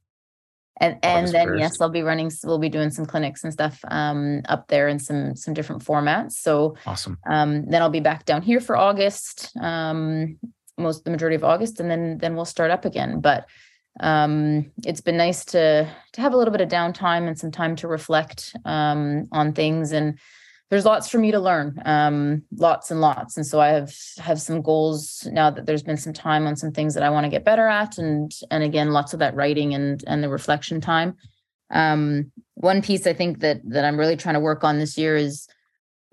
and 0.78 0.98
and 1.02 1.28
then 1.28 1.48
1st. 1.48 1.58
yes 1.58 1.80
i'll 1.80 1.90
be 1.90 2.02
running 2.02 2.30
we'll 2.44 2.58
be 2.58 2.70
doing 2.70 2.90
some 2.90 3.04
clinics 3.04 3.44
and 3.44 3.52
stuff 3.52 3.78
um, 3.88 4.40
up 4.48 4.68
there 4.68 4.88
in 4.88 4.98
some 4.98 5.36
some 5.36 5.52
different 5.52 5.84
formats 5.84 6.32
so 6.32 6.74
awesome 6.86 7.18
um, 7.28 7.66
then 7.66 7.82
i'll 7.82 7.90
be 7.90 8.00
back 8.00 8.24
down 8.24 8.40
here 8.40 8.58
for 8.58 8.74
august 8.74 9.54
um, 9.60 10.38
most 10.78 11.04
the 11.04 11.10
majority 11.10 11.36
of 11.36 11.44
august 11.44 11.78
and 11.78 11.90
then 11.90 12.16
then 12.18 12.34
we'll 12.34 12.46
start 12.46 12.70
up 12.70 12.86
again 12.86 13.20
but 13.20 13.46
um, 14.00 14.70
it's 14.84 15.00
been 15.00 15.16
nice 15.16 15.44
to 15.46 15.88
to 16.12 16.20
have 16.20 16.32
a 16.32 16.36
little 16.36 16.52
bit 16.52 16.60
of 16.60 16.68
downtime 16.68 17.26
and 17.26 17.38
some 17.38 17.50
time 17.50 17.76
to 17.76 17.88
reflect 17.88 18.54
um, 18.64 19.28
on 19.32 19.52
things 19.52 19.92
and 19.92 20.18
there's 20.70 20.86
lots 20.86 21.06
for 21.06 21.18
me 21.18 21.30
to 21.30 21.38
learn 21.38 21.78
um, 21.84 22.42
lots 22.56 22.90
and 22.90 23.02
lots. 23.02 23.36
And 23.36 23.46
so 23.46 23.60
i 23.60 23.68
have 23.68 23.92
have 24.18 24.40
some 24.40 24.62
goals 24.62 25.28
now 25.30 25.50
that 25.50 25.66
there's 25.66 25.82
been 25.82 25.98
some 25.98 26.14
time 26.14 26.46
on 26.46 26.56
some 26.56 26.72
things 26.72 26.94
that 26.94 27.02
i 27.02 27.10
want 27.10 27.24
to 27.24 27.30
get 27.30 27.44
better 27.44 27.68
at 27.68 27.98
and 27.98 28.32
and 28.50 28.62
again 28.64 28.92
lots 28.92 29.12
of 29.12 29.18
that 29.18 29.34
writing 29.34 29.74
and 29.74 30.02
and 30.06 30.22
the 30.22 30.30
reflection 30.30 30.80
time. 30.80 31.16
Um, 31.70 32.32
one 32.54 32.80
piece 32.82 33.06
i 33.06 33.12
think 33.12 33.40
that 33.40 33.60
that 33.64 33.84
i'm 33.84 33.98
really 33.98 34.16
trying 34.16 34.34
to 34.34 34.40
work 34.40 34.64
on 34.64 34.78
this 34.78 34.96
year 34.96 35.16
is 35.16 35.46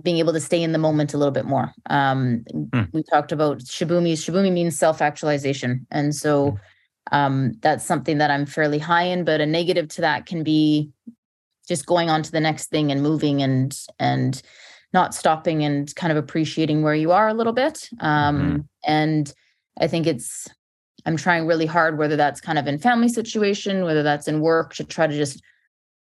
being 0.04 0.18
able 0.18 0.34
to 0.34 0.40
stay 0.40 0.62
in 0.64 0.72
the 0.72 0.78
moment 0.78 1.14
a 1.14 1.18
little 1.18 1.32
bit 1.32 1.46
more. 1.46 1.74
Um, 1.90 2.46
mm. 2.54 2.88
we 2.94 3.04
talked 3.04 3.32
about 3.32 3.60
shibumi. 3.60 4.14
Shibumi 4.14 4.52
means 4.52 4.78
self-actualization. 4.78 5.86
And 5.92 6.16
so 6.16 6.52
hmm. 6.52 6.58
Um, 7.12 7.54
that's 7.62 7.86
something 7.86 8.18
that 8.18 8.32
i'm 8.32 8.46
fairly 8.46 8.80
high 8.80 9.04
in 9.04 9.24
but 9.24 9.42
a 9.42 9.46
negative 9.46 9.88
to 9.88 10.02
that 10.02 10.26
can 10.26 10.44
be 10.44 10.90
just 11.68 11.86
going 11.86 12.10
on 12.10 12.24
to 12.24 12.32
the 12.32 12.40
next 12.40 12.68
thing 12.68 12.92
and 12.92 13.02
moving 13.02 13.42
and 13.42 13.78
and 14.00 14.42
not 14.92 15.14
stopping 15.14 15.64
and 15.64 15.96
kind 15.96 16.12
of 16.12 16.18
appreciating 16.18 16.82
where 16.82 16.96
you 16.96 17.12
are 17.12 17.28
a 17.28 17.34
little 17.34 17.54
bit 17.54 17.90
um, 18.00 18.38
mm-hmm. 18.38 18.58
and 18.86 19.34
i 19.80 19.88
think 19.88 20.08
it's 20.08 20.48
i'm 21.06 21.16
trying 21.16 21.46
really 21.46 21.66
hard 21.66 21.98
whether 21.98 22.16
that's 22.16 22.42
kind 22.42 22.58
of 22.58 22.68
in 22.68 22.78
family 22.78 23.10
situation 23.10 23.84
whether 23.84 24.04
that's 24.04 24.28
in 24.28 24.42
work 24.42 24.74
to 24.74 24.84
try 24.84 25.08
to 25.08 25.16
just 25.16 25.42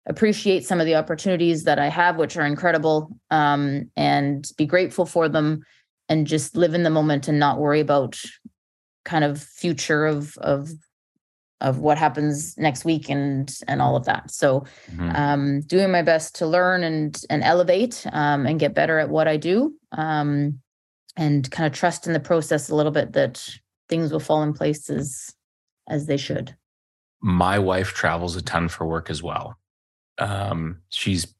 appreciate 0.06 0.64
some 0.64 0.80
of 0.80 0.86
the 0.86 0.94
opportunities 0.94 1.64
that 1.64 1.78
i 1.78 1.88
have 1.88 2.16
which 2.16 2.36
are 2.36 2.46
incredible 2.46 3.10
um, 3.30 3.90
and 3.96 4.50
be 4.56 4.64
grateful 4.64 5.04
for 5.04 5.28
them 5.28 5.62
and 6.08 6.26
just 6.26 6.56
live 6.56 6.74
in 6.74 6.82
the 6.82 6.90
moment 6.90 7.28
and 7.28 7.38
not 7.38 7.58
worry 7.58 7.80
about 7.80 8.18
kind 9.04 9.24
of 9.24 9.42
future 9.42 10.06
of 10.06 10.36
of 10.38 10.70
of 11.60 11.78
what 11.78 11.98
happens 11.98 12.56
next 12.56 12.84
week 12.84 13.08
and 13.08 13.58
and 13.66 13.82
all 13.82 13.96
of 13.96 14.04
that. 14.04 14.30
So 14.30 14.64
mm-hmm. 14.90 15.10
um, 15.14 15.60
doing 15.62 15.90
my 15.90 16.02
best 16.02 16.36
to 16.36 16.46
learn 16.46 16.84
and 16.84 17.20
and 17.30 17.42
elevate 17.42 18.06
um, 18.12 18.46
and 18.46 18.60
get 18.60 18.74
better 18.74 18.98
at 18.98 19.08
what 19.08 19.28
i 19.28 19.36
do 19.36 19.74
um, 19.92 20.60
and 21.16 21.50
kind 21.50 21.66
of 21.66 21.78
trust 21.78 22.06
in 22.06 22.12
the 22.12 22.20
process 22.20 22.68
a 22.68 22.74
little 22.74 22.92
bit 22.92 23.12
that 23.12 23.44
things 23.88 24.12
will 24.12 24.20
fall 24.20 24.42
in 24.42 24.52
place 24.52 24.88
as 24.90 25.34
as 25.88 26.06
they 26.06 26.16
should. 26.16 26.54
My 27.20 27.58
wife 27.58 27.92
travels 27.94 28.36
a 28.36 28.42
ton 28.42 28.68
for 28.68 28.86
work 28.86 29.10
as 29.10 29.22
well. 29.22 29.58
Um, 30.18 30.82
she's 30.90 31.34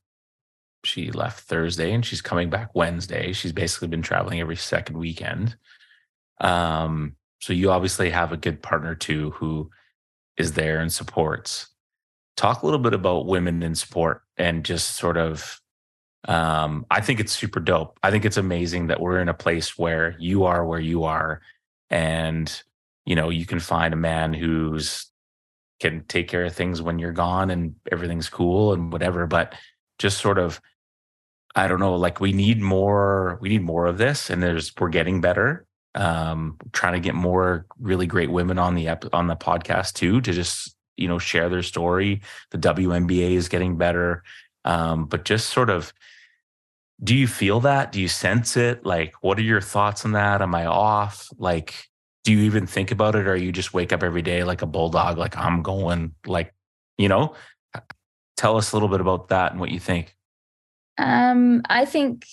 she 0.85 1.11
left 1.11 1.41
thursday 1.41 1.93
and 1.93 2.05
she's 2.05 2.23
coming 2.23 2.51
back 2.51 2.75
wednesday. 2.75 3.33
She's 3.33 3.53
basically 3.53 3.89
been 3.89 4.03
traveling 4.03 4.41
every 4.41 4.57
second 4.57 4.97
weekend. 4.97 5.57
Um, 6.41 7.17
so 7.41 7.53
you 7.53 7.71
obviously 7.71 8.11
have 8.11 8.33
a 8.33 8.37
good 8.37 8.63
partner 8.63 8.95
too 8.95 9.31
who 9.31 9.71
is 10.39 10.53
there 10.53 10.79
and 10.81 10.93
supports. 10.93 11.69
talk 12.37 12.63
a 12.63 12.67
little 12.67 12.79
bit 12.79 12.95
about 12.95 13.27
women 13.27 13.63
in 13.65 13.75
sport 13.75 14.23
and 14.37 14.65
just 14.65 14.97
sort 14.97 15.17
of 15.17 15.61
um, 16.27 16.87
I 16.91 17.01
think 17.01 17.21
it's 17.21 17.33
super 17.33 17.61
dope. 17.61 17.99
I 18.03 18.11
think 18.11 18.25
it's 18.25 18.37
amazing 18.37 18.89
that 18.89 19.01
we're 19.01 19.21
in 19.21 19.29
a 19.29 19.35
place 19.35 19.79
where 19.79 20.17
you 20.19 20.45
are 20.45 20.65
where 20.65 20.81
you 20.81 21.05
are 21.05 21.41
and 21.91 22.63
you 23.07 23.15
know, 23.17 23.31
you 23.31 23.47
can 23.47 23.59
find 23.61 23.95
a 23.95 23.97
man 23.97 24.35
who's 24.35 25.07
can 25.81 26.05
take 26.09 26.29
care 26.29 26.45
of 26.45 26.55
things 26.55 26.83
when 26.83 26.99
you're 26.99 27.13
gone 27.13 27.51
and 27.51 27.75
everything's 27.91 28.29
cool 28.29 28.73
and 28.73 28.93
whatever, 28.93 29.27
but 29.27 29.55
just 29.99 30.19
sort 30.19 30.39
of 30.39 30.61
I 31.57 31.67
don't 31.67 31.81
know, 31.81 31.97
like 31.97 32.21
we 32.21 32.33
need 32.33 32.61
more 32.61 33.39
we 33.41 33.49
need 33.49 33.63
more 33.63 33.87
of 33.87 33.99
this 33.99 34.31
and 34.31 34.43
there's 34.43 34.73
we're 34.79 34.91
getting 34.91 35.21
better. 35.21 35.67
Um 35.99 36.57
trying 36.73 36.95
to 36.95 37.01
get 37.01 37.15
more 37.15 37.67
really 37.79 38.07
great 38.07 38.31
women 38.31 38.59
on 38.59 38.75
the 38.75 38.89
on 39.13 39.27
the 39.27 39.37
podcast 39.37 39.95
too 39.95 40.21
to 40.21 40.33
just, 40.33 40.75
you 40.97 41.09
know, 41.09 41.19
share 41.19 41.49
their 41.49 41.63
story. 41.63 42.23
The 42.51 42.59
WNBA 42.59 43.33
is 43.33 43.49
getting 43.49 43.77
better. 43.77 44.23
Um 44.65 45.07
but 45.07 45.25
just 45.25 45.51
sort 45.51 45.71
of 45.71 45.93
do 47.03 47.15
you 47.15 47.29
feel 47.29 47.61
that? 47.61 47.93
Do 47.93 48.01
you 48.01 48.09
sense 48.09 48.57
it? 48.57 48.85
Like 48.87 49.15
what 49.21 49.39
are 49.39 49.43
your 49.43 49.61
thoughts 49.61 50.05
on 50.05 50.13
that? 50.13 50.41
Am 50.41 50.55
I 50.55 50.67
off? 50.67 51.29
Like 51.37 51.89
do 52.29 52.35
you 52.35 52.41
even 52.41 52.67
think 52.67 52.91
about 52.91 53.15
it 53.15 53.27
or 53.27 53.35
you 53.35 53.51
just 53.51 53.73
wake 53.73 53.91
up 53.91 54.03
every 54.03 54.21
day 54.21 54.45
like 54.45 54.61
a 54.61 54.67
bulldog 54.67 55.17
like 55.17 55.35
i'm 55.39 55.63
going 55.63 56.15
like 56.27 56.53
you 56.99 57.09
know 57.09 57.35
tell 58.37 58.59
us 58.59 58.73
a 58.73 58.77
little 58.77 58.91
bit 58.91 59.01
about 59.01 59.29
that 59.29 59.51
and 59.51 59.59
what 59.59 59.71
you 59.71 59.81
think 59.81 60.15
um 60.99 61.63
i 61.71 61.87
think 61.87 62.27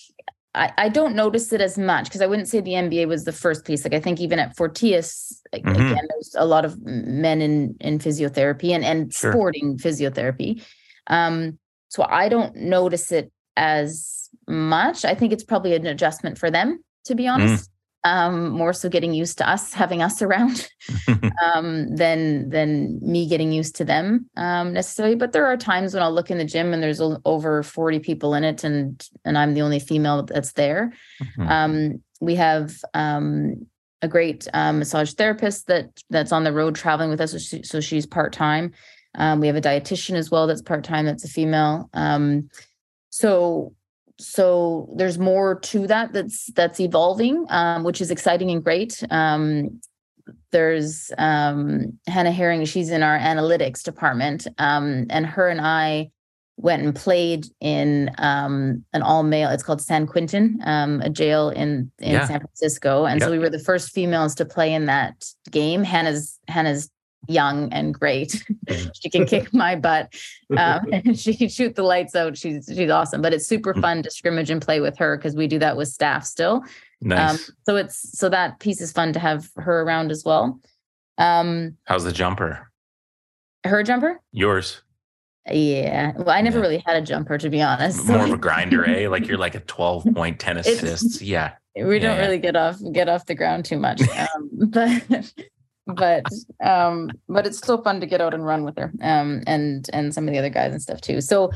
I, 0.56 0.72
I 0.78 0.90
don't 0.90 1.16
notice 1.16 1.52
it 1.54 1.62
as 1.62 1.78
much 1.78 2.06
because 2.06 2.22
I 2.22 2.28
wouldn't 2.28 2.48
say 2.48 2.62
the 2.62 2.72
NBA 2.72 3.08
was 3.08 3.26
the 3.26 3.32
first 3.32 3.66
piece. 3.66 3.84
Like 3.84 3.94
I 3.94 4.00
think 4.00 4.20
even 4.20 4.40
at 4.40 4.56
Fortius, 4.56 5.42
mm-hmm. 5.54 5.70
again, 5.70 6.08
there's 6.10 6.36
a 6.38 6.46
lot 6.46 6.66
of 6.66 6.82
men 6.82 7.42
in 7.42 7.76
in 7.82 8.00
physiotherapy 8.00 8.72
and 8.72 8.84
and 8.84 9.14
sure. 9.14 9.32
sporting 9.32 9.78
physiotherapy. 9.78 10.64
Um, 11.08 11.60
so 11.90 12.06
I 12.10 12.30
don't 12.30 12.56
notice 12.56 13.12
it 13.12 13.32
as 13.58 14.30
much. 14.48 15.06
I 15.06 15.14
think 15.14 15.34
it's 15.34 15.44
probably 15.44 15.76
an 15.76 15.86
adjustment 15.86 16.38
for 16.38 16.50
them, 16.50 16.84
to 17.06 17.16
be 17.16 17.24
mm. 17.24 17.34
honest 17.34 17.70
um, 18.06 18.50
more 18.52 18.72
so 18.72 18.88
getting 18.88 19.16
used 19.16 19.40
to 19.40 19.50
us 19.50 19.74
having 19.74 20.04
us 20.04 20.22
around 20.22 20.70
um, 21.44 21.94
than 21.94 22.50
than 22.50 23.00
me 23.02 23.28
getting 23.28 23.52
used 23.52 23.76
to 23.78 23.84
them 23.84 24.30
um, 24.38 24.74
necessarily. 24.74 25.16
But 25.16 25.32
there 25.34 25.48
are 25.48 25.58
times 25.58 25.94
when 25.94 26.04
I'll 26.04 26.14
look 26.14 26.30
in 26.30 26.38
the 26.38 26.46
gym 26.46 26.72
and 26.72 26.82
there's 26.82 27.02
over 27.02 27.64
40 27.64 28.00
people 28.00 28.36
in 28.36 28.44
it, 28.44 28.64
and 28.64 29.06
and 29.26 29.38
I'm 29.38 29.56
the 29.56 29.64
only 29.64 29.80
female 29.80 30.24
that's 30.24 30.54
there. 30.54 30.94
Mm-hmm. 31.22 31.48
Um, 31.50 32.04
we 32.22 32.36
have 32.36 32.76
um, 32.94 33.66
a 34.04 34.08
great 34.08 34.48
um, 34.54 34.80
massage 34.80 35.14
therapist 35.14 35.66
that 35.68 35.90
that's 36.12 36.32
on 36.32 36.44
the 36.44 36.54
road 36.54 36.76
traveling 36.76 37.10
with 37.10 37.20
us, 37.20 37.32
so, 37.32 37.38
she, 37.40 37.64
so 37.64 37.82
she's 37.82 38.06
part 38.06 38.32
time. 38.34 38.72
we 39.40 39.48
have 39.48 39.56
a 39.56 39.62
dietitian 39.62 40.14
as 40.14 40.30
well 40.30 40.46
that's 40.46 40.62
part 40.62 40.84
time. 40.84 41.06
That's 41.06 41.26
a 41.26 41.30
female. 41.30 41.90
so 43.10 43.74
so 44.18 44.90
there's 44.96 45.18
more 45.18 45.60
to 45.60 45.88
that 45.88 46.14
that's 46.14 46.52
that's 46.54 46.80
evolving 46.80 47.46
um, 47.50 47.84
which 47.84 48.02
is 48.02 48.12
exciting 48.12 48.50
and 48.52 48.64
great. 48.64 49.04
Um, 49.10 49.82
there's 50.52 51.12
um, 51.18 52.00
hannah 52.08 52.32
herring 52.32 52.66
she's 52.66 52.90
in 52.90 53.04
our 53.04 53.20
analytics 53.20 53.84
department 53.84 54.48
um, 54.58 55.06
and 55.10 55.26
her 55.26 55.50
and 55.50 55.62
i 55.62 56.10
went 56.58 56.82
and 56.82 56.96
played 56.96 57.46
in 57.60 58.10
um, 58.18 58.84
an 58.94 59.02
all 59.02 59.24
male 59.24 59.50
it's 59.50 59.64
called 59.64 59.82
san 59.82 60.08
quentin 60.08 60.60
um, 60.64 61.02
a 61.02 61.10
jail 61.10 61.50
in 61.50 61.92
in 62.00 62.14
yeah. 62.14 62.26
san 62.26 62.40
francisco. 62.40 63.06
And 63.06 63.22
so 63.22 63.30
we 63.30 63.40
were 63.40 63.50
the 63.50 63.60
first 63.60 63.92
females 63.92 64.34
to 64.36 64.46
play 64.46 64.74
in 64.74 64.86
that 64.86 65.26
game. 65.52 65.84
Hannah's 65.84 66.40
hannah's 66.48 66.90
young 67.28 67.72
and 67.72 67.94
great. 67.94 68.44
Mm-hmm. 68.68 68.90
she 69.02 69.10
can 69.10 69.26
kick 69.26 69.54
my 69.54 69.76
butt. 69.76 70.14
Um, 70.58 70.88
and 70.92 71.20
she 71.20 71.36
can 71.36 71.50
shoot 71.50 71.76
the 71.76 71.84
lights 71.84 72.16
out. 72.16 72.38
She's 72.38 72.72
she's 72.74 72.90
awesome. 72.90 73.22
But 73.22 73.34
it's 73.34 73.48
super 73.48 73.74
mm. 73.74 73.82
fun 73.82 74.04
to 74.04 74.12
scrimmage 74.12 74.50
and 74.50 74.62
play 74.62 74.80
with 74.80 74.98
her 74.98 75.18
because 75.18 75.36
we 75.36 75.48
do 75.48 75.60
that 75.60 75.78
with 75.78 75.88
staff 75.88 76.26
still. 76.26 76.64
Nice. 77.02 77.50
Um, 77.50 77.56
so 77.66 77.76
it's 77.76 78.18
so 78.18 78.30
that 78.30 78.60
piece 78.60 78.82
is 78.82 78.92
fun 78.92 79.14
to 79.14 79.20
have 79.20 79.50
her 79.58 79.82
around 79.82 80.12
as 80.12 80.24
well. 80.26 80.60
Um, 81.18 81.78
How's 81.86 82.04
the 82.04 82.12
jumper? 82.12 82.72
Her 83.64 83.84
jumper? 83.84 84.22
Yours. 84.32 84.82
Yeah. 85.52 86.14
Well, 86.16 86.32
I 86.32 86.42
never 86.42 86.58
yeah. 86.58 86.64
really 86.64 86.84
had 86.86 86.96
a 86.96 87.02
jumper 87.02 87.38
to 87.38 87.50
be 87.50 87.62
honest. 87.62 88.06
More 88.06 88.24
of 88.24 88.32
a 88.32 88.38
grinder, 88.38 88.86
eh? 88.86 89.08
Like 89.16 89.28
you're 89.28 89.38
like 89.38 89.56
a 89.56 89.60
12 89.62 90.08
point 90.14 90.40
10 90.40 90.58
assists. 90.58 91.22
yeah. 91.22 91.54
We 91.76 92.00
don't 92.00 92.18
really 92.18 92.38
get 92.38 92.56
off 92.56 92.78
get 92.94 93.10
off 93.10 93.26
the 93.26 93.36
ground 93.36 93.66
too 93.66 93.78
much. 93.78 94.02
Um, 94.02 94.50
but 94.70 95.04
but 95.88 96.26
um 96.64 97.12
but 97.30 97.46
it's 97.46 97.58
still 97.58 97.82
fun 97.82 98.00
to 98.00 98.06
get 98.06 98.22
out 98.22 98.34
and 98.34 98.46
run 98.46 98.64
with 98.64 98.78
her 98.78 98.92
um 99.02 99.42
and 99.46 99.90
and 99.94 100.14
some 100.14 100.28
of 100.28 100.34
the 100.34 100.40
other 100.40 100.50
guys 100.50 100.72
and 100.72 100.82
stuff 100.82 101.02
too. 101.02 101.22
So 101.22 101.52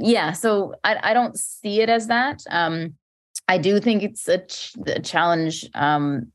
yeah 0.00 0.32
so 0.32 0.74
i, 0.84 1.10
I 1.10 1.14
don't 1.14 1.36
see 1.36 1.80
it 1.80 1.88
as 1.88 2.06
that. 2.08 2.42
Um 2.50 2.94
i 3.48 3.58
do 3.58 3.80
think 3.80 4.02
it's 4.02 4.28
a, 4.28 4.38
ch- 4.38 4.74
a 4.86 5.00
challenge 5.00 5.68
um 5.74 6.30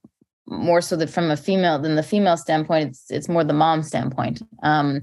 more 0.48 0.82
so 0.82 0.95
that 0.95 1.10
from 1.10 1.32
a 1.32 1.38
female 1.38 1.80
than 1.80 1.95
the 1.95 2.03
female 2.03 2.38
standpoint 2.38 2.90
it's 2.90 3.12
it's 3.12 3.30
more 3.30 3.44
the 3.44 3.53
mom 3.53 3.84
standpoint. 3.84 4.41
Um 4.64 5.02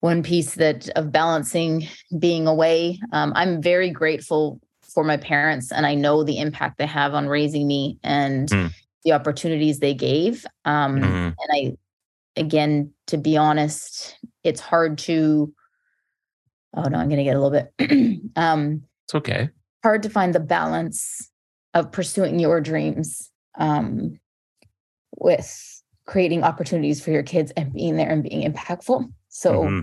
one 0.00 0.22
piece 0.22 0.54
that 0.54 0.88
of 0.90 1.12
balancing 1.12 1.86
being 2.18 2.46
away 2.46 2.98
um 3.12 3.32
i'm 3.36 3.62
very 3.62 3.90
grateful 3.90 4.58
for 4.82 5.04
my 5.04 5.16
parents 5.16 5.70
and 5.70 5.86
i 5.86 5.94
know 5.94 6.24
the 6.24 6.38
impact 6.38 6.78
they 6.78 6.86
have 6.86 7.12
on 7.14 7.28
raising 7.28 7.66
me 7.66 7.98
and 8.02 8.48
mm 8.48 8.72
the 9.04 9.12
opportunities 9.12 9.78
they 9.78 9.94
gave. 9.94 10.46
Um, 10.64 11.00
mm-hmm. 11.00 11.06
And 11.14 11.36
I, 11.52 11.76
again, 12.36 12.92
to 13.08 13.18
be 13.18 13.36
honest, 13.36 14.18
it's 14.44 14.60
hard 14.60 14.98
to. 14.98 15.52
Oh 16.76 16.84
no, 16.84 16.98
I'm 16.98 17.08
going 17.08 17.18
to 17.18 17.24
get 17.24 17.34
a 17.34 17.40
little 17.40 17.68
bit. 17.78 18.20
um, 18.36 18.82
it's 19.06 19.14
okay. 19.14 19.48
Hard 19.82 20.02
to 20.04 20.10
find 20.10 20.34
the 20.34 20.40
balance 20.40 21.30
of 21.74 21.90
pursuing 21.90 22.38
your 22.38 22.60
dreams 22.60 23.30
um, 23.58 24.20
with 25.16 25.82
creating 26.06 26.44
opportunities 26.44 27.02
for 27.02 27.10
your 27.10 27.22
kids 27.22 27.52
and 27.56 27.72
being 27.72 27.96
there 27.96 28.10
and 28.10 28.22
being 28.22 28.50
impactful. 28.50 29.10
So, 29.28 29.64
mm-hmm. 29.64 29.80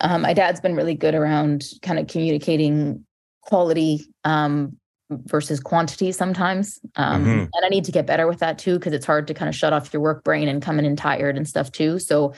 um, 0.00 0.22
my 0.22 0.32
dad's 0.32 0.60
been 0.60 0.74
really 0.74 0.94
good 0.94 1.14
around 1.14 1.64
kind 1.82 1.98
of 1.98 2.06
communicating 2.06 3.04
quality 3.42 4.06
um, 4.24 4.76
versus 5.10 5.60
quantity 5.60 6.12
sometimes. 6.12 6.78
Um, 6.96 7.24
mm-hmm. 7.24 7.38
And 7.40 7.64
I 7.64 7.68
need 7.68 7.84
to 7.84 7.92
get 7.92 8.06
better 8.06 8.26
with 8.26 8.40
that 8.40 8.58
too, 8.58 8.78
because 8.78 8.92
it's 8.92 9.06
hard 9.06 9.26
to 9.28 9.34
kind 9.34 9.48
of 9.48 9.54
shut 9.54 9.72
off 9.72 9.92
your 9.92 10.02
work 10.02 10.24
brain 10.24 10.48
and 10.48 10.62
come 10.62 10.78
in 10.78 10.84
and 10.84 10.98
tired 10.98 11.36
and 11.36 11.48
stuff 11.48 11.72
too. 11.72 11.98
So 11.98 12.34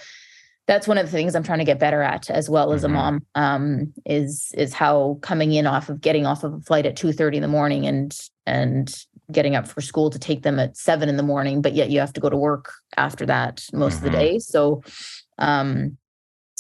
that's 0.67 0.87
one 0.87 0.99
of 0.99 1.07
the 1.07 1.11
things 1.11 1.35
I'm 1.35 1.43
trying 1.43 1.59
to 1.59 1.65
get 1.65 1.81
better 1.81 2.01
at 2.01 2.31
as 2.31 2.49
well 2.49 2.73
as 2.73 2.83
mm-hmm. 2.83 2.93
a 2.93 2.95
mom 2.95 3.27
um, 3.35 3.93
is 4.07 4.53
is 4.57 4.73
how 4.73 5.19
coming 5.21 5.53
in 5.53 5.67
off 5.67 5.89
of 5.89 6.01
getting 6.01 6.27
off 6.27 6.45
of 6.45 6.55
a 6.55 6.61
flight 6.61 6.87
at 6.87 6.97
2 6.97 7.13
30 7.13 7.39
in 7.39 7.43
the 7.43 7.49
morning 7.49 7.87
and 7.87 8.17
and 8.47 8.95
getting 9.33 9.57
up 9.57 9.67
for 9.67 9.81
school 9.81 10.11
to 10.11 10.19
take 10.19 10.43
them 10.43 10.59
at 10.59 10.77
seven 10.77 11.09
in 11.09 11.17
the 11.17 11.23
morning, 11.23 11.63
but 11.63 11.75
yet 11.75 11.91
you 11.91 12.01
have 12.01 12.13
to 12.13 12.21
go 12.21 12.29
to 12.29 12.37
work 12.37 12.73
after 12.97 13.27
that 13.27 13.65
most 13.73 13.97
mm-hmm. 13.97 14.07
of 14.07 14.13
the 14.13 14.19
mm-hmm. 14.19 14.27
day. 14.33 14.39
So 14.39 14.83
um 15.39 15.97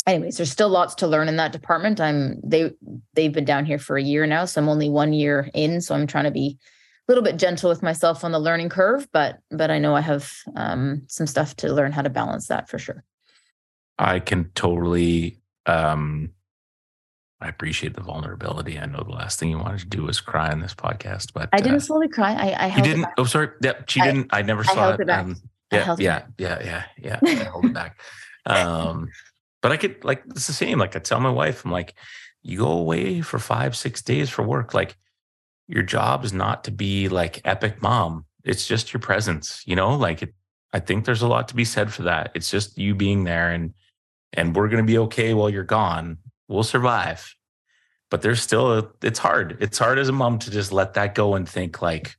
anyways, 0.07 0.37
there's 0.37 0.51
still 0.51 0.69
lots 0.69 0.95
to 0.97 1.07
learn 1.07 1.29
in 1.29 1.37
that 1.37 1.53
department. 1.53 2.01
I'm 2.01 2.41
they 2.43 2.73
they've 3.15 3.33
been 3.33 3.45
down 3.45 3.65
here 3.65 3.79
for 3.79 3.97
a 3.97 4.03
year 4.03 4.27
now, 4.27 4.45
so 4.45 4.61
I'm 4.61 4.69
only 4.69 4.89
one 4.89 5.13
year 5.13 5.51
in. 5.55 5.81
So 5.81 5.95
I'm 5.95 6.07
trying 6.07 6.25
to 6.25 6.31
be 6.31 6.59
a 7.09 7.13
little 7.13 7.25
bit 7.25 7.37
gentle 7.37 7.71
with 7.71 7.83
myself 7.83 8.25
on 8.25 8.33
the 8.33 8.39
learning 8.39 8.69
curve, 8.69 9.09
but 9.13 9.39
but 9.51 9.71
I 9.71 9.79
know 9.79 9.95
I 9.95 10.01
have 10.01 10.33
um, 10.57 11.03
some 11.09 11.27
stuff 11.27 11.57
to 11.57 11.73
learn 11.73 11.93
how 11.93 12.03
to 12.03 12.11
balance 12.11 12.49
that 12.49 12.69
for 12.69 12.79
sure. 12.79 13.05
I 13.99 14.21
can 14.21 14.51
totally 14.55 15.41
um 15.67 16.31
I 17.43 17.49
appreciate 17.49 17.95
the 17.95 18.03
vulnerability. 18.03 18.79
I 18.79 18.85
know 18.85 19.03
the 19.03 19.13
last 19.13 19.39
thing 19.39 19.49
you 19.49 19.59
wanted 19.59 19.81
to 19.81 19.87
do 19.87 20.03
was 20.03 20.21
cry 20.21 20.51
on 20.51 20.61
this 20.61 20.75
podcast, 20.75 21.33
but 21.33 21.49
I 21.53 21.61
didn't 21.61 21.77
uh, 21.77 21.81
slowly 21.81 22.09
cry. 22.09 22.33
I, 22.33 22.67
I 22.67 22.69
held 22.69 22.87
you 22.87 22.95
didn't. 22.95 23.09
Oh, 23.17 23.25
sorry. 23.25 23.49
Yep, 23.63 23.89
she 23.89 24.01
I, 24.01 24.05
didn't. 24.05 24.27
I 24.31 24.43
never 24.43 24.63
saw 24.63 24.93
it. 24.93 25.01
it 25.01 25.09
um, 25.09 25.37
yeah, 25.73 25.97
yeah, 25.99 26.23
yeah, 26.37 26.59
yeah, 26.63 26.85
yeah, 26.99 27.19
yeah. 27.23 27.41
I 27.41 27.45
hold 27.45 27.65
it 27.67 27.75
back. 27.75 27.99
Um, 28.47 29.11
but 29.63 29.73
I 29.73 29.77
could 29.77 30.05
like 30.05 30.23
it's 30.31 30.47
the 30.47 30.53
same. 30.53 30.79
Like 30.79 30.97
I 30.97 30.99
tell 30.99 31.21
my 31.21 31.31
wife, 31.31 31.65
I'm 31.65 31.71
like, 31.71 31.95
you 32.43 32.59
go 32.59 32.71
away 32.71 33.21
for 33.21 33.39
five, 33.39 33.77
six 33.77 34.03
days 34.03 34.31
for 34.31 34.43
work. 34.43 34.75
Like 34.75 34.97
your 35.69 35.83
job 35.83 36.25
is 36.25 36.33
not 36.33 36.65
to 36.65 36.71
be 36.71 37.09
like 37.09 37.41
epic 37.45 37.83
mom. 37.83 38.27
It's 38.45 38.67
just 38.67 38.93
your 38.93 39.01
presence, 39.01 39.63
you 39.67 39.77
know, 39.77 39.95
like 39.95 40.23
it, 40.23 40.35
I 40.73 40.81
think 40.81 41.05
there's 41.05 41.23
a 41.23 41.29
lot 41.29 41.49
to 41.49 41.55
be 41.55 41.65
said 41.65 41.93
for 41.93 42.03
that. 42.03 42.33
It's 42.35 42.51
just 42.51 42.79
you 42.79 42.95
being 42.95 43.25
there 43.25 43.51
and 43.51 43.75
and 44.33 44.55
we're 44.55 44.69
gonna 44.69 44.85
be 44.85 44.99
okay 44.99 45.35
while 45.35 45.51
you're 45.51 45.65
gone. 45.65 46.19
We'll 46.49 46.63
survive. 46.63 47.35
But 48.11 48.23
there's 48.23 48.43
still 48.43 48.79
a, 48.79 48.89
it's 49.03 49.21
hard. 49.21 49.59
It's 49.61 49.79
hard 49.79 49.99
as 49.99 50.09
a 50.09 50.13
mom 50.13 50.41
to 50.41 50.51
just 50.51 50.73
let 50.73 50.95
that 50.95 51.15
go 51.15 51.35
and 51.35 51.49
think 51.49 51.81
like, 51.81 52.17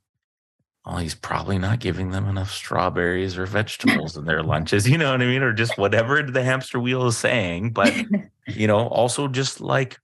oh, 0.85 0.97
he's 0.97 1.15
probably 1.15 1.59
not 1.59 1.79
giving 1.79 2.09
them 2.11 2.27
enough 2.27 2.51
strawberries 2.51 3.37
or 3.37 3.45
vegetables 3.45 4.17
in 4.17 4.25
their 4.25 4.41
lunches, 4.41 4.89
you 4.89 4.97
know 4.97 5.11
what 5.11 5.21
I 5.21 5.25
mean? 5.25 5.43
Or 5.43 5.53
just 5.53 5.77
whatever 5.77 6.23
the 6.23 6.43
hamster 6.43 6.79
wheel 6.79 7.05
is 7.07 7.17
saying. 7.17 7.71
But, 7.71 7.93
you 8.47 8.67
know, 8.67 8.87
also 8.87 9.27
just 9.27 9.61
like 9.61 9.99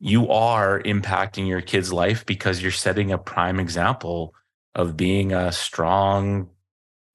you 0.00 0.28
are 0.30 0.82
impacting 0.82 1.48
your 1.48 1.62
kid's 1.62 1.92
life 1.92 2.26
because 2.26 2.60
you're 2.60 2.70
setting 2.70 3.12
a 3.12 3.18
prime 3.18 3.58
example 3.58 4.34
of 4.74 4.96
being 4.96 5.32
a 5.32 5.50
strong, 5.52 6.50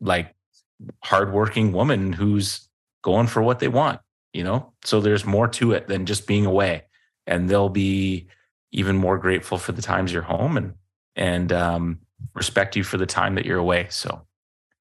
like 0.01 0.33
hardworking 1.03 1.73
woman 1.73 2.13
who's 2.13 2.67
going 3.03 3.27
for 3.27 3.43
what 3.43 3.59
they 3.59 3.67
want, 3.67 3.99
you 4.33 4.43
know? 4.43 4.73
So 4.83 5.01
there's 5.01 5.25
more 5.25 5.47
to 5.49 5.73
it 5.73 5.87
than 5.87 6.05
just 6.05 6.27
being 6.27 6.45
away. 6.45 6.83
And 7.27 7.49
they'll 7.49 7.69
be 7.69 8.27
even 8.71 8.97
more 8.97 9.17
grateful 9.17 9.57
for 9.57 9.71
the 9.71 9.81
times 9.81 10.11
you're 10.11 10.21
home 10.21 10.57
and 10.57 10.73
and 11.15 11.51
um, 11.51 11.99
respect 12.33 12.75
you 12.75 12.83
for 12.83 12.97
the 12.97 13.05
time 13.05 13.35
that 13.35 13.45
you're 13.45 13.59
away. 13.59 13.87
So 13.89 14.25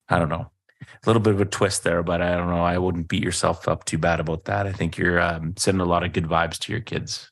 I 0.08 0.18
don't 0.18 0.28
know. 0.28 0.50
A 0.82 1.06
little 1.06 1.22
bit 1.22 1.34
of 1.34 1.40
a 1.40 1.46
twist 1.46 1.84
there, 1.84 2.02
but 2.02 2.20
I 2.20 2.36
don't 2.36 2.50
know. 2.50 2.64
I 2.64 2.78
wouldn't 2.78 3.08
beat 3.08 3.22
yourself 3.22 3.66
up 3.66 3.84
too 3.84 3.98
bad 3.98 4.20
about 4.20 4.44
that. 4.44 4.66
I 4.66 4.72
think 4.72 4.98
you're 4.98 5.20
um, 5.20 5.54
sending 5.56 5.80
a 5.80 5.86
lot 5.86 6.04
of 6.04 6.12
good 6.12 6.24
vibes 6.24 6.58
to 6.60 6.72
your 6.72 6.82
kids. 6.82 7.30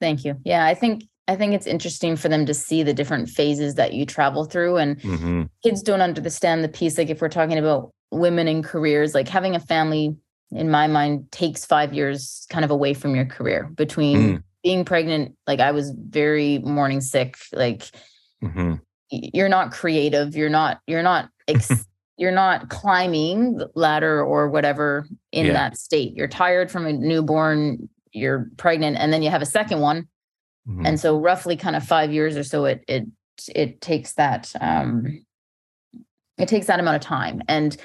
Thank 0.00 0.24
you. 0.24 0.36
Yeah, 0.44 0.64
I 0.64 0.74
think 0.74 1.04
I 1.28 1.36
think 1.36 1.54
it's 1.54 1.66
interesting 1.66 2.16
for 2.16 2.28
them 2.28 2.46
to 2.46 2.54
see 2.54 2.82
the 2.82 2.94
different 2.94 3.28
phases 3.28 3.76
that 3.76 3.94
you 3.94 4.04
travel 4.04 4.44
through. 4.44 4.76
And 4.76 5.00
mm-hmm. 5.00 5.42
kids 5.62 5.82
don't 5.82 6.00
understand 6.00 6.64
the 6.64 6.68
piece. 6.68 6.98
Like 6.98 7.10
if 7.10 7.20
we're 7.20 7.28
talking 7.28 7.58
about 7.58 7.92
women 8.10 8.48
in 8.48 8.62
careers, 8.62 9.14
like 9.14 9.28
having 9.28 9.54
a 9.54 9.60
family, 9.60 10.16
in 10.50 10.70
my 10.70 10.86
mind, 10.88 11.30
takes 11.30 11.64
five 11.64 11.94
years 11.94 12.46
kind 12.50 12.64
of 12.64 12.70
away 12.70 12.94
from 12.94 13.14
your 13.14 13.24
career 13.24 13.70
between 13.74 14.18
mm. 14.18 14.42
being 14.62 14.84
pregnant. 14.84 15.36
Like 15.46 15.60
I 15.60 15.70
was 15.70 15.90
very 15.90 16.58
morning 16.58 17.00
sick. 17.00 17.36
Like 17.52 17.84
mm-hmm. 18.42 18.74
You're 19.12 19.48
not 19.48 19.70
creative. 19.70 20.34
You're 20.34 20.50
not, 20.50 20.80
you're 20.86 21.02
not, 21.02 21.28
ex- 21.48 21.86
you're 22.16 22.32
not 22.32 22.68
climbing 22.68 23.58
the 23.58 23.70
ladder 23.74 24.22
or 24.22 24.48
whatever 24.48 25.06
in 25.30 25.46
yeah. 25.46 25.52
that 25.52 25.76
state. 25.76 26.14
You're 26.16 26.28
tired 26.28 26.70
from 26.70 26.86
a 26.86 26.92
newborn, 26.92 27.88
you're 28.12 28.50
pregnant, 28.56 28.96
and 28.98 29.12
then 29.12 29.22
you 29.22 29.30
have 29.30 29.42
a 29.42 29.46
second 29.46 29.80
one 29.80 30.08
Mm-hmm. 30.68 30.86
And 30.86 31.00
so 31.00 31.18
roughly 31.18 31.56
kind 31.56 31.76
of 31.76 31.84
five 31.84 32.12
years 32.12 32.36
or 32.36 32.44
so 32.44 32.64
it 32.66 32.84
it 32.86 33.04
it 33.54 33.80
takes 33.80 34.12
that 34.14 34.52
um 34.60 35.24
it 36.38 36.48
takes 36.48 36.66
that 36.66 36.80
amount 36.80 36.96
of 36.96 37.02
time. 37.02 37.42
And 37.48 37.76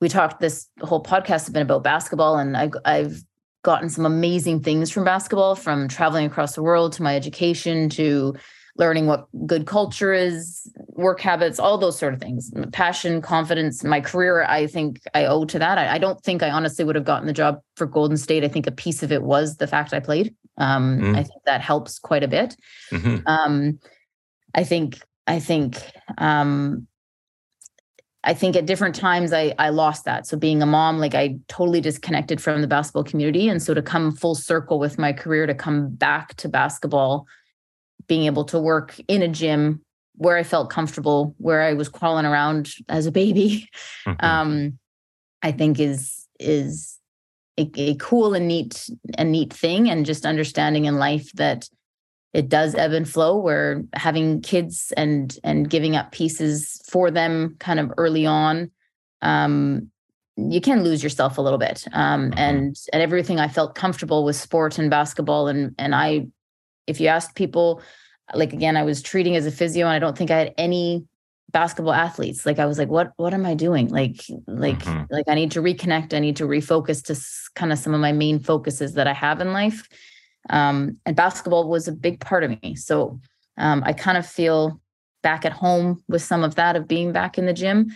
we 0.00 0.08
talked 0.08 0.40
this 0.40 0.68
whole 0.80 1.02
podcast 1.02 1.28
has 1.28 1.50
been 1.50 1.62
about 1.62 1.82
basketball 1.82 2.38
and 2.38 2.56
I 2.56 2.70
I've 2.84 3.22
gotten 3.62 3.90
some 3.90 4.06
amazing 4.06 4.62
things 4.62 4.90
from 4.90 5.04
basketball 5.04 5.54
from 5.54 5.88
traveling 5.88 6.24
across 6.24 6.54
the 6.54 6.62
world 6.62 6.92
to 6.94 7.02
my 7.02 7.14
education 7.16 7.90
to 7.90 8.34
learning 8.76 9.06
what 9.06 9.26
good 9.46 9.66
culture 9.66 10.12
is, 10.12 10.70
work 10.88 11.20
habits, 11.20 11.58
all 11.58 11.78
those 11.78 11.98
sort 11.98 12.14
of 12.14 12.20
things. 12.20 12.52
Passion, 12.72 13.20
confidence, 13.20 13.84
my 13.84 14.00
career, 14.00 14.44
I 14.44 14.66
think 14.66 15.00
I 15.14 15.26
owe 15.26 15.44
to 15.46 15.58
that. 15.58 15.78
I, 15.78 15.94
I, 15.94 15.98
don't 15.98 16.22
think 16.22 16.42
I 16.42 16.50
honestly 16.50 16.84
would 16.84 16.94
have 16.94 17.04
gotten 17.04 17.26
the 17.26 17.32
job 17.32 17.60
for 17.76 17.86
Golden 17.86 18.16
State. 18.16 18.44
I 18.44 18.48
think 18.48 18.66
a 18.66 18.72
piece 18.72 19.02
of 19.02 19.12
it 19.12 19.22
was 19.22 19.56
the 19.56 19.66
fact 19.66 19.92
I 19.92 20.00
played. 20.00 20.34
Um, 20.58 21.00
mm. 21.00 21.16
I 21.16 21.22
think 21.22 21.42
that 21.46 21.60
helps 21.60 21.98
quite 21.98 22.22
a 22.22 22.28
bit. 22.28 22.56
Mm-hmm. 22.90 23.26
Um, 23.26 23.78
I 24.54 24.64
think, 24.64 25.00
I 25.26 25.40
think, 25.40 25.76
um, 26.18 26.86
I 28.22 28.34
think 28.34 28.54
at 28.54 28.66
different 28.66 28.94
times 28.94 29.32
I 29.32 29.54
I 29.58 29.70
lost 29.70 30.04
that. 30.04 30.26
So 30.26 30.36
being 30.36 30.60
a 30.60 30.66
mom, 30.66 30.98
like 30.98 31.14
I 31.14 31.38
totally 31.48 31.80
disconnected 31.80 32.38
from 32.38 32.60
the 32.60 32.66
basketball 32.66 33.04
community. 33.04 33.48
And 33.48 33.62
so 33.62 33.72
to 33.72 33.80
come 33.80 34.12
full 34.12 34.34
circle 34.34 34.78
with 34.78 34.98
my 34.98 35.12
career, 35.12 35.46
to 35.46 35.54
come 35.54 35.88
back 35.88 36.34
to 36.34 36.48
basketball 36.48 37.26
being 38.10 38.26
able 38.26 38.44
to 38.44 38.58
work 38.58 38.96
in 39.06 39.22
a 39.22 39.28
gym 39.28 39.80
where 40.16 40.36
I 40.36 40.42
felt 40.42 40.68
comfortable, 40.68 41.32
where 41.38 41.62
I 41.62 41.74
was 41.74 41.88
crawling 41.88 42.26
around 42.26 42.72
as 42.88 43.06
a 43.06 43.12
baby, 43.12 43.68
mm-hmm. 44.04 44.26
um, 44.26 44.78
I 45.42 45.52
think 45.52 45.78
is 45.78 46.26
is 46.40 46.98
a, 47.56 47.70
a, 47.76 47.94
cool 47.94 48.34
and 48.34 48.48
neat 48.48 48.90
and 49.16 49.30
neat 49.30 49.52
thing. 49.52 49.88
And 49.88 50.04
just 50.04 50.26
understanding 50.26 50.86
in 50.86 50.96
life 50.96 51.30
that 51.34 51.68
it 52.34 52.48
does 52.48 52.74
ebb 52.74 52.92
and 52.92 53.08
flow. 53.08 53.36
Where 53.38 53.84
having 53.94 54.42
kids 54.42 54.92
and 54.96 55.38
and 55.44 55.70
giving 55.70 55.94
up 55.94 56.10
pieces 56.10 56.82
for 56.90 57.12
them 57.12 57.54
kind 57.60 57.78
of 57.78 57.92
early 57.96 58.26
on, 58.26 58.72
um, 59.22 59.88
you 60.36 60.60
can 60.60 60.82
lose 60.82 61.00
yourself 61.00 61.38
a 61.38 61.42
little 61.42 61.60
bit. 61.60 61.86
Um, 61.92 62.30
mm-hmm. 62.30 62.38
And 62.38 62.76
and 62.92 63.02
everything 63.02 63.38
I 63.38 63.46
felt 63.46 63.76
comfortable 63.76 64.24
with 64.24 64.34
sport 64.34 64.78
and 64.78 64.90
basketball, 64.90 65.46
and 65.46 65.76
and 65.78 65.94
I, 65.94 66.26
if 66.88 67.00
you 67.00 67.06
asked 67.06 67.36
people 67.36 67.80
like 68.34 68.52
again 68.52 68.76
i 68.76 68.82
was 68.82 69.02
treating 69.02 69.36
as 69.36 69.46
a 69.46 69.50
physio 69.50 69.86
and 69.86 69.94
i 69.94 69.98
don't 69.98 70.16
think 70.16 70.30
i 70.30 70.38
had 70.38 70.54
any 70.56 71.04
basketball 71.50 71.92
athletes. 71.92 72.46
Like 72.46 72.58
i 72.58 72.66
was 72.66 72.78
like 72.78 72.88
what 72.88 73.12
what 73.16 73.34
am 73.34 73.46
i 73.46 73.54
doing? 73.54 73.88
Like 73.88 74.22
like 74.46 74.80
mm-hmm. 74.80 75.12
like 75.12 75.26
i 75.28 75.34
need 75.34 75.50
to 75.52 75.62
reconnect. 75.62 76.14
I 76.14 76.18
need 76.18 76.36
to 76.36 76.44
refocus 76.44 77.02
to 77.04 77.20
kind 77.54 77.72
of 77.72 77.78
some 77.78 77.94
of 77.94 78.00
my 78.00 78.12
main 78.12 78.38
focuses 78.38 78.94
that 78.94 79.06
i 79.06 79.12
have 79.12 79.40
in 79.40 79.52
life. 79.52 79.88
Um 80.48 80.98
and 81.06 81.16
basketball 81.16 81.68
was 81.68 81.88
a 81.88 81.92
big 81.92 82.20
part 82.20 82.44
of 82.44 82.50
me. 82.62 82.74
So 82.76 83.20
um 83.56 83.82
i 83.84 83.92
kind 83.92 84.18
of 84.18 84.26
feel 84.26 84.80
back 85.22 85.44
at 85.44 85.52
home 85.52 86.02
with 86.08 86.22
some 86.22 86.44
of 86.44 86.54
that 86.54 86.76
of 86.76 86.88
being 86.88 87.12
back 87.12 87.38
in 87.38 87.46
the 87.46 87.52
gym. 87.52 87.90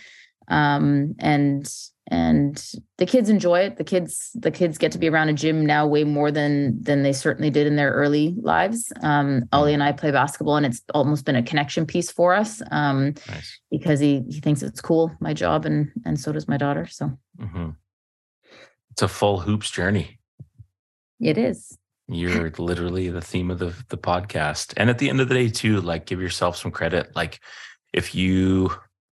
Um 0.49 1.15
and 1.19 1.71
and 2.09 2.73
the 2.99 3.07
kids 3.07 3.31
enjoy 3.31 3.61
it. 3.61 3.77
The 3.77 3.85
kids 3.85 4.31
the 4.35 4.51
kids 4.51 4.77
get 4.77 4.93
to 4.93 4.99
be 4.99 5.09
around 5.09 5.31
a 5.31 5.33
gym 5.33 5.65
now 5.65 5.87
way 5.87 6.05
more 6.05 6.31
than 6.31 6.83
than 6.83 7.03
they 7.03 7.13
certainly 7.13 7.51
did 7.51 7.67
in 7.67 7.77
their 7.77 7.93
early 7.93 8.35
lives. 8.41 8.93
Um 9.03 9.45
ollie 9.53 9.73
and 9.73 9.83
i 9.83 9.93
play 9.93 10.11
basketball 10.11 10.57
and 10.57 10.67
it's 10.67 10.83
almost 10.93 11.25
been 11.25 11.37
a 11.37 11.43
connection 11.43 11.87
piece 11.87 12.11
for 12.11 12.35
us 12.35 12.61
um 12.71 13.15
nice. 13.29 13.59
because 13.71 14.01
he 14.01 14.23
he 14.29 14.41
thinks 14.41 14.63
it's 14.63 14.81
cool 14.81 15.13
my 15.21 15.33
job 15.33 15.65
and 15.65 15.91
and 16.05 16.21
so 16.21 16.33
does 16.33 16.49
my 16.49 16.57
daughter 16.57 16.87
so. 16.87 17.17
Mm-hmm. 17.41 17.71
it's 18.91 19.03
a 19.03 19.09
full 19.09 19.41
hoops 19.41 19.71
journey. 19.71 20.19
It 21.21 21.39
is. 21.39 21.77
You're 22.07 22.51
literally 22.59 23.09
the 23.09 23.23
theme 23.23 23.51
of 23.51 23.59
the 23.59 23.75
the 23.89 23.99
podcast. 23.99 24.75
And 24.77 24.91
at 24.91 24.99
the 24.99 25.09
end 25.09 25.21
of 25.21 25.29
the 25.29 25.35
day 25.35 25.49
too 25.49 25.81
like 25.81 26.05
give 26.05 26.21
yourself 26.21 26.57
some 26.57 26.71
credit. 26.71 27.17
Like 27.17 27.41
if 27.95 28.15
you 28.15 28.71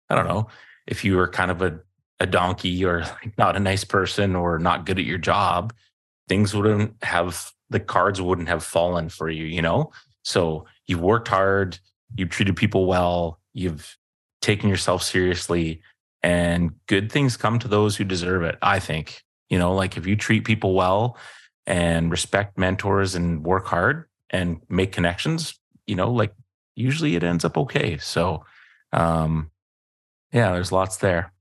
i 0.10 0.16
don't 0.16 0.28
know 0.28 0.48
if 0.88 1.06
you 1.06 1.16
were 1.16 1.30
kind 1.30 1.52
of 1.52 1.62
a 1.62 1.80
a 2.22 2.28
donkey 2.28 2.86
or 2.86 3.02
like 3.02 3.36
not 3.38 3.58
a 3.58 3.60
nice 3.60 3.84
person 3.84 4.36
or 4.36 4.60
not 4.60 4.86
good 4.86 5.00
at 5.00 5.06
your 5.06 5.18
job, 5.18 5.74
things 6.30 6.56
wouldn't 6.56 6.94
have 7.04 7.52
the 7.72 7.80
cards 7.80 8.22
wouldn't 8.22 8.48
have 8.48 8.64
fallen 8.64 9.10
for 9.10 9.30
you, 9.30 9.46
you 9.46 9.62
know? 9.62 9.92
So 10.24 10.66
you've 10.86 11.02
worked 11.02 11.28
hard, 11.28 11.80
you've 12.16 12.30
treated 12.30 12.56
people 12.56 12.86
well, 12.86 13.40
you've 13.54 13.98
taken 14.42 14.70
yourself 14.70 15.02
seriously, 15.02 15.82
and 16.22 16.74
good 16.86 17.12
things 17.12 17.38
come 17.38 17.58
to 17.60 17.68
those 17.68 17.96
who 17.96 18.04
deserve 18.04 18.44
it, 18.44 18.58
I 18.62 18.80
think. 18.80 19.24
You 19.50 19.58
know, 19.58 19.74
like 19.74 19.98
if 19.98 20.06
you 20.06 20.16
treat 20.16 20.46
people 20.46 20.76
well 20.76 21.18
and 21.66 22.12
respect 22.12 22.58
mentors 22.58 23.16
and 23.16 23.44
work 23.44 23.66
hard 23.66 24.06
and 24.30 24.62
make 24.70 24.92
connections, 24.92 25.60
you 25.88 25.96
know, 25.96 26.12
like 26.12 26.34
usually 26.76 27.16
it 27.16 27.24
ends 27.24 27.44
up 27.46 27.58
okay. 27.58 27.98
So 27.98 28.46
um 28.94 29.50
yeah, 30.32 30.52
there's 30.52 30.72
lots 30.72 30.98
there. 30.98 31.34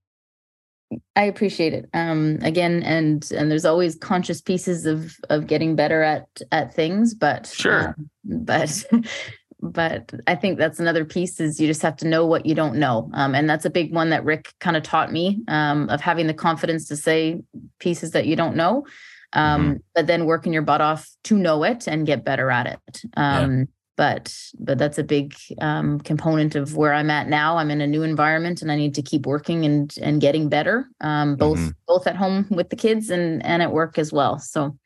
I 1.14 1.24
appreciate 1.24 1.72
it. 1.72 1.88
Um, 1.94 2.38
again, 2.42 2.82
and 2.82 3.30
and 3.32 3.50
there's 3.50 3.64
always 3.64 3.96
conscious 3.96 4.40
pieces 4.40 4.86
of 4.86 5.16
of 5.28 5.46
getting 5.46 5.76
better 5.76 6.02
at 6.02 6.26
at 6.50 6.74
things, 6.74 7.14
but 7.14 7.46
sure, 7.46 7.88
um, 7.88 8.10
but 8.24 8.84
but 9.62 10.12
I 10.26 10.34
think 10.34 10.58
that's 10.58 10.80
another 10.80 11.04
piece 11.04 11.38
is 11.38 11.60
you 11.60 11.66
just 11.66 11.82
have 11.82 11.96
to 11.96 12.08
know 12.08 12.26
what 12.26 12.46
you 12.46 12.54
don't 12.54 12.76
know, 12.76 13.10
um, 13.14 13.34
and 13.34 13.48
that's 13.48 13.64
a 13.64 13.70
big 13.70 13.94
one 13.94 14.10
that 14.10 14.24
Rick 14.24 14.52
kind 14.58 14.76
of 14.76 14.82
taught 14.82 15.12
me 15.12 15.42
um, 15.48 15.88
of 15.90 16.00
having 16.00 16.26
the 16.26 16.34
confidence 16.34 16.88
to 16.88 16.96
say 16.96 17.42
pieces 17.78 18.10
that 18.12 18.26
you 18.26 18.34
don't 18.34 18.56
know, 18.56 18.84
um, 19.32 19.62
mm-hmm. 19.62 19.76
but 19.94 20.06
then 20.08 20.26
working 20.26 20.52
your 20.52 20.62
butt 20.62 20.80
off 20.80 21.08
to 21.24 21.36
know 21.36 21.62
it 21.62 21.86
and 21.86 22.06
get 22.06 22.24
better 22.24 22.50
at 22.50 22.66
it. 22.66 23.02
Um, 23.16 23.58
yeah 23.58 23.64
but 24.00 24.34
but 24.58 24.78
that's 24.78 24.96
a 24.96 25.04
big 25.04 25.34
um, 25.60 26.00
component 26.00 26.54
of 26.54 26.74
where 26.74 26.94
I'm 26.94 27.10
at 27.10 27.28
now. 27.28 27.58
I'm 27.58 27.70
in 27.70 27.82
a 27.82 27.86
new 27.86 28.02
environment, 28.02 28.62
and 28.62 28.72
I 28.72 28.76
need 28.76 28.94
to 28.94 29.02
keep 29.02 29.26
working 29.26 29.66
and 29.66 29.94
and 30.00 30.22
getting 30.22 30.48
better, 30.48 30.88
um, 31.02 31.36
both 31.36 31.58
mm-hmm. 31.58 31.68
both 31.86 32.06
at 32.06 32.16
home 32.16 32.46
with 32.48 32.70
the 32.70 32.76
kids 32.76 33.10
and 33.10 33.44
and 33.44 33.60
at 33.62 33.72
work 33.72 33.98
as 33.98 34.10
well. 34.10 34.38
So 34.38 34.78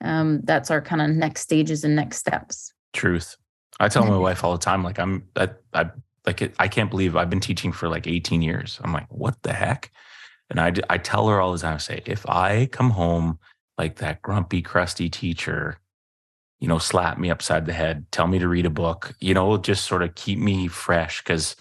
um, 0.00 0.40
that's 0.42 0.72
our 0.72 0.80
kind 0.80 1.00
of 1.00 1.10
next 1.10 1.42
stages 1.42 1.84
and 1.84 1.94
next 1.94 2.16
steps. 2.16 2.72
Truth. 2.92 3.36
I 3.78 3.86
tell 3.86 4.04
my 4.04 4.16
wife 4.16 4.42
all 4.42 4.50
the 4.50 4.58
time, 4.58 4.82
like 4.82 4.98
I'm 4.98 5.28
I, 5.36 5.50
I 5.72 5.90
like 6.26 6.42
it, 6.42 6.56
I 6.58 6.66
can't 6.66 6.90
believe 6.90 7.14
I've 7.14 7.30
been 7.30 7.38
teaching 7.38 7.70
for 7.70 7.88
like 7.88 8.08
18 8.08 8.42
years. 8.42 8.80
I'm 8.82 8.92
like, 8.92 9.06
what 9.08 9.40
the 9.44 9.52
heck? 9.52 9.92
And 10.50 10.58
I 10.58 10.72
I 10.90 10.98
tell 10.98 11.28
her 11.28 11.40
all 11.40 11.52
the 11.52 11.60
time, 11.60 11.76
I 11.76 11.78
say, 11.78 12.02
if 12.06 12.28
I 12.28 12.66
come 12.72 12.90
home 12.90 13.38
like 13.78 13.98
that 13.98 14.20
grumpy, 14.20 14.62
crusty 14.62 15.08
teacher 15.08 15.78
you 16.60 16.66
know, 16.66 16.78
slap 16.78 17.18
me 17.18 17.30
upside 17.30 17.66
the 17.66 17.72
head, 17.72 18.06
tell 18.10 18.26
me 18.26 18.38
to 18.38 18.48
read 18.48 18.66
a 18.66 18.70
book, 18.70 19.14
you 19.20 19.32
know, 19.32 19.56
just 19.56 19.84
sort 19.84 20.02
of 20.02 20.14
keep 20.14 20.38
me 20.38 20.66
fresh 20.68 21.22
because 21.22 21.56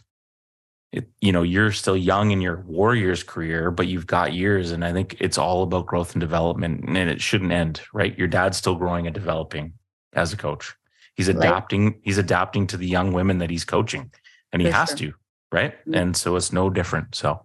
it, 0.91 1.07
you 1.21 1.31
know, 1.31 1.43
you're 1.43 1.71
still 1.71 1.97
young 1.97 2.31
in 2.31 2.41
your 2.41 2.61
warriors 2.61 3.21
career, 3.23 3.69
but 3.69 3.87
you've 3.87 4.07
got 4.07 4.33
years. 4.33 4.71
And 4.71 4.83
I 4.83 4.93
think 4.93 5.17
it's 5.19 5.37
all 5.37 5.63
about 5.63 5.85
growth 5.85 6.13
and 6.13 6.21
development 6.21 6.85
and 6.87 6.97
it 6.97 7.21
shouldn't 7.21 7.51
end, 7.51 7.81
right? 7.93 8.17
Your 8.17 8.27
dad's 8.27 8.57
still 8.57 8.75
growing 8.75 9.05
and 9.05 9.13
developing 9.13 9.73
as 10.13 10.33
a 10.33 10.37
coach. 10.37 10.73
He's 11.15 11.27
adapting, 11.27 11.85
right. 11.85 11.99
he's 12.03 12.17
adapting 12.17 12.67
to 12.67 12.77
the 12.77 12.87
young 12.87 13.11
women 13.11 13.37
that 13.39 13.49
he's 13.49 13.65
coaching 13.65 14.11
and 14.51 14.61
he 14.61 14.69
For 14.69 14.73
has 14.75 14.89
sure. 14.89 14.97
to, 14.97 15.13
right? 15.51 15.73
Mm-hmm. 15.81 15.95
And 15.95 16.17
so 16.17 16.35
it's 16.35 16.53
no 16.53 16.69
different. 16.69 17.13
So 17.13 17.41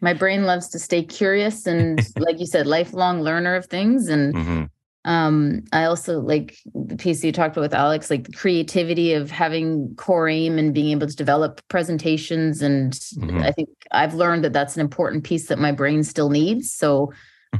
my 0.00 0.12
brain 0.12 0.44
loves 0.44 0.68
to 0.70 0.78
stay 0.78 1.02
curious 1.02 1.66
and 1.66 1.98
like 2.18 2.40
you 2.40 2.46
said, 2.46 2.66
lifelong 2.66 3.22
learner 3.22 3.54
of 3.54 3.66
things. 3.66 4.08
And 4.08 4.34
mm-hmm 4.34 4.64
um 5.04 5.62
i 5.72 5.84
also 5.84 6.20
like 6.20 6.56
the 6.74 6.96
piece 6.96 7.22
you 7.22 7.30
talked 7.30 7.56
about 7.56 7.62
with 7.62 7.74
alex 7.74 8.10
like 8.10 8.24
the 8.24 8.32
creativity 8.32 9.12
of 9.12 9.30
having 9.30 9.94
core 9.96 10.28
aim 10.28 10.58
and 10.58 10.72
being 10.72 10.90
able 10.92 11.06
to 11.06 11.16
develop 11.16 11.60
presentations 11.68 12.62
and 12.62 12.92
mm-hmm. 12.92 13.42
i 13.42 13.50
think 13.52 13.68
i've 13.92 14.14
learned 14.14 14.42
that 14.44 14.52
that's 14.52 14.76
an 14.76 14.80
important 14.80 15.24
piece 15.24 15.48
that 15.48 15.58
my 15.58 15.72
brain 15.72 16.02
still 16.02 16.30
needs 16.30 16.72
so 16.72 17.12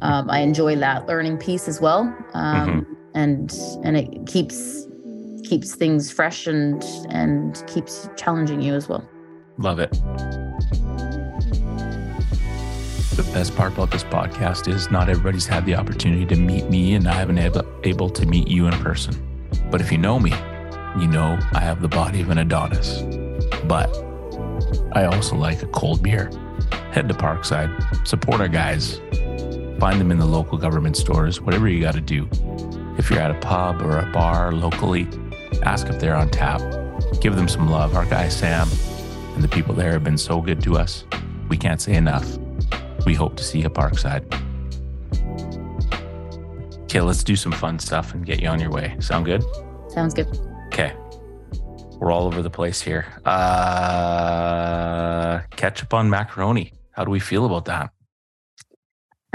um, 0.03 0.31
I 0.31 0.41
enjoy 0.41 0.77
that 0.77 1.07
learning 1.07 1.39
piece 1.39 1.69
as 1.69 1.81
well, 1.81 2.03
um, 2.35 2.85
mm-hmm. 2.85 2.93
and 3.15 3.53
and 3.85 3.97
it 3.97 4.27
keeps 4.27 4.87
keeps 5.45 5.75
things 5.75 6.11
fresh 6.11 6.47
and 6.47 6.83
and 7.11 7.63
keeps 7.67 8.09
challenging 8.17 8.61
you 8.61 8.75
as 8.75 8.89
well. 8.89 9.09
Love 9.59 9.79
it. 9.79 9.97
The 13.15 13.23
best 13.33 13.55
part 13.55 13.75
about 13.75 13.93
this 13.93 14.03
podcast 14.03 14.67
is 14.67 14.91
not 14.91 15.09
everybody's 15.09 15.47
had 15.47 15.65
the 15.67 15.77
opportunity 15.77 16.27
to 16.27 16.35
meet 16.35 16.69
me, 16.69 16.95
and 16.95 17.07
I 17.07 17.13
haven't 17.13 17.37
been 17.37 17.65
able 17.85 18.11
to 18.11 18.27
meet 18.27 18.49
you 18.49 18.67
in 18.67 18.73
person. 18.73 19.15
But 19.71 19.81
if 19.81 19.93
you 19.93 19.99
know 19.99 20.19
me, 20.19 20.33
you 20.99 21.07
know 21.07 21.39
I 21.53 21.61
have 21.61 21.81
the 21.81 21.87
body 21.87 22.23
of 22.23 22.31
an 22.31 22.39
Adonis. 22.39 23.03
But 23.67 23.97
I 24.95 25.05
also 25.05 25.37
like 25.37 25.63
a 25.63 25.67
cold 25.69 26.03
beer. 26.03 26.29
Head 26.91 27.07
to 27.07 27.15
Parkside, 27.15 27.71
support 28.05 28.41
our 28.41 28.49
guys, 28.49 29.01
find 29.79 30.01
them 30.01 30.11
in 30.11 30.19
the 30.19 30.27
local 30.27 30.59
government 30.59 30.97
stores, 30.97 31.41
whatever 31.41 31.69
you 31.69 31.81
got 31.81 31.95
to 31.95 32.01
do. 32.01 32.29
If 32.99 33.11
you're 33.11 33.21
at 33.21 33.31
a 33.31 33.39
pub 33.39 33.81
or 33.81 33.99
a 33.99 34.11
bar 34.11 34.51
locally, 34.51 35.07
ask 35.63 35.87
if 35.87 36.01
they're 36.01 36.17
on 36.17 36.31
tap. 36.31 36.61
Give 37.21 37.37
them 37.37 37.47
some 37.47 37.71
love. 37.71 37.95
Our 37.95 38.07
guy 38.07 38.29
Sam 38.29 38.69
and 39.35 39.43
the 39.45 39.49
people 39.49 39.73
there 39.73 39.93
have 39.93 40.03
been 40.03 40.19
so 40.19 40.41
good 40.41 40.61
to 40.65 40.77
us. 40.79 41.05
We 41.49 41.57
can't 41.57 41.81
say 41.81 41.95
enough. 41.95 42.39
We 43.05 43.15
hope 43.15 43.37
to 43.37 43.45
see 43.45 43.61
you 43.61 43.69
Parkside. 43.69 44.25
Okay, 46.85 47.01
let's 47.01 47.25
do 47.25 47.37
some 47.37 47.53
fun 47.53 47.79
stuff 47.79 48.15
and 48.15 48.25
get 48.25 48.41
you 48.41 48.49
on 48.49 48.61
your 48.61 48.71
way. 48.71 48.97
Sound 49.01 49.27
good? 49.27 49.43
Sounds 49.89 50.15
good. 50.15 50.29
Okay. 50.69 50.95
We're 51.99 52.13
all 52.13 52.27
over 52.27 52.43
the 52.43 52.51
place 52.51 52.81
here. 52.81 53.07
Uh, 53.25 54.61
ketchup 55.57 55.93
on 55.95 56.09
macaroni. 56.11 56.73
How 56.93 57.05
do 57.05 57.11
we 57.11 57.21
feel 57.21 57.47
about 57.47 57.65
that? 57.65 57.91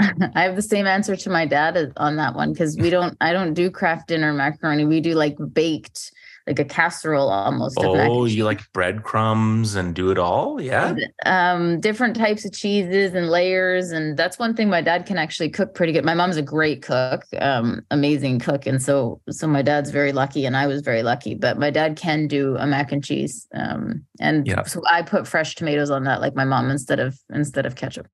I 0.34 0.42
have 0.42 0.56
the 0.56 0.62
same 0.62 0.86
answer 0.86 1.16
to 1.16 1.30
my 1.30 1.46
dad 1.46 1.92
on 1.96 2.16
that 2.16 2.34
one 2.34 2.52
because 2.52 2.76
we 2.76 2.90
don't. 2.90 3.16
I 3.20 3.32
don't 3.32 3.54
do 3.54 3.70
Kraft 3.70 4.08
Dinner 4.08 4.32
macaroni. 4.32 4.84
We 4.84 5.00
do 5.00 5.14
like 5.14 5.36
baked 5.52 6.12
like 6.50 6.58
a 6.58 6.64
casserole 6.64 7.30
almost. 7.30 7.78
Oh, 7.78 8.24
you 8.24 8.44
like 8.44 8.60
breadcrumbs 8.72 9.76
and 9.76 9.94
do 9.94 10.10
it 10.10 10.18
all? 10.18 10.60
Yeah. 10.60 10.96
Um, 11.24 11.78
different 11.78 12.16
types 12.16 12.44
of 12.44 12.52
cheeses 12.52 13.14
and 13.14 13.30
layers. 13.30 13.92
And 13.92 14.16
that's 14.16 14.36
one 14.36 14.56
thing 14.56 14.68
my 14.68 14.80
dad 14.80 15.06
can 15.06 15.16
actually 15.16 15.48
cook 15.48 15.74
pretty 15.74 15.92
good. 15.92 16.04
My 16.04 16.14
mom's 16.14 16.36
a 16.36 16.42
great 16.42 16.82
cook, 16.82 17.22
um, 17.38 17.82
amazing 17.92 18.40
cook. 18.40 18.66
And 18.66 18.82
so 18.82 19.20
so 19.30 19.46
my 19.46 19.62
dad's 19.62 19.90
very 19.90 20.10
lucky 20.10 20.44
and 20.44 20.56
I 20.56 20.66
was 20.66 20.82
very 20.82 21.04
lucky. 21.04 21.36
But 21.36 21.56
my 21.56 21.70
dad 21.70 21.96
can 21.96 22.26
do 22.26 22.56
a 22.56 22.66
mac 22.66 22.90
and 22.90 23.04
cheese. 23.04 23.46
Um, 23.54 24.04
and 24.18 24.44
yeah. 24.44 24.64
so 24.64 24.82
I 24.90 25.02
put 25.02 25.28
fresh 25.28 25.54
tomatoes 25.54 25.90
on 25.90 26.02
that 26.04 26.20
like 26.20 26.34
my 26.34 26.44
mom 26.44 26.68
instead 26.68 26.98
of 26.98 27.16
instead 27.32 27.64
of 27.64 27.76
ketchup. 27.76 28.08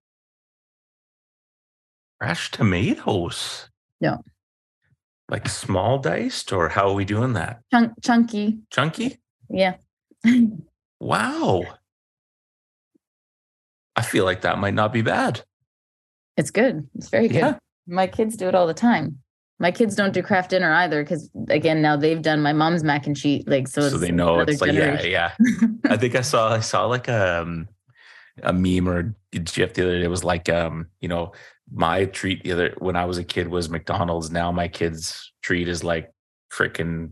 Fresh 2.19 2.51
tomatoes. 2.51 3.71
No 4.03 4.23
like 5.29 5.49
small 5.49 5.99
diced 5.99 6.53
or 6.53 6.69
how 6.69 6.89
are 6.89 6.95
we 6.95 7.05
doing 7.05 7.33
that? 7.35 7.61
Chunk, 7.73 7.93
chunky. 8.03 8.59
Chunky? 8.71 9.19
Yeah. 9.51 9.75
Wow. 11.01 11.65
I 13.97 14.03
feel 14.03 14.25
like 14.25 14.43
that 14.43 14.59
might 14.59 14.75
not 14.75 14.93
be 14.93 15.03
bad. 15.03 15.43
It's 16.37 16.51
good. 16.51 16.89
It's 16.95 17.09
very 17.09 17.29
good. 17.29 17.37
Yeah. 17.37 17.59
my 17.87 18.07
kids 18.07 18.37
do 18.37 18.49
it 18.49 18.55
all 18.55 18.67
the 18.67 18.75
time. 18.75 19.19
My 19.59 19.71
kids 19.71 19.95
don't 19.95 20.13
do 20.13 20.23
Kraft 20.23 20.51
Dinner 20.51 20.71
either 20.73 21.03
because 21.03 21.31
again 21.49 21.81
now 21.81 21.97
they've 21.97 22.21
done 22.21 22.43
my 22.43 22.53
mom's 22.53 22.85
mac 22.85 23.07
and 23.07 23.17
cheese 23.17 23.43
like 23.47 23.67
so 23.69 23.89
so 23.89 23.97
they 23.97 24.11
know 24.11 24.41
it's 24.41 24.61
like 24.61 24.73
generation. 24.73 25.11
yeah. 25.11 25.33
Yeah 25.41 25.69
i 25.91 25.97
think 25.97 26.15
i 26.15 26.21
saw 26.21 26.53
i 26.53 26.61
saw 26.61 26.85
like 26.85 27.09
a 27.09 27.41
um, 27.41 27.67
a 28.43 28.53
meme 28.53 28.87
or 28.87 29.15
a 29.33 29.39
gif 29.39 29.73
the 29.73 29.83
other 29.83 29.99
day 29.99 30.05
it 30.05 30.11
was 30.11 30.25
like 30.25 30.51
um 30.51 30.89
you 31.01 31.09
know 31.09 31.33
my 31.73 32.05
treat 32.07 32.45
the 32.45 32.53
other 32.53 32.75
when 32.79 32.97
I 32.97 33.05
was 33.05 33.19
a 33.19 33.25
kid 33.25 33.49
was 33.49 33.69
McDonald's. 33.69 34.31
Now 34.31 34.53
my 34.53 34.69
kids' 34.69 35.33
treat 35.43 35.69
is 35.69 35.83
like 35.83 36.13
freaking 36.53 37.11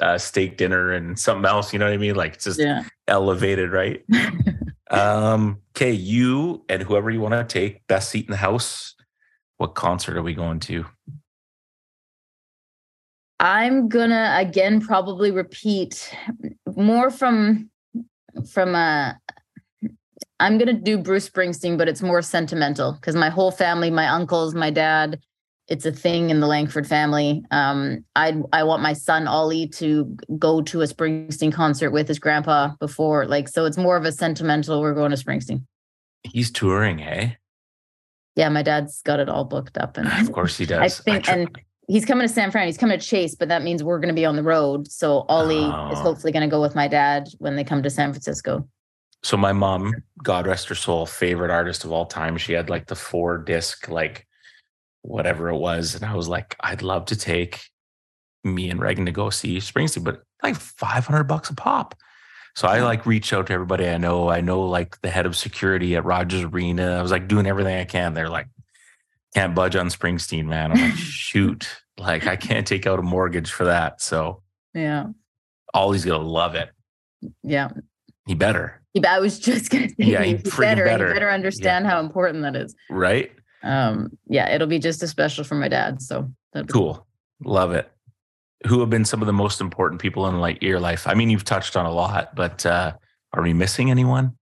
uh, 0.00 0.18
steak 0.18 0.56
dinner 0.56 0.92
and 0.92 1.18
something 1.18 1.48
else. 1.48 1.72
You 1.72 1.78
know 1.78 1.86
what 1.86 1.94
I 1.94 1.98
mean? 1.98 2.14
Like 2.14 2.34
it's 2.34 2.44
just 2.44 2.60
yeah. 2.60 2.84
elevated, 3.08 3.72
right? 3.72 4.04
um, 4.90 5.58
okay, 5.76 5.92
you 5.92 6.64
and 6.68 6.82
whoever 6.82 7.10
you 7.10 7.20
want 7.20 7.34
to 7.34 7.44
take 7.44 7.86
best 7.86 8.10
seat 8.10 8.26
in 8.26 8.30
the 8.30 8.36
house. 8.36 8.94
What 9.58 9.74
concert 9.74 10.16
are 10.16 10.22
we 10.22 10.34
going 10.34 10.60
to? 10.60 10.84
I'm 13.38 13.88
gonna 13.88 14.36
again 14.38 14.80
probably 14.80 15.32
repeat 15.32 16.14
more 16.76 17.10
from 17.10 17.70
from 18.48 18.74
a 18.74 19.18
I'm 20.42 20.58
gonna 20.58 20.72
do 20.72 20.98
Bruce 20.98 21.28
Springsteen, 21.28 21.78
but 21.78 21.88
it's 21.88 22.02
more 22.02 22.20
sentimental 22.20 22.94
because 22.94 23.14
my 23.14 23.30
whole 23.30 23.52
family, 23.52 23.90
my 23.90 24.08
uncles, 24.08 24.56
my 24.56 24.70
dad, 24.70 25.20
it's 25.68 25.86
a 25.86 25.92
thing 25.92 26.30
in 26.30 26.40
the 26.40 26.48
Langford 26.48 26.84
family. 26.84 27.44
Um, 27.52 28.04
I 28.16 28.34
I 28.52 28.64
want 28.64 28.82
my 28.82 28.92
son 28.92 29.28
Ollie 29.28 29.68
to 29.68 30.16
go 30.40 30.60
to 30.62 30.82
a 30.82 30.86
Springsteen 30.86 31.52
concert 31.52 31.92
with 31.92 32.08
his 32.08 32.18
grandpa 32.18 32.72
before, 32.80 33.24
like, 33.26 33.48
so 33.48 33.66
it's 33.66 33.78
more 33.78 33.96
of 33.96 34.04
a 34.04 34.10
sentimental. 34.10 34.80
We're 34.80 34.94
going 34.94 35.12
to 35.12 35.16
Springsteen. 35.16 35.64
He's 36.24 36.50
touring, 36.50 36.98
hey? 36.98 37.36
Yeah, 38.34 38.48
my 38.48 38.62
dad's 38.62 39.00
got 39.02 39.20
it 39.20 39.28
all 39.28 39.44
booked 39.44 39.78
up, 39.78 39.96
and 39.96 40.08
of 40.26 40.32
course 40.32 40.58
he 40.58 40.66
does. 40.66 40.80
I 40.80 40.88
think, 40.88 41.28
I 41.28 41.34
and 41.34 41.58
he's 41.86 42.04
coming 42.04 42.26
to 42.26 42.32
San 42.32 42.50
Fran. 42.50 42.66
He's 42.66 42.78
coming 42.78 42.98
to 42.98 43.06
Chase, 43.06 43.36
but 43.36 43.48
that 43.48 43.62
means 43.62 43.84
we're 43.84 44.00
going 44.00 44.12
to 44.12 44.20
be 44.20 44.24
on 44.24 44.34
the 44.34 44.42
road. 44.42 44.90
So 44.90 45.24
Ollie 45.28 45.70
oh. 45.72 45.92
is 45.92 46.00
hopefully 46.00 46.32
going 46.32 46.48
to 46.48 46.50
go 46.50 46.60
with 46.60 46.74
my 46.74 46.88
dad 46.88 47.28
when 47.38 47.54
they 47.54 47.62
come 47.62 47.80
to 47.84 47.90
San 47.90 48.10
Francisco 48.12 48.66
so 49.22 49.36
my 49.36 49.52
mom, 49.52 49.94
God 50.22 50.46
rest 50.46 50.68
her 50.68 50.74
soul, 50.74 51.06
favorite 51.06 51.50
artist 51.50 51.84
of 51.84 51.92
all 51.92 52.06
time. 52.06 52.36
She 52.36 52.52
had 52.52 52.68
like 52.68 52.86
the 52.86 52.96
four 52.96 53.38
disc, 53.38 53.88
like 53.88 54.26
whatever 55.02 55.48
it 55.48 55.58
was. 55.58 55.94
And 55.94 56.04
I 56.04 56.14
was 56.14 56.28
like, 56.28 56.56
I'd 56.60 56.82
love 56.82 57.06
to 57.06 57.16
take 57.16 57.60
me 58.44 58.70
and 58.70 58.80
Reagan 58.80 59.06
to 59.06 59.12
go 59.12 59.30
see 59.30 59.58
Springsteen, 59.58 60.04
but 60.04 60.22
like 60.42 60.56
500 60.56 61.24
bucks 61.24 61.50
a 61.50 61.54
pop. 61.54 61.94
So 62.54 62.68
I 62.68 62.80
like 62.80 63.06
reach 63.06 63.32
out 63.32 63.46
to 63.46 63.52
everybody 63.52 63.88
I 63.88 63.96
know. 63.96 64.28
I 64.28 64.40
know 64.40 64.62
like 64.62 65.00
the 65.00 65.10
head 65.10 65.24
of 65.24 65.36
security 65.36 65.96
at 65.96 66.04
Rogers 66.04 66.42
Arena. 66.42 66.98
I 66.98 67.02
was 67.02 67.10
like 67.10 67.28
doing 67.28 67.46
everything 67.46 67.78
I 67.78 67.84
can. 67.84 68.14
They're 68.14 68.28
like, 68.28 68.48
can't 69.34 69.54
budge 69.54 69.76
on 69.76 69.88
Springsteen, 69.88 70.46
man. 70.46 70.72
I'm 70.72 70.80
like, 70.80 70.94
shoot, 70.96 71.68
like 71.96 72.26
I 72.26 72.36
can't 72.36 72.66
take 72.66 72.86
out 72.86 72.98
a 72.98 73.02
mortgage 73.02 73.50
for 73.50 73.64
that. 73.64 74.02
So 74.02 74.42
yeah, 74.74 75.06
Ollie's 75.72 76.04
gonna 76.04 76.24
love 76.24 76.54
it. 76.54 76.70
Yeah, 77.42 77.70
he 78.26 78.34
better. 78.34 78.81
I 79.06 79.20
was 79.20 79.38
just 79.50 79.70
gonna 79.70 79.88
say, 79.88 79.94
yeah, 79.98 80.20
better, 80.20 80.84
better. 80.84 81.08
He 81.08 81.12
better 81.12 81.30
understand 81.30 81.84
yeah. 81.84 81.90
how 81.90 82.00
important 82.00 82.42
that 82.42 82.56
is. 82.56 82.74
Right. 82.90 83.32
Um. 83.62 84.16
Yeah, 84.28 84.52
it'll 84.54 84.66
be 84.66 84.78
just 84.78 85.02
as 85.02 85.10
special 85.10 85.44
for 85.44 85.54
my 85.54 85.68
dad. 85.68 86.02
So 86.02 86.30
cool. 86.54 86.64
cool. 86.64 87.06
Love 87.44 87.72
it. 87.72 87.90
Who 88.66 88.80
have 88.80 88.90
been 88.90 89.04
some 89.04 89.20
of 89.20 89.26
the 89.26 89.32
most 89.32 89.60
important 89.60 90.00
people 90.00 90.26
in 90.28 90.38
like 90.38 90.62
your 90.62 90.80
life? 90.80 91.06
I 91.06 91.14
mean, 91.14 91.30
you've 91.30 91.44
touched 91.44 91.76
on 91.76 91.86
a 91.86 91.92
lot, 91.92 92.34
but 92.36 92.64
uh, 92.64 92.92
are 93.32 93.42
we 93.42 93.52
missing 93.52 93.90
anyone? 93.90 94.36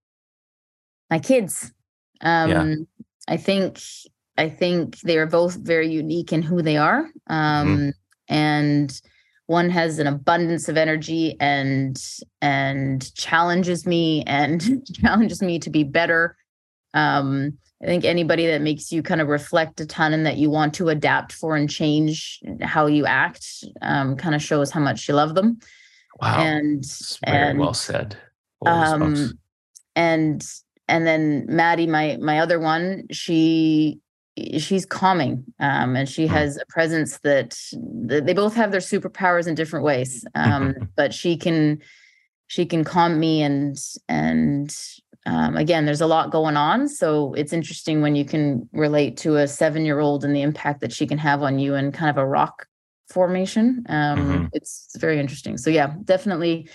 My 1.10 1.18
kids. 1.18 1.72
Um, 2.20 2.51
yeah. 2.51 2.74
I 3.28 3.36
think 3.36 3.81
I 4.36 4.48
think 4.48 5.01
they 5.01 5.18
are 5.18 5.27
both 5.27 5.55
very 5.56 5.90
unique 5.90 6.32
in 6.32 6.43
who 6.43 6.62
they 6.62 6.77
are. 6.77 7.10
Um, 7.27 7.68
mm-hmm. 7.68 7.89
and 8.28 9.01
one 9.51 9.68
has 9.68 9.98
an 9.98 10.06
abundance 10.06 10.68
of 10.68 10.77
energy 10.77 11.36
and 11.40 12.01
and 12.40 13.12
challenges 13.16 13.85
me 13.85 14.22
and 14.28 14.86
challenges 15.01 15.43
me 15.43 15.59
to 15.59 15.70
be 15.70 15.82
better. 15.82 16.36
Um, 16.94 17.59
i 17.82 17.86
think 17.86 18.05
anybody 18.05 18.47
that 18.47 18.60
makes 18.60 18.93
you 18.93 19.02
kind 19.02 19.20
of 19.20 19.28
reflect 19.28 19.81
a 19.81 19.86
ton 19.86 20.12
and 20.12 20.27
that 20.27 20.36
you 20.36 20.51
want 20.51 20.74
to 20.74 20.89
adapt 20.89 21.32
for 21.32 21.56
and 21.56 21.70
change 21.70 22.40
how 22.62 22.86
you 22.86 23.06
act 23.06 23.47
um, 23.81 24.16
kind 24.16 24.35
of 24.35 24.43
shows 24.43 24.70
how 24.70 24.81
much 24.81 25.09
you 25.09 25.14
love 25.14 25.35
them. 25.35 25.59
Wow. 26.20 26.40
And 26.40 26.85
very 27.27 27.51
and, 27.51 27.59
well 27.59 27.74
said 27.74 28.16
um, 28.66 29.32
and 29.97 30.47
and 30.86 31.06
then 31.06 31.47
maddie 31.48 31.89
my 31.89 32.18
my 32.20 32.39
other 32.39 32.60
one 32.60 33.06
she 33.10 33.98
she's 34.36 34.86
calming 34.86 35.44
um, 35.59 35.97
and 35.97 36.09
she 36.09 36.27
hmm. 36.27 36.32
has 36.32 36.57
a 36.57 36.66
presence 36.69 37.19
that, 37.19 37.59
that, 37.73 38.27
they 38.27 38.32
both 38.32 38.55
have 38.55 38.70
their 38.70 38.81
superpowers 38.81 39.47
in 39.47 39.55
different 39.55 39.85
ways 39.85 40.24
um, 40.35 40.74
but 40.97 41.12
she 41.12 41.36
can 41.36 41.81
she 42.47 42.66
can 42.66 42.85
calm 42.85 43.19
me 43.19 43.43
and 43.43 43.78
and 44.09 44.77
um, 45.27 45.57
again 45.57 45.85
there's 45.85 46.01
a 46.01 46.07
lot 46.07 46.31
going 46.31 46.57
on 46.57 46.89
so 46.89 47.35
it's 47.35 47.52
interesting 47.52 48.02
when 48.02 48.15
you 48.15 48.24
can 48.24 48.69
relate 48.73 49.16
to 49.16 49.36
a 49.36 49.48
seven 49.48 49.85
year 49.85 50.01
old 50.01 50.24
and 50.24 50.35
the 50.35 50.43
impact 50.43 50.81
that 50.81 50.93
she 50.93 51.07
can 51.07 51.19
have 51.19 51.43
on 51.43 51.59
you 51.59 51.74
in 51.74 51.93
kind 51.93 52.11
of 52.11 52.16
a 52.16 52.27
rock 52.27 52.66
formation 53.09 53.85
um, 53.89 54.19
mm-hmm. 54.19 54.44
it's 54.52 54.97
very 54.98 55.19
interesting 55.19 55.59
so 55.59 55.70
yeah 55.70 55.94
definitely 56.05 56.69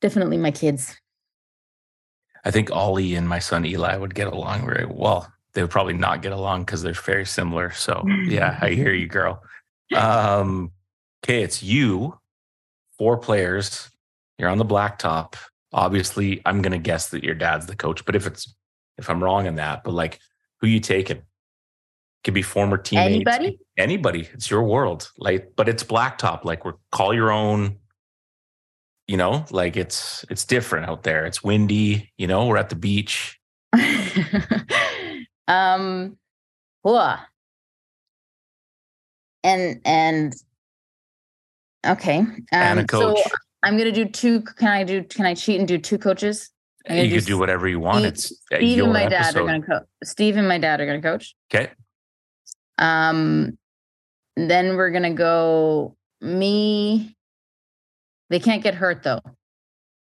definitely 0.00 0.38
my 0.38 0.50
kids 0.50 0.96
i 2.44 2.50
think 2.50 2.70
ollie 2.70 3.14
and 3.14 3.28
my 3.28 3.38
son 3.38 3.66
eli 3.66 3.96
would 3.96 4.14
get 4.14 4.26
along 4.26 4.64
very 4.64 4.86
well 4.86 5.30
they 5.52 5.62
would 5.62 5.70
probably 5.70 5.94
not 5.94 6.22
get 6.22 6.32
along 6.32 6.64
because 6.64 6.82
they're 6.82 6.92
very 6.92 7.26
similar. 7.26 7.70
So 7.72 8.04
yeah, 8.26 8.58
I 8.60 8.70
hear 8.70 8.92
you, 8.92 9.06
girl. 9.06 9.42
Um, 9.96 10.72
okay, 11.24 11.42
it's 11.42 11.62
you, 11.62 12.18
four 12.98 13.18
players. 13.18 13.90
You're 14.38 14.48
on 14.48 14.58
the 14.58 14.64
blacktop. 14.64 15.34
Obviously, 15.72 16.40
I'm 16.46 16.62
gonna 16.62 16.78
guess 16.78 17.10
that 17.10 17.24
your 17.24 17.34
dad's 17.34 17.66
the 17.66 17.76
coach, 17.76 18.04
but 18.04 18.16
if 18.16 18.26
it's 18.26 18.54
if 18.98 19.10
I'm 19.10 19.22
wrong 19.22 19.46
in 19.46 19.56
that, 19.56 19.84
but 19.84 19.92
like 19.92 20.20
who 20.60 20.66
you 20.66 20.80
taking? 20.80 21.22
Could 22.22 22.34
be 22.34 22.42
former 22.42 22.76
teammates. 22.76 23.14
Anybody? 23.14 23.58
Anybody. 23.78 24.28
It's 24.34 24.50
your 24.50 24.62
world. 24.62 25.10
Like, 25.16 25.52
but 25.56 25.68
it's 25.68 25.82
blacktop. 25.82 26.44
Like 26.44 26.64
we're 26.64 26.74
call 26.92 27.14
your 27.14 27.32
own. 27.32 27.78
You 29.06 29.16
know, 29.16 29.44
like 29.50 29.76
it's 29.76 30.24
it's 30.30 30.44
different 30.44 30.88
out 30.88 31.02
there. 31.02 31.26
It's 31.26 31.42
windy. 31.42 32.12
You 32.16 32.26
know, 32.26 32.46
we're 32.46 32.58
at 32.58 32.68
the 32.68 32.76
beach. 32.76 33.40
um, 35.50 36.16
whoa. 36.82 37.16
And 39.42 39.80
and 39.84 40.34
okay. 41.86 42.18
Um, 42.18 42.44
and 42.52 42.80
a 42.80 42.86
coach. 42.86 43.18
So 43.18 43.30
I'm 43.62 43.76
gonna 43.76 43.92
do 43.92 44.04
two. 44.04 44.42
Can 44.42 44.68
I 44.68 44.84
do? 44.84 45.02
Can 45.02 45.26
I 45.26 45.34
cheat 45.34 45.58
and 45.58 45.68
do 45.68 45.78
two 45.78 45.98
coaches? 45.98 46.50
you 46.88 47.16
can 47.16 47.24
do 47.24 47.38
whatever 47.38 47.68
you 47.68 47.78
want. 47.78 47.98
Steve, 47.98 48.08
it's 48.08 48.32
uh, 48.52 48.56
Steve 48.56 48.82
and 48.82 48.92
my 48.92 49.02
episode. 49.04 49.10
dad 49.10 49.36
are 49.36 49.46
gonna 49.46 49.62
coach. 49.62 49.82
Steve 50.04 50.36
and 50.36 50.48
my 50.48 50.58
dad 50.58 50.80
are 50.80 50.86
gonna 50.86 51.02
coach. 51.02 51.34
Okay. 51.52 51.70
Um, 52.78 53.58
then 54.36 54.76
we're 54.76 54.90
gonna 54.90 55.14
go 55.14 55.96
me. 56.20 57.16
They 58.30 58.38
can't 58.40 58.62
get 58.62 58.74
hurt 58.74 59.02
though 59.02 59.20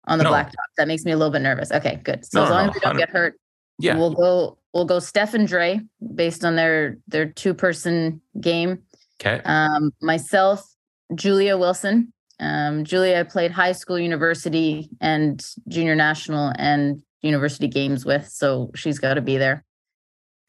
on 0.05 0.17
the 0.17 0.23
no. 0.23 0.31
blacktop. 0.31 0.53
That 0.77 0.87
makes 0.87 1.05
me 1.05 1.11
a 1.11 1.17
little 1.17 1.31
bit 1.31 1.41
nervous. 1.41 1.71
Okay, 1.71 2.01
good. 2.03 2.25
So 2.25 2.39
no, 2.39 2.45
as 2.45 2.51
long 2.51 2.65
no, 2.65 2.69
as 2.69 2.75
we 2.75 2.79
don't 2.81 2.97
get 2.97 3.09
hurt, 3.09 3.39
yeah, 3.79 3.97
we'll 3.97 4.13
go. 4.13 4.57
We'll 4.75 4.83
go 4.83 4.99
Steph 4.99 5.33
and 5.33 5.47
Dre 5.47 5.79
based 6.15 6.43
on 6.43 6.57
their 6.57 6.97
their 7.07 7.27
two 7.27 7.53
person 7.53 8.21
game. 8.41 8.83
Okay. 9.21 9.41
Um, 9.45 9.91
myself, 10.01 10.69
Julia 11.15 11.57
Wilson. 11.57 12.11
Um, 12.41 12.83
Julia, 12.83 13.19
I 13.19 13.23
played 13.23 13.51
high 13.51 13.71
school, 13.71 13.97
university, 13.97 14.89
and 14.99 15.41
junior 15.69 15.95
national 15.95 16.51
and 16.59 17.01
university 17.21 17.69
games 17.69 18.05
with, 18.05 18.27
so 18.27 18.71
she's 18.75 18.99
got 18.99 19.13
to 19.13 19.21
be 19.21 19.37
there. 19.37 19.63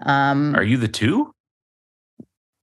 Um, 0.05 0.57
Are 0.57 0.65
you 0.65 0.77
the 0.77 0.89
two? 0.89 1.33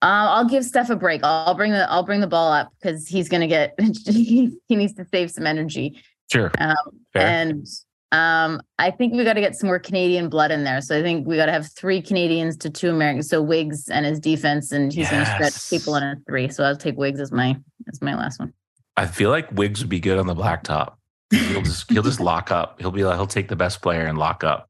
Uh, 0.02 0.36
I'll 0.36 0.50
give 0.50 0.66
Steph 0.66 0.90
a 0.90 0.98
break. 0.98 1.22
I'll 1.24 1.56
bring 1.56 1.72
the 1.72 1.90
I'll 1.90 2.04
bring 2.04 2.20
the 2.20 2.28
ball 2.28 2.52
up 2.52 2.74
because 2.78 3.08
he's 3.08 3.30
gonna 3.30 3.48
get 3.48 3.74
he 4.06 4.52
needs 4.68 4.96
to 4.96 5.08
save 5.14 5.32
some 5.32 5.48
energy. 5.48 6.04
Sure. 6.30 6.52
Um, 6.58 6.76
and 7.16 7.66
um, 8.14 8.62
I 8.78 8.92
think 8.92 9.14
we 9.14 9.24
got 9.24 9.34
to 9.34 9.42
get 9.42 9.56
some 9.56 9.68
more 9.68 9.80
Canadian 9.80 10.30
blood 10.30 10.52
in 10.52 10.64
there. 10.64 10.82
So 10.82 10.98
I 10.98 11.02
think 11.02 11.26
we 11.26 11.36
got 11.36 11.48
to 11.48 11.52
have 11.52 11.72
three 11.72 12.00
Canadians 12.00 12.56
to 12.58 12.70
two 12.70 12.92
Americans. 12.92 13.28
So 13.28 13.42
Wiggs 13.42 13.90
and 13.90 14.06
his 14.06 14.20
defense, 14.20 14.72
and 14.72 14.94
he's 14.94 15.10
yes. 15.10 15.12
going 15.12 15.26
to 15.26 15.32
stretch 15.32 15.70
people 15.72 15.96
in 15.96 16.04
a 16.04 16.16
three. 16.28 16.48
So 16.50 16.64
I'll 16.64 16.78
take 16.78 16.96
Wiggs 16.96 17.20
as 17.20 17.32
my 17.32 17.58
as 17.92 18.04
my 18.04 18.16
last 18.16 18.40
one. 18.40 18.54
I 18.96 19.08
feel 19.08 19.32
like 19.32 19.52
Wiggs 19.52 19.82
would 19.82 19.90
be 19.90 20.00
good 20.00 20.20
on 20.20 20.28
the 20.28 20.36
blacktop. 20.36 20.94
He'll 21.32 21.64
just 21.64 21.92
he'll 21.92 22.04
just 22.04 22.20
lock 22.22 22.52
up. 22.52 22.80
He'll 22.80 22.92
be 22.92 23.04
like 23.04 23.18
he'll 23.18 23.26
take 23.26 23.48
the 23.48 23.56
best 23.56 23.82
player 23.82 24.06
and 24.06 24.16
lock 24.20 24.44
up. 24.44 24.70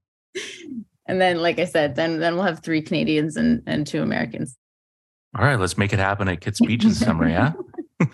And 1.06 1.20
then, 1.20 1.42
like 1.42 1.60
I 1.60 1.66
said, 1.66 1.98
then 1.98 2.20
then 2.20 2.36
we'll 2.36 2.46
have 2.46 2.62
three 2.64 2.82
Canadians 2.82 3.36
and 3.36 3.62
and 3.68 3.86
two 3.86 4.02
Americans. 4.02 4.58
All 5.38 5.44
right, 5.44 5.60
let's 5.60 5.78
make 5.78 5.92
it 5.92 6.00
happen 6.00 6.30
at 6.30 6.40
Kits 6.40 6.62
Beach 6.62 6.86
in 6.86 6.94
summer, 6.94 7.28
yeah. 7.28 7.52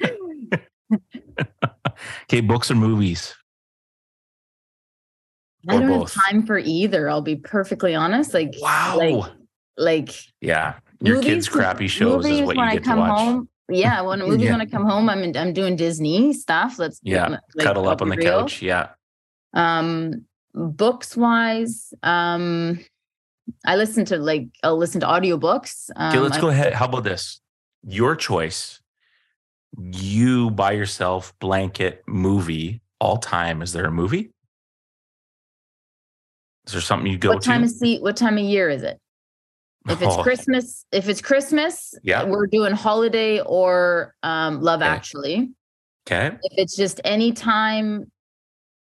okay, 2.24 2.42
books 2.42 2.72
or 2.72 2.76
movies? 2.76 3.36
I 5.68 5.78
don't 5.78 5.88
both. 5.88 6.14
have 6.14 6.24
time 6.24 6.46
for 6.46 6.58
either. 6.58 7.10
I'll 7.10 7.22
be 7.22 7.36
perfectly 7.36 7.96
honest. 7.96 8.34
Like 8.34 8.56
wow, 8.60 8.96
like, 8.98 9.32
like 9.78 10.16
yeah, 10.42 10.76
your 11.02 11.16
movies, 11.16 11.30
kids' 11.30 11.50
crappy 11.50 11.88
shows 11.88 12.26
is 12.26 12.42
what 12.42 12.56
you 12.56 12.72
get 12.72 12.84
to 12.86 12.96
watch. 12.96 13.20
Home, 13.20 13.50
yeah, 13.70 14.02
when 14.02 14.20
movies 14.28 14.46
yeah. 14.46 14.52
when 14.52 14.62
I 14.62 14.66
come 14.66 14.86
home, 14.86 15.10
I'm 15.10 15.24
in, 15.24 15.36
I'm 15.36 15.54
doing 15.54 15.76
Disney 15.76 16.34
stuff. 16.34 16.80
Let's 16.80 17.00
yeah, 17.04 17.28
like, 17.28 17.42
cuddle 17.66 17.90
up 17.90 18.02
on 18.02 18.10
the 18.10 18.16
real. 18.16 18.42
couch. 18.42 18.62
Yeah. 18.62 18.90
Um, 19.54 20.26
books 20.54 21.18
wise, 21.18 21.94
um, 22.04 22.80
I 23.66 23.76
listen 23.76 24.06
to 24.06 24.18
like 24.18 24.48
I'll 24.64 24.78
listen 24.78 25.02
to 25.02 25.08
audiobooks. 25.08 25.90
Um, 25.96 26.12
okay, 26.12 26.20
let's 26.20 26.38
I, 26.38 26.42
go 26.42 26.50
ahead. 26.50 26.74
How 26.74 26.86
about 26.86 27.04
this? 27.04 27.42
Your 27.84 28.16
choice. 28.16 28.80
You 29.78 30.50
by 30.52 30.72
yourself 30.72 31.34
blanket 31.40 32.04
movie 32.08 32.82
all 33.00 33.18
time. 33.18 33.62
Is 33.62 33.74
there 33.74 33.86
a 33.86 33.92
movie? 33.92 34.32
Is 36.70 36.74
there 36.74 36.82
something 36.82 37.12
you 37.12 37.18
go 37.18 37.34
what 37.34 37.42
time 37.42 37.62
to? 37.62 37.66
Of 37.66 37.72
seat, 37.72 38.04
what 38.04 38.16
time 38.16 38.38
of 38.38 38.44
year 38.44 38.70
is 38.70 38.84
it? 38.84 39.00
If 39.88 40.04
it's 40.04 40.16
oh. 40.16 40.22
Christmas, 40.22 40.86
if 40.92 41.10
it's 41.10 41.20
Christmas, 41.20 41.96
yeah, 42.04 42.24
we're 42.24 42.46
doing 42.46 42.74
holiday 42.74 43.42
or 43.42 44.14
um, 44.22 44.62
Love 44.62 44.84
okay. 44.84 44.90
Actually. 44.90 45.50
Okay. 46.06 46.28
If 46.44 46.54
it's 46.58 46.76
just 46.76 47.02
any 47.04 47.32
time, 47.32 48.12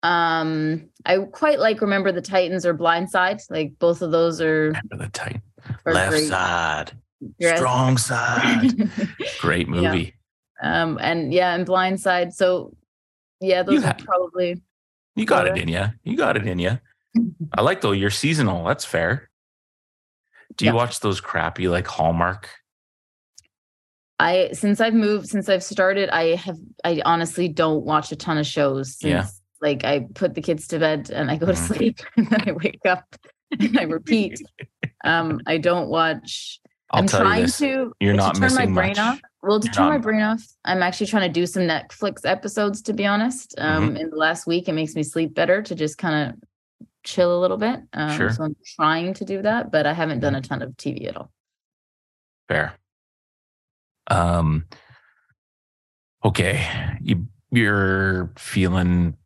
um, 0.04 0.88
I 1.08 1.18
quite 1.18 1.58
like 1.58 1.82
Remember 1.82 2.12
the 2.12 2.22
Titans 2.22 2.64
or 2.64 2.76
Blindside. 2.76 3.41
Like 3.50 3.74
both 3.80 4.04
of 4.04 4.12
those 4.12 4.40
are. 4.40 4.68
Remember 4.68 4.98
the 4.98 5.10
Titan. 5.12 5.41
Left 5.84 6.12
great. 6.12 6.28
side, 6.28 6.91
yes. 7.40 7.58
strong 7.58 7.98
side. 7.98 8.70
great 9.40 9.68
movie. 9.68 10.14
Yeah. 10.62 10.84
Um, 10.84 11.00
and 11.02 11.34
yeah, 11.34 11.56
and 11.56 11.66
Blindside. 11.66 12.34
So 12.34 12.76
yeah, 13.41 13.64
those 13.64 13.82
you 13.82 13.88
are 13.88 13.95
probably. 13.95 14.62
You 15.16 15.26
got 15.26 15.48
it 15.48 15.58
in 15.58 15.70
you. 15.70 15.86
You 16.04 16.16
got 16.16 16.38
it 16.38 16.45
in 16.45 16.60
you. 16.60 16.78
I 17.53 17.61
like 17.61 17.81
though 17.81 17.91
you're 17.91 18.10
seasonal. 18.10 18.65
That's 18.65 18.85
fair. 18.85 19.30
Do 20.57 20.65
you 20.65 20.72
yeah. 20.72 20.76
watch 20.76 20.99
those 20.99 21.22
crappy 21.22 21.68
like 21.68 21.88
Hallmark? 21.88 22.49
I 24.19 24.52
since 24.53 24.80
I've 24.80 24.94
moved, 24.94 25.27
since 25.27 25.49
I've 25.49 25.64
started, 25.64 26.10
I 26.10 26.35
have 26.35 26.57
I 26.84 27.02
honestly 27.06 27.48
don't 27.48 27.84
watch 27.84 28.11
a 28.11 28.15
ton 28.15 28.38
of 28.38 28.45
shows. 28.45 28.99
Since, 28.99 29.11
yeah. 29.11 29.27
Like 29.61 29.84
I 29.84 30.07
put 30.14 30.35
the 30.35 30.41
kids 30.41 30.68
to 30.69 30.80
bed 30.80 31.10
and 31.10 31.31
I 31.31 31.38
go 31.38 31.48
to 31.48 31.53
mm-hmm. 31.53 31.73
sleep 31.73 31.99
and 32.18 32.27
then 32.27 32.49
I 32.49 32.52
wake 32.52 32.85
up 32.85 33.15
and 33.60 33.80
I 33.80 33.84
repeat. 33.84 34.41
um, 35.03 35.41
I 35.45 35.57
don't 35.57 35.90
watch. 35.90 36.60
i 36.91 36.99
am 36.99 37.07
trying 37.07 37.48
to. 37.48 37.94
You're 37.99 38.14
not 38.14 38.35
turn 38.35 38.41
missing 38.41 38.73
my 38.73 38.81
brain 38.81 38.90
much. 38.90 38.99
off. 38.99 39.22
Well, 39.41 39.60
to 39.60 39.65
You're 39.65 39.73
turn 39.73 39.85
not. 39.85 39.91
my 39.91 39.98
brain 39.98 40.22
off, 40.22 40.41
I'm 40.64 40.81
actually 40.81 41.07
trying 41.07 41.27
to 41.27 41.34
do 41.34 41.45
some 41.45 41.64
Netflix 41.64 42.22
episodes. 42.23 42.81
To 42.84 42.94
be 42.94 43.06
honest, 43.06 43.56
um, 43.57 43.90
mm-hmm. 43.90 43.98
in 43.98 44.10
the 44.10 44.15
last 44.15 44.48
week, 44.48 44.69
it 44.69 44.73
makes 44.73 44.95
me 44.95 45.03
sleep 45.03 45.34
better 45.34 45.61
to 45.61 45.76
just 45.76 45.98
kind 45.98 46.30
of 46.30 46.40
chill 47.04 47.38
a 47.38 47.40
little 47.40 47.58
bit. 47.58 47.82
Um, 47.94 48.18
sure. 48.18 48.32
So 48.32 48.44
I'm 48.44 48.56
trying 48.76 49.14
to 49.16 49.26
do 49.26 49.42
that, 49.42 49.72
but 49.72 49.86
I 49.86 49.94
haven't 49.94 50.20
done 50.20 50.36
a 50.36 50.42
ton 50.42 50.62
of 50.62 50.72
TV 50.72 51.08
at 51.08 51.18
all. 51.18 51.32
Fair. 52.48 52.74
Um. 54.08 54.66
Okay, 56.26 56.66
you 57.02 57.28
you're 57.52 58.32
feeling 58.38 59.18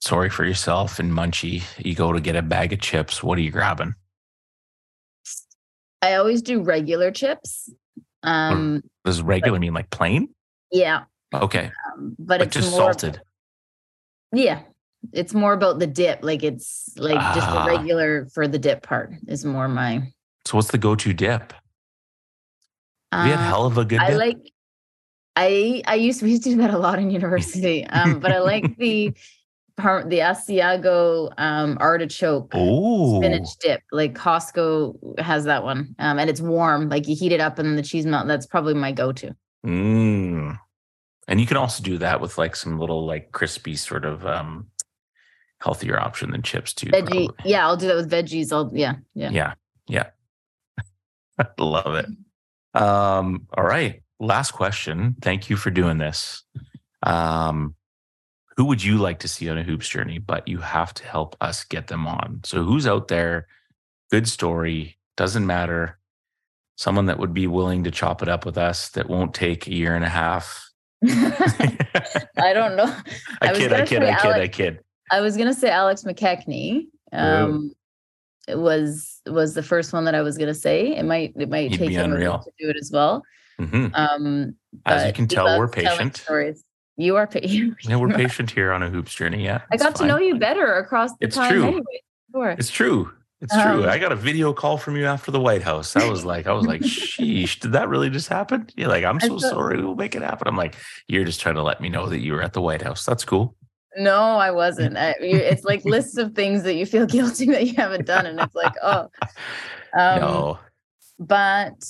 sorry 0.00 0.30
for 0.30 0.44
yourself 0.44 0.98
and 0.98 1.12
munchy. 1.12 1.62
You 1.84 1.94
go 1.94 2.12
to 2.12 2.20
get 2.20 2.36
a 2.36 2.42
bag 2.42 2.72
of 2.72 2.80
chips. 2.80 3.22
What 3.22 3.38
are 3.38 3.42
you 3.42 3.50
grabbing? 3.50 3.94
I 6.02 6.14
always 6.14 6.42
do 6.42 6.62
regular 6.62 7.10
chips. 7.10 7.70
Um, 8.22 8.82
Does 9.04 9.22
regular 9.22 9.56
but, 9.56 9.60
mean 9.60 9.74
like 9.74 9.90
plain? 9.90 10.28
Yeah. 10.70 11.04
Okay. 11.32 11.70
Um, 11.92 12.16
but, 12.18 12.38
but, 12.38 12.42
it's 12.42 12.56
just 12.56 12.70
more, 12.70 12.92
salted. 12.92 13.20
Yeah, 14.32 14.62
it's 15.12 15.34
more 15.34 15.52
about 15.52 15.78
the 15.78 15.86
dip. 15.86 16.20
Like 16.22 16.42
it's 16.42 16.90
like 16.96 17.18
ah. 17.18 17.32
just 17.34 17.48
the 17.48 17.58
ah. 17.58 17.66
regular 17.66 18.26
for 18.26 18.48
the 18.48 18.58
dip 18.58 18.82
part 18.82 19.12
is 19.26 19.44
more 19.44 19.68
my. 19.68 20.12
So 20.46 20.56
what's 20.56 20.70
the 20.70 20.78
go-to 20.78 21.12
dip? 21.12 21.52
Uh, 23.12 23.22
we 23.24 23.30
had 23.30 23.40
hell 23.40 23.66
of 23.66 23.78
a 23.78 23.84
good. 23.84 24.00
I 24.00 24.10
dip? 24.10 24.18
like. 24.18 24.52
I 25.38 25.82
I 25.86 25.96
used 25.96 26.20
to, 26.20 26.24
we 26.24 26.30
used 26.30 26.44
to 26.44 26.50
do 26.50 26.56
that 26.56 26.72
a 26.72 26.78
lot 26.78 26.98
in 26.98 27.10
university, 27.20 27.84
um, 27.86 28.20
but 28.20 28.32
I 28.32 28.38
like 28.38 28.76
the 28.78 29.12
part 29.76 30.08
the 30.08 30.20
Asiago 30.20 31.30
um, 31.36 31.76
artichoke 31.78 32.54
Ooh. 32.54 33.18
spinach 33.18 33.48
dip. 33.60 33.82
Like 33.92 34.14
Costco 34.14 35.18
has 35.18 35.44
that 35.44 35.62
one, 35.62 35.94
um, 35.98 36.18
and 36.18 36.30
it's 36.30 36.40
warm. 36.40 36.88
Like 36.88 37.06
you 37.06 37.14
heat 37.14 37.32
it 37.32 37.40
up 37.40 37.58
and 37.58 37.76
the 37.76 37.82
cheese 37.82 38.06
melt. 38.06 38.26
That's 38.26 38.46
probably 38.46 38.74
my 38.74 38.92
go-to. 38.92 39.36
Mm. 39.64 40.58
And 41.28 41.40
you 41.40 41.46
can 41.46 41.56
also 41.56 41.82
do 41.82 41.98
that 41.98 42.20
with 42.20 42.38
like 42.38 42.54
some 42.54 42.78
little 42.78 43.04
like 43.04 43.32
crispy 43.32 43.74
sort 43.76 44.04
of 44.04 44.24
um, 44.26 44.68
healthier 45.60 45.98
option 45.98 46.30
than 46.30 46.42
chips 46.42 46.72
too. 46.72 46.90
Veggie, 46.90 47.26
probably. 47.26 47.50
yeah, 47.50 47.66
I'll 47.66 47.76
do 47.76 47.86
that 47.88 47.96
with 47.96 48.10
veggies. 48.10 48.52
I'll 48.52 48.70
yeah, 48.74 48.94
yeah, 49.14 49.30
yeah, 49.30 49.54
yeah. 49.88 50.06
Love 51.58 51.94
it. 51.94 52.06
Um, 52.80 53.46
all 53.56 53.64
right, 53.64 54.02
last 54.20 54.52
question. 54.52 55.16
Thank 55.22 55.50
you 55.50 55.56
for 55.56 55.70
doing 55.70 55.98
this. 55.98 56.42
Um, 57.02 57.74
who 58.56 58.64
would 58.66 58.82
you 58.82 58.98
like 58.98 59.18
to 59.20 59.28
see 59.28 59.48
on 59.48 59.58
a 59.58 59.62
hoops 59.62 59.88
journey? 59.88 60.18
But 60.18 60.48
you 60.48 60.58
have 60.58 60.94
to 60.94 61.04
help 61.04 61.36
us 61.40 61.64
get 61.64 61.88
them 61.88 62.06
on. 62.06 62.40
So 62.44 62.62
who's 62.64 62.86
out 62.86 63.08
there? 63.08 63.46
Good 64.10 64.28
story. 64.28 64.98
Doesn't 65.16 65.46
matter. 65.46 65.98
Someone 66.76 67.06
that 67.06 67.18
would 67.18 67.34
be 67.34 67.46
willing 67.46 67.84
to 67.84 67.90
chop 67.90 68.22
it 68.22 68.28
up 68.28 68.44
with 68.44 68.58
us 68.58 68.90
that 68.90 69.08
won't 69.08 69.34
take 69.34 69.66
a 69.66 69.74
year 69.74 69.94
and 69.94 70.04
a 70.04 70.08
half. 70.08 70.70
I 71.06 72.52
don't 72.52 72.76
know. 72.76 72.84
I, 73.40 73.48
I 73.48 73.54
kid, 73.54 73.72
I 73.72 73.86
kid, 73.86 74.02
I 74.02 74.20
kid, 74.20 74.32
I 74.32 74.48
kid. 74.48 74.80
I 75.10 75.20
was 75.20 75.36
gonna 75.36 75.54
say 75.54 75.70
Alex 75.70 76.04
McKechnie. 76.04 76.86
Um, 77.12 77.72
it 78.48 78.58
was 78.58 79.20
was 79.26 79.54
the 79.54 79.62
first 79.62 79.92
one 79.92 80.04
that 80.04 80.14
I 80.14 80.22
was 80.22 80.38
gonna 80.38 80.54
say. 80.54 80.96
It 80.96 81.04
might 81.04 81.34
it 81.36 81.48
might 81.48 81.70
He'd 81.70 81.78
take 81.78 81.90
him 81.90 82.12
unreal. 82.12 82.38
to 82.38 82.50
do 82.58 82.70
it 82.70 82.76
as 82.76 82.90
well. 82.92 83.22
Mm-hmm. 83.60 83.94
Um, 83.94 84.54
as 84.84 85.06
you 85.06 85.12
can 85.12 85.26
tell, 85.28 85.58
we're 85.58 85.68
patient. 85.68 86.18
Stories. 86.18 86.64
You 86.96 87.16
are 87.16 87.26
patient. 87.26 87.76
yeah, 87.82 87.96
we're 87.96 88.08
patient 88.08 88.50
here 88.50 88.72
on 88.72 88.82
a 88.82 88.90
hoops 88.90 89.14
journey. 89.14 89.44
Yeah, 89.44 89.62
I 89.70 89.76
got 89.76 89.98
fine. 89.98 90.08
to 90.08 90.14
know 90.14 90.18
you 90.18 90.38
better 90.38 90.74
across 90.74 91.10
the 91.12 91.26
it's 91.26 91.36
time. 91.36 91.52
True. 91.52 91.64
Anyway. 91.64 92.02
Sure. 92.32 92.50
It's 92.50 92.70
true. 92.70 93.12
It's 93.40 93.52
true. 93.52 93.84
Um, 93.84 93.88
I 93.88 93.98
got 93.98 94.12
a 94.12 94.16
video 94.16 94.54
call 94.54 94.78
from 94.78 94.96
you 94.96 95.04
after 95.04 95.30
the 95.30 95.40
White 95.40 95.62
House. 95.62 95.94
I 95.94 96.08
was 96.08 96.24
like, 96.24 96.46
I 96.46 96.52
was 96.52 96.66
like, 96.66 96.80
sheesh, 96.82 97.60
did 97.60 97.72
that 97.72 97.88
really 97.88 98.08
just 98.08 98.28
happen? 98.28 98.68
You're 98.76 98.88
like, 98.88 99.04
I'm 99.04 99.20
so 99.20 99.38
sorry. 99.38 99.82
We'll 99.82 99.94
make 99.94 100.14
it 100.14 100.22
happen. 100.22 100.48
I'm 100.48 100.56
like, 100.56 100.74
you're 101.06 101.24
just 101.24 101.40
trying 101.40 101.56
to 101.56 101.62
let 101.62 101.80
me 101.80 101.90
know 101.90 102.08
that 102.08 102.20
you 102.20 102.32
were 102.32 102.42
at 102.42 102.54
the 102.54 102.62
White 102.62 102.80
House. 102.80 103.04
That's 103.04 103.24
cool. 103.24 103.54
No, 103.96 104.20
I 104.36 104.50
wasn't. 104.50 104.96
I, 104.96 105.14
it's 105.20 105.64
like 105.64 105.84
lists 105.84 106.16
of 106.16 106.34
things 106.34 106.62
that 106.64 106.74
you 106.74 106.86
feel 106.86 107.06
guilty 107.16 107.46
that 107.46 107.66
you 107.66 107.74
haven't 107.74 108.06
done, 108.06 108.26
and 108.26 108.40
it's 108.40 108.54
like, 108.54 108.74
oh, 108.82 109.08
um, 109.98 110.20
no. 110.20 110.58
But 111.18 111.84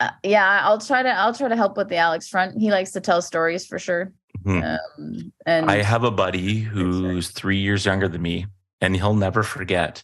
uh, 0.00 0.10
yeah, 0.22 0.60
I'll 0.62 0.80
try 0.80 1.02
to. 1.02 1.10
I'll 1.10 1.34
try 1.34 1.48
to 1.48 1.56
help 1.56 1.76
with 1.76 1.88
the 1.88 1.96
Alex 1.96 2.28
front. 2.28 2.60
He 2.60 2.70
likes 2.70 2.92
to 2.92 3.00
tell 3.00 3.22
stories 3.22 3.66
for 3.66 3.78
sure. 3.78 4.12
Mm-hmm. 4.44 5.02
Um, 5.02 5.32
and 5.46 5.70
I 5.70 5.82
have 5.82 6.04
a 6.04 6.10
buddy 6.10 6.58
who's 6.58 7.30
three 7.30 7.58
years 7.58 7.84
younger 7.84 8.08
than 8.08 8.22
me, 8.22 8.46
and 8.80 8.94
he'll 8.94 9.14
never 9.14 9.42
forget. 9.42 10.02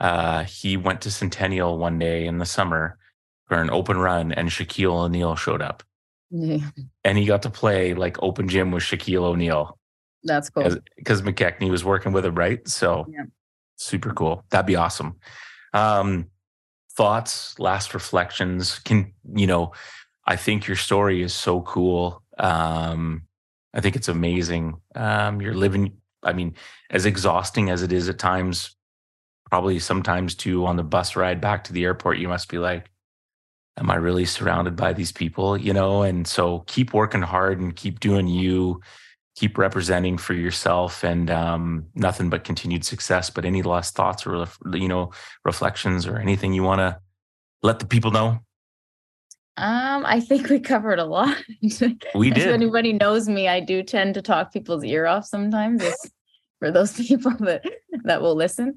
Uh, 0.00 0.44
he 0.44 0.76
went 0.76 1.00
to 1.02 1.10
Centennial 1.10 1.76
one 1.76 1.98
day 1.98 2.26
in 2.26 2.38
the 2.38 2.46
summer 2.46 2.98
for 3.46 3.60
an 3.60 3.70
open 3.70 3.98
run, 3.98 4.32
and 4.32 4.48
Shaquille 4.48 5.04
O'Neal 5.04 5.36
showed 5.36 5.62
up. 5.62 5.82
Yeah. 6.30 6.58
And 7.04 7.16
he 7.18 7.24
got 7.24 7.42
to 7.42 7.50
play 7.50 7.94
like 7.94 8.22
open 8.22 8.48
gym 8.48 8.70
with 8.70 8.82
Shaquille 8.82 9.22
O'Neal. 9.22 9.77
That's 10.24 10.50
cool. 10.50 10.76
Because 10.96 11.22
McKechnie 11.22 11.70
was 11.70 11.84
working 11.84 12.12
with 12.12 12.24
him, 12.24 12.34
right? 12.34 12.66
So 12.68 13.06
yeah. 13.10 13.24
super 13.76 14.12
cool. 14.12 14.44
That'd 14.50 14.66
be 14.66 14.76
awesome. 14.76 15.16
Um, 15.72 16.26
thoughts, 16.92 17.58
last 17.58 17.94
reflections. 17.94 18.78
Can 18.80 19.12
you 19.34 19.46
know? 19.46 19.72
I 20.26 20.36
think 20.36 20.66
your 20.66 20.76
story 20.76 21.22
is 21.22 21.32
so 21.32 21.62
cool. 21.62 22.22
Um, 22.38 23.22
I 23.72 23.80
think 23.80 23.96
it's 23.96 24.08
amazing. 24.08 24.80
Um, 24.94 25.40
you're 25.40 25.54
living. 25.54 25.96
I 26.22 26.32
mean, 26.32 26.54
as 26.90 27.06
exhausting 27.06 27.70
as 27.70 27.82
it 27.82 27.92
is 27.92 28.08
at 28.08 28.18
times, 28.18 28.76
probably 29.50 29.78
sometimes 29.78 30.34
too 30.34 30.66
on 30.66 30.76
the 30.76 30.82
bus 30.82 31.16
ride 31.16 31.40
back 31.40 31.64
to 31.64 31.72
the 31.72 31.84
airport, 31.84 32.18
you 32.18 32.28
must 32.28 32.50
be 32.50 32.58
like, 32.58 32.90
"Am 33.78 33.90
I 33.90 33.94
really 33.94 34.24
surrounded 34.24 34.76
by 34.76 34.92
these 34.92 35.12
people?" 35.12 35.56
You 35.56 35.72
know. 35.72 36.02
And 36.02 36.26
so 36.26 36.64
keep 36.66 36.92
working 36.92 37.22
hard 37.22 37.60
and 37.60 37.74
keep 37.74 38.00
doing 38.00 38.26
you 38.26 38.82
keep 39.38 39.56
representing 39.56 40.18
for 40.18 40.34
yourself 40.34 41.04
and 41.04 41.30
um, 41.30 41.86
nothing 41.94 42.28
but 42.28 42.42
continued 42.42 42.84
success. 42.84 43.30
But 43.30 43.44
any 43.44 43.62
last 43.62 43.94
thoughts 43.94 44.26
or 44.26 44.46
you 44.72 44.88
know 44.88 45.12
reflections 45.44 46.06
or 46.06 46.18
anything 46.18 46.52
you 46.52 46.64
want 46.64 46.80
to 46.80 46.98
let 47.62 47.78
the 47.78 47.86
people 47.86 48.10
know? 48.10 48.40
Um, 49.56 50.06
I 50.06 50.20
think 50.20 50.48
we 50.48 50.60
covered 50.60 50.98
a 50.98 51.04
lot. 51.04 51.36
We 52.14 52.30
did. 52.30 52.46
if 52.46 52.46
anybody 52.46 52.92
knows 52.92 53.28
me, 53.28 53.48
I 53.48 53.60
do 53.60 53.82
tend 53.82 54.14
to 54.14 54.22
talk 54.22 54.52
people's 54.52 54.84
ear 54.84 55.06
off 55.06 55.24
sometimes. 55.24 55.82
It's 55.82 56.10
for 56.58 56.70
those 56.70 56.92
people 57.06 57.32
that 57.40 57.64
that 58.04 58.22
will 58.22 58.34
listen. 58.34 58.74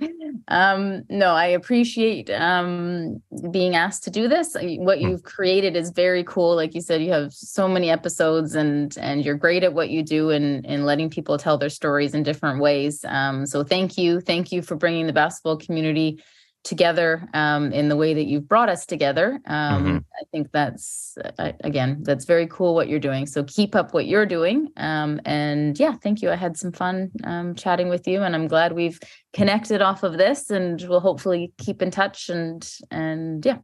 Um, 0.47 1.03
no, 1.09 1.31
I 1.33 1.47
appreciate 1.47 2.29
um, 2.29 3.21
being 3.51 3.75
asked 3.75 4.03
to 4.03 4.09
do 4.09 4.27
this. 4.27 4.55
What 4.59 4.99
hmm. 4.99 5.07
you've 5.07 5.23
created 5.23 5.75
is 5.75 5.91
very 5.91 6.23
cool. 6.23 6.55
Like 6.55 6.73
you 6.75 6.81
said, 6.81 7.01
you 7.01 7.11
have 7.11 7.33
so 7.33 7.67
many 7.67 7.89
episodes, 7.89 8.55
and 8.55 8.95
and 8.97 9.23
you're 9.23 9.35
great 9.35 9.63
at 9.63 9.73
what 9.73 9.89
you 9.89 10.03
do, 10.03 10.29
and 10.29 10.65
and 10.65 10.85
letting 10.85 11.09
people 11.09 11.37
tell 11.37 11.57
their 11.57 11.69
stories 11.69 12.13
in 12.13 12.23
different 12.23 12.59
ways. 12.59 13.05
Um, 13.07 13.45
so 13.45 13.63
thank 13.63 13.97
you, 13.97 14.21
thank 14.21 14.51
you 14.51 14.61
for 14.61 14.75
bringing 14.75 15.07
the 15.07 15.13
basketball 15.13 15.57
community 15.57 16.23
together 16.63 17.27
um, 17.33 17.71
in 17.71 17.89
the 17.89 17.95
way 17.95 18.13
that 18.13 18.25
you've 18.25 18.47
brought 18.47 18.69
us 18.69 18.85
together. 18.85 19.39
Um, 19.45 19.83
mm-hmm. 19.83 19.97
I 19.97 20.23
think 20.31 20.51
that's 20.51 21.17
uh, 21.39 21.53
again, 21.63 22.03
that's 22.03 22.25
very 22.25 22.47
cool 22.47 22.75
what 22.75 22.87
you're 22.87 22.99
doing. 22.99 23.25
So 23.25 23.43
keep 23.43 23.75
up 23.75 23.93
what 23.93 24.05
you're 24.05 24.25
doing. 24.25 24.69
Um, 24.77 25.19
and 25.25 25.79
yeah, 25.79 25.93
thank 25.93 26.21
you. 26.21 26.29
I 26.29 26.35
had 26.35 26.57
some 26.57 26.71
fun 26.71 27.11
um, 27.23 27.55
chatting 27.55 27.89
with 27.89 28.07
you, 28.07 28.21
and 28.21 28.35
I'm 28.35 28.47
glad 28.47 28.73
we've 28.73 28.99
connected 29.33 29.81
off 29.81 30.03
of 30.03 30.17
this, 30.17 30.49
and 30.49 30.81
we'll 30.87 30.99
hopefully 30.99 31.53
keep 31.57 31.81
in 31.81 31.89
touch. 31.89 32.29
And 32.29 32.67
and 32.91 33.43
yeah, 33.45 33.59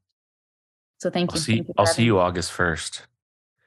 so 0.97 1.09
thank 1.09 1.31
you. 1.31 1.35
I'll 1.35 1.41
see, 1.41 1.55
you 1.55 1.65
I'll 1.77 1.85
see 1.85 2.03
you 2.03 2.19
August 2.19 2.51
first. 2.51 3.05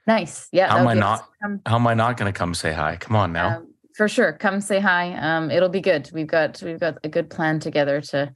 Nice. 0.07 0.49
Yeah. 0.51 0.71
How 0.71 0.79
am 0.79 0.89
I 0.89 0.95
not? 0.95 1.29
How 1.67 1.77
am 1.77 1.87
I 1.87 1.95
not 1.95 2.17
going 2.17 2.33
to 2.33 2.37
come 2.37 2.55
say 2.55 2.73
hi? 2.73 2.97
Come 2.97 3.15
on 3.15 3.33
now. 3.33 3.59
Um, 3.59 3.75
for 3.97 4.09
sure, 4.09 4.33
come 4.33 4.61
say 4.61 4.81
hi. 4.81 5.13
Um, 5.15 5.51
it'll 5.51 5.69
be 5.69 5.81
good. 5.81 6.11
We've 6.13 6.27
got 6.27 6.61
we've 6.63 6.81
got 6.81 6.99
a 7.05 7.09
good 7.09 7.31
plan 7.31 7.61
together 7.61 8.01
to 8.01 8.33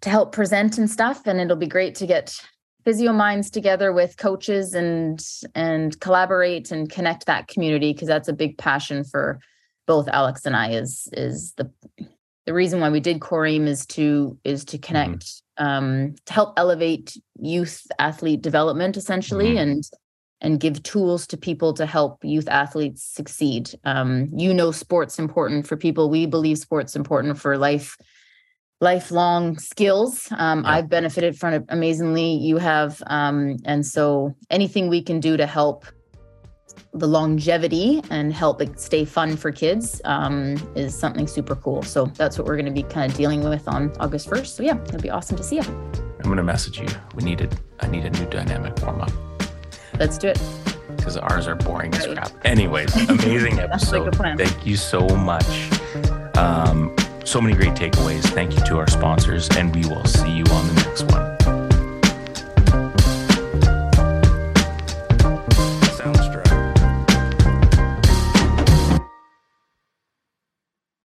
to 0.00 0.10
help 0.10 0.32
present 0.32 0.78
and 0.78 0.90
stuff 0.90 1.26
and 1.26 1.40
it'll 1.40 1.56
be 1.56 1.66
great 1.66 1.94
to 1.96 2.06
get 2.06 2.40
physio 2.84 3.12
minds 3.12 3.50
together 3.50 3.92
with 3.92 4.16
coaches 4.16 4.74
and 4.74 5.24
and 5.54 6.00
collaborate 6.00 6.70
and 6.70 6.90
connect 6.90 7.26
that 7.26 7.48
community 7.48 7.92
because 7.92 8.08
that's 8.08 8.28
a 8.28 8.32
big 8.32 8.56
passion 8.58 9.04
for 9.04 9.40
both 9.86 10.08
Alex 10.08 10.44
and 10.46 10.56
I 10.56 10.70
is 10.70 11.08
is 11.12 11.52
the 11.54 11.70
the 12.46 12.54
reason 12.54 12.80
why 12.80 12.88
we 12.88 13.00
did 13.00 13.20
Coream 13.20 13.66
is 13.66 13.84
to 13.86 14.38
is 14.44 14.64
to 14.66 14.76
mm-hmm. 14.76 14.86
connect 14.86 15.24
mm-hmm. 15.24 15.64
um 15.64 16.14
to 16.26 16.32
help 16.32 16.54
elevate 16.56 17.16
youth 17.40 17.86
athlete 17.98 18.42
development 18.42 18.96
essentially 18.96 19.50
mm-hmm. 19.50 19.70
and 19.70 19.90
and 20.40 20.60
give 20.60 20.82
tools 20.82 21.26
to 21.26 21.36
people 21.36 21.74
to 21.74 21.84
help 21.84 22.24
youth 22.24 22.48
athletes 22.48 23.02
succeed. 23.02 23.70
Um, 23.82 24.30
you 24.32 24.54
know, 24.54 24.70
sports 24.70 25.18
important 25.18 25.66
for 25.66 25.76
people. 25.76 26.10
We 26.10 26.26
believe 26.26 26.58
sports 26.58 26.94
important 26.94 27.38
for 27.38 27.58
life 27.58 27.96
lifelong 28.80 29.58
skills. 29.58 30.28
Um, 30.32 30.62
yeah. 30.62 30.70
I've 30.70 30.88
benefited 30.88 31.36
from 31.36 31.54
it 31.54 31.64
amazingly. 31.68 32.34
You 32.34 32.58
have. 32.58 33.02
Um, 33.06 33.56
and 33.64 33.84
so 33.84 34.34
anything 34.50 34.88
we 34.88 35.02
can 35.02 35.20
do 35.20 35.36
to 35.36 35.46
help 35.46 35.84
the 36.94 37.06
longevity 37.06 38.02
and 38.10 38.32
help 38.32 38.62
it 38.62 38.80
stay 38.80 39.04
fun 39.04 39.36
for 39.36 39.52
kids 39.52 40.00
um, 40.04 40.56
is 40.74 40.98
something 40.98 41.26
super 41.26 41.54
cool. 41.54 41.82
So 41.82 42.06
that's 42.06 42.38
what 42.38 42.46
we're 42.46 42.56
going 42.56 42.66
to 42.66 42.72
be 42.72 42.82
kind 42.82 43.10
of 43.10 43.16
dealing 43.16 43.48
with 43.48 43.68
on 43.68 43.92
August 44.00 44.28
1st. 44.30 44.46
So 44.46 44.62
yeah, 44.62 44.80
it'll 44.84 45.00
be 45.00 45.10
awesome 45.10 45.36
to 45.36 45.42
see 45.42 45.56
you. 45.56 45.62
I'm 45.62 46.24
going 46.24 46.36
to 46.36 46.42
message 46.42 46.80
you. 46.80 46.88
We 47.14 47.22
needed, 47.22 47.58
I 47.80 47.88
need 47.88 48.04
a 48.04 48.10
new 48.10 48.26
dynamic 48.26 48.80
warm 48.82 49.00
up. 49.00 49.12
Let's 49.98 50.18
do 50.18 50.28
it. 50.28 50.40
Because 50.96 51.16
ours 51.16 51.46
are 51.46 51.54
boring 51.54 51.94
as 51.94 52.06
crap. 52.06 52.32
Anyways, 52.44 52.94
amazing 53.08 53.58
episode. 53.58 54.14
Thank 54.16 54.66
you 54.66 54.76
so 54.76 55.06
much. 55.08 55.46
Um, 56.36 56.94
so 57.28 57.42
many 57.42 57.54
great 57.54 57.74
takeaways. 57.74 58.24
Thank 58.24 58.54
you 58.54 58.64
to 58.64 58.78
our 58.78 58.88
sponsors, 58.88 59.48
and 59.50 59.74
we 59.74 59.84
will 59.84 60.04
see 60.06 60.30
you 60.30 60.44
on 60.44 60.66
the 60.68 60.74
next 60.82 61.02
one. 61.12 61.27